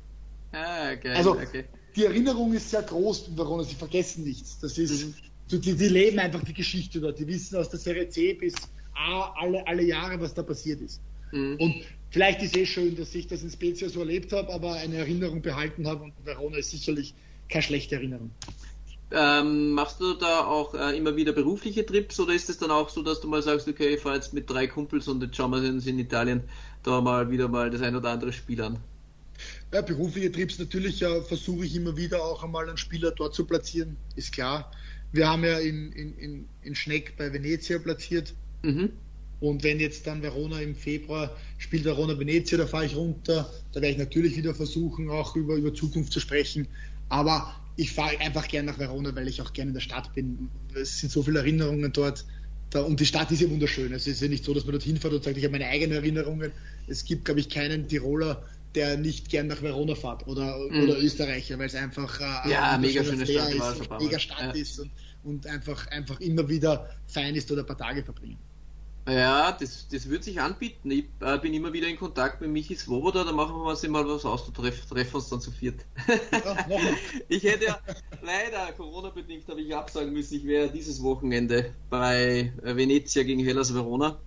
Ah, 0.51 0.93
okay, 0.93 1.09
also 1.09 1.33
okay. 1.33 1.65
die 1.95 2.05
Erinnerung 2.05 2.53
ist 2.53 2.69
sehr 2.69 2.83
groß, 2.83 3.35
Verona, 3.35 3.63
sie 3.63 3.75
vergessen 3.75 4.23
nichts. 4.23 4.59
Das 4.59 4.77
ist, 4.77 5.05
mhm. 5.05 5.13
die, 5.51 5.75
die, 5.75 5.87
leben 5.87 6.19
einfach 6.19 6.43
die 6.43 6.53
Geschichte 6.53 7.01
dort. 7.01 7.19
Die 7.19 7.27
wissen 7.27 7.57
aus 7.57 7.69
der 7.69 7.79
Serie 7.79 8.07
C 8.09 8.33
bis 8.33 8.55
A 8.95 9.33
alle, 9.37 9.65
alle 9.67 9.83
Jahre, 9.83 10.19
was 10.21 10.33
da 10.33 10.43
passiert 10.43 10.81
ist. 10.81 11.01
Mhm. 11.31 11.57
Und 11.59 11.75
vielleicht 12.15 12.41
ist 12.41 12.55
eh 12.55 12.65
schön, 12.65 12.95
dass 12.95 13.13
ich 13.13 13.27
das 13.27 13.43
in 13.43 13.51
Spezia 13.51 13.89
so 13.89 13.99
erlebt 13.99 14.31
habe, 14.31 14.53
aber 14.53 14.75
eine 14.75 14.95
Erinnerung 14.95 15.41
behalten 15.41 15.85
habe 15.85 16.05
und 16.05 16.13
Verona 16.23 16.55
ist 16.55 16.71
sicherlich 16.71 17.13
keine 17.49 17.61
schlechte 17.61 17.95
Erinnerung. 17.95 18.31
Ähm, 19.11 19.71
machst 19.71 19.99
du 19.99 20.13
da 20.13 20.45
auch 20.45 20.73
äh, 20.75 20.97
immer 20.97 21.17
wieder 21.17 21.33
berufliche 21.33 21.85
Trips 21.85 22.17
oder 22.17 22.33
ist 22.33 22.49
es 22.49 22.57
dann 22.57 22.71
auch 22.71 22.87
so, 22.87 23.03
dass 23.03 23.19
du 23.19 23.27
mal 23.27 23.41
sagst, 23.41 23.67
okay, 23.67 23.95
ich 23.95 23.99
fahre 23.99 24.15
jetzt 24.15 24.33
mit 24.33 24.49
drei 24.49 24.65
Kumpels 24.65 25.09
und 25.09 25.21
jetzt 25.23 25.35
schauen 25.35 25.51
wir 25.51 25.57
uns 25.69 25.87
in 25.87 25.99
Italien 25.99 26.43
da 26.83 27.01
mal 27.01 27.29
wieder 27.29 27.49
mal 27.49 27.69
das 27.69 27.81
ein 27.81 27.97
oder 27.97 28.11
andere 28.11 28.31
Spiel 28.31 28.61
an? 28.61 28.79
Ja, 29.73 29.81
berufliche 29.81 30.31
Trips 30.31 30.57
natürlich 30.57 31.01
ja, 31.01 31.21
versuche 31.21 31.65
ich 31.65 31.75
immer 31.75 31.97
wieder 31.97 32.23
auch 32.23 32.45
einmal 32.45 32.69
einen 32.69 32.77
Spieler 32.77 33.11
dort 33.11 33.35
zu 33.35 33.43
platzieren, 33.43 33.97
ist 34.15 34.31
klar. 34.31 34.71
Wir 35.11 35.27
haben 35.27 35.43
ja 35.43 35.59
in, 35.59 35.91
in, 35.91 36.17
in, 36.17 36.47
in 36.61 36.75
Schneck 36.75 37.17
bei 37.17 37.33
Venezia 37.33 37.77
platziert. 37.77 38.33
Mhm. 38.63 38.93
Und 39.39 39.63
wenn 39.63 39.79
jetzt 39.79 40.07
dann 40.07 40.21
Verona 40.21 40.61
im 40.61 40.75
Februar 40.75 41.35
spielt 41.57 41.83
Verona 41.83 42.17
Venezia, 42.17 42.57
da 42.57 42.67
fahre 42.67 42.85
ich 42.85 42.95
runter. 42.95 43.51
Da 43.73 43.81
werde 43.81 43.93
ich 43.93 43.97
natürlich 43.97 44.37
wieder 44.37 44.55
versuchen, 44.55 45.09
auch 45.09 45.35
über, 45.35 45.55
über 45.55 45.73
Zukunft 45.73 46.13
zu 46.13 46.19
sprechen. 46.19 46.67
Aber 47.09 47.55
ich 47.75 47.91
fahre 47.91 48.19
einfach 48.19 48.47
gerne 48.47 48.71
nach 48.71 48.79
Verona, 48.79 49.15
weil 49.15 49.27
ich 49.27 49.41
auch 49.41 49.53
gerne 49.53 49.69
in 49.69 49.73
der 49.73 49.81
Stadt 49.81 50.13
bin. 50.13 50.49
Es 50.73 50.99
sind 50.99 51.11
so 51.11 51.23
viele 51.23 51.39
Erinnerungen 51.39 51.91
dort. 51.91 52.25
Da, 52.69 52.81
und 52.81 52.99
die 52.99 53.05
Stadt 53.05 53.31
ist 53.31 53.41
ja 53.41 53.49
wunderschön. 53.49 53.93
Es 53.93 54.07
ist 54.07 54.21
ja 54.21 54.27
nicht 54.27 54.43
so, 54.43 54.53
dass 54.53 54.63
man 54.63 54.71
dorthin 54.71 54.97
fährt 54.97 55.13
und 55.13 55.23
sagt, 55.23 55.37
ich 55.37 55.43
habe 55.43 55.51
meine 55.51 55.67
eigenen 55.67 55.97
Erinnerungen. 55.97 56.51
Es 56.87 57.05
gibt, 57.05 57.25
glaube 57.25 57.39
ich, 57.39 57.49
keinen 57.49 57.87
Tiroler, 57.87 58.43
der 58.75 58.97
nicht 58.97 59.29
gern 59.29 59.47
nach 59.47 59.61
Verona 59.61 59.95
fährt 59.95 60.27
oder, 60.27 60.57
mm. 60.57 60.83
oder 60.83 60.97
Österreicher, 60.97 61.57
weil 61.57 61.67
es 61.67 61.75
einfach 61.75 62.19
äh, 62.19 62.51
ja, 62.51 62.77
mega 62.77 63.03
schöne 63.03 63.25
Stadt, 63.25 63.53
ist, 63.53 63.89
mega 63.99 64.19
Stadt 64.19 64.55
ja. 64.55 64.61
ist 64.61 64.79
und, 64.79 64.91
und, 65.23 65.47
einfach, 65.47 65.87
einfach 65.87 66.19
immer 66.19 66.47
wieder 66.49 66.89
fein 67.07 67.35
ist 67.35 67.51
oder 67.51 67.61
ein 67.61 67.67
paar 67.67 67.77
Tage 67.77 68.03
verbringen. 68.03 68.37
Ja, 69.07 69.51
das, 69.51 69.87
das 69.87 70.09
wird 70.09 70.23
sich 70.23 70.41
anbieten. 70.41 70.89
Ich 70.89 71.05
äh, 71.19 71.37
bin 71.37 71.53
immer 71.53 71.71
wieder 71.73 71.87
in 71.87 71.97
Kontakt 71.97 72.41
mit 72.41 72.49
Michi 72.49 72.75
Svoboda, 72.75 73.23
da 73.23 73.31
machen 73.31 73.55
wir 73.55 73.69
uns 73.69 73.87
mal 73.87 74.07
was 74.07 74.25
aus, 74.25 74.47
da 74.47 74.61
treff, 74.61 74.83
treffen 74.87 75.15
uns 75.15 75.29
dann 75.29 75.41
zu 75.41 75.51
viert. 75.51 75.85
Ja, 76.31 76.57
ich 77.27 77.43
hätte 77.43 77.65
ja 77.65 77.79
leider 78.23 78.71
Corona-bedingt 78.73 79.47
habe 79.47 79.61
ich 79.61 79.75
absagen 79.75 80.11
müssen, 80.11 80.35
ich 80.35 80.45
wäre 80.45 80.69
dieses 80.69 81.03
Wochenende 81.03 81.71
bei 81.91 82.51
Venezia 82.63 83.21
gegen 83.21 83.43
Hellas 83.43 83.75
Verona. 83.75 84.17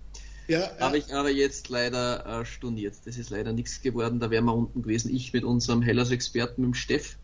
Ja, 0.47 0.61
ja. 0.61 0.79
Habe 0.79 0.97
ich 0.97 1.13
aber 1.13 1.29
jetzt 1.29 1.69
leider 1.69 2.25
äh, 2.41 2.45
storniert. 2.45 2.95
Das 3.05 3.17
ist 3.17 3.29
leider 3.29 3.51
nichts 3.51 3.81
geworden, 3.81 4.19
da 4.19 4.31
wären 4.31 4.45
wir 4.45 4.55
unten 4.55 4.81
gewesen. 4.81 5.13
Ich 5.13 5.33
mit 5.33 5.43
unserem 5.43 5.81
Hellas-Experten, 5.81 6.61
mit 6.61 6.69
dem 6.69 6.73
Steff. 6.73 7.17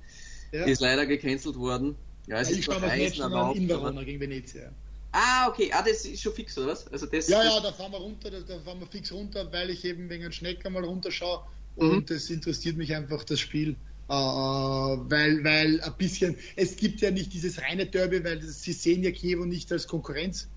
Ja. 0.51 0.65
Ist 0.65 0.81
leider 0.81 1.05
gecancelt 1.05 1.55
worden. 1.55 1.95
Ja, 2.27 2.39
es 2.39 2.49
ja, 2.49 2.53
ist 2.53 2.59
ich 2.59 2.65
schaue 2.65 2.81
Reisen 2.81 3.21
erlaubt, 3.21 3.57
in 3.57 3.67
Verona 3.67 4.03
gegen 4.03 4.19
Venezia. 4.19 4.71
Ah, 5.17 5.47
okay. 5.47 5.71
Ah, 5.73 5.81
das 5.81 6.03
ist 6.03 6.21
schon 6.21 6.33
fix, 6.33 6.57
oder 6.57 6.67
was? 6.67 6.91
Also 6.91 7.05
das, 7.05 7.29
ja, 7.29 7.41
das... 7.41 7.53
ja, 7.53 7.59
da 7.61 7.71
fahren 7.71 7.93
wir 7.93 7.99
runter, 7.99 8.29
da, 8.29 8.41
da, 8.41 8.59
fahren 8.59 8.81
wir 8.81 8.87
fix 8.87 9.13
runter, 9.13 9.47
weil 9.53 9.69
ich 9.69 9.85
eben 9.85 10.09
wegen 10.09 10.23
einem 10.23 10.33
Schnecker 10.33 10.69
mal 10.69 10.83
runterschaue 10.83 11.41
mhm. 11.77 11.89
und 11.89 12.11
es 12.11 12.29
interessiert 12.29 12.75
mich 12.75 12.93
einfach 12.93 13.23
das 13.23 13.39
Spiel. 13.39 13.77
Uh, 14.07 14.99
weil, 15.09 15.43
weil 15.43 15.81
ein 15.81 15.93
bisschen, 15.97 16.35
es 16.55 16.75
gibt 16.75 17.01
ja 17.01 17.09
nicht 17.09 17.33
dieses 17.33 17.59
reine 17.61 17.87
Derby, 17.87 18.23
weil 18.23 18.39
das, 18.39 18.61
sie 18.61 18.73
sehen 18.73 19.01
ja 19.01 19.09
Kiewo 19.09 19.45
nicht 19.45 19.71
als 19.71 19.87
Konkurrenz. 19.87 20.47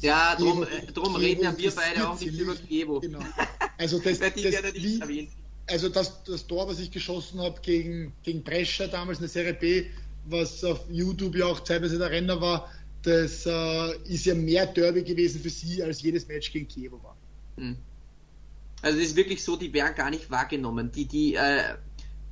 Ja, 0.00 0.34
drum, 0.36 0.62
äh, 0.62 0.92
drum 0.92 1.16
reden 1.16 1.42
ja 1.42 1.58
wir 1.58 1.70
beide 1.72 2.08
auch 2.08 2.18
nicht 2.18 2.32
über 2.32 2.54
Kiewo. 2.54 3.00
Genau. 3.00 3.20
Also 3.76 3.98
das, 3.98 4.20
das, 4.20 4.36
wie, 4.36 5.28
also 5.66 5.88
das, 5.88 6.22
das 6.22 6.46
Tor, 6.46 6.68
was 6.68 6.78
ich 6.78 6.92
geschossen 6.92 7.40
habe 7.40 7.60
gegen, 7.60 8.12
gegen 8.22 8.44
Brescia 8.44 8.86
damals 8.86 9.18
in 9.18 9.22
der 9.22 9.30
Serie 9.30 9.54
B, 9.54 9.86
was 10.26 10.62
auf 10.62 10.80
YouTube 10.88 11.34
ja 11.34 11.46
auch 11.46 11.58
teilweise 11.58 11.98
der 11.98 12.08
Renner 12.08 12.40
war, 12.40 12.70
das 13.04 13.44
äh, 13.44 13.96
ist 14.08 14.24
ja 14.24 14.34
mehr 14.34 14.66
Derby 14.66 15.02
gewesen 15.02 15.40
für 15.40 15.50
sie, 15.50 15.82
als 15.82 16.02
jedes 16.02 16.26
Match 16.26 16.50
gegen 16.50 16.66
Kiewo 16.66 17.02
war. 17.02 17.16
Hm. 17.58 17.76
Also 18.80 18.98
es 18.98 19.08
ist 19.08 19.16
wirklich 19.16 19.44
so, 19.44 19.56
die 19.56 19.72
werden 19.72 19.94
gar 19.94 20.10
nicht 20.10 20.30
wahrgenommen. 20.30 20.90
Die, 20.90 21.04
die, 21.04 21.34
äh, 21.34 21.76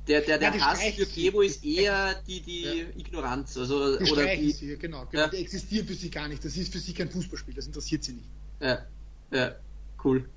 der 0.07 0.21
der, 0.21 0.37
der 0.39 0.55
ja, 0.55 0.59
Hass 0.59 0.83
für 0.83 1.05
Kiewo 1.05 1.41
ist 1.41 1.63
eher 1.63 2.15
die, 2.27 2.41
die 2.41 2.63
ja. 2.63 2.73
Ignoranz. 2.97 3.55
Also, 3.55 3.97
die 3.97 4.11
oder 4.11 4.35
die, 4.35 4.51
sie, 4.51 4.77
genau. 4.77 5.05
genau. 5.05 5.23
Ja. 5.23 5.29
Die 5.29 5.37
existiert 5.37 5.87
für 5.87 5.93
sie 5.93 6.09
gar 6.09 6.27
nicht. 6.27 6.43
Das 6.43 6.57
ist 6.57 6.73
für 6.73 6.79
sie 6.79 6.93
kein 6.93 7.09
Fußballspiel, 7.09 7.53
das 7.53 7.67
interessiert 7.67 8.03
sie 8.03 8.13
nicht. 8.13 8.29
Ja, 8.59 8.85
ja, 9.31 9.55
cool. 10.03 10.27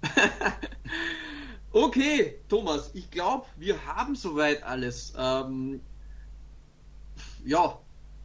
okay, 1.72 2.36
Thomas, 2.48 2.90
ich 2.92 3.10
glaube, 3.10 3.46
wir 3.56 3.86
haben 3.86 4.14
soweit 4.14 4.62
alles. 4.62 5.14
Ähm, 5.18 5.80
ja, 7.44 7.78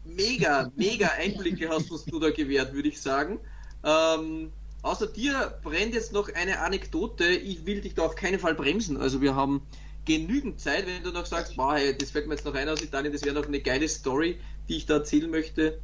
mega, 0.04 0.72
mega 0.76 1.10
Einblicke 1.18 1.70
hast 1.70 1.92
was 1.92 2.06
du 2.06 2.20
da 2.20 2.30
gewährt, 2.30 2.74
würde 2.74 2.90
ich 2.90 3.02
sagen. 3.02 3.40
Ähm, 3.84 4.52
außer 4.82 5.08
dir 5.08 5.60
brennt 5.64 5.94
jetzt 5.94 6.14
noch 6.14 6.34
eine 6.34 6.60
Anekdote. 6.60 7.26
Ich 7.26 7.66
will 7.66 7.82
dich 7.82 7.94
da 7.94 8.04
auf 8.04 8.16
keinen 8.16 8.40
Fall 8.40 8.56
bremsen. 8.56 8.98
Also 8.98 9.22
wir 9.22 9.36
haben 9.36 9.62
genügend 10.06 10.60
Zeit, 10.60 10.88
wenn 10.88 11.04
du 11.04 11.12
noch 11.12 11.26
sagst, 11.26 11.58
wow, 11.58 11.74
hey, 11.74 11.96
das 11.98 12.12
fällt 12.12 12.28
mir 12.28 12.34
jetzt 12.34 12.46
noch 12.46 12.56
ein 12.56 12.68
aus 12.70 12.82
Italien, 12.82 13.14
das 13.14 13.24
wäre 13.24 13.36
noch 13.36 13.48
eine 13.48 13.60
geile 13.60 13.88
Story, 13.88 14.40
die 14.68 14.78
ich 14.78 14.86
da 14.86 14.96
erzählen 14.96 15.30
möchte. 15.30 15.80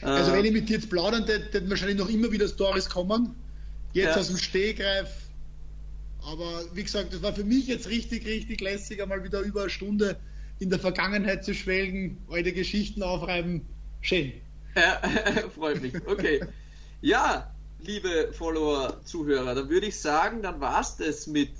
Also 0.00 0.32
äh, 0.32 0.36
wenn 0.36 0.44
ich 0.44 0.52
mit 0.52 0.68
dir 0.68 0.76
jetzt 0.76 0.90
plaudern, 0.90 1.26
dann 1.26 1.70
wahrscheinlich 1.70 1.98
noch 1.98 2.08
immer 2.08 2.30
wieder 2.32 2.48
Stories 2.48 2.88
kommen. 2.88 3.34
Jetzt 3.92 4.14
ja. 4.14 4.20
aus 4.20 4.28
dem 4.28 4.38
Stehgreif. 4.38 5.08
Aber 6.22 6.64
wie 6.72 6.82
gesagt, 6.82 7.12
das 7.12 7.22
war 7.22 7.34
für 7.34 7.44
mich 7.44 7.66
jetzt 7.66 7.88
richtig, 7.88 8.26
richtig 8.26 8.60
lässig, 8.60 9.02
einmal 9.02 9.22
wieder 9.22 9.40
über 9.40 9.62
eine 9.62 9.70
Stunde 9.70 10.18
in 10.58 10.70
der 10.70 10.78
Vergangenheit 10.78 11.44
zu 11.44 11.54
schwelgen, 11.54 12.22
alte 12.30 12.52
Geschichten 12.52 13.02
aufreiben. 13.02 13.66
Schön. 14.00 14.32
Ja, 14.76 15.00
freut 15.54 15.82
mich. 15.82 15.94
Okay. 16.06 16.40
Ja, 17.00 17.52
liebe 17.80 18.32
Follower, 18.32 19.00
Zuhörer, 19.04 19.54
dann 19.54 19.68
würde 19.68 19.86
ich 19.86 20.00
sagen, 20.00 20.42
dann 20.42 20.60
war 20.60 20.80
es 20.80 20.96
das 20.96 21.26
mit 21.26 21.50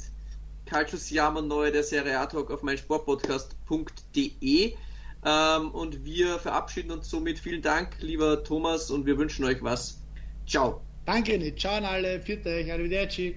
Calcio 0.67 0.99
Siamo 0.99 1.43
Neu, 1.43 1.71
der 1.71 1.83
Serie 1.83 2.19
A 2.19 2.25
Talk 2.27 2.51
auf 2.51 2.63
meinsportpodcast.de. 2.63 4.75
Ähm, 5.27 5.71
und 5.71 6.05
wir 6.05 6.39
verabschieden 6.39 6.91
uns 6.91 7.09
somit. 7.09 7.39
Vielen 7.39 7.63
Dank, 7.63 7.97
lieber 8.01 8.45
Thomas, 8.45 8.91
und 8.91 9.07
wir 9.07 9.17
wünschen 9.19 9.45
euch 9.45 9.63
was. 9.63 10.01
Ciao. 10.47 10.81
Danke, 11.07 11.39
nicht. 11.39 11.61
Ciao 11.61 11.75
an 11.75 11.85
alle. 11.85 12.21
Vierte 12.21 12.51
euch. 12.51 12.73
Arrivederci. 12.73 13.37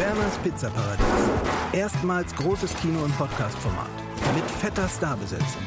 Werners 0.00 0.38
Pizzaparadies. 0.42 1.04
Erstmals 1.72 2.34
großes 2.34 2.74
Kino- 2.80 3.04
und 3.04 3.14
Podcast-Format. 3.18 3.90
Mit 4.34 4.44
fetter 4.62 4.88
Starbesetzung. 4.88 5.66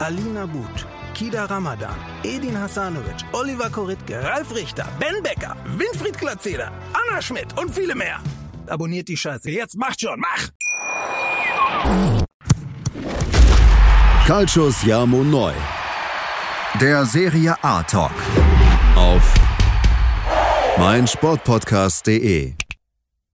Alina 0.00 0.46
But, 0.46 0.84
Kida 1.14 1.44
Ramadan, 1.44 1.94
Edin 2.24 2.58
Hasanovic, 2.58 3.20
Oliver 3.32 3.70
Koritke, 3.70 4.20
Ralf 4.20 4.52
Richter, 4.52 4.88
Ben 4.98 5.22
Becker, 5.22 5.54
Winfried 5.78 6.18
Glatzeder, 6.18 6.72
Anna 6.92 7.22
Schmidt 7.22 7.56
und 7.56 7.72
viele 7.72 7.94
mehr. 7.94 8.18
Abonniert 8.66 9.06
die 9.06 9.16
Scheiße. 9.16 9.48
Jetzt 9.48 9.76
macht 9.76 10.00
schon, 10.00 10.18
mach! 10.18 10.48
Calcius 14.26 14.82
Jamo 14.82 15.22
Neu. 15.22 15.52
Der 16.80 17.06
Serie 17.06 17.54
A 17.62 17.84
Talk. 17.84 18.10
Auf 18.96 19.34
meinsportpodcast.de 20.78 22.54